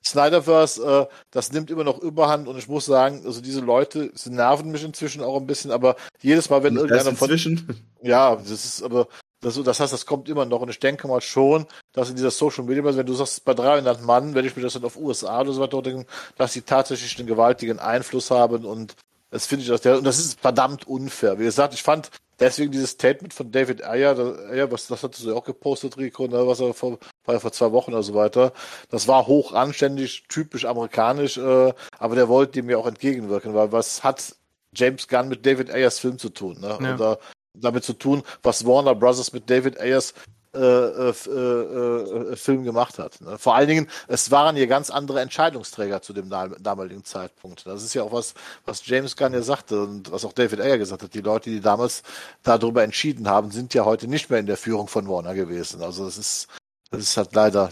[0.08, 4.30] Snyderverse, äh, das nimmt immer noch Überhand und ich muss sagen, also diese Leute, sie
[4.30, 7.30] nerven mich inzwischen auch ein bisschen, aber jedes Mal, wenn irgendeiner von.
[7.30, 7.84] Inzwischen?
[8.04, 9.08] Ja, das ist aber,
[9.46, 12.32] das, das heißt, das kommt immer noch und ich denke mal schon, dass in dieser
[12.32, 15.42] Social Media, wenn du sagst, bei 300 Mann, wenn ich mir das dann auf USA
[15.42, 18.96] oder so weiter denke, dass die tatsächlich einen gewaltigen Einfluss haben und
[19.30, 21.38] das finde ich, dass der, und das ist verdammt unfair.
[21.38, 22.10] Wie gesagt, ich fand
[22.40, 24.18] deswegen dieses Statement von David Ayer,
[24.50, 27.40] Ayer was, das hattest du ja auch gepostet, Rico, ne, was er vor, war ja
[27.40, 28.52] vor zwei Wochen oder so weiter.
[28.90, 33.72] Das war hoch anständig, typisch amerikanisch, äh, aber der wollte dem ja auch entgegenwirken, weil
[33.72, 34.36] was hat
[34.74, 36.80] James Gunn mit David Ayers Film zu tun, ne?
[36.82, 36.96] Ja.
[36.96, 37.20] Oder
[37.60, 40.14] damit zu tun, was Warner Brothers mit David Ayers
[40.56, 43.20] äh, äh, äh, äh, Film gemacht hat.
[43.20, 43.38] Ne?
[43.38, 47.66] Vor allen Dingen, es waren hier ganz andere Entscheidungsträger zu dem damaligen Zeitpunkt.
[47.66, 48.36] Das ist ja auch was,
[48.66, 51.14] was James Gunn ja sagte und was auch David Ayer gesagt hat.
[51.14, 52.04] Die Leute, die damals
[52.42, 55.82] darüber entschieden haben, sind ja heute nicht mehr in der Führung von Warner gewesen.
[55.82, 56.48] Also das ist,
[56.90, 57.72] das ist halt leider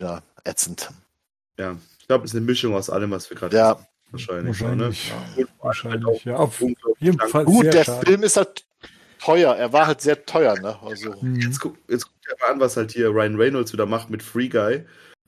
[0.00, 0.90] ja, ätzend.
[1.56, 3.78] Ja, ich glaube, es ist eine Mischung aus allem, was wir gerade ja.
[4.10, 4.60] Wahrscheinlich.
[4.60, 5.42] Wahrscheinlich, ne?
[5.42, 5.46] ja.
[5.60, 6.36] wahrscheinlich ja.
[6.36, 6.60] Auf
[6.98, 8.06] jeden Fall Gut, der schade.
[8.06, 8.64] Film ist halt
[9.18, 9.54] teuer.
[9.54, 10.78] Er war halt sehr teuer, ne?
[10.82, 11.14] Also.
[11.20, 11.36] Mhm.
[11.36, 14.22] Jetzt, guck, jetzt guck dir mal an, was halt hier Ryan Reynolds wieder macht mit
[14.22, 14.84] Free Guy.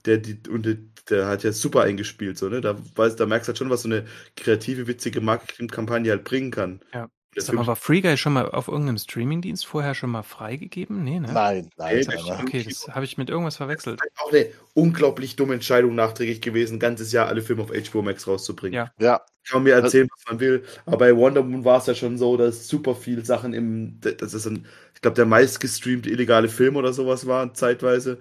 [0.06, 0.76] Der, die, und der,
[1.10, 2.60] der hat ja super eingespielt, so, ne?
[2.60, 6.50] Da, weiß, da merkst du halt schon, was so eine kreative, witzige Marketingkampagne halt bringen
[6.50, 6.80] kann.
[6.94, 7.08] Ja.
[7.36, 11.04] Sag mal, war Free Guy schon mal auf irgendeinem Streamingdienst vorher schon mal freigegeben?
[11.04, 11.32] Nee, ne?
[11.32, 12.04] Nein, nein.
[12.06, 12.40] nein, nein.
[12.40, 14.00] Okay, das habe ich mit irgendwas verwechselt.
[14.30, 18.26] Auch eine unglaublich dumme Entscheidung nachträglich gewesen, ein ganzes Jahr alle Filme auf HBO Max
[18.26, 18.74] rauszubringen.
[18.74, 18.92] Ja.
[18.98, 19.20] ja.
[19.48, 20.62] Kann man mir erzählen, was man will.
[20.86, 24.34] Aber bei Wonder Woman war es ja schon so, dass super viel Sachen im, das
[24.34, 28.18] ist ein, ich glaube, der meist gestreamte illegale Film oder sowas war, zeitweise.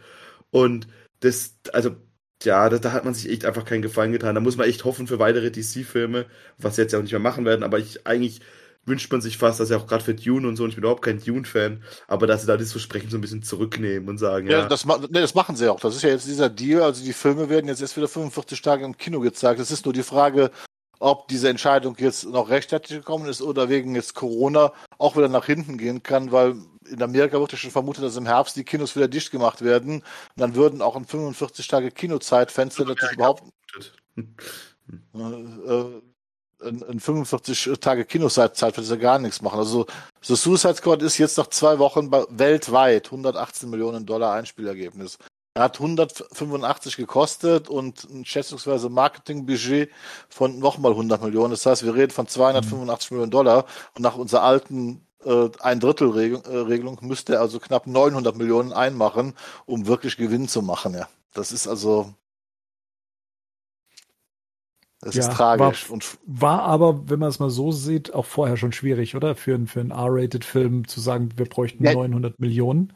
[0.50, 0.88] Und
[1.20, 1.96] das, also,
[2.44, 4.34] ja, da, da, hat man sich echt einfach keinen Gefallen getan.
[4.34, 6.26] Da muss man echt hoffen für weitere DC-Filme,
[6.58, 8.42] was sie jetzt ja auch nicht mehr machen werden, aber ich eigentlich
[8.90, 10.84] wünscht man sich fast, dass er auch gerade für Dune und so, und ich bin
[10.84, 14.48] überhaupt kein Dune-Fan, aber dass sie da das Versprechen so ein bisschen zurücknehmen und sagen,
[14.48, 14.60] ja.
[14.60, 15.80] ja das, nee, das machen sie auch.
[15.80, 18.84] Das ist ja jetzt dieser Deal, also die Filme werden jetzt erst wieder 45 Tage
[18.84, 19.60] im Kino gezeigt.
[19.60, 20.52] Es ist nur die Frage,
[21.00, 25.46] ob diese Entscheidung jetzt noch rechtzeitig gekommen ist oder wegen jetzt Corona auch wieder nach
[25.46, 26.56] hinten gehen kann, weil
[26.90, 29.96] in Amerika wird ja schon vermutet, dass im Herbst die Kinos wieder dicht gemacht werden.
[29.96, 30.04] Und
[30.36, 33.44] dann würden auch in 45 Tage Kinozeitfenster natürlich überhaupt
[34.18, 35.84] äh,
[36.62, 39.60] in 45 Tage Kinozeit wird er gar nichts machen.
[39.60, 39.86] Also
[40.22, 45.18] so Suicide Squad ist jetzt nach zwei Wochen weltweit 118 Millionen Dollar Einspielergebnis.
[45.56, 49.90] Er hat 185 gekostet und ein schätzungsweise Marketingbudget
[50.30, 51.52] von nochmal 100 Millionen.
[51.52, 53.16] Das heißt, wir reden von 285 mhm.
[53.16, 53.66] Millionen Dollar
[53.96, 58.38] und nach unserer alten äh, ein Drittel Regelung, äh, Regelung müsste er also knapp 900
[58.38, 59.34] Millionen einmachen,
[59.66, 60.94] um wirklich Gewinn zu machen.
[60.94, 62.14] Ja, das ist also
[65.02, 65.90] das ja, ist tragisch.
[65.90, 69.36] War, und war aber, wenn man es mal so sieht, auch vorher schon schwierig, oder?
[69.36, 72.94] Für, für einen R-Rated-Film zu sagen, wir bräuchten ja, 900 Millionen.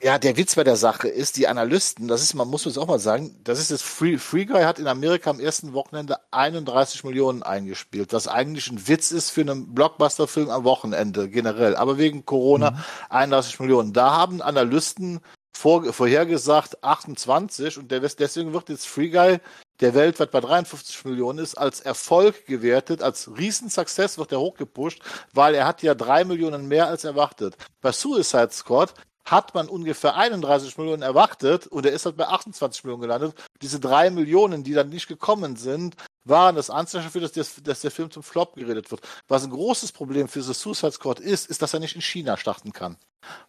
[0.00, 2.86] Ja, der Witz bei der Sache ist, die Analysten, das ist, man muss es auch
[2.86, 7.02] mal sagen, das ist das Free, Free Guy hat in Amerika am ersten Wochenende 31
[7.02, 11.74] Millionen eingespielt, was eigentlich ein Witz ist für einen Blockbuster-Film am Wochenende generell.
[11.74, 12.76] Aber wegen Corona mhm.
[13.08, 13.92] 31 Millionen.
[13.92, 15.18] Da haben Analysten
[15.52, 19.38] vor, vorhergesagt 28 und der, deswegen wird jetzt Free Guy
[19.80, 25.00] der weltweit bei 53 Millionen ist, als Erfolg gewertet, als Riesen-Success wird er hochgepusht,
[25.32, 27.56] weil er hat ja drei Millionen mehr als erwartet.
[27.80, 28.94] Bei Suicide Squad
[29.30, 33.34] hat man ungefähr 31 Millionen erwartet und er ist halt bei 28 Millionen gelandet.
[33.60, 37.80] Diese drei Millionen, die dann nicht gekommen sind, waren das Anzeichen dafür, dass, das, dass
[37.80, 39.00] der Film zum Flop geredet wird.
[39.28, 42.36] Was ein großes Problem für The Suicide Squad ist, ist, dass er nicht in China
[42.36, 42.96] starten kann.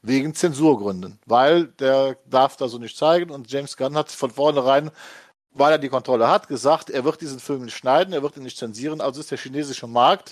[0.02, 1.20] Wegen Zensurgründen.
[1.26, 4.92] Weil der darf da so nicht zeigen und James Gunn hat von vornherein
[5.52, 8.44] weil er die Kontrolle hat, gesagt, er wird diesen Film nicht schneiden, er wird ihn
[8.44, 10.32] nicht zensieren, also ist der chinesische Markt,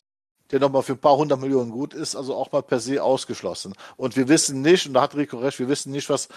[0.51, 3.73] der nochmal für ein paar hundert Millionen gut ist, also auch mal per se ausgeschlossen.
[3.97, 6.29] Und wir wissen nicht, und da hat Rico recht, wir wissen nicht, was,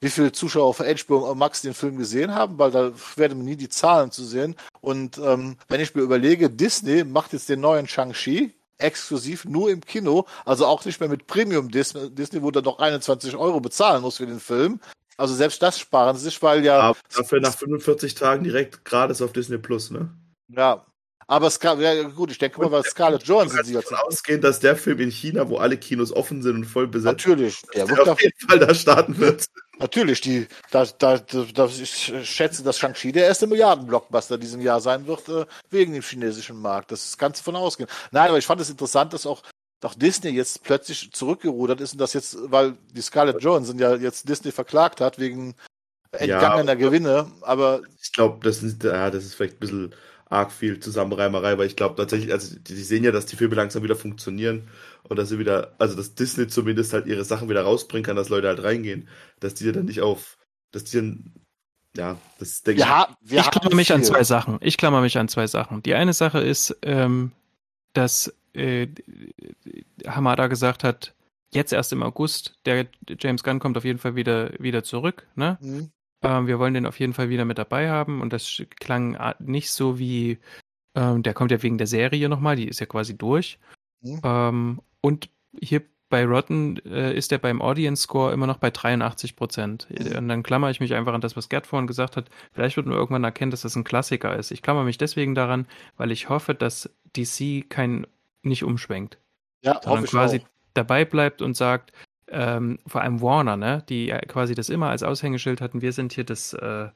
[0.00, 3.56] wie viele Zuschauer auf HBO Max den Film gesehen haben, weil da werden wir nie
[3.56, 4.56] die Zahlen zu sehen.
[4.80, 9.80] Und ähm, wenn ich mir überlege, Disney macht jetzt den neuen Shang-Chi, exklusiv nur im
[9.80, 14.18] Kino, also auch nicht mehr mit Premium Disney, wo du noch 21 Euro bezahlen musst
[14.18, 14.80] für den Film,
[15.16, 16.80] also selbst das sparen sie sich, weil ja.
[16.80, 20.10] Aber dafür nach 45 Tagen direkt gratis auf Disney Plus, ne?
[20.48, 20.84] Ja.
[21.26, 24.76] Aber Scar ja, gut, ich denke mal, weil Scarlett Johansson sie davon ausgehen, dass der
[24.76, 28.20] Film in China, wo alle Kinos offen sind und voll besetzt Natürlich, der, der auf
[28.20, 29.46] jeden Fall da starten wird.
[29.78, 35.06] Natürlich, die, da, da, da, ich schätze, dass Shang-Chi der erste Milliarden-Blockbuster diesem Jahr sein
[35.06, 36.92] wird, äh, wegen dem chinesischen Markt.
[36.92, 37.88] Das ist ganz von ausgehen.
[38.12, 39.42] Nein, aber ich fand es interessant, dass auch
[39.84, 44.26] doch Disney jetzt plötzlich zurückgerudert ist und das jetzt, weil die Scarlett Johansson ja jetzt
[44.26, 45.54] Disney verklagt hat wegen
[46.10, 49.94] entgangener ja, Gewinne, aber ich glaube, das ist, ja, das ist vielleicht ein bisschen
[50.30, 53.56] arg viel Zusammenreimerei, weil ich glaube tatsächlich, also die, die, sehen ja, dass die Filme
[53.56, 54.68] langsam wieder funktionieren
[55.02, 58.30] und dass sie wieder, also dass Disney zumindest halt ihre Sachen wieder rausbringen kann, dass
[58.30, 59.08] Leute halt reingehen,
[59.40, 60.38] dass die dann nicht auf,
[60.72, 61.32] dass die dann
[61.94, 64.58] ja, das denke wir ich haben klammer mich an zwei Sachen.
[64.62, 65.80] Ich klammer mich an zwei Sachen.
[65.82, 67.30] Die eine Sache ist, ähm,
[67.92, 68.88] dass äh,
[70.06, 71.14] Hamada gesagt hat,
[71.52, 72.86] jetzt erst im August, der
[73.18, 75.26] James Gunn kommt auf jeden Fall wieder, wieder zurück.
[75.36, 75.58] Ne?
[75.60, 75.90] Hm?
[76.22, 79.70] Ähm, wir wollen den auf jeden Fall wieder mit dabei haben und das klang nicht
[79.70, 80.38] so wie,
[80.94, 83.58] ähm, der kommt ja wegen der Serie nochmal, die ist ja quasi durch.
[84.00, 84.20] Mhm.
[84.24, 85.28] Ähm, und
[85.60, 89.88] hier bei Rotten äh, ist er beim Audience Score immer noch bei 83 Prozent.
[89.90, 90.16] Mhm.
[90.16, 92.30] Und dann klammer ich mich einfach an das, was Gerd vorhin gesagt hat.
[92.52, 94.50] Vielleicht wird man irgendwann erkennen, dass das ein Klassiker ist.
[94.50, 95.66] Ich klammer mich deswegen daran,
[95.96, 98.06] weil ich hoffe, dass DC kein
[98.46, 99.18] nicht umschwenkt,
[99.62, 100.48] Ja, hoffe sondern ich quasi auch.
[100.74, 101.92] dabei bleibt und sagt,
[102.28, 106.12] ähm, vor allem Warner, ne, die ja quasi das immer als Aushängeschild hatten, wir sind
[106.12, 106.88] hier das, äh,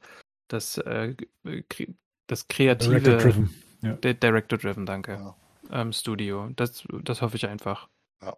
[0.47, 1.93] das, äh, kre-
[2.27, 3.53] das kreative Director-driven.
[3.81, 5.13] Di- Director-driven, danke.
[5.13, 5.35] Ja.
[5.71, 6.49] Ähm, Studio.
[6.55, 7.87] Das, das hoffe ich einfach.
[8.21, 8.35] Ja.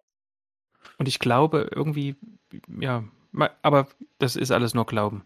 [0.98, 2.14] Und ich glaube irgendwie,
[2.78, 3.04] ja,
[3.62, 5.24] aber das ist alles nur Glauben.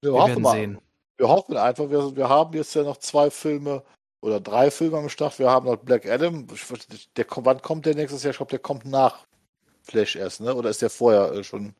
[0.00, 0.52] Wir, Wir hoffen werden mal.
[0.52, 0.78] sehen.
[1.16, 3.82] Wir hoffen einfach, wir, wir haben jetzt ja noch zwei Filme
[4.20, 5.38] oder drei Filme am Start.
[5.38, 6.46] Wir haben noch Black Adam.
[7.16, 8.32] Der, wann kommt der nächstes Jahr?
[8.32, 9.26] Ich glaube, der kommt nach
[9.82, 10.54] Flash erst, ne?
[10.54, 11.74] Oder ist der vorher äh, schon?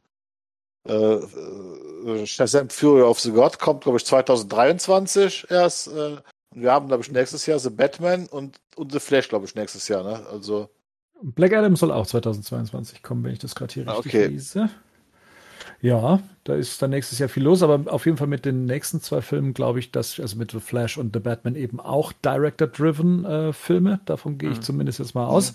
[0.86, 5.88] Äh, äh, Shazam Fury of the God kommt, glaube ich, 2023 erst.
[5.88, 6.16] Äh,
[6.54, 9.54] und wir haben, glaube ich, nächstes Jahr The Batman und, und The Flash, glaube ich,
[9.54, 10.24] nächstes Jahr, ne?
[10.30, 10.70] Also,
[11.20, 14.26] Black Adam soll auch 2022 kommen, wenn ich das gerade hier Ah, richtig okay.
[14.28, 14.70] lese.
[15.80, 19.00] Ja, da ist dann nächstes Jahr viel los, aber auf jeden Fall mit den nächsten
[19.00, 23.24] zwei Filmen glaube ich, dass, also mit The Flash und The Batman eben auch Director-driven
[23.24, 24.62] äh, Filme, davon gehe ich Mhm.
[24.62, 25.54] zumindest jetzt mal aus.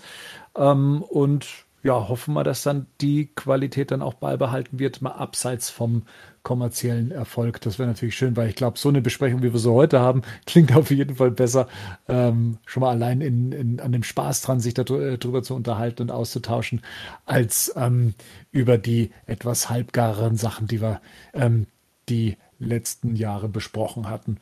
[0.55, 1.47] Ähm, und
[1.83, 6.03] ja, hoffen wir, dass dann die Qualität dann auch beibehalten wird, mal abseits vom
[6.43, 7.61] kommerziellen Erfolg.
[7.61, 10.21] Das wäre natürlich schön, weil ich glaube, so eine Besprechung, wie wir sie heute haben,
[10.45, 11.67] klingt auf jeden Fall besser.
[12.07, 16.11] Ähm, schon mal allein in, in, an dem Spaß dran, sich darüber zu unterhalten und
[16.11, 16.81] auszutauschen,
[17.25, 18.13] als ähm,
[18.51, 21.01] über die etwas halbgaren Sachen, die wir
[21.33, 21.67] ähm,
[22.09, 24.37] die letzten Jahre besprochen hatten.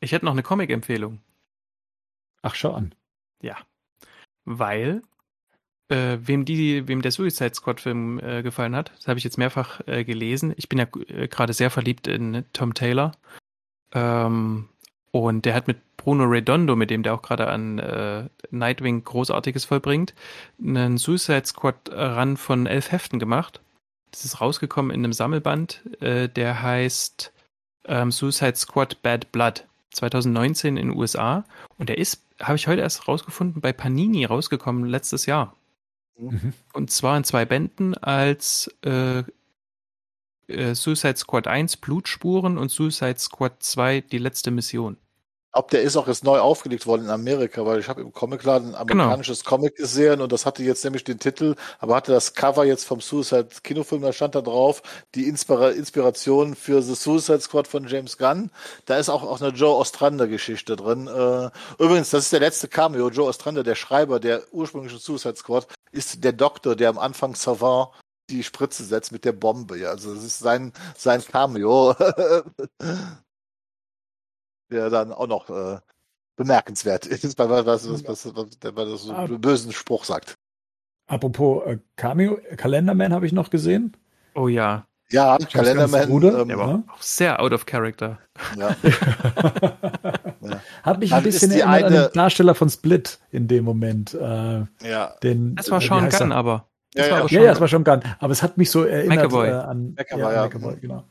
[0.00, 1.20] Ich hätte noch eine Comic-Empfehlung.
[2.42, 2.94] Ach, schau an.
[3.42, 3.56] Ja.
[4.44, 5.02] Weil,
[5.88, 9.80] äh, wem, die, wem der Suicide Squad-Film äh, gefallen hat, das habe ich jetzt mehrfach
[9.86, 10.52] äh, gelesen.
[10.56, 13.12] Ich bin ja äh, gerade sehr verliebt in Tom Taylor.
[13.92, 14.68] Ähm,
[15.12, 19.64] und der hat mit Bruno Redondo, mit dem der auch gerade an äh, Nightwing Großartiges
[19.64, 20.14] vollbringt,
[20.62, 23.60] einen Suicide Squad-Run von elf Heften gemacht.
[24.10, 27.32] Das ist rausgekommen in einem Sammelband, äh, der heißt
[27.86, 29.64] ähm, Suicide Squad Bad Blood.
[29.96, 31.44] 2019 in den USA.
[31.78, 35.54] Und der ist, habe ich heute erst rausgefunden, bei Panini rausgekommen letztes Jahr.
[36.18, 36.52] Mhm.
[36.72, 39.22] Und zwar in zwei Bänden als äh,
[40.48, 44.96] äh, Suicide Squad 1 Blutspuren und Suicide Squad 2 die letzte Mission.
[45.52, 48.74] Glaube, der ist auch jetzt neu aufgelegt worden in Amerika, weil ich habe im Comicladen
[48.74, 49.04] ein Genau.
[49.04, 52.84] amerikanisches Comic gesehen und das hatte jetzt nämlich den Titel, aber hatte das Cover jetzt
[52.84, 54.82] vom Suicide Kinofilm, da stand da drauf,
[55.14, 58.50] die Inspira Inspiration für The Suicide Squad von James Gunn.
[58.84, 61.06] Da ist auch, auch eine Joe Ostrander Geschichte drin.
[61.06, 61.48] Äh,
[61.82, 63.08] übrigens, das ist der letzte Cameo.
[63.08, 67.90] Joe Ostrander, der Schreiber der ursprünglichen Suicide Squad, ist der Doktor, der am Anfang Savant
[68.30, 69.78] die Spritze setzt mit der Bombe.
[69.78, 71.94] Ja, also das ist sein, sein Cameo.
[74.70, 75.78] der dann auch noch äh,
[76.36, 79.24] bemerkenswert ist, weil was, was, was, was, der bei so Ah.
[79.24, 80.34] einen bösen Spruch sagt.
[81.08, 83.96] Apropos äh, Cameo, Kalenderman habe ich noch gesehen.
[84.34, 86.10] Oh ja, Ja, Kalenderman.
[86.10, 86.82] Ähm, der war Ja.
[86.92, 88.18] auch sehr out of character.
[88.58, 88.74] ja.
[90.82, 94.14] Hat mich Dann ein bisschen erinnert an eine- den Darsteller von Split in dem Moment.
[94.14, 95.14] Äh, ja.
[95.22, 96.36] den, Das war äh, Sean Gunn, er?
[96.36, 96.68] aber.
[96.94, 97.22] Ja, Das war ja.
[97.22, 98.02] Ja, Sean ja, es war schon Gunn.
[98.18, 99.48] Aber es hat mich so erinnert McAvoy.
[99.48, 100.44] äh, an McAvoy, ja.
[100.46, 101.04] McAvoy, genau.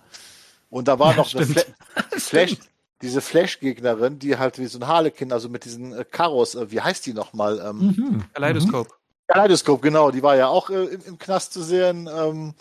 [0.69, 1.61] Und da war Ja, noch eine Fla.
[2.17, 2.57] Flash,
[3.01, 6.81] diese Flash-Gegnerin, die halt wie so ein Harlequin, also mit diesen äh, Karos, äh, wie
[6.81, 7.59] heißt die nochmal?
[7.65, 8.23] Ähm, Mhm.
[8.33, 8.87] Kaleidoskop.
[9.27, 12.09] Kaleidoskop, genau, die war ja auch äh, im, im Knast zu sehen.
[12.13, 12.53] Ähm,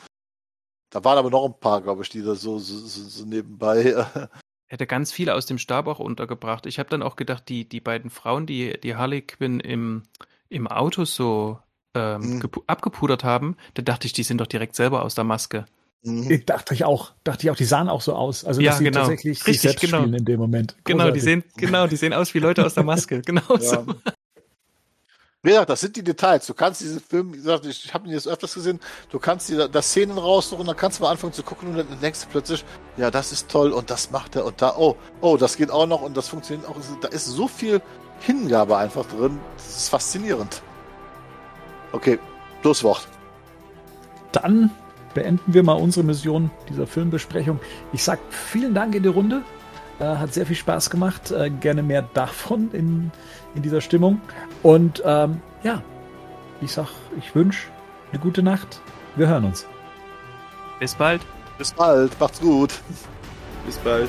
[0.95, 3.83] da waren aber noch ein paar, glaube ich, die da so, so, so, so nebenbei.
[3.83, 4.05] Äh,
[4.67, 6.67] hätte ganz viele aus dem Stab auch untergebracht.
[6.67, 10.05] Ich habe dann auch gedacht, die, die beiden Frauen, die, die Harley Quinn im,
[10.49, 11.59] im Auto so
[11.97, 12.41] ähm, Mhm.
[12.41, 15.65] gepu- abgepudert haben, da dachte ich, die sind doch direkt selber aus der Maske.
[16.03, 16.31] mhm.
[16.31, 18.45] Ich dachte ich auch, dachte ich auch, die sahen auch so aus.
[18.45, 19.01] Also Ja, dass sie genau.
[19.01, 19.99] tatsächlich sich Richtig, selbst genau.
[19.99, 20.77] spielen in dem Moment.
[20.85, 21.23] Genau, die Großartig.
[21.23, 23.21] sehen, genau, die sehen aus wie Leute aus der Maske.
[23.23, 23.59] Genau Ja.
[23.59, 23.87] so.
[25.45, 26.47] Wie gesagt, das sind die Details.
[26.47, 29.69] Du kannst diesen Film, wie gesagt, ich, habe ihn jetzt öfters gesehen, du kannst dir
[29.69, 32.65] da, Szenen raussuchen, dann kannst du mal anfangen zu gucken und dann denkst du plötzlich,
[32.97, 35.87] ja, das ist toll und das macht er und da, oh, oh, das geht auch
[35.87, 36.77] noch und das funktioniert auch.
[37.03, 37.83] Da ist so viel
[38.21, 39.39] Hingabe einfach drin.
[39.59, 40.63] Das ist faszinierend.
[41.93, 42.19] Okay,
[42.63, 43.07] Schlusswort.
[44.33, 44.71] Dann
[45.13, 47.61] beenden wir mal unsere Mission dieser Filmbesprechung.
[47.93, 49.43] Ich sag vielen Dank in die Runde.
[49.99, 51.31] Äh, hat sehr viel Spaß gemacht.
[51.33, 53.13] Äh, gerne mehr davon in,
[53.55, 54.21] in dieser Stimmung.
[54.63, 55.83] Und ähm, ja,
[56.61, 57.69] ich sag, ich wünsche
[58.13, 58.81] eine gute Nacht.
[59.17, 59.67] Wir hören uns.
[60.81, 61.23] Bis bald.
[61.59, 62.19] Bis bald.
[62.19, 62.81] Macht's gut.
[63.67, 64.09] Bis bald.